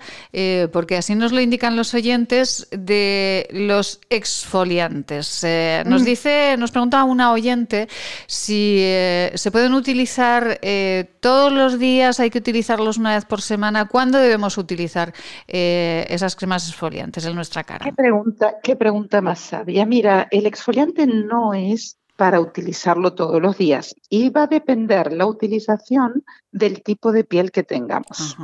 porque 0.72 0.98
así 0.98 1.16
nos 1.16 1.32
lo 1.32 1.42
indican 1.42 1.76
los 1.76 1.94
oyentes, 1.94 2.68
de 2.72 3.48
los 3.52 4.00
exfoliantes. 4.10 5.46
Nos 5.86 6.02
mm. 6.02 6.06
dice, 6.06 6.56
nos 6.58 6.72
pregunta 6.72 7.04
una 7.04 7.32
oyente 7.32 7.88
si 8.28 8.78
se 9.34 9.52
pueden 9.52 9.74
utilizar 9.74 10.60
todos 11.20 11.52
los 11.52 11.80
días, 11.80 12.13
hay 12.20 12.30
que 12.30 12.40
utilizarlos 12.40 12.98
una 12.98 13.16
vez 13.16 13.26
por 13.26 13.42
semana. 13.42 13.88
¿Cuándo 13.88 14.18
debemos 14.18 14.58
utilizar 14.58 15.14
esas 15.48 16.36
cremas 16.36 16.68
exfoliantes 16.68 17.26
en 17.26 17.36
nuestra 17.36 17.64
cara? 17.64 17.86
¿Qué 17.86 17.94
pregunta, 17.94 18.56
qué 18.62 18.76
pregunta 18.76 19.22
más 19.22 19.40
sabia? 19.40 19.86
Mira, 19.86 20.28
el 20.32 20.46
exfoliante 20.46 21.06
no 21.08 21.54
es 21.54 21.98
para 22.16 22.40
utilizarlo 22.40 23.16
todos 23.16 23.42
los 23.42 23.58
días 23.58 23.96
y 24.08 24.30
va 24.30 24.44
a 24.44 24.48
depender 24.48 25.12
la 25.14 25.26
utilización 25.26 26.24
del 26.52 26.84
tipo 26.84 27.12
de 27.12 27.24
piel 27.24 27.52
que 27.52 27.64
tengamos. 27.64 28.38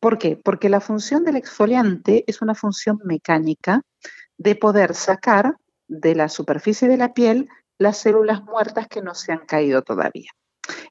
¿Por 0.00 0.18
qué? 0.18 0.36
Porque 0.36 0.68
la 0.68 0.80
función 0.80 1.24
del 1.24 1.36
exfoliante 1.36 2.24
es 2.26 2.42
una 2.42 2.54
función 2.54 3.00
mecánica 3.04 3.80
de 4.36 4.54
poder 4.54 4.94
sacar 4.94 5.56
de 5.88 6.14
la 6.14 6.28
superficie 6.28 6.88
de 6.88 6.98
la 6.98 7.14
piel 7.14 7.48
las 7.78 7.96
células 7.96 8.44
muertas 8.44 8.86
que 8.86 9.00
no 9.00 9.14
se 9.14 9.32
han 9.32 9.46
caído 9.46 9.80
todavía. 9.80 10.30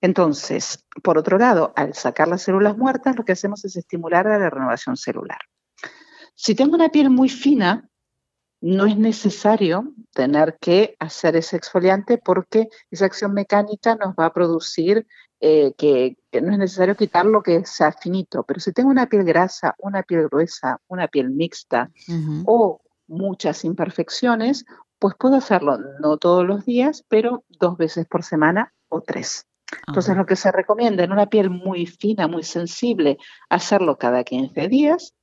Entonces, 0.02 0.86
por 1.02 1.18
otro 1.18 1.38
lado, 1.38 1.74
al 1.76 1.94
sacar 1.94 2.28
las 2.28 2.44
células 2.44 2.78
muertas, 2.78 3.16
lo 3.16 3.26
que 3.26 3.34
hacemos 3.34 3.66
es 3.66 3.76
estimular 3.76 4.28
a 4.28 4.38
la 4.38 4.50
renovación 4.50 4.98
celular. 4.98 5.40
Si 6.36 6.56
tengo 6.56 6.76
una 6.76 6.90
piel 6.90 7.10
muy 7.10 7.30
fina, 7.30 7.90
no 8.62 8.86
es 8.86 8.98
necesario 8.98 9.94
tener 10.14 10.58
que 10.60 10.96
hacer 11.00 11.36
ese 11.36 11.58
exfoliante 11.58 12.18
porque 12.18 12.70
esa 12.92 13.06
acción 13.06 13.34
mecánica 13.34 13.96
nos 13.96 14.16
va 14.16 14.28
a 14.28 14.34
producir 14.34 15.06
eh, 15.42 15.74
que, 15.78 16.16
no 16.42 16.54
es 16.54 16.58
necesario 16.58 16.96
quitar 16.96 17.26
lo 17.26 17.44
que 17.44 17.66
sea 17.66 17.92
finito. 17.92 18.44
Pero 18.44 18.62
si 18.62 18.72
tengo 18.72 18.90
una 18.90 19.08
piel 19.08 19.26
grasa, 19.26 19.76
una 19.80 20.02
piel 20.04 20.30
gruesa, 20.30 20.80
una 20.88 21.10
piel 21.10 21.30
mixta 21.30 21.92
o 22.46 22.82
muchas 23.08 23.66
imperfecciones, 23.66 24.66
pues 24.98 25.16
puedo 25.20 25.36
hacerlo 25.36 25.78
no 26.00 26.18
todos 26.18 26.46
los 26.46 26.64
días, 26.64 27.04
pero 27.10 27.44
dos 27.50 27.78
veces 27.78 28.08
por 28.08 28.24
semana 28.24 28.74
o 28.88 29.02
tres. 29.02 29.46
Entonces, 29.88 30.16
lo 30.16 30.26
que 30.26 30.36
se 30.36 30.52
recomienda 30.52 31.04
en 31.04 31.12
una 31.12 31.28
piel 31.28 31.50
muy 31.50 31.86
fina, 31.86 32.28
muy 32.28 32.44
sensible, 32.44 33.18
hacerlo 33.50 33.98
cada 33.98 34.24
15 34.24 34.68
días 34.68 35.14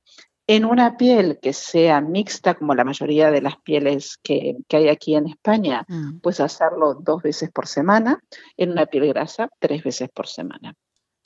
en 0.47 0.65
una 0.65 0.97
piel 0.97 1.39
que 1.41 1.53
sea 1.53 2.01
mixta, 2.01 2.55
como 2.55 2.75
la 2.75 2.83
mayoría 2.83 3.31
de 3.31 3.41
las 3.41 3.55
pieles 3.57 4.17
que, 4.21 4.57
hay 4.71 4.89
aquí 4.89 5.15
en 5.15 5.27
España, 5.27 5.85
mm. 5.87 6.19
pues 6.19 6.39
hacerlo 6.39 6.95
dos 6.95 7.21
veces 7.21 7.49
por 7.51 7.67
semana. 7.67 8.19
En 8.57 8.71
una 8.71 8.85
piel 8.85 9.07
grasa, 9.07 9.49
tres 9.59 9.83
veces 9.83 10.09
por 10.13 10.27
semana. 10.27 10.75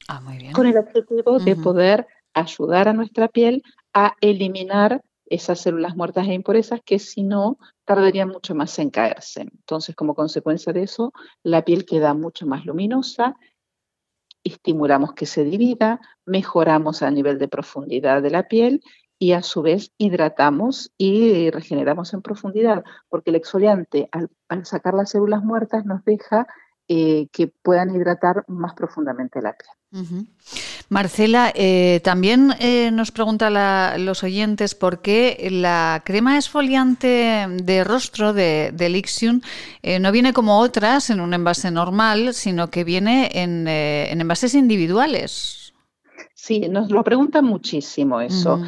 Ah, 0.08 0.22
muy 0.22 0.38
bien. 0.38 0.54
Con 0.54 0.68
el 0.68 0.78
objetivo 0.78 1.40
de 1.40 1.56
poder 1.56 2.08
ayudar 2.34 2.88
a 2.88 2.94
nuestra 2.94 3.28
piel 3.28 3.64
a 3.94 4.14
eliminar 4.22 5.02
esas 5.28 5.60
células 5.60 5.96
muertas 5.96 6.28
e 6.28 6.34
impurezas 6.34 6.82
que 6.86 7.00
si 7.00 7.24
no 7.24 7.58
tardarían 7.84 8.30
mucho 8.30 8.56
más 8.56 8.78
en 8.80 8.90
caerse. 8.90 9.42
Entonces, 9.42 9.96
como 9.96 10.16
consecuencia 10.16 10.74
de 10.74 10.84
eso, 10.84 11.14
la 11.44 11.64
piel 11.64 11.86
queda 11.86 12.14
mucho 12.14 12.46
más 12.46 12.66
luminosa, 12.66 13.36
estimulamos 14.44 15.14
que 15.14 15.26
se 15.26 15.44
divida, 15.44 16.00
mejoramos 16.26 17.02
a 17.02 17.12
nivel 17.12 17.40
de 17.40 17.48
profundidad 17.48 18.22
de 18.22 18.30
la 18.30 18.48
piel 18.48 18.82
y 19.18 19.32
a 19.32 19.42
su 19.42 19.62
vez 19.62 19.92
hidratamos 19.98 20.92
y 20.98 21.50
regeneramos 21.50 22.14
en 22.14 22.22
profundidad, 22.22 22.84
porque 23.10 23.32
el 23.32 23.38
exfoliante 23.38 24.10
al, 24.12 24.66
sacar 24.66 24.94
las 24.94 25.12
células 25.12 25.44
muertas 25.44 25.86
nos 25.86 26.04
deja 26.04 26.48
eh, 26.88 27.28
que 27.32 27.48
puedan 27.48 27.96
hidratar 27.96 28.44
más 28.48 28.74
profundamente 28.74 29.42
la 29.42 29.56
piel. 29.56 30.28
Marcela, 30.90 31.52
eh, 31.56 32.02
también 32.04 32.52
eh, 32.60 32.92
nos 32.92 33.12
pregunta 33.12 33.98
los 33.98 34.24
oyentes 34.24 34.76
por 34.76 35.02
qué 35.02 35.48
la 35.52 36.04
crema 36.06 36.36
exfoliante 36.36 37.48
de 37.50 37.84
rostro 37.84 38.34
de, 38.34 38.72
de 38.74 38.90
Lixium 38.90 39.42
no 40.00 40.12
viene 40.12 40.34
como 40.34 40.60
otras 40.60 41.10
en 41.10 41.22
un 41.22 41.34
envase 41.34 41.72
normal, 41.72 42.34
sino 42.34 42.70
que 42.70 42.84
viene 42.84 43.32
en, 43.34 43.68
envases 43.68 44.54
individuales. 44.54 45.74
Sí, 46.34 46.68
nos 46.70 46.92
lo 46.92 47.04
preguntan 47.04 47.46
muchísimo 47.46 48.22
eso 48.22 48.62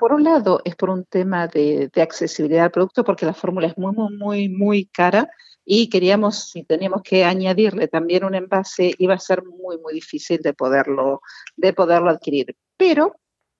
por 0.00 0.14
un 0.14 0.24
lado 0.24 0.62
es 0.64 0.76
por 0.76 0.88
un 0.88 1.04
tema 1.04 1.46
de, 1.46 1.90
accesibilidad 1.96 2.64
al 2.64 2.70
producto, 2.70 3.04
porque 3.04 3.26
la 3.26 3.34
fórmula 3.34 3.66
es 3.66 3.76
muy, 3.76 3.92
muy, 3.92 4.16
muy, 4.16 4.48
muy 4.48 4.84
cara 4.86 5.28
y 5.64 5.88
queríamos, 5.88 6.50
si 6.50 6.64
teníamos 6.64 7.02
que 7.02 7.24
añadirle 7.24 7.88
también 7.88 8.24
un 8.24 8.34
envase, 8.34 8.94
iba 8.98 9.14
a 9.14 9.18
ser 9.18 9.44
muy, 9.44 9.78
muy 9.78 9.94
difícil 9.94 10.40
de 10.42 10.52
poderlo, 10.52 11.20
de 11.56 11.72
poderlo 11.72 12.10
adquirir. 12.10 12.56
Pero, 12.76 13.14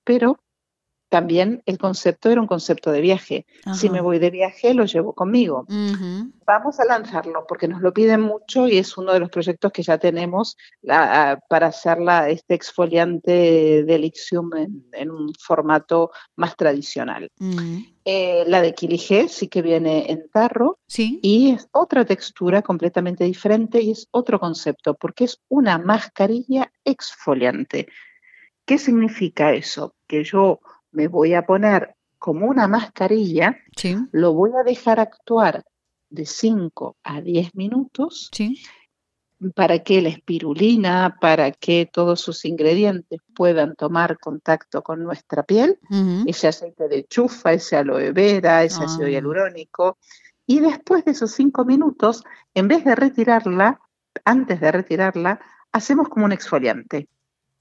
pero 0.04 0.40
también 1.10 1.60
el 1.66 1.76
concepto 1.76 2.30
era 2.30 2.40
un 2.40 2.46
concepto 2.46 2.92
de 2.92 3.00
viaje. 3.00 3.44
Si 3.74 3.90
me 3.90 4.00
voy 4.00 4.20
de 4.20 4.30
viaje, 4.30 4.74
lo 4.74 4.84
llevo 4.84 5.12
conmigo. 5.12 5.66
Vamos 6.46 6.78
a 6.78 6.84
lanzarlo 6.84 7.44
porque 7.48 7.66
nos 7.66 7.82
lo 7.82 7.92
piden 7.92 8.20
mucho 8.20 8.68
y 8.68 8.78
es 8.78 8.96
uno 8.96 9.12
de 9.12 9.18
los 9.18 9.28
proyectos 9.28 9.72
que 9.72 9.82
ya 9.82 9.98
tenemos 9.98 10.56
para 10.86 11.66
hacer 11.66 11.98
este 12.28 12.54
exfoliante 12.54 13.82
de 13.82 13.98
Lixium 13.98 14.50
en, 14.92 15.10
un 15.10 15.32
formato 15.34 16.12
más 16.36 16.56
tradicional. 16.56 17.28
Eh, 18.12 18.42
la 18.48 18.60
de 18.60 18.74
Kilige 18.74 19.28
sí 19.28 19.46
que 19.46 19.62
viene 19.62 20.10
en 20.10 20.28
tarro 20.30 20.80
y 21.22 21.52
es 21.52 21.68
otra 21.70 22.04
textura 22.04 22.60
completamente 22.60 23.22
diferente 23.22 23.80
y 23.80 23.92
es 23.92 24.08
otro 24.10 24.40
concepto 24.40 24.94
porque 24.94 25.22
es 25.22 25.40
una 25.48 25.78
mascarilla 25.78 26.72
exfoliante. 26.84 27.86
¿Qué 28.66 28.78
significa 28.78 29.52
eso? 29.52 29.94
Que 30.08 30.24
yo 30.24 30.58
me 30.90 31.06
voy 31.06 31.34
a 31.34 31.46
poner 31.46 31.94
como 32.18 32.46
una 32.46 32.66
mascarilla, 32.66 33.56
lo 34.10 34.34
voy 34.34 34.50
a 34.58 34.64
dejar 34.64 34.98
actuar 34.98 35.62
de 36.08 36.26
5 36.26 36.96
a 37.04 37.20
10 37.20 37.54
minutos 37.54 38.28
para 39.54 39.78
que 39.80 40.02
la 40.02 40.10
espirulina, 40.10 41.16
para 41.20 41.50
que 41.50 41.88
todos 41.90 42.20
sus 42.20 42.44
ingredientes 42.44 43.20
puedan 43.34 43.74
tomar 43.74 44.18
contacto 44.18 44.82
con 44.82 45.02
nuestra 45.02 45.42
piel, 45.42 45.78
ese 46.26 46.48
aceite 46.48 46.88
de 46.88 47.04
chufa, 47.04 47.52
ese 47.52 47.76
aloe 47.76 48.12
vera, 48.12 48.64
ese 48.64 48.84
ácido 48.84 49.06
ah. 49.06 49.10
hialurónico. 49.10 49.98
Y 50.46 50.60
después 50.60 51.04
de 51.04 51.12
esos 51.12 51.30
5 51.32 51.64
minutos, 51.64 52.24
en 52.54 52.68
vez 52.68 52.84
de 52.84 52.94
retirarla, 52.94 53.80
antes 54.24 54.60
de 54.60 54.72
retirarla, 54.72 55.40
hacemos 55.72 56.08
como 56.08 56.26
un 56.26 56.32
exfoliante 56.32 57.08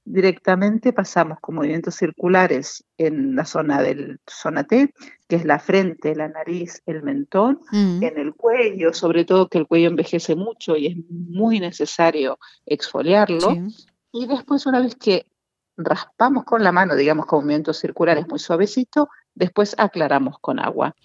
directamente 0.10 0.92
pasamos 0.92 1.40
con 1.40 1.56
movimientos 1.56 1.96
circulares 1.96 2.84
en 2.98 3.36
la 3.36 3.46
zona 3.46 3.82
del 3.82 4.20
zona 4.26 4.64
T, 4.64 4.94
que 5.28 5.36
es 5.36 5.46
la 5.46 5.60
frente, 5.60 6.16
la 6.16 6.28
nariz, 6.28 6.82
el 6.88 7.04
mentón, 7.04 7.62
mm. 7.72 8.04
en 8.04 8.18
el 8.18 8.34
cuello, 8.34 8.92
sobre 8.94 9.24
todo 9.24 9.48
que 9.48 9.60
el 9.60 9.68
cuello 9.68 9.90
envejece 9.90 10.36
mucho 10.36 10.76
y 10.76 10.88
es 10.88 10.98
muy 11.10 11.60
necesario 11.60 12.40
exfoliarlo. 12.66 13.56
Y 14.12 14.26
después, 14.26 14.66
una 14.66 14.82
vez 14.82 14.96
que 14.96 15.28
raspamos 15.78 16.44
con 16.44 16.64
la 16.64 16.72
mano, 16.72 16.96
digamos 16.96 17.28
con 17.28 17.40
movimientos 17.40 17.78
circulares 17.78 18.28
muy 18.28 18.40
suavecito, 18.40 19.10
después 19.40 19.74
aclaramos 19.78 20.38
con 20.40 20.60
agua. 20.60 20.96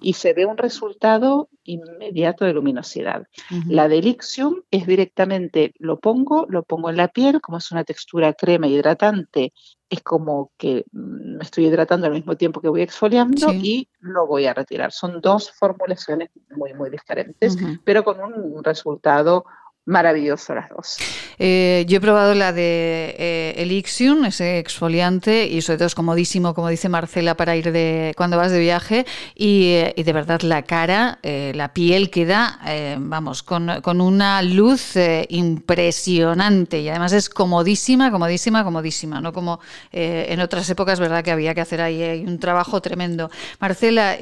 Y 0.00 0.14
se 0.14 0.34
ve 0.34 0.44
un 0.44 0.58
resultado 0.58 1.48
inmediato 1.62 2.44
de 2.44 2.52
luminosidad. 2.52 3.26
La 3.68 3.88
Delixium 3.88 4.62
es 4.70 4.86
directamente, 4.86 5.72
lo 5.78 6.00
pongo, 6.00 6.44
lo 6.48 6.64
pongo 6.64 6.90
en 6.90 6.96
la 6.96 7.08
piel, 7.08 7.40
como 7.40 7.58
es 7.58 7.70
una 7.70 7.84
textura 7.84 8.34
crema 8.34 8.66
hidratante, 8.66 9.52
es 9.88 10.02
como 10.02 10.50
que 10.58 10.84
mm, 10.90 11.36
me 11.36 11.44
estoy 11.44 11.66
hidratando 11.66 12.06
al 12.06 12.12
mismo 12.12 12.36
tiempo 12.36 12.60
que 12.60 12.68
voy 12.68 12.82
exfoliando 12.82 13.52
y 13.52 13.88
lo 14.00 14.26
voy 14.26 14.46
a 14.46 14.54
retirar. 14.54 14.90
Son 14.90 15.20
dos 15.20 15.52
formulaciones 15.52 16.30
muy, 16.56 16.74
muy 16.74 16.90
diferentes, 16.90 17.56
pero 17.84 18.02
con 18.02 18.20
un 18.20 18.64
resultado 18.64 19.44
maravilloso 19.86 20.54
las 20.54 20.70
dos. 20.70 20.96
Eh, 21.38 21.84
yo 21.88 21.98
he 21.98 22.00
probado 22.00 22.34
la 22.34 22.52
de 22.52 23.14
eh, 23.18 23.54
Elixium, 23.58 24.24
ese 24.24 24.58
exfoliante, 24.58 25.46
y 25.46 25.60
sobre 25.60 25.78
todo 25.78 25.86
es 25.86 25.94
comodísimo, 25.94 26.54
como 26.54 26.68
dice 26.68 26.88
Marcela, 26.88 27.36
para 27.36 27.54
ir 27.56 27.70
de 27.70 28.14
cuando 28.16 28.38
vas 28.38 28.50
de 28.50 28.60
viaje. 28.60 29.04
Y, 29.34 29.72
eh, 29.72 29.94
de 29.96 30.12
verdad 30.12 30.40
la 30.42 30.62
cara, 30.62 31.18
la 31.22 31.72
piel 31.72 32.10
queda, 32.10 32.60
vamos, 32.98 33.42
con, 33.42 33.70
una 34.00 34.42
luz 34.42 34.94
impresionante. 35.28 36.80
Y 36.80 36.88
además 36.88 37.12
es 37.12 37.28
comodísima, 37.28 38.10
comodísima, 38.10 38.64
comodísima. 38.64 39.20
No 39.20 39.32
como 39.32 39.60
en 39.92 40.40
otras 40.40 40.68
épocas, 40.68 41.00
¿verdad? 41.00 41.24
Que 41.24 41.30
había 41.30 41.54
que 41.54 41.60
hacer 41.62 41.80
ahí 41.80 42.24
un 42.26 42.38
trabajo 42.38 42.80
tremendo. 42.80 43.30
Marcela, 43.60 44.16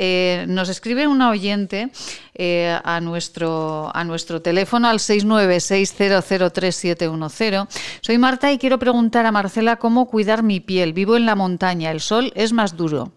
nos 0.46 0.68
escribe 0.68 1.06
una 1.06 1.30
oyente 1.30 1.90
a, 2.38 3.00
nuestro, 3.00 3.90
a 3.94 4.04
nuestro 4.04 4.40
teléfono 4.40 4.88
al 4.88 5.00
69 5.00 5.51
6003710. 5.56 7.68
Soy 8.00 8.18
Marta 8.18 8.52
y 8.52 8.58
quiero 8.58 8.78
preguntar 8.78 9.26
a 9.26 9.32
Marcela 9.32 9.76
cómo 9.76 10.06
cuidar 10.06 10.42
mi 10.42 10.60
piel. 10.60 10.92
Vivo 10.92 11.16
en 11.16 11.26
la 11.26 11.34
montaña, 11.34 11.90
el 11.90 12.00
sol 12.00 12.32
es 12.34 12.52
más 12.52 12.76
duro. 12.76 13.12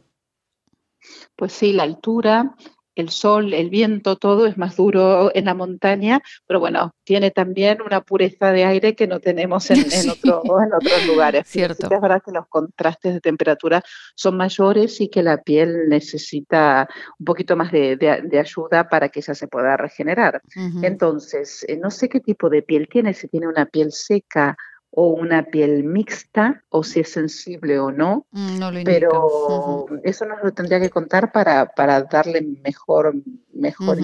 Pues 1.36 1.54
sí, 1.54 1.74
la 1.74 1.84
altura, 1.84 2.56
el 2.96 3.10
sol, 3.10 3.54
el 3.54 3.70
viento, 3.70 4.16
todo 4.16 4.46
es 4.48 4.58
más 4.58 4.76
duro 4.76 5.32
en 5.36 5.46
la 5.46 5.54
montaña, 5.54 6.22
pero 6.48 6.60
bueno, 6.60 6.96
tiene 7.04 7.32
también 7.32 7.82
una 7.82 8.02
pureza 8.02 8.52
de 8.52 8.66
aire 8.66 8.96
que 8.96 9.08
no 9.08 9.20
tenemos 9.20 9.70
en, 9.72 9.80
otros 10.24 11.06
lugares. 11.08 11.48
Cierto. 11.48 11.88
es 11.94 12.02
verdad 12.02 12.22
que 12.26 12.32
los 12.32 12.48
contrastes 12.48 13.14
de 13.14 13.22
temperatura 13.22 13.84
son 14.16 14.38
mayores 14.38 15.00
y 15.02 15.10
que 15.10 15.24
la 15.24 15.42
piel 15.42 15.90
necesita 15.90 16.88
un 17.20 17.26
poquito 17.26 17.56
más 17.56 17.72
de, 17.72 17.98
ayuda 18.40 18.90
para 18.90 19.10
que 19.10 19.20
ella 19.20 19.34
se 19.34 19.48
pueda 19.48 19.78
regenerar. 19.78 20.42
Entonces, 20.82 21.66
eh, 21.68 21.78
no 21.78 21.92
sé 21.92 22.10
qué 22.10 22.20
tipo 22.20 22.50
de 22.50 22.62
piel 22.62 22.88
tiene, 22.90 23.14
si 23.14 23.28
tiene 23.28 23.48
una 23.48 23.66
piel 23.66 23.92
seca 23.92 24.58
o 24.98 25.10
una 25.10 25.44
piel 25.44 25.84
mixta 25.84 26.64
o 26.70 26.84
si 26.84 27.02
es 27.02 27.12
sensible 27.12 27.80
o 27.80 27.92
no, 27.92 28.26
mm, 28.32 28.60
no 28.60 28.72
lo 28.72 28.84
pero 28.84 29.86
eso 30.04 30.26
nos 30.26 30.42
lo 30.42 30.52
tendría 30.54 30.80
que 30.80 30.90
contar 30.90 31.34
para, 31.34 31.68
para 31.68 32.02
darle 32.04 32.42
mejor, 32.64 33.14
mejor 33.54 33.98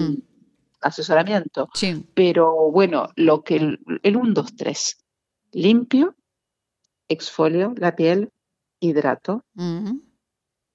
asesoramiento. 0.82 1.70
Sí. 1.72 2.06
Pero 2.14 2.70
bueno, 2.70 3.08
lo 3.16 3.42
que 3.42 3.56
el, 3.56 3.80
el 4.02 4.16
1, 4.16 4.34
2, 4.34 4.56
3, 4.56 4.98
limpio, 5.52 6.14
exfolio 7.08 7.72
la 7.76 7.96
piel, 7.96 8.30
hidrato. 8.78 9.44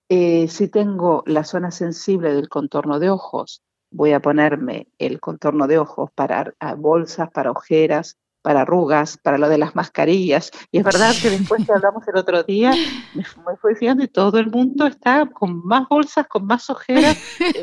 Eh, 0.09 0.47
si 0.47 0.67
tengo 0.67 1.23
la 1.27 1.43
zona 1.43 1.69
sensible 1.69 2.33
del 2.33 2.49
contorno 2.49 2.99
de 2.99 3.09
ojos, 3.09 3.61
voy 3.91 4.13
a 4.13 4.21
ponerme 4.21 4.87
el 4.97 5.19
contorno 5.19 5.67
de 5.67 5.77
ojos 5.77 6.09
para 6.15 6.55
bolsas, 6.77 7.29
para 7.31 7.51
ojeras, 7.51 8.17
para 8.47 8.61
arrugas, 8.61 9.17
para 9.17 9.37
lo 9.37 9.49
de 9.49 9.57
las 9.57 9.75
mascarillas. 9.75 10.51
Y 10.71 10.77
es 10.77 10.85
verdad 10.85 11.13
que 11.21 11.29
después 11.29 11.65
que 11.65 11.73
hablamos 11.73 12.07
el 12.07 12.15
otro 12.15 12.43
día, 12.43 12.71
me, 13.13 13.25
fui 13.57 13.75
fijando 13.75 14.05
y 14.05 14.07
todo 14.07 14.39
el 14.39 14.49
mundo 14.49 14.87
está 14.87 15.25
con 15.25 15.65
más 15.65 15.85
bolsas, 15.89 16.27
con 16.29 16.45
más 16.45 16.69
ojeras 16.69 17.17
eh, 17.41 17.61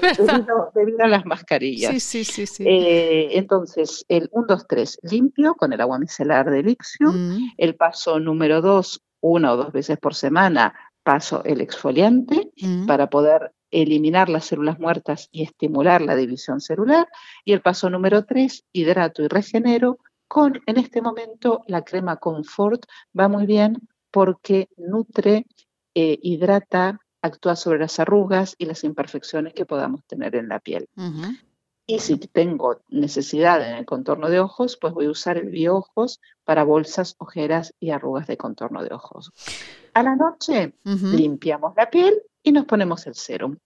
debido, 0.75 1.03
a 1.03 1.09
las 1.09 1.25
mascarillas. 1.25 1.91
Sí, 1.91 2.01
sí, 2.01 2.25
sí. 2.25 2.47
sí. 2.47 2.65
Eh, 2.67 3.39
entonces, 3.39 4.05
el 4.11 4.29
1, 4.31 4.47
2, 4.47 4.67
3, 4.69 4.99
limpio 5.05 5.55
con 5.55 5.73
el 5.73 5.81
agua 5.81 5.99
micelar 5.99 6.51
de 6.51 6.63
Lixium. 6.63 7.17
Mm. 7.17 7.53
El 7.57 7.77
paso 7.77 8.21
número 8.21 8.61
2, 8.61 9.01
una 9.23 9.55
o 9.55 9.57
dos 9.57 9.73
veces 9.73 9.97
por 9.97 10.15
semana, 10.15 10.75
paso 11.03 11.43
el 11.45 11.63
exfoliante 11.63 12.53
mm. 12.61 12.85
para 12.85 13.09
poder 13.09 13.53
eliminar 13.71 14.29
las 14.29 14.45
células 14.45 14.79
muertas 14.79 15.31
y 15.33 15.45
estimular 15.45 16.03
la 16.03 16.15
división 16.15 16.61
celular. 16.61 17.09
Y 17.43 17.55
el 17.55 17.63
paso 17.63 17.89
número 17.89 18.27
3, 18.27 18.67
hidrato 18.75 19.23
y 19.23 19.29
regenero 19.29 19.99
con, 20.29 20.61
en 20.67 20.79
este 20.79 21.03
momento, 21.03 21.63
la 21.67 21.83
crema 21.83 22.17
Comfort 22.17 22.87
va 23.19 23.29
muy 23.29 23.47
bien 23.47 23.77
porque 24.11 24.69
nutre, 24.77 25.47
eh, 25.95 26.19
hidrata, 26.23 27.01
actúa 27.23 27.57
sobre 27.57 27.79
las 27.79 27.99
arrugas 27.99 28.55
y 28.59 28.67
las 28.67 28.85
imperfecciones 28.85 29.55
que 29.55 29.67
podamos 29.67 30.05
tener 30.07 30.37
en 30.37 30.49
la 30.49 30.61
piel. 30.61 30.89
Y 31.87 31.99
si 31.99 32.17
tengo 32.17 32.81
necesidad 32.89 33.67
en 33.67 33.77
el 33.77 33.85
contorno 33.85 34.31
de 34.31 34.41
ojos, 34.41 34.79
pues 34.81 34.95
voy 34.95 35.07
a 35.07 35.11
usar 35.11 35.37
el 35.37 35.51
bioojos 35.51 36.21
para 36.45 36.65
bolsas, 36.65 37.15
ojeras 37.19 37.75
y 37.79 37.91
arrugas 37.91 38.27
de 38.27 38.37
contorno 38.37 38.83
de 38.83 38.95
ojos. 38.95 39.33
A 39.93 40.03
la 40.03 40.17
noche 40.17 40.75
limpiamos 40.85 41.75
la 41.77 41.91
piel 41.91 42.23
y 42.43 42.53
nos 42.53 42.65
ponemos 42.65 43.07
el 43.07 43.15
serum. 43.15 43.59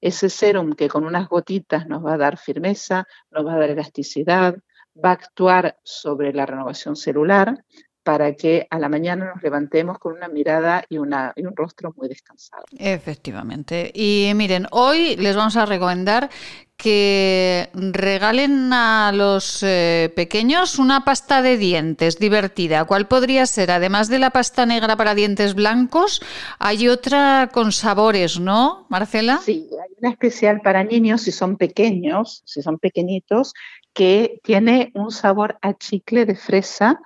Ese 0.00 0.28
serum 0.28 0.74
que 0.74 0.88
con 0.88 1.04
unas 1.04 1.28
gotitas 1.28 1.86
nos 1.86 2.04
va 2.04 2.14
a 2.14 2.18
dar 2.18 2.36
firmeza, 2.36 3.06
nos 3.30 3.46
va 3.46 3.54
a 3.54 3.58
dar 3.58 3.70
elasticidad, 3.70 4.56
va 5.02 5.10
a 5.10 5.12
actuar 5.12 5.78
sobre 5.82 6.32
la 6.32 6.46
renovación 6.46 6.96
celular 6.96 7.64
para 8.04 8.34
que 8.34 8.66
a 8.70 8.78
la 8.78 8.90
mañana 8.90 9.32
nos 9.34 9.42
levantemos 9.42 9.98
con 9.98 10.12
una 10.12 10.28
mirada 10.28 10.84
y, 10.90 10.98
una, 10.98 11.32
y 11.34 11.46
un 11.46 11.56
rostro 11.56 11.94
muy 11.96 12.06
descansado. 12.06 12.64
Efectivamente. 12.78 13.90
Y 13.94 14.30
miren, 14.36 14.66
hoy 14.70 15.16
les 15.16 15.34
vamos 15.34 15.56
a 15.56 15.64
recomendar 15.64 16.28
que 16.76 17.70
regalen 17.72 18.72
a 18.72 19.10
los 19.14 19.62
eh, 19.62 20.12
pequeños 20.14 20.78
una 20.78 21.04
pasta 21.04 21.40
de 21.40 21.56
dientes 21.56 22.18
divertida. 22.18 22.84
¿Cuál 22.84 23.06
podría 23.06 23.46
ser? 23.46 23.70
Además 23.70 24.08
de 24.08 24.18
la 24.18 24.30
pasta 24.30 24.66
negra 24.66 24.96
para 24.96 25.14
dientes 25.14 25.54
blancos, 25.54 26.20
hay 26.58 26.88
otra 26.88 27.48
con 27.52 27.72
sabores, 27.72 28.38
¿no, 28.38 28.86
Marcela? 28.90 29.38
Sí, 29.38 29.68
hay 29.72 29.94
una 29.98 30.10
especial 30.10 30.60
para 30.60 30.84
niños 30.84 31.22
si 31.22 31.32
son 31.32 31.56
pequeños, 31.56 32.42
si 32.44 32.60
son 32.60 32.78
pequeñitos, 32.78 33.54
que 33.94 34.40
tiene 34.42 34.90
un 34.94 35.10
sabor 35.10 35.56
a 35.62 35.72
chicle 35.74 36.26
de 36.26 36.34
fresa 36.34 37.00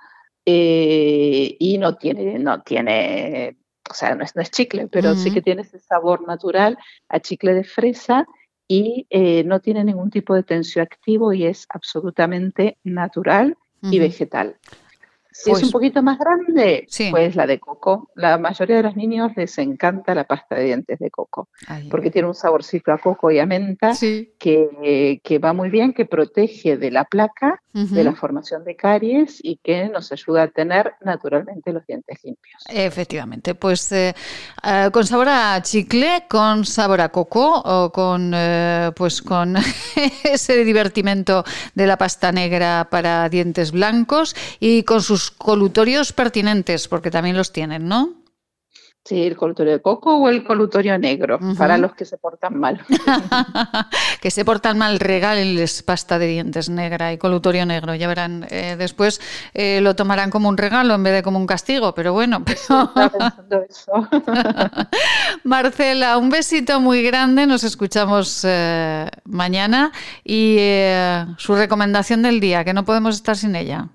eh, 0.51 1.57
y 1.59 1.77
no 1.77 1.95
tiene, 1.95 2.39
no 2.39 2.63
tiene, 2.63 3.55
o 3.87 3.93
sea, 3.93 4.15
no 4.15 4.23
es, 4.23 4.35
no 4.35 4.41
es 4.41 4.49
chicle, 4.49 4.87
pero 4.87 5.13
sí 5.13 5.31
que 5.31 5.43
tiene 5.43 5.61
ese 5.61 5.77
sabor 5.77 6.27
natural 6.27 6.75
a 7.07 7.19
chicle 7.19 7.53
de 7.53 7.63
fresa 7.63 8.25
y 8.67 9.05
eh, 9.11 9.43
no 9.43 9.59
tiene 9.59 9.83
ningún 9.83 10.09
tipo 10.09 10.33
de 10.33 10.41
tensioactivo 10.41 11.33
y 11.33 11.45
es 11.45 11.67
absolutamente 11.69 12.79
natural 12.83 13.57
y 13.83 13.99
vegetal. 13.99 14.57
Si 15.31 15.51
es 15.51 15.57
un 15.57 15.61
pues 15.63 15.71
poquito 15.71 16.01
más 16.01 16.17
grande, 16.17 16.87
pues 17.11 17.35
la 17.35 17.45
de 17.45 17.59
coco. 17.59 18.09
La 18.15 18.37
mayoría 18.37 18.77
de 18.77 18.83
los 18.83 18.95
niños 18.95 19.31
les 19.35 19.57
encanta 19.59 20.15
la 20.15 20.23
pasta 20.23 20.55
de 20.55 20.65
dientes 20.65 20.97
de 20.99 21.11
coco, 21.11 21.49
porque 21.91 22.09
tiene 22.09 22.27
un 22.27 22.33
saborcito 22.33 22.91
a 22.91 22.97
coco 22.97 23.29
y 23.29 23.39
a 23.39 23.45
menta 23.45 23.93
que, 24.39 25.21
que, 25.23 25.39
va 25.39 25.53
muy 25.53 25.69
bien, 25.69 25.93
que 25.93 26.05
protege 26.05 26.77
de 26.77 26.91
la 26.91 27.05
placa, 27.05 27.61
de 27.73 28.03
la 28.03 28.15
formación 28.15 28.63
de 28.63 28.75
caries 28.75 29.39
y 29.43 29.57
que 29.57 29.87
nos 29.89 30.11
ayuda 30.11 30.43
a 30.43 30.47
tener 30.47 30.93
naturalmente 31.01 31.71
los 31.71 31.85
dientes 31.85 32.17
limpios. 32.23 32.63
Efectivamente, 32.67 33.53
pues 33.53 33.91
eh, 33.91 34.15
eh, 34.63 34.89
con 34.91 35.05
sabor 35.05 35.29
a 35.29 35.61
chicle, 35.61 36.25
con 36.27 36.65
sabor 36.65 37.01
a 37.01 37.09
coco 37.09 37.61
o 37.63 37.91
con, 37.91 38.31
eh, 38.35 38.91
pues 38.95 39.21
con 39.21 39.55
ese 40.23 40.63
divertimento 40.63 41.43
de 41.75 41.87
la 41.87 41.97
pasta 41.97 42.31
negra 42.31 42.87
para 42.89 43.29
dientes 43.29 43.71
blancos 43.71 44.35
y 44.59 44.83
con 44.83 45.01
sus 45.01 45.18
colutorios 45.31 46.13
pertinentes, 46.13 46.87
porque 46.87 47.11
también 47.11 47.37
los 47.37 47.51
tienen, 47.51 47.87
¿no? 47.87 48.19
Sí, 49.05 49.23
el 49.23 49.37
colutorio 49.37 49.71
de 49.73 49.81
coco 49.81 50.17
o 50.17 50.29
el 50.29 50.43
colutorio 50.43 50.99
negro, 50.99 51.39
para 51.57 51.79
los 51.79 51.95
que 51.95 52.05
se 52.05 52.17
portan 52.17 52.59
mal. 52.59 52.85
que 54.21 54.29
se 54.29 54.45
portan 54.45 54.77
mal, 54.77 54.99
regálenles 54.99 55.81
pasta 55.83 56.19
de 56.19 56.27
dientes 56.27 56.69
negra 56.69 57.11
y 57.11 57.17
colutorio 57.17 57.65
negro. 57.65 57.95
Ya 57.95 58.07
verán, 58.07 58.45
eh, 58.51 58.75
después 58.77 59.19
eh, 59.53 59.81
lo 59.81 59.95
tomarán 59.95 60.29
como 60.29 60.47
un 60.49 60.57
regalo 60.57 60.93
en 60.93 61.01
vez 61.01 61.13
de 61.13 61.23
como 61.23 61.39
un 61.39 61.47
castigo, 61.47 61.95
pero 61.95 62.13
bueno. 62.13 62.43
Marcela, 65.43 66.17
un 66.17 66.29
besito 66.29 66.79
muy 66.79 67.01
grande, 67.01 67.47
nos 67.47 67.63
escuchamos 67.63 68.45
eh, 68.47 69.09
mañana 69.23 69.91
y 70.23 70.57
su 71.37 71.55
recomendación 71.55 72.21
del 72.21 72.39
día, 72.39 72.63
que 72.63 72.73
no 72.73 72.85
podemos 72.85 73.15
estar 73.15 73.35
sin 73.35 73.55
ella. 73.55 73.89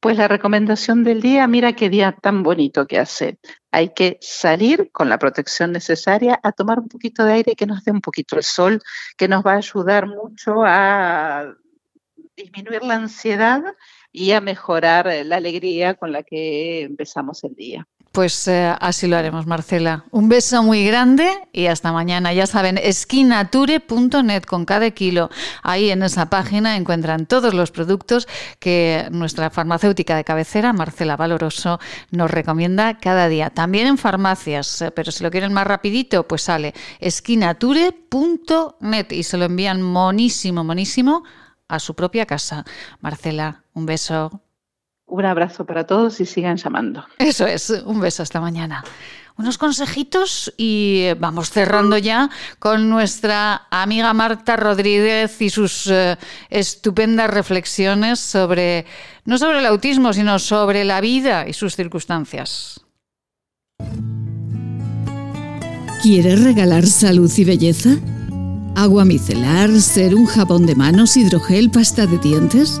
Pues 0.00 0.16
la 0.16 0.28
recomendación 0.28 1.04
del 1.04 1.20
día, 1.20 1.46
mira 1.46 1.74
qué 1.74 1.90
día 1.90 2.12
tan 2.12 2.42
bonito 2.42 2.86
que 2.86 2.98
hace. 2.98 3.38
Hay 3.70 3.92
que 3.92 4.16
salir 4.22 4.90
con 4.92 5.10
la 5.10 5.18
protección 5.18 5.72
necesaria 5.72 6.40
a 6.42 6.52
tomar 6.52 6.78
un 6.78 6.88
poquito 6.88 7.22
de 7.22 7.34
aire 7.34 7.54
que 7.54 7.66
nos 7.66 7.84
dé 7.84 7.92
un 7.92 8.00
poquito 8.00 8.36
el 8.36 8.42
sol, 8.42 8.80
que 9.18 9.28
nos 9.28 9.44
va 9.44 9.52
a 9.52 9.56
ayudar 9.58 10.06
mucho 10.06 10.64
a 10.64 11.54
disminuir 12.34 12.82
la 12.82 12.94
ansiedad 12.94 13.62
y 14.10 14.32
a 14.32 14.40
mejorar 14.40 15.10
la 15.26 15.36
alegría 15.36 15.92
con 15.92 16.12
la 16.12 16.22
que 16.22 16.80
empezamos 16.80 17.44
el 17.44 17.54
día. 17.54 17.86
Pues 18.12 18.48
eh, 18.48 18.74
así 18.80 19.06
lo 19.06 19.16
haremos, 19.16 19.46
Marcela. 19.46 20.04
Un 20.10 20.28
beso 20.28 20.64
muy 20.64 20.84
grande 20.84 21.30
y 21.52 21.66
hasta 21.66 21.92
mañana. 21.92 22.32
Ya 22.32 22.48
saben, 22.48 22.76
esquinature.net 22.76 24.42
con 24.42 24.64
cada 24.64 24.90
kilo. 24.90 25.30
Ahí 25.62 25.90
en 25.90 26.02
esa 26.02 26.28
página 26.28 26.76
encuentran 26.76 27.26
todos 27.26 27.54
los 27.54 27.70
productos 27.70 28.26
que 28.58 29.06
nuestra 29.12 29.50
farmacéutica 29.50 30.16
de 30.16 30.24
cabecera, 30.24 30.72
Marcela 30.72 31.16
Valoroso, 31.16 31.78
nos 32.10 32.32
recomienda 32.32 32.98
cada 32.98 33.28
día. 33.28 33.50
También 33.50 33.86
en 33.86 33.96
farmacias, 33.96 34.82
eh, 34.82 34.90
pero 34.90 35.12
si 35.12 35.22
lo 35.22 35.30
quieren 35.30 35.52
más 35.52 35.68
rapidito, 35.68 36.26
pues 36.26 36.42
sale 36.42 36.74
esquinature.net 36.98 39.12
y 39.12 39.22
se 39.22 39.38
lo 39.38 39.44
envían 39.44 39.82
monísimo, 39.82 40.64
monísimo 40.64 41.22
a 41.68 41.78
su 41.78 41.94
propia 41.94 42.26
casa. 42.26 42.64
Marcela, 43.00 43.62
Un 43.72 43.86
beso. 43.86 44.42
Un 45.10 45.24
abrazo 45.24 45.64
para 45.64 45.84
todos 45.84 46.20
y 46.20 46.24
sigan 46.24 46.56
llamando. 46.56 47.04
Eso 47.18 47.44
es, 47.44 47.68
un 47.84 47.98
beso 48.00 48.22
hasta 48.22 48.40
mañana. 48.40 48.84
Unos 49.36 49.58
consejitos 49.58 50.54
y 50.56 51.08
vamos 51.18 51.50
cerrando 51.50 51.98
ya 51.98 52.30
con 52.60 52.88
nuestra 52.88 53.66
amiga 53.70 54.12
Marta 54.12 54.56
Rodríguez 54.56 55.42
y 55.42 55.50
sus 55.50 55.88
eh, 55.88 56.16
estupendas 56.48 57.28
reflexiones 57.28 58.20
sobre, 58.20 58.86
no 59.24 59.36
sobre 59.36 59.58
el 59.58 59.66
autismo, 59.66 60.12
sino 60.12 60.38
sobre 60.38 60.84
la 60.84 61.00
vida 61.00 61.48
y 61.48 61.54
sus 61.54 61.74
circunstancias. 61.74 62.80
¿Quieres 66.02 66.44
regalar 66.44 66.86
salud 66.86 67.30
y 67.36 67.44
belleza? 67.44 67.90
¿Agua 68.76 69.04
micelar, 69.04 69.70
ser 69.80 70.14
un 70.14 70.26
jabón 70.26 70.66
de 70.66 70.76
manos, 70.76 71.16
hidrogel, 71.16 71.70
pasta 71.70 72.06
de 72.06 72.18
dientes? 72.18 72.80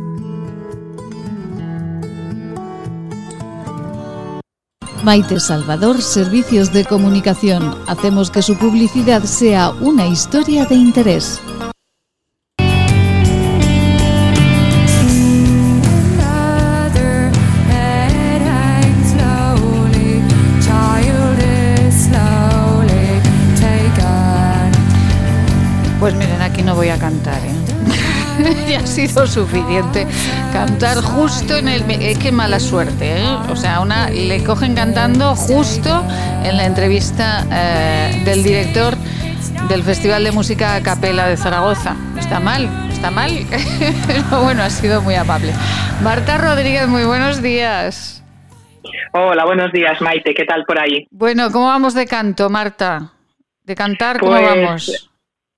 Maite 5.03 5.39
Salvador, 5.39 6.01
Servicios 6.01 6.71
de 6.71 6.85
Comunicación. 6.85 7.75
Hacemos 7.87 8.29
que 8.29 8.41
su 8.41 8.55
publicidad 8.55 9.23
sea 9.23 9.71
una 9.81 10.05
historia 10.07 10.65
de 10.65 10.75
interés. 10.75 11.41
Sido 29.11 29.27
suficiente 29.27 30.07
cantar 30.53 31.01
justo 31.01 31.57
en 31.57 31.67
el... 31.67 31.81
Es 32.01 32.17
que 32.17 32.31
mala 32.31 32.59
suerte, 32.61 33.17
¿eh? 33.19 33.37
O 33.49 33.57
sea, 33.57 33.81
una 33.81 34.09
le 34.09 34.41
cogen 34.43 34.73
cantando 34.73 35.35
justo 35.35 36.05
en 36.43 36.55
la 36.55 36.65
entrevista 36.65 37.45
eh, 37.51 38.21
del 38.23 38.41
director 38.41 38.95
del 39.67 39.83
Festival 39.83 40.23
de 40.23 40.31
Música 40.31 40.81
Capela 40.81 41.27
de 41.27 41.35
Zaragoza. 41.35 41.95
Está 42.17 42.39
mal, 42.39 42.69
está 42.89 43.11
mal, 43.11 43.31
pero 44.07 44.43
bueno, 44.43 44.63
ha 44.63 44.69
sido 44.69 45.01
muy 45.01 45.15
amable. 45.15 45.51
Marta 46.01 46.37
Rodríguez, 46.37 46.87
muy 46.87 47.03
buenos 47.03 47.41
días. 47.41 48.23
Hola, 49.11 49.43
buenos 49.43 49.73
días, 49.73 49.99
Maite, 50.01 50.33
¿qué 50.33 50.45
tal 50.45 50.63
por 50.65 50.79
ahí? 50.79 51.05
Bueno, 51.11 51.51
¿cómo 51.51 51.65
vamos 51.65 51.93
de 51.93 52.07
canto, 52.07 52.49
Marta? 52.49 53.11
De 53.65 53.75
cantar, 53.75 54.19
¿cómo 54.19 54.31
Pues, 54.31 54.45
vamos? 54.45 55.10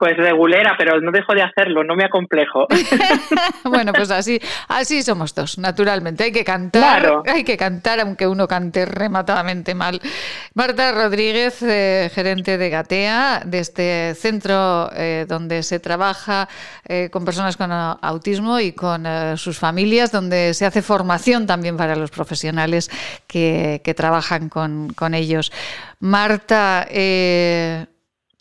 Pues 0.03 0.17
regulera, 0.17 0.75
pero 0.77 0.99
no 0.99 1.11
dejo 1.13 1.33
de 1.33 1.43
hacerlo, 1.43 1.85
no 1.85 1.95
me 1.95 2.03
acomplejo. 2.03 2.67
bueno, 3.63 3.93
pues 3.93 4.11
así, 4.11 4.37
así 4.67 5.01
somos 5.01 5.33
dos, 5.33 5.57
naturalmente. 5.57 6.25
Hay 6.25 6.33
que 6.33 6.43
cantar, 6.43 6.99
Claro. 6.99 7.23
hay 7.25 7.45
que 7.45 7.55
cantar, 7.55 8.01
aunque 8.01 8.27
uno 8.27 8.45
cante 8.45 8.85
rematadamente 8.85 9.73
mal. 9.73 10.01
Marta 10.55 10.91
Rodríguez, 10.91 11.63
eh, 11.63 12.11
gerente 12.13 12.57
de 12.57 12.69
Gatea, 12.69 13.43
de 13.45 13.59
este 13.59 14.13
centro 14.15 14.89
eh, 14.93 15.25
donde 15.25 15.63
se 15.63 15.79
trabaja 15.79 16.49
eh, 16.85 17.07
con 17.09 17.23
personas 17.23 17.55
con 17.55 17.71
autismo 17.71 18.59
y 18.59 18.73
con 18.73 19.05
sus 19.37 19.57
familias, 19.57 20.11
donde 20.11 20.53
se 20.53 20.65
hace 20.65 20.81
formación 20.81 21.47
también 21.47 21.77
para 21.77 21.95
los 21.95 22.11
profesionales 22.11 22.91
que, 23.25 23.79
que 23.85 23.93
trabajan 23.93 24.49
con, 24.49 24.91
con 24.93 25.13
ellos. 25.13 25.53
Marta, 26.01 26.85
eh, 26.89 27.85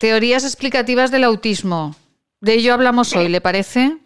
teorías 0.03 0.43
explicativas 0.43 1.13
del 1.13 1.23
autismo. 1.23 1.95
De 2.41 2.55
ello 2.55 2.75
hablamos 2.75 3.15
hoy, 3.15 3.29
¿le 3.29 3.41
parece? 3.41 3.99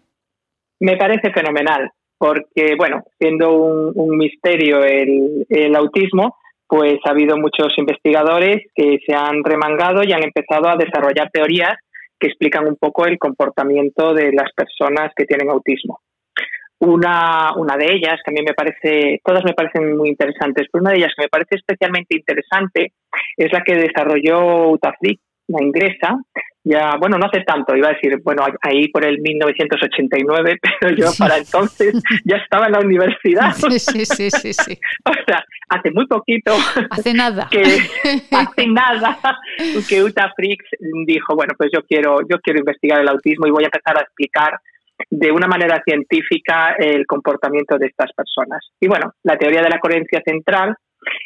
Me 0.78 0.98
parece 0.98 1.32
fenomenal, 1.32 1.90
porque, 2.18 2.74
bueno, 2.76 3.02
siendo 3.18 3.54
un, 3.54 4.18
misterio 4.18 4.84
el, 4.84 5.74
autismo, 5.74 6.36
pues 6.68 6.98
ha 7.06 7.12
habido 7.12 7.38
muchos 7.38 7.72
investigadores 7.78 8.58
que 8.74 8.98
se 9.06 9.14
han 9.14 9.42
remangado 9.42 10.02
y 10.04 10.12
han 10.12 10.22
empezado 10.22 10.68
a 10.68 10.76
desarrollar 10.76 11.30
teorías 11.32 11.78
que 12.20 12.26
explican 12.26 12.68
un 12.68 12.76
poco 12.76 13.06
el 13.06 13.16
comportamiento 13.18 14.12
de 14.12 14.32
las 14.32 14.52
personas 14.54 15.12
que 15.16 15.24
tienen 15.24 15.48
autismo. 15.48 16.00
Una, 16.78 17.54
una 17.56 17.78
de 17.78 17.86
ellas, 17.86 18.20
que 18.22 18.32
a 18.32 18.34
mí 18.34 18.44
me 18.46 18.52
parece, 18.52 19.22
todas 19.24 19.44
me 19.44 19.54
parecen 19.54 19.96
muy 19.96 20.10
interesantes, 20.10 20.66
pero 20.70 20.82
una 20.82 20.90
de 20.90 20.98
ellas 20.98 21.12
que 21.16 21.22
me 21.22 21.30
parece 21.30 21.56
especialmente 21.56 22.18
interesante 22.18 22.92
es 23.38 23.50
la 23.50 23.62
que 23.62 23.76
desarrolló 23.76 24.68
Utafric, 24.72 25.20
la 25.48 25.62
inglesa, 25.62 26.18
ya, 26.68 26.96
bueno, 26.98 27.16
no 27.16 27.26
hace 27.26 27.44
tanto, 27.44 27.76
iba 27.76 27.88
a 27.88 27.92
decir, 27.92 28.18
bueno, 28.24 28.44
ahí 28.60 28.88
por 28.88 29.06
el 29.06 29.20
1989, 29.20 30.58
pero 30.80 30.96
yo 30.96 31.06
para 31.16 31.38
entonces 31.38 31.94
ya 32.24 32.36
estaba 32.38 32.66
en 32.66 32.72
la 32.72 32.80
universidad. 32.80 33.52
Sí, 33.52 33.78
sí, 33.78 34.04
sí, 34.04 34.30
sí, 34.30 34.52
sí. 34.52 34.78
O 35.04 35.12
sea, 35.24 35.44
hace 35.68 35.92
muy 35.92 36.06
poquito. 36.08 36.52
Hace 36.90 37.14
nada. 37.14 37.48
Que 37.52 37.62
hace 37.62 38.66
nada 38.66 39.16
que 39.88 40.02
Uta 40.02 40.32
Fricks 40.34 40.66
dijo, 41.06 41.36
bueno, 41.36 41.54
pues 41.56 41.70
yo 41.72 41.82
quiero, 41.82 42.18
yo 42.28 42.38
quiero 42.42 42.58
investigar 42.58 43.00
el 43.00 43.08
autismo 43.08 43.46
y 43.46 43.52
voy 43.52 43.62
a 43.62 43.66
empezar 43.66 43.96
a 43.98 44.02
explicar 44.02 44.58
de 45.08 45.30
una 45.30 45.46
manera 45.46 45.80
científica 45.84 46.74
el 46.78 47.06
comportamiento 47.06 47.78
de 47.78 47.86
estas 47.86 48.10
personas. 48.12 48.66
Y 48.80 48.88
bueno, 48.88 49.12
la 49.22 49.36
teoría 49.36 49.62
de 49.62 49.70
la 49.70 49.78
coherencia 49.78 50.20
central, 50.24 50.74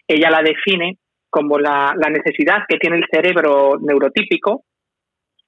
ella 0.06 0.30
la 0.30 0.42
define 0.42 0.98
como 1.30 1.58
la, 1.58 1.94
la 1.96 2.10
necesidad 2.10 2.58
que 2.68 2.76
tiene 2.78 2.96
el 2.96 3.06
cerebro 3.10 3.78
neurotípico, 3.80 4.64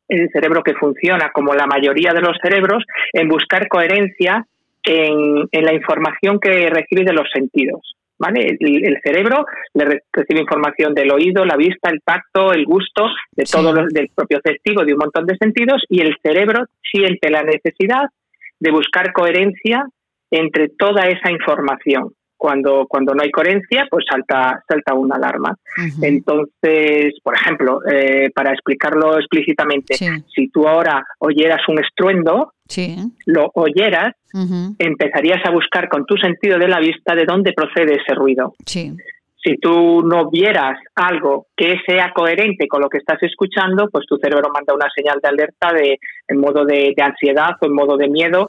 el 0.09 0.29
cerebro 0.31 0.63
que 0.63 0.75
funciona 0.75 1.31
como 1.33 1.55
la 1.55 1.67
mayoría 1.67 2.13
de 2.13 2.21
los 2.21 2.37
cerebros, 2.43 2.85
en 3.13 3.29
buscar 3.29 3.69
coherencia 3.69 4.47
en, 4.85 5.49
en 5.51 5.65
la 5.65 5.75
información 5.75 6.39
que 6.41 6.69
recibe 6.71 7.05
de 7.05 7.13
los 7.13 7.29
sentidos. 7.33 7.97
¿Vale? 8.19 8.57
El, 8.61 8.85
el 8.85 8.99
cerebro 9.03 9.45
le 9.75 9.85
re- 9.85 10.03
recibe 10.13 10.41
información 10.43 10.95
del 10.95 11.11
oído, 11.11 11.45
la 11.45 11.57
vista, 11.57 11.91
el 11.91 12.01
tacto, 12.05 12.53
el 12.53 12.65
gusto, 12.65 13.09
de 13.33 13.45
Sí. 13.47 13.53
todo 13.57 13.73
lo- 13.73 13.87
del 13.89 14.11
propio 14.15 14.41
testigo, 14.41 14.85
de 14.85 14.93
un 14.93 15.01
montón 15.01 15.27
de 15.27 15.37
sentidos, 15.39 15.83
y 15.89 16.03
el 16.03 16.17
cerebro 16.23 16.67
siente 16.89 17.31
la 17.31 17.43
necesidad 17.43 18.05
de 18.61 18.71
buscar 18.71 19.13
coherencia 19.13 19.87
entre 20.31 20.69
toda 20.69 21.09
esa 21.09 21.33
información. 21.33 22.13
Cuando, 22.43 22.87
cuando 22.89 23.15
no 23.15 23.23
hay 23.23 23.31
coherencia, 23.31 23.87
pues 23.89 24.05
salta, 24.11 24.61
salta 24.69 24.95
una 24.95 25.15
alarma. 25.15 25.55
Entonces, 26.03 27.15
por 27.23 27.37
ejemplo, 27.37 27.79
eh, 27.89 28.31
para 28.35 28.51
explicarlo 28.53 29.17
explícitamente, 29.17 29.95
Sí. 29.95 30.07
si 30.35 30.49
tú 30.49 30.67
ahora 30.67 31.05
oyeras 31.21 31.61
un 31.69 31.79
estruendo, 31.79 32.53
Sí. 32.67 32.97
lo 33.27 33.49
oyeras, 33.55 34.15
empezarías 34.79 35.41
a 35.47 35.53
buscar 35.53 35.89
con 35.89 36.05
tu 36.05 36.17
sentido 36.17 36.59
de 36.59 36.67
la 36.67 36.81
vista 36.81 37.15
de 37.15 37.25
dónde 37.27 37.53
procede 37.53 37.95
ese 37.95 38.13
ruido. 38.15 38.55
Sí. 38.67 38.93
Si 39.45 39.57
tú 39.59 40.03
no 40.05 40.29
vieras 40.29 40.79
algo 40.97 41.47
que 41.57 41.77
sea 41.87 42.13
coherente 42.13 42.67
con 42.67 42.81
lo 42.81 42.89
que 42.89 42.99
estás 42.99 43.23
escuchando, 43.23 43.89
pues 43.89 44.05
tu 44.07 44.17
cerebro 44.17 44.49
manda 44.53 44.75
una 44.75 44.89
señal 44.95 45.19
de 45.23 45.29
alerta 45.29 45.73
de 45.73 45.99
en 46.27 46.39
modo 46.41 46.65
de, 46.65 46.93
de 46.97 47.03
ansiedad 47.03 47.51
o 47.61 47.67
en 47.67 47.73
modo 47.73 47.97
de 47.97 48.09
miedo. 48.09 48.49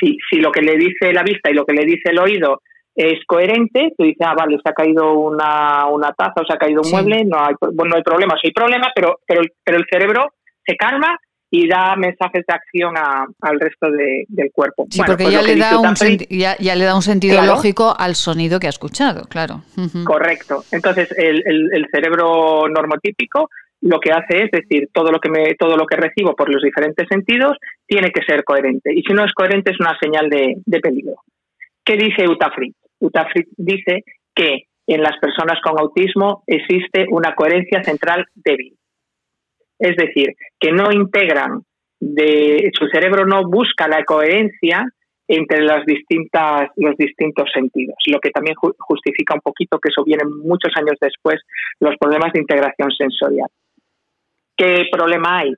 Si, 0.00 0.18
si 0.28 0.36
lo 0.40 0.50
que 0.50 0.62
le 0.62 0.76
dice 0.76 1.12
la 1.12 1.22
vista 1.22 1.48
y 1.48 1.54
lo 1.54 1.64
que 1.64 1.74
le 1.74 1.84
dice 1.84 2.10
el 2.10 2.18
oído 2.18 2.60
es 2.94 3.24
coherente, 3.26 3.92
tú 3.96 4.04
dices, 4.04 4.26
ah, 4.26 4.34
vale, 4.36 4.56
se 4.62 4.68
ha 4.68 4.72
caído 4.72 5.12
una, 5.18 5.86
una 5.86 6.12
taza 6.12 6.42
o 6.42 6.44
se 6.44 6.52
ha 6.52 6.58
caído 6.58 6.80
un 6.80 6.84
Sí. 6.88 6.92
mueble, 6.94 7.24
no 7.24 7.38
hay, 7.38 7.54
bueno, 7.60 7.90
no 7.90 7.96
hay 7.96 8.02
problema, 8.02 8.34
sí 8.40 8.48
hay 8.48 8.52
problema, 8.52 8.88
pero, 8.94 9.20
pero, 9.26 9.40
el- 9.42 9.52
pero 9.64 9.78
el 9.78 9.86
cerebro 9.90 10.32
se 10.66 10.76
calma 10.76 11.16
y 11.52 11.66
da 11.66 11.96
mensajes 11.96 12.44
de 12.46 12.54
acción 12.54 12.96
a- 12.96 13.26
al 13.40 13.58
resto 13.58 13.90
de- 13.90 14.24
del 14.28 14.50
cuerpo. 14.52 14.86
Sí, 14.90 14.98
Bueno, 14.98 15.12
porque 15.12 15.24
pues 15.24 15.34
ya 15.34 15.42
le, 15.42 15.56
da 15.56 15.78
un 15.80 15.94
ya, 16.30 16.56
ya 16.58 16.74
le 16.76 16.84
da 16.84 16.94
un 16.94 17.02
sentido 17.02 17.38
Claro. 17.38 17.54
lógico 17.54 17.94
al 17.98 18.14
sonido 18.14 18.60
que 18.60 18.66
ha 18.68 18.70
escuchado, 18.70 19.22
claro. 19.28 19.62
Correcto. 20.04 20.62
Entonces, 20.70 21.08
el, 21.16 21.42
el- 21.46 21.70
el 21.72 21.86
cerebro 21.92 22.68
normotípico 22.68 23.48
lo 23.82 23.98
que 23.98 24.10
hace 24.12 24.44
es 24.44 24.50
decir, 24.50 24.90
todo 24.92 25.10
lo 25.10 25.18
que 25.20 25.30
me, 25.30 25.54
todo 25.54 25.74
lo 25.76 25.86
que 25.86 25.96
recibo 25.96 26.36
por 26.36 26.52
los 26.52 26.62
diferentes 26.62 27.06
sentidos 27.08 27.56
tiene 27.86 28.10
que 28.12 28.22
ser 28.22 28.44
coherente. 28.44 28.92
Y 28.94 29.02
si 29.02 29.12
no 29.14 29.24
es 29.24 29.32
coherente 29.32 29.70
es 29.72 29.80
una 29.80 29.96
señal 29.98 30.28
de, 30.28 30.54
de 30.66 30.80
peligro. 30.80 31.14
¿Qué 31.84 31.96
dice 31.96 32.28
Utafrit? 32.28 32.76
Utafrit 33.00 33.48
dice 33.56 34.04
que 34.34 34.64
en 34.86 35.02
las 35.02 35.18
personas 35.18 35.60
con 35.62 35.78
autismo 35.78 36.42
existe 36.46 37.06
una 37.10 37.34
coherencia 37.34 37.82
central 37.84 38.26
débil. 38.34 38.76
Es 39.78 39.96
decir, 39.96 40.34
que 40.58 40.72
no 40.72 40.92
integran, 40.92 41.62
de, 42.00 42.70
su 42.78 42.86
cerebro 42.88 43.26
no 43.26 43.42
busca 43.48 43.88
la 43.88 44.04
coherencia 44.04 44.84
entre 45.28 45.62
las 45.62 45.86
distintas, 45.86 46.70
los 46.76 46.96
distintos 46.96 47.48
sentidos, 47.54 47.94
lo 48.06 48.18
que 48.18 48.30
también 48.30 48.56
ju- 48.56 48.74
justifica 48.78 49.34
un 49.34 49.40
poquito 49.40 49.78
que 49.78 49.90
eso 49.90 50.02
viene 50.04 50.24
muchos 50.24 50.72
años 50.76 50.96
después, 51.00 51.40
los 51.78 51.94
problemas 51.98 52.32
de 52.32 52.40
integración 52.40 52.90
sensorial. 52.90 53.48
¿Qué 54.56 54.86
problema 54.90 55.38
hay? 55.38 55.54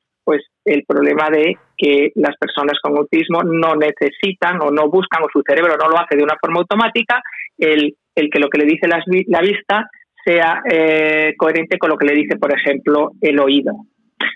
El 0.65 0.85
problema 0.87 1.29
de 1.31 1.57
que 1.77 2.13
las 2.15 2.37
personas 2.37 2.79
con 2.83 2.97
autismo 2.97 3.43
no 3.43 3.75
necesitan 3.75 4.63
o 4.63 4.71
no 4.71 4.89
buscan 4.89 5.23
o 5.25 5.29
su 5.33 5.43
cerebro 5.47 5.77
no 5.77 5.89
lo 5.89 5.99
hace 5.99 6.17
de 6.17 6.23
una 6.23 6.37
forma 6.41 6.61
automática 6.61 7.21
el, 7.59 7.97
el 8.15 8.31
que 8.31 8.39
lo 8.39 8.49
que 8.49 8.59
le 8.59 8.67
dice 8.67 8.87
la, 8.87 9.03
la 9.27 9.41
vista 9.41 9.91
sea 10.25 10.63
eh, 10.71 11.35
coherente 11.37 11.79
con 11.79 11.91
lo 11.91 11.97
que 11.97 12.07
le 12.07 12.15
dice, 12.15 12.37
por 12.37 12.53
ejemplo, 12.57 13.11
el 13.21 13.39
oído. 13.41 13.73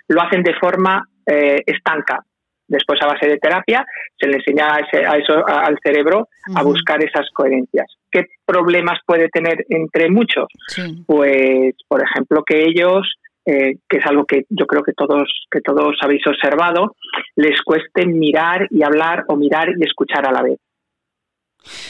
Lo 0.09 0.23
hacen 0.23 0.43
de 0.43 0.55
forma 0.55 1.05
eh, 1.27 1.63
estanca. 1.67 2.25
Después, 2.69 3.01
a 3.01 3.07
base 3.07 3.29
de 3.29 3.39
terapia, 3.39 3.87
se 4.19 4.27
le 4.27 4.39
enseña 4.39 4.75
a, 4.75 5.17
eso, 5.17 5.47
al 5.47 5.79
cerebro 5.85 6.29
a 6.53 6.65
buscar 6.65 7.03
esas 7.05 7.31
coherencias. 7.33 7.87
¿Qué 8.11 8.25
problemas 8.45 8.99
puede 9.07 9.29
tener 9.29 9.65
entre 9.69 10.11
muchos? 10.11 10.49
Pues, 11.07 11.75
por 11.87 12.03
ejemplo, 12.03 12.43
que 12.45 12.65
ellos 12.65 13.07
eh, 13.47 13.77
que 13.89 13.99
es 13.99 14.07
algo 14.07 14.25
que 14.25 14.45
yo 14.51 14.67
creo 14.67 14.83
que 14.83 14.93
todos, 14.93 15.47
que 15.51 15.61
todos 15.61 15.97
habéis 16.03 16.27
observado, 16.27 16.97
les 17.37 17.63
cueste 17.63 18.05
mirar 18.07 18.67
y 18.71 18.83
hablar 18.83 19.25
o 19.29 19.37
mirar 19.37 19.69
y 19.77 19.85
escuchar 19.85 20.27
a 20.27 20.33
la 20.33 20.43
vez. 20.43 20.59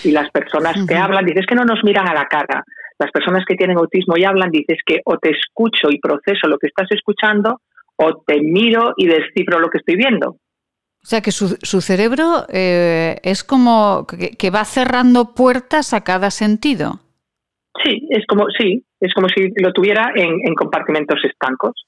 Y 0.05 0.11
las 0.11 0.31
personas 0.31 0.87
que 0.87 0.95
hablan, 0.95 1.25
dices 1.25 1.47
que 1.47 1.55
no 1.55 1.65
nos 1.65 1.83
miran 1.85 2.09
a 2.09 2.15
la 2.15 2.27
cara. 2.27 2.65
Las 2.99 3.11
personas 3.11 3.45
que 3.47 3.57
tienen 3.57 3.77
autismo 3.77 4.17
y 4.17 4.25
hablan, 4.25 4.51
dices 4.51 4.79
que 4.85 5.01
o 5.05 5.19
te 5.19 5.31
escucho 5.31 5.89
y 5.91 5.99
proceso 5.99 6.49
lo 6.49 6.59
que 6.59 6.69
estás 6.69 6.89
escuchando, 6.91 7.61
o 7.97 8.23
te 8.27 8.41
miro 8.41 8.93
y 8.97 9.07
descifro 9.07 9.59
lo 9.59 9.69
que 9.69 9.79
estoy 9.79 9.97
viendo. 9.97 10.37
O 11.07 11.09
sea 11.09 11.21
que 11.21 11.31
su, 11.31 11.57
su 11.63 11.81
cerebro 11.81 12.47
eh, 12.53 13.21
es 13.23 13.45
como 13.45 14.07
que, 14.07 14.51
va 14.51 14.65
cerrando 14.65 15.35
puertas 15.35 15.95
a 15.95 16.03
cada 16.03 16.31
sentido. 16.31 17.01
Sí, 17.85 18.09
es 18.11 18.27
como, 18.27 18.47
sí, 18.59 18.85
es 19.01 19.13
como 19.15 19.29
si 19.29 19.53
lo 19.57 19.73
tuviera 19.73 20.13
en, 20.15 20.55
compartimentos 20.55 21.23
estancos. 21.25 21.87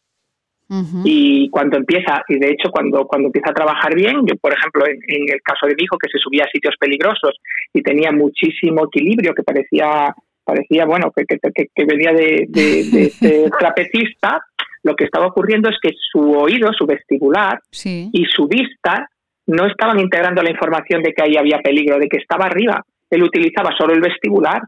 Y 1.02 1.48
cuando 1.48 1.78
empieza, 1.78 2.22
y 2.28 2.38
de 2.38 2.50
hecho 2.50 2.70
cuando, 2.70 3.06
cuando 3.06 3.28
empieza 3.28 3.50
a 3.50 3.54
trabajar 3.54 3.94
bien, 3.94 4.16
yo 4.26 4.36
por 4.36 4.52
ejemplo 4.52 4.86
en, 4.86 5.22
el 5.32 5.40
caso 5.42 5.66
de 5.66 5.74
mi 5.74 5.84
hijo 5.84 5.96
que 5.96 6.10
se 6.10 6.18
subía 6.18 6.44
a 6.44 6.50
sitios 6.50 6.74
peligrosos 6.78 7.36
y 7.72 7.80
tenía 7.80 8.12
muchísimo 8.12 8.84
equilibrio, 8.84 9.32
que 9.32 9.42
parecía, 9.42 10.14
parecía 10.44 10.84
bueno, 10.84 11.10
que, 11.16 11.24
que, 11.26 11.84
venía 11.86 12.12
de, 12.12 12.44
de, 12.50 13.50
trapecista, 13.58 14.42
lo 14.82 14.94
que 14.94 15.04
estaba 15.04 15.28
ocurriendo 15.28 15.70
es 15.70 15.76
que 15.80 15.92
su 16.12 16.32
oído, 16.32 16.70
su 16.74 16.84
vestibular 16.84 17.58
y 17.82 18.26
su 18.26 18.46
vista 18.46 19.08
no 19.46 19.66
estaban 19.66 19.98
integrando 19.98 20.42
la 20.42 20.50
información 20.50 21.02
de 21.02 21.14
que 21.14 21.22
ahí 21.22 21.36
había 21.38 21.60
peligro, 21.60 21.98
de 21.98 22.08
que 22.08 22.18
estaba 22.18 22.44
arriba. 22.44 22.84
Él 23.08 23.22
utilizaba 23.22 23.70
solo 23.76 23.94
el 23.94 24.02
vestibular 24.02 24.60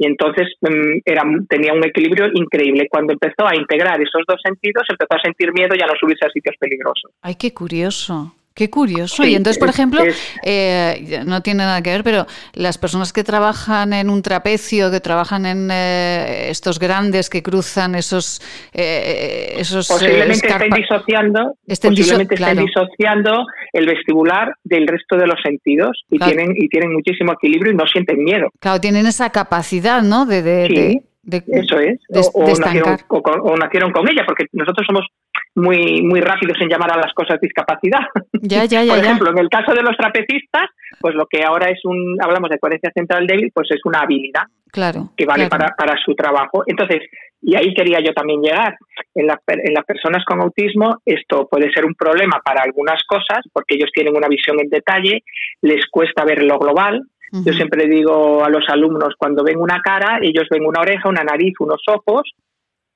y 0.00 0.06
entonces 0.06 0.48
mm, 0.62 1.00
era, 1.04 1.22
tenía 1.46 1.74
un 1.74 1.84
equilibrio 1.84 2.28
increíble. 2.32 2.88
Cuando 2.90 3.12
empezó 3.12 3.46
a 3.46 3.54
integrar 3.54 4.00
esos 4.00 4.22
dos 4.26 4.40
sentidos, 4.42 4.84
empezó 4.88 5.14
a 5.14 5.22
sentir 5.22 5.52
miedo 5.52 5.74
y 5.76 5.82
a 5.82 5.86
no 5.86 5.92
subirse 6.00 6.24
a 6.24 6.30
sitios 6.30 6.56
peligrosos. 6.58 7.12
Ay, 7.20 7.34
qué 7.34 7.52
curioso. 7.52 8.34
Qué 8.54 8.68
curioso. 8.68 9.24
y 9.24 9.34
entonces, 9.34 9.58
por 9.58 9.68
ejemplo, 9.68 10.02
eh, 10.44 11.22
no 11.24 11.40
tiene 11.40 11.64
nada 11.64 11.82
que 11.82 11.90
ver, 11.90 12.04
pero 12.04 12.26
las 12.52 12.78
personas 12.78 13.12
que 13.12 13.22
trabajan 13.22 13.92
en 13.92 14.10
un 14.10 14.22
trapecio, 14.22 14.90
que 14.90 15.00
trabajan 15.00 15.46
en 15.46 15.70
eh, 15.70 16.50
estos 16.50 16.78
grandes 16.78 17.30
que 17.30 17.42
cruzan 17.42 17.94
esos... 17.94 18.42
Eh, 18.72 19.54
esos 19.56 19.88
posiblemente 19.88 20.48
estén 20.48 20.70
disociando, 20.70 21.54
posiblemente 21.66 22.34
estén 22.34 22.58
disociando 22.58 23.44
el 23.72 23.86
vestibular 23.86 24.52
del 24.64 24.86
resto 24.86 25.16
de 25.16 25.26
los 25.26 25.40
sentidos 25.42 26.02
y, 26.10 26.18
tienen, 26.18 26.52
y 26.56 26.68
tienen 26.68 26.92
muchísimo 26.92 27.32
equilibrio 27.32 27.72
y 27.72 27.76
no 27.76 27.86
sienten 27.86 28.22
miedo. 28.22 28.48
Claro, 28.58 28.80
tienen 28.80 29.06
esa 29.06 29.30
capacidad, 29.30 30.02
¿no? 30.02 30.26
De, 30.26 30.42
de, 30.42 31.02
eso 31.28 31.78
es. 31.78 31.98
o, 32.34 32.46
nacieron, 32.58 32.96
o, 33.08 33.56
nacieron, 33.56 33.92
con 33.92 34.08
ella, 34.08 34.24
porque 34.26 34.46
nosotros 34.52 34.86
somos 34.86 35.06
muy 35.54 36.02
muy 36.02 36.20
rápidos 36.20 36.56
en 36.60 36.68
llamar 36.68 36.92
a 36.92 36.98
las 36.98 37.12
cosas 37.12 37.40
discapacidad. 37.40 38.00
Ya, 38.32 38.64
ya, 38.64 38.80
Por 38.88 38.98
ejemplo, 38.98 39.30
en 39.30 39.38
el 39.38 39.48
caso 39.48 39.72
de 39.72 39.82
los 39.82 39.96
trapecistas, 39.96 40.70
pues 41.00 41.14
lo 41.14 41.26
que 41.26 41.42
ahora 41.42 41.68
es 41.68 41.80
un, 41.84 42.16
hablamos 42.22 42.50
de 42.50 42.58
coherencia 42.58 42.90
central 42.94 43.26
débil, 43.26 43.50
pues 43.54 43.68
es 43.70 43.80
una 43.84 44.00
habilidad 44.00 44.44
claro, 44.72 45.10
que 45.16 45.26
vale 45.26 45.48
Para, 45.48 45.74
para 45.76 45.96
su 46.02 46.14
trabajo. 46.14 46.62
Entonces, 46.66 47.00
y 47.42 47.56
ahí 47.56 47.74
quería 47.74 48.00
yo 48.00 48.12
también 48.12 48.40
llegar. 48.42 48.76
En, 49.14 49.26
en 49.28 49.74
las 49.74 49.84
personas 49.84 50.24
con 50.24 50.40
autismo 50.40 50.98
esto 51.04 51.48
puede 51.50 51.70
ser 51.72 51.84
un 51.84 51.94
problema 51.94 52.40
para 52.44 52.62
algunas 52.62 53.02
cosas, 53.06 53.44
porque 53.52 53.74
ellos 53.74 53.90
tienen 53.92 54.16
una 54.16 54.28
visión 54.28 54.58
en 54.60 54.68
detalle, 54.68 55.22
les 55.62 55.86
cuesta 55.90 56.24
ver 56.24 56.42
lo 56.42 56.58
global, 56.58 57.02
yo 57.32 57.52
siempre 57.52 57.86
digo 57.86 58.44
a 58.44 58.48
los 58.48 58.68
alumnos, 58.68 59.14
cuando 59.16 59.44
ven 59.44 59.58
una 59.58 59.80
cara, 59.80 60.18
ellos 60.20 60.48
ven 60.50 60.66
una 60.66 60.80
oreja, 60.80 61.08
una 61.08 61.22
nariz, 61.22 61.54
unos 61.60 61.82
ojos 61.86 62.32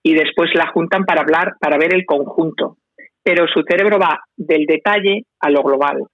y 0.02 0.14
después 0.14 0.50
la 0.54 0.66
juntan 0.68 1.04
para 1.04 1.22
hablar, 1.22 1.54
para 1.60 1.78
ver 1.78 1.94
el 1.94 2.04
conjunto. 2.04 2.76
Pero 3.22 3.46
su 3.48 3.62
cerebro 3.62 3.98
va 3.98 4.20
del 4.36 4.66
detalle 4.66 5.24
a 5.40 5.50
lo 5.50 5.62
global. 5.62 6.04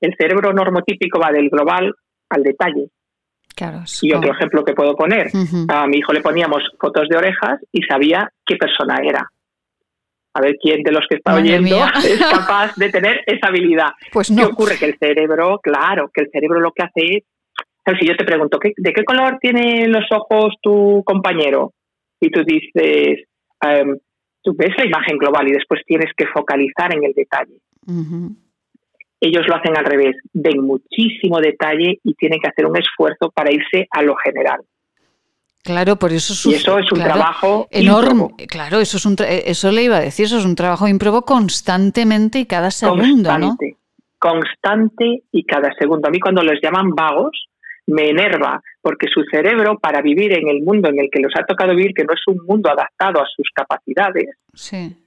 El 0.00 0.14
cerebro 0.16 0.52
normotípico 0.52 1.18
va 1.18 1.32
del 1.32 1.48
global 1.48 1.94
al 2.28 2.42
detalle. 2.42 2.88
y 4.02 4.12
otro 4.12 4.32
ejemplo 4.32 4.64
que 4.64 4.74
puedo 4.74 4.94
poner, 4.94 5.30
a 5.68 5.86
mi 5.86 5.98
hijo 5.98 6.12
le 6.12 6.20
poníamos 6.20 6.62
fotos 6.78 7.08
de 7.08 7.16
orejas 7.16 7.60
y 7.72 7.82
sabía 7.82 8.30
qué 8.44 8.56
persona 8.56 8.98
era. 9.02 9.30
A 10.36 10.40
ver 10.40 10.56
quién 10.60 10.82
de 10.82 10.90
los 10.90 11.06
que 11.08 11.16
está 11.16 11.36
oyendo 11.36 11.76
es 12.04 12.20
capaz 12.30 12.74
de 12.74 12.90
tener 12.90 13.22
esa 13.24 13.46
habilidad. 13.46 13.92
Pues 14.12 14.30
no. 14.30 14.42
¿Qué 14.42 14.52
ocurre? 14.52 14.76
Que 14.76 14.86
el 14.86 14.98
cerebro, 14.98 15.60
claro, 15.62 16.10
que 16.12 16.22
el 16.22 16.30
cerebro 16.30 16.60
lo 16.60 16.72
que 16.72 16.82
hace 16.82 17.16
es 17.16 17.24
si 17.92 18.06
yo 18.06 18.16
te 18.16 18.24
pregunto, 18.24 18.58
¿de 18.62 18.92
qué 18.92 19.04
color 19.04 19.38
tienen 19.40 19.92
los 19.92 20.04
ojos 20.10 20.54
tu 20.62 21.02
compañero? 21.04 21.72
Y 22.20 22.30
tú 22.30 22.42
dices, 22.44 23.26
em, 23.60 23.98
tú 24.42 24.54
ves 24.56 24.70
la 24.78 24.86
imagen 24.86 25.18
global 25.18 25.48
y 25.48 25.52
después 25.52 25.82
tienes 25.86 26.10
que 26.16 26.26
focalizar 26.26 26.94
en 26.94 27.04
el 27.04 27.12
detalle. 27.12 27.58
Ellos 29.20 29.46
lo 29.46 29.56
hacen 29.56 29.76
al 29.76 29.84
revés, 29.84 30.16
ven 30.32 30.60
muchísimo 30.60 31.40
detalle 31.40 31.98
y 32.02 32.14
tienen 32.14 32.40
que 32.40 32.48
hacer 32.48 32.66
un 32.66 32.76
esfuerzo 32.76 33.30
para 33.34 33.52
irse 33.52 33.86
a 33.90 34.02
lo 34.02 34.14
general. 34.16 34.60
Claro, 35.62 35.96
por 35.96 36.12
eso 36.12 36.34
es 36.34 36.44
un, 36.44 36.52
y 36.52 36.54
eso 36.56 36.78
es 36.78 36.92
un 36.92 37.00
trabajo 37.00 37.66
enorme. 37.70 38.34
Claro, 38.48 38.80
eso 38.80 38.98
es 38.98 39.06
un 39.06 39.16
eso 39.18 39.72
le 39.72 39.84
iba 39.84 39.96
a 39.96 40.00
decir, 40.00 40.26
eso 40.26 40.38
es 40.38 40.44
un 40.44 40.54
trabajo 40.54 40.86
improbo 40.86 41.22
constantemente 41.22 42.38
y 42.38 42.44
cada 42.44 42.70
segundo, 42.70 43.30
constante, 43.30 43.76
Constante 44.18 45.22
y 45.32 45.44
cada 45.44 45.72
segundo. 45.78 46.08
A 46.08 46.10
mí 46.10 46.20
cuando 46.20 46.42
les 46.42 46.60
llaman 46.62 46.90
vagos, 46.90 47.46
me 47.86 48.10
enerva, 48.10 48.60
porque 48.80 49.08
su 49.08 49.22
cerebro, 49.24 49.78
para 49.78 50.00
vivir 50.00 50.32
en 50.32 50.48
el 50.48 50.62
mundo 50.62 50.88
en 50.88 50.98
el 51.00 51.08
que 51.10 51.20
los 51.20 51.32
ha 51.36 51.44
tocado 51.44 51.74
vivir, 51.74 51.92
que 51.94 52.04
no 52.04 52.14
es 52.14 52.22
un 52.26 52.44
mundo 52.46 52.70
adaptado 52.70 53.20
a 53.20 53.26
sus 53.26 53.48
capacidades, 53.54 54.30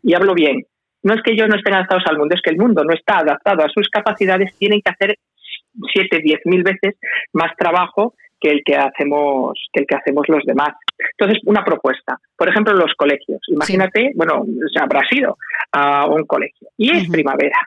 y 0.04 0.14
hablo 0.14 0.34
bien, 0.34 0.64
no 1.04 1.14
es 1.14 1.22
que 1.22 1.32
ellos 1.32 1.48
no 1.48 1.56
estén 1.56 1.74
adaptados 1.74 2.04
al 2.08 2.18
mundo, 2.18 2.36
es 2.36 2.42
que 2.42 2.52
el 2.52 2.58
mundo 2.58 2.84
no 2.84 2.94
está 2.94 3.20
adaptado 3.20 3.64
a 3.64 3.70
sus 3.70 3.88
capacidades, 3.90 4.56
tienen 4.58 4.82
que 4.82 4.92
hacer 4.92 5.16
siete, 5.94 6.20
diez 6.20 6.40
mil 6.46 6.64
veces 6.64 6.96
más 7.34 7.56
trabajo 7.58 8.14
que 8.40 8.52
el 8.52 8.62
que 8.64 8.76
hacemos 8.76 9.54
que 9.74 9.82
el 9.82 9.88
que 9.88 9.96
hacemos 9.96 10.28
los 10.28 10.44
demás. 10.46 10.70
Entonces, 11.18 11.42
una 11.46 11.64
propuesta. 11.64 12.18
Por 12.36 12.50
ejemplo, 12.50 12.74
los 12.74 12.94
colegios. 12.96 13.40
Imagínate, 13.48 14.12
bueno, 14.16 14.46
se 14.72 14.80
habrá 14.80 15.02
sido 15.08 15.38
a 15.72 16.06
un 16.08 16.26
colegio 16.26 16.70
y 16.78 16.96
es 16.96 17.10
primavera. 17.10 17.58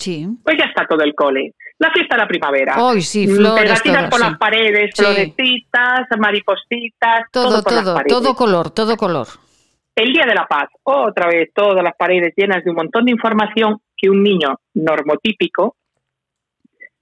Sí. 0.00 0.26
Pues 0.42 0.56
ya 0.58 0.64
está 0.64 0.86
todo 0.86 1.02
el 1.02 1.14
cole 1.14 1.54
la 1.80 1.90
fiesta 1.92 2.14
de 2.14 2.22
la 2.22 2.28
primavera. 2.28 2.74
Hoy 2.78 3.00
sí, 3.00 3.26
mm, 3.26 3.36
flores. 3.36 3.62
Pegatinas 3.62 4.10
por 4.10 4.20
las 4.20 4.36
paredes, 4.36 4.90
florecitas, 4.94 6.06
maripositas, 6.18 7.24
todo, 7.32 7.62
todo, 7.62 7.82
todo, 7.82 8.00
todo 8.06 8.34
color, 8.34 8.70
todo 8.70 8.96
color. 8.96 9.26
El 9.96 10.12
Día 10.12 10.24
de 10.26 10.34
la 10.34 10.46
Paz, 10.46 10.68
otra 10.82 11.26
vez 11.26 11.50
todas 11.54 11.82
las 11.82 11.96
paredes 11.96 12.34
llenas 12.36 12.62
de 12.62 12.70
un 12.70 12.76
montón 12.76 13.06
de 13.06 13.12
información 13.12 13.78
que 13.96 14.10
un 14.10 14.22
niño 14.22 14.60
normotípico 14.74 15.76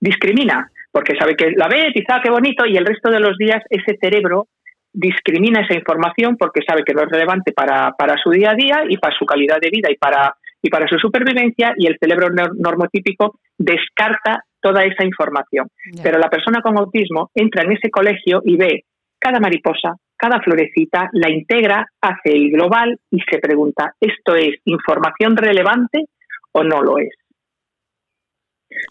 discrimina, 0.00 0.70
porque 0.92 1.14
sabe 1.18 1.36
que 1.36 1.50
la 1.56 1.66
ve, 1.66 1.90
quizá 1.92 2.20
qué 2.22 2.30
bonito, 2.30 2.64
y 2.64 2.76
el 2.76 2.86
resto 2.86 3.10
de 3.10 3.18
los 3.18 3.36
días 3.36 3.62
ese 3.70 3.98
cerebro 4.00 4.46
discrimina 4.92 5.62
esa 5.62 5.74
información 5.74 6.36
porque 6.36 6.60
sabe 6.66 6.84
que 6.84 6.94
no 6.94 7.02
es 7.02 7.08
relevante 7.10 7.52
para, 7.52 7.92
para 7.98 8.14
su 8.22 8.30
día 8.30 8.52
a 8.52 8.54
día 8.54 8.84
y 8.88 8.96
para 8.96 9.16
su 9.16 9.26
calidad 9.26 9.58
de 9.60 9.70
vida 9.70 9.90
y 9.90 9.96
para, 9.96 10.36
y 10.62 10.70
para 10.70 10.88
su 10.88 10.98
supervivencia, 10.98 11.72
y 11.76 11.86
el 11.86 11.96
cerebro 12.00 12.28
normotípico 12.30 13.38
descarta 13.56 14.44
toda 14.60 14.82
esa 14.82 15.04
información. 15.04 15.68
Pero 16.02 16.18
la 16.18 16.28
persona 16.28 16.60
con 16.60 16.76
autismo 16.78 17.30
entra 17.34 17.62
en 17.62 17.72
ese 17.72 17.90
colegio 17.90 18.40
y 18.44 18.56
ve 18.56 18.84
cada 19.18 19.40
mariposa, 19.40 19.94
cada 20.16 20.40
florecita, 20.40 21.08
la 21.12 21.30
integra, 21.30 21.86
hace 22.00 22.32
el 22.32 22.50
global 22.50 22.98
y 23.10 23.20
se 23.20 23.38
pregunta, 23.38 23.94
¿esto 24.00 24.34
es 24.34 24.56
información 24.64 25.36
relevante 25.36 26.06
o 26.52 26.64
no 26.64 26.82
lo 26.82 26.98
es? 26.98 27.10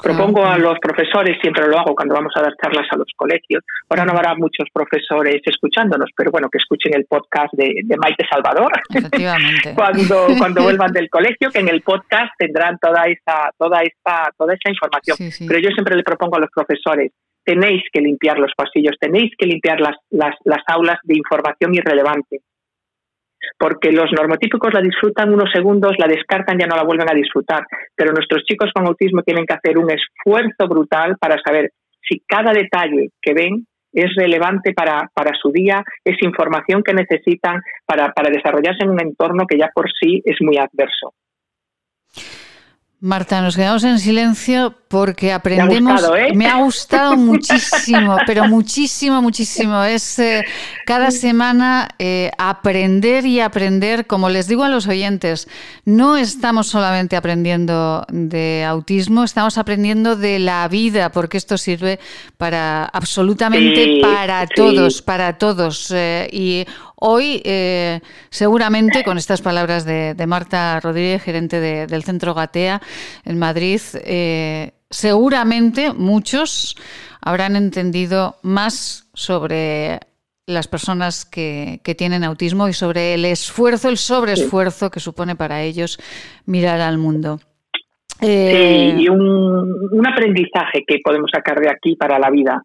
Propongo 0.02 0.46
a 0.46 0.58
los 0.58 0.80
profesores, 0.80 1.38
siempre 1.42 1.68
lo 1.68 1.78
hago 1.78 1.96
cuando 1.96 2.16
vamos 2.16 2.34
a 2.36 2.42
dar 2.42 2.54
charlas 2.62 2.88
a 2.92 2.98
los 2.98 3.08
colegios. 3.16 3.64
Ahora 3.90 4.06
no 4.06 4.14
habrá 4.14 4.36
muchos 4.36 4.68
profesores 4.74 5.42
escuchándonos, 5.46 6.10
pero 6.16 6.32
bueno, 6.32 6.50
que 6.50 6.58
escuchen 6.58 6.94
el 6.96 7.06
podcast 7.06 7.54
de, 7.54 7.84
Maite 7.98 8.26
Salvador 8.30 8.72
cuando, 9.76 10.28
cuando 10.38 10.64
vuelvan 10.64 10.92
del 10.92 11.10
colegio, 11.10 11.50
que 11.52 11.60
en 11.60 11.70
el 11.70 11.82
podcast 11.82 12.32
tendrán 12.38 12.78
toda 12.80 13.06
esa, 13.06 13.52
toda 13.58 13.82
esta, 13.84 14.32
toda 14.38 14.54
esa 14.54 14.70
información. 14.70 15.18
Pero 15.48 15.60
yo 15.60 15.70
siempre 15.70 15.96
le 15.96 16.04
propongo 16.04 16.38
a 16.38 16.42
los 16.42 16.50
profesores, 16.54 17.12
tenéis 17.44 17.84
que 17.92 18.02
limpiar 18.02 18.40
los 18.40 18.52
pasillos, 18.58 18.96
tenéis 19.00 19.32
que 19.38 19.46
limpiar 19.46 19.80
las, 19.80 19.96
las, 20.10 20.36
las 20.44 20.64
aulas 20.68 20.98
de 21.04 21.18
información 21.18 21.74
irrelevante. 21.74 22.42
Porque 23.58 23.92
los 23.92 24.12
normotípicos 24.12 24.74
la 24.74 24.82
disfrutan 24.82 25.34
unos 25.34 25.52
segundos, 25.52 25.94
la 25.98 26.08
descartan, 26.08 26.58
ya 26.60 26.68
no 26.68 26.76
la 26.76 26.84
vuelven 26.84 27.10
a 27.10 27.16
disfrutar. 27.16 27.64
Pero 27.96 28.12
nuestros 28.12 28.44
chicos 28.44 28.72
con 28.74 28.88
autismo 28.88 29.22
tienen 29.24 29.46
que 29.46 29.54
hacer 29.54 29.78
un 29.78 29.90
esfuerzo 29.92 30.68
brutal 30.68 31.16
para 31.20 31.42
saber 31.42 31.72
si 32.08 32.22
cada 32.28 32.52
detalle 32.52 33.10
que 33.22 33.34
ven 33.34 33.66
es 33.94 34.14
relevante 34.16 34.74
para, 34.74 35.10
para 35.14 35.32
su 35.42 35.52
día, 35.52 35.84
es 36.04 36.16
información 36.22 36.84
que 36.84 36.94
necesitan 36.94 37.62
para, 37.86 38.12
para 38.14 38.30
desarrollarse 38.30 38.84
en 38.84 38.92
un 38.92 39.02
entorno 39.02 39.46
que 39.48 39.58
ya 39.58 39.70
por 39.74 39.90
sí 39.92 40.22
es 40.24 40.38
muy 40.42 40.58
adverso. 40.58 41.14
Marta, 43.00 43.42
nos 43.42 43.56
quedamos 43.56 43.84
en 43.84 44.00
silencio 44.00 44.74
porque 44.88 45.32
aprendemos. 45.32 46.02
Me 46.34 46.48
ha 46.48 46.64
gustado, 46.64 47.14
¿eh? 47.14 47.18
muchísimo, 47.18 48.18
pero 48.26 48.48
muchísimo, 48.48 49.22
muchísimo. 49.22 49.84
Es 49.84 50.18
eh, 50.18 50.44
cada 50.84 51.12
semana 51.12 51.90
eh, 52.00 52.32
aprender 52.40 53.24
y 53.28 53.40
aprender. 53.40 54.08
Como 54.08 54.30
les 54.30 54.48
digo 54.48 54.64
a 54.64 54.70
los 54.70 54.88
oyentes, 54.88 55.48
no 55.86 56.18
estamos 56.18 56.70
solamente 56.70 57.16
aprendiendo 57.16 58.04
de 58.10 58.66
autismo, 58.68 59.24
estamos 59.24 59.60
aprendiendo 59.60 60.16
de 60.16 60.40
la 60.40 60.68
vida, 60.68 61.12
porque 61.12 61.38
esto 61.38 61.60
sirve 61.60 62.00
para 62.38 62.86
absolutamente 62.86 64.02
para 64.02 64.48
todos, 64.48 65.04
para 65.04 65.38
todos. 65.38 65.94
y 66.32 66.66
Hoy, 67.00 67.44
eh, 67.46 68.00
seguramente, 68.30 69.04
con 69.04 69.20
estas 69.20 69.44
palabras 69.44 69.86
de, 69.86 70.16
Marta 70.28 70.80
Rodríguez, 70.80 71.22
gerente 71.22 71.60
del 71.60 72.04
Centro 72.04 72.34
Gatea 72.34 72.82
en 73.24 73.38
Madrid, 73.38 73.80
eh, 74.04 74.72
seguramente 74.90 75.94
muchos 75.94 76.76
habrán 77.22 77.56
entendido 77.56 78.38
más 78.42 79.08
sobre 79.14 80.00
las 80.48 80.68
personas 80.68 81.24
que, 81.24 81.80
tienen 81.96 82.24
autismo 82.24 82.68
y 82.68 82.74
sobre 82.74 83.14
el 83.14 83.26
esfuerzo, 83.26 83.90
el 83.90 83.98
sobreesfuerzo 83.98 84.90
que 84.90 85.00
supone 85.00 85.36
para 85.36 85.62
ellos 85.62 86.00
mirar 86.48 86.82
al 86.82 86.98
mundo. 86.98 87.40
Eh, 88.22 88.96
y 88.98 89.08
un 89.08 90.08
aprendizaje 90.08 90.84
que 90.88 90.98
podemos 91.04 91.30
sacar 91.32 91.60
de 91.60 91.70
aquí 91.70 91.96
para 91.96 92.18
la 92.18 92.32
vida. 92.32 92.64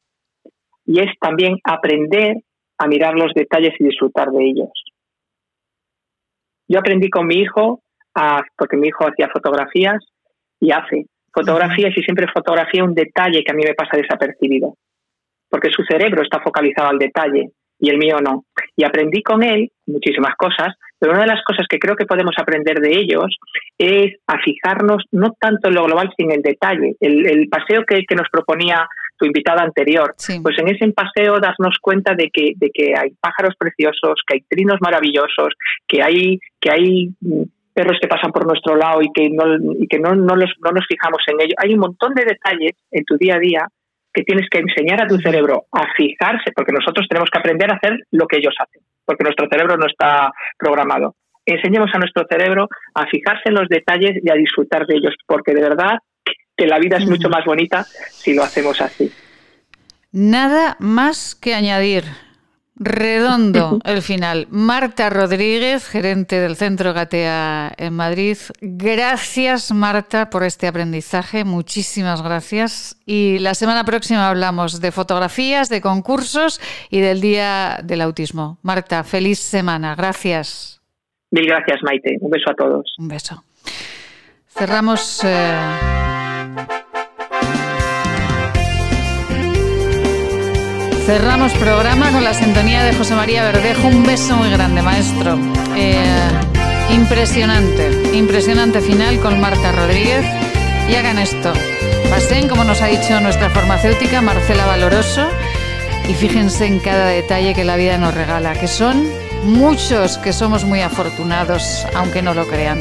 Y 0.87 1.01
es 1.01 1.11
también 1.21 1.59
aprender 1.65 2.37
a 2.83 2.89
mirar 2.89 3.15
los 3.15 3.33
detalles 3.33 3.75
y 3.79 3.85
disfrutar 3.85 4.31
de 4.31 4.45
ellos. 4.45 4.71
Yo 6.69 6.81
aprendí 6.81 7.09
con 7.11 7.27
mi 7.27 7.37
hijo, 7.37 7.81
a, 8.15 8.43
porque 8.57 8.77
mi 8.77 8.89
hijo 8.89 9.07
hacía 9.07 9.29
fotografías 9.29 10.05
y 10.59 10.73
hace 10.73 11.07
fotografías 11.33 11.97
y 11.97 12.03
siempre 12.03 12.27
fotografía 12.33 12.85
un 12.85 12.95
detalle 12.95 13.45
que 13.45 13.53
a 13.53 13.55
mí 13.55 13.63
me 13.65 13.75
pasa 13.75 13.97
desapercibido, 13.97 14.75
porque 15.49 15.71
su 15.71 15.83
cerebro 15.85 16.23
está 16.23 16.41
focalizado 16.41 16.89
al 16.89 16.99
detalle 16.99 17.51
y 17.79 17.91
el 17.91 17.99
mío 17.99 18.17
no. 18.23 18.45
Y 18.77 18.85
aprendí 18.85 19.23
con 19.23 19.43
él 19.43 19.71
muchísimas 19.87 20.35
cosas, 20.37 20.75
pero 20.99 21.13
una 21.13 21.23
de 21.23 21.29
las 21.35 21.45
cosas 21.45 21.67
que 21.69 21.79
creo 21.79 21.95
que 21.97 22.07
podemos 22.07 22.35
aprender 22.37 22.81
de 22.81 22.99
ellos 22.99 23.37
es 23.79 24.15
a 24.27 24.39
fijarnos 24.39 25.05
no 25.13 25.35
tanto 25.41 25.69
en 25.69 25.75
lo 25.75 25.85
global, 25.85 26.13
sino 26.17 26.31
en 26.31 26.37
el 26.37 26.43
detalle. 26.43 26.97
El, 27.01 27.49
paseo 27.49 27.85
que, 27.87 28.03
que, 28.07 28.15
nos 28.15 28.29
proponía 28.31 28.87
tu 29.23 29.27
invitada 29.27 29.63
anterior, 29.63 30.15
pues 30.43 30.59
en 30.59 30.69
ese 30.69 30.91
paseo 30.93 31.39
darnos 31.39 31.77
cuenta 31.81 32.15
de 32.15 32.29
que, 32.33 32.55
de 32.57 32.71
que 32.75 32.95
hay 32.97 33.11
pájaros 33.21 33.55
preciosos, 33.57 34.21
que 34.27 34.35
hay 34.35 34.41
trinos 34.49 34.79
maravillosos, 34.81 35.55
que 35.87 36.03
hay, 36.03 36.41
que 36.61 36.71
hay 36.71 37.11
mm, 37.21 37.43
perros 37.73 37.99
que 38.01 38.09
pasan 38.09 38.33
por 38.33 38.47
nuestro 38.47 38.75
lado 38.75 39.01
y 39.01 39.13
que 39.15 39.31
no, 39.31 39.45
y 39.79 39.87
que 39.87 40.01
no, 40.01 40.15
no, 40.15 40.35
los, 40.35 40.51
no 40.61 40.73
nos 40.73 40.87
fijamos 40.89 41.23
en 41.29 41.41
ello. 41.41 41.55
Hay 41.59 41.73
un 41.75 41.81
montón 41.81 42.15
de 42.15 42.25
detalles 42.25 42.73
en 42.91 43.05
tu 43.05 43.17
día 43.17 43.37
a 43.37 43.39
día 43.39 43.69
que 44.13 44.25
tienes 44.25 44.49
que 44.51 44.59
enseñar 44.59 45.03
a 45.03 45.07
tu 45.07 45.17
cerebro 45.19 45.65
a 45.73 45.87
fijarse, 45.97 46.51
porque 46.55 46.73
nosotros 46.73 47.07
tenemos 47.09 47.31
que 47.31 47.39
aprender 47.39 47.71
a 47.71 47.77
hacer 47.77 47.97
lo 48.11 48.27
que 48.27 48.39
ellos 48.39 48.55
hacen, 48.59 48.83
porque 49.07 49.25
nuestro 49.25 49.47
cerebro 49.49 49.77
no 49.77 49.87
está 49.87 50.33
programado. 50.59 51.15
Enseñemos 51.47 51.91
a 51.95 51.99
nuestro 51.99 52.25
cerebro 52.29 52.69
a 52.95 53.07
fijarse 53.07 53.45
en 53.47 53.55
los 53.55 53.69
detalles 53.69 54.21
y 54.23 54.31
a 54.31 54.35
disfrutar 54.35 54.87
de 54.87 54.97
ellos, 54.97 55.15
porque 55.27 55.55
de 55.55 55.63
verdad 55.63 55.99
que 56.57 56.67
la 56.67 56.79
vida 56.79 56.99
es 56.99 57.07
mucho 57.07 57.29
más 57.29 57.45
bonita 57.45 57.87
si 58.11 58.35
lo 58.35 58.43
hacemos 58.43 58.81
así. 58.81 59.11
Nada 60.13 60.77
más 60.79 61.35
que 61.35 61.55
añadir. 61.55 62.05
Redondo 62.75 63.79
el 63.85 64.03
final. 64.03 64.47
Marta 64.51 65.09
Rodríguez, 65.11 65.87
gerente 65.87 66.41
del 66.41 66.57
Centro 66.57 66.93
Gatea 66.93 67.73
en 67.77 67.95
Madrid. 67.95 68.37
Gracias, 68.61 69.73
Marta, 69.73 70.31
por 70.31 70.43
este 70.43 70.67
aprendizaje. 70.67 71.45
Muchísimas 71.45 72.23
gracias. 72.23 73.01
Y 73.07 73.39
la 73.39 73.55
semana 73.55 73.85
próxima 73.85 74.29
hablamos 74.29 74.81
de 74.81 74.91
fotografías, 74.91 75.69
de 75.69 75.81
concursos 75.81 76.61
y 76.91 77.01
del 77.01 77.21
Día 77.21 77.79
del 77.85 78.01
Autismo. 78.01 78.59
Marta, 78.63 79.05
feliz 79.05 79.39
semana. 79.39 79.95
Gracias. 79.95 80.81
Mil 81.31 81.47
gracias, 81.47 81.81
Maite. 81.83 82.19
Un 82.21 82.31
beso 82.31 82.51
a 82.51 82.55
todos. 82.55 82.95
Un 82.99 83.09
beso. 83.09 83.45
Cerramos. 84.49 85.23
Eh, 85.25 86.02
Cerramos 91.07 91.53
programa 91.55 92.13
con 92.13 92.23
la 92.23 92.33
sintonía 92.33 92.85
de 92.85 92.95
José 92.95 93.17
María 93.17 93.43
Verdejo. 93.43 93.89
Un 93.89 94.05
beso 94.05 94.37
muy 94.37 94.51
grande, 94.51 94.83
maestro. 94.83 95.37
Eh, 95.77 96.01
impresionante, 96.95 97.91
impresionante 98.13 98.81
final 98.81 99.19
con 99.19 99.41
Marta 99.41 99.73
Rodríguez. 99.73 100.25
Y 100.89 100.95
hagan 100.95 101.19
esto. 101.19 101.53
Pasen, 102.09 102.49
como 102.49 102.63
nos 102.63 102.83
ha 102.83 102.87
dicho 102.87 103.21
nuestra 103.21 103.51
farmacéutica 103.51 104.23
Marcela 104.23 104.65
Valoroso, 104.65 105.27
y 106.09 106.15
fíjense 106.15 106.67
en 106.67 106.79
cada 106.79 107.07
detalle 107.07 107.55
que 107.55 107.65
la 107.65 107.77
vida 107.77 107.99
nos 107.99 108.15
regala, 108.15 108.53
que 108.53 108.69
son 108.69 109.05
muchos 109.45 110.19
que 110.19 110.33
somos 110.33 110.65
muy 110.65 110.83
afortunados, 110.83 111.85
aunque 111.97 112.23
no 112.23 112.33
lo 112.33 112.47
crean. 112.47 112.81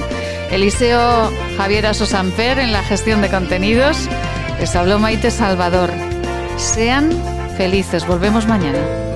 Eliseo 0.52 1.32
Javier 1.58 1.88
Asosamper 1.88 2.60
en 2.60 2.72
la 2.72 2.84
gestión 2.84 3.22
de 3.22 3.30
contenidos. 3.30 4.08
Les 4.60 4.76
habló 4.76 5.00
Maite 5.00 5.32
Salvador. 5.32 5.90
Sean 6.58 7.10
felices. 7.62 8.08
Volvemos 8.08 8.48
mañana. 8.48 9.11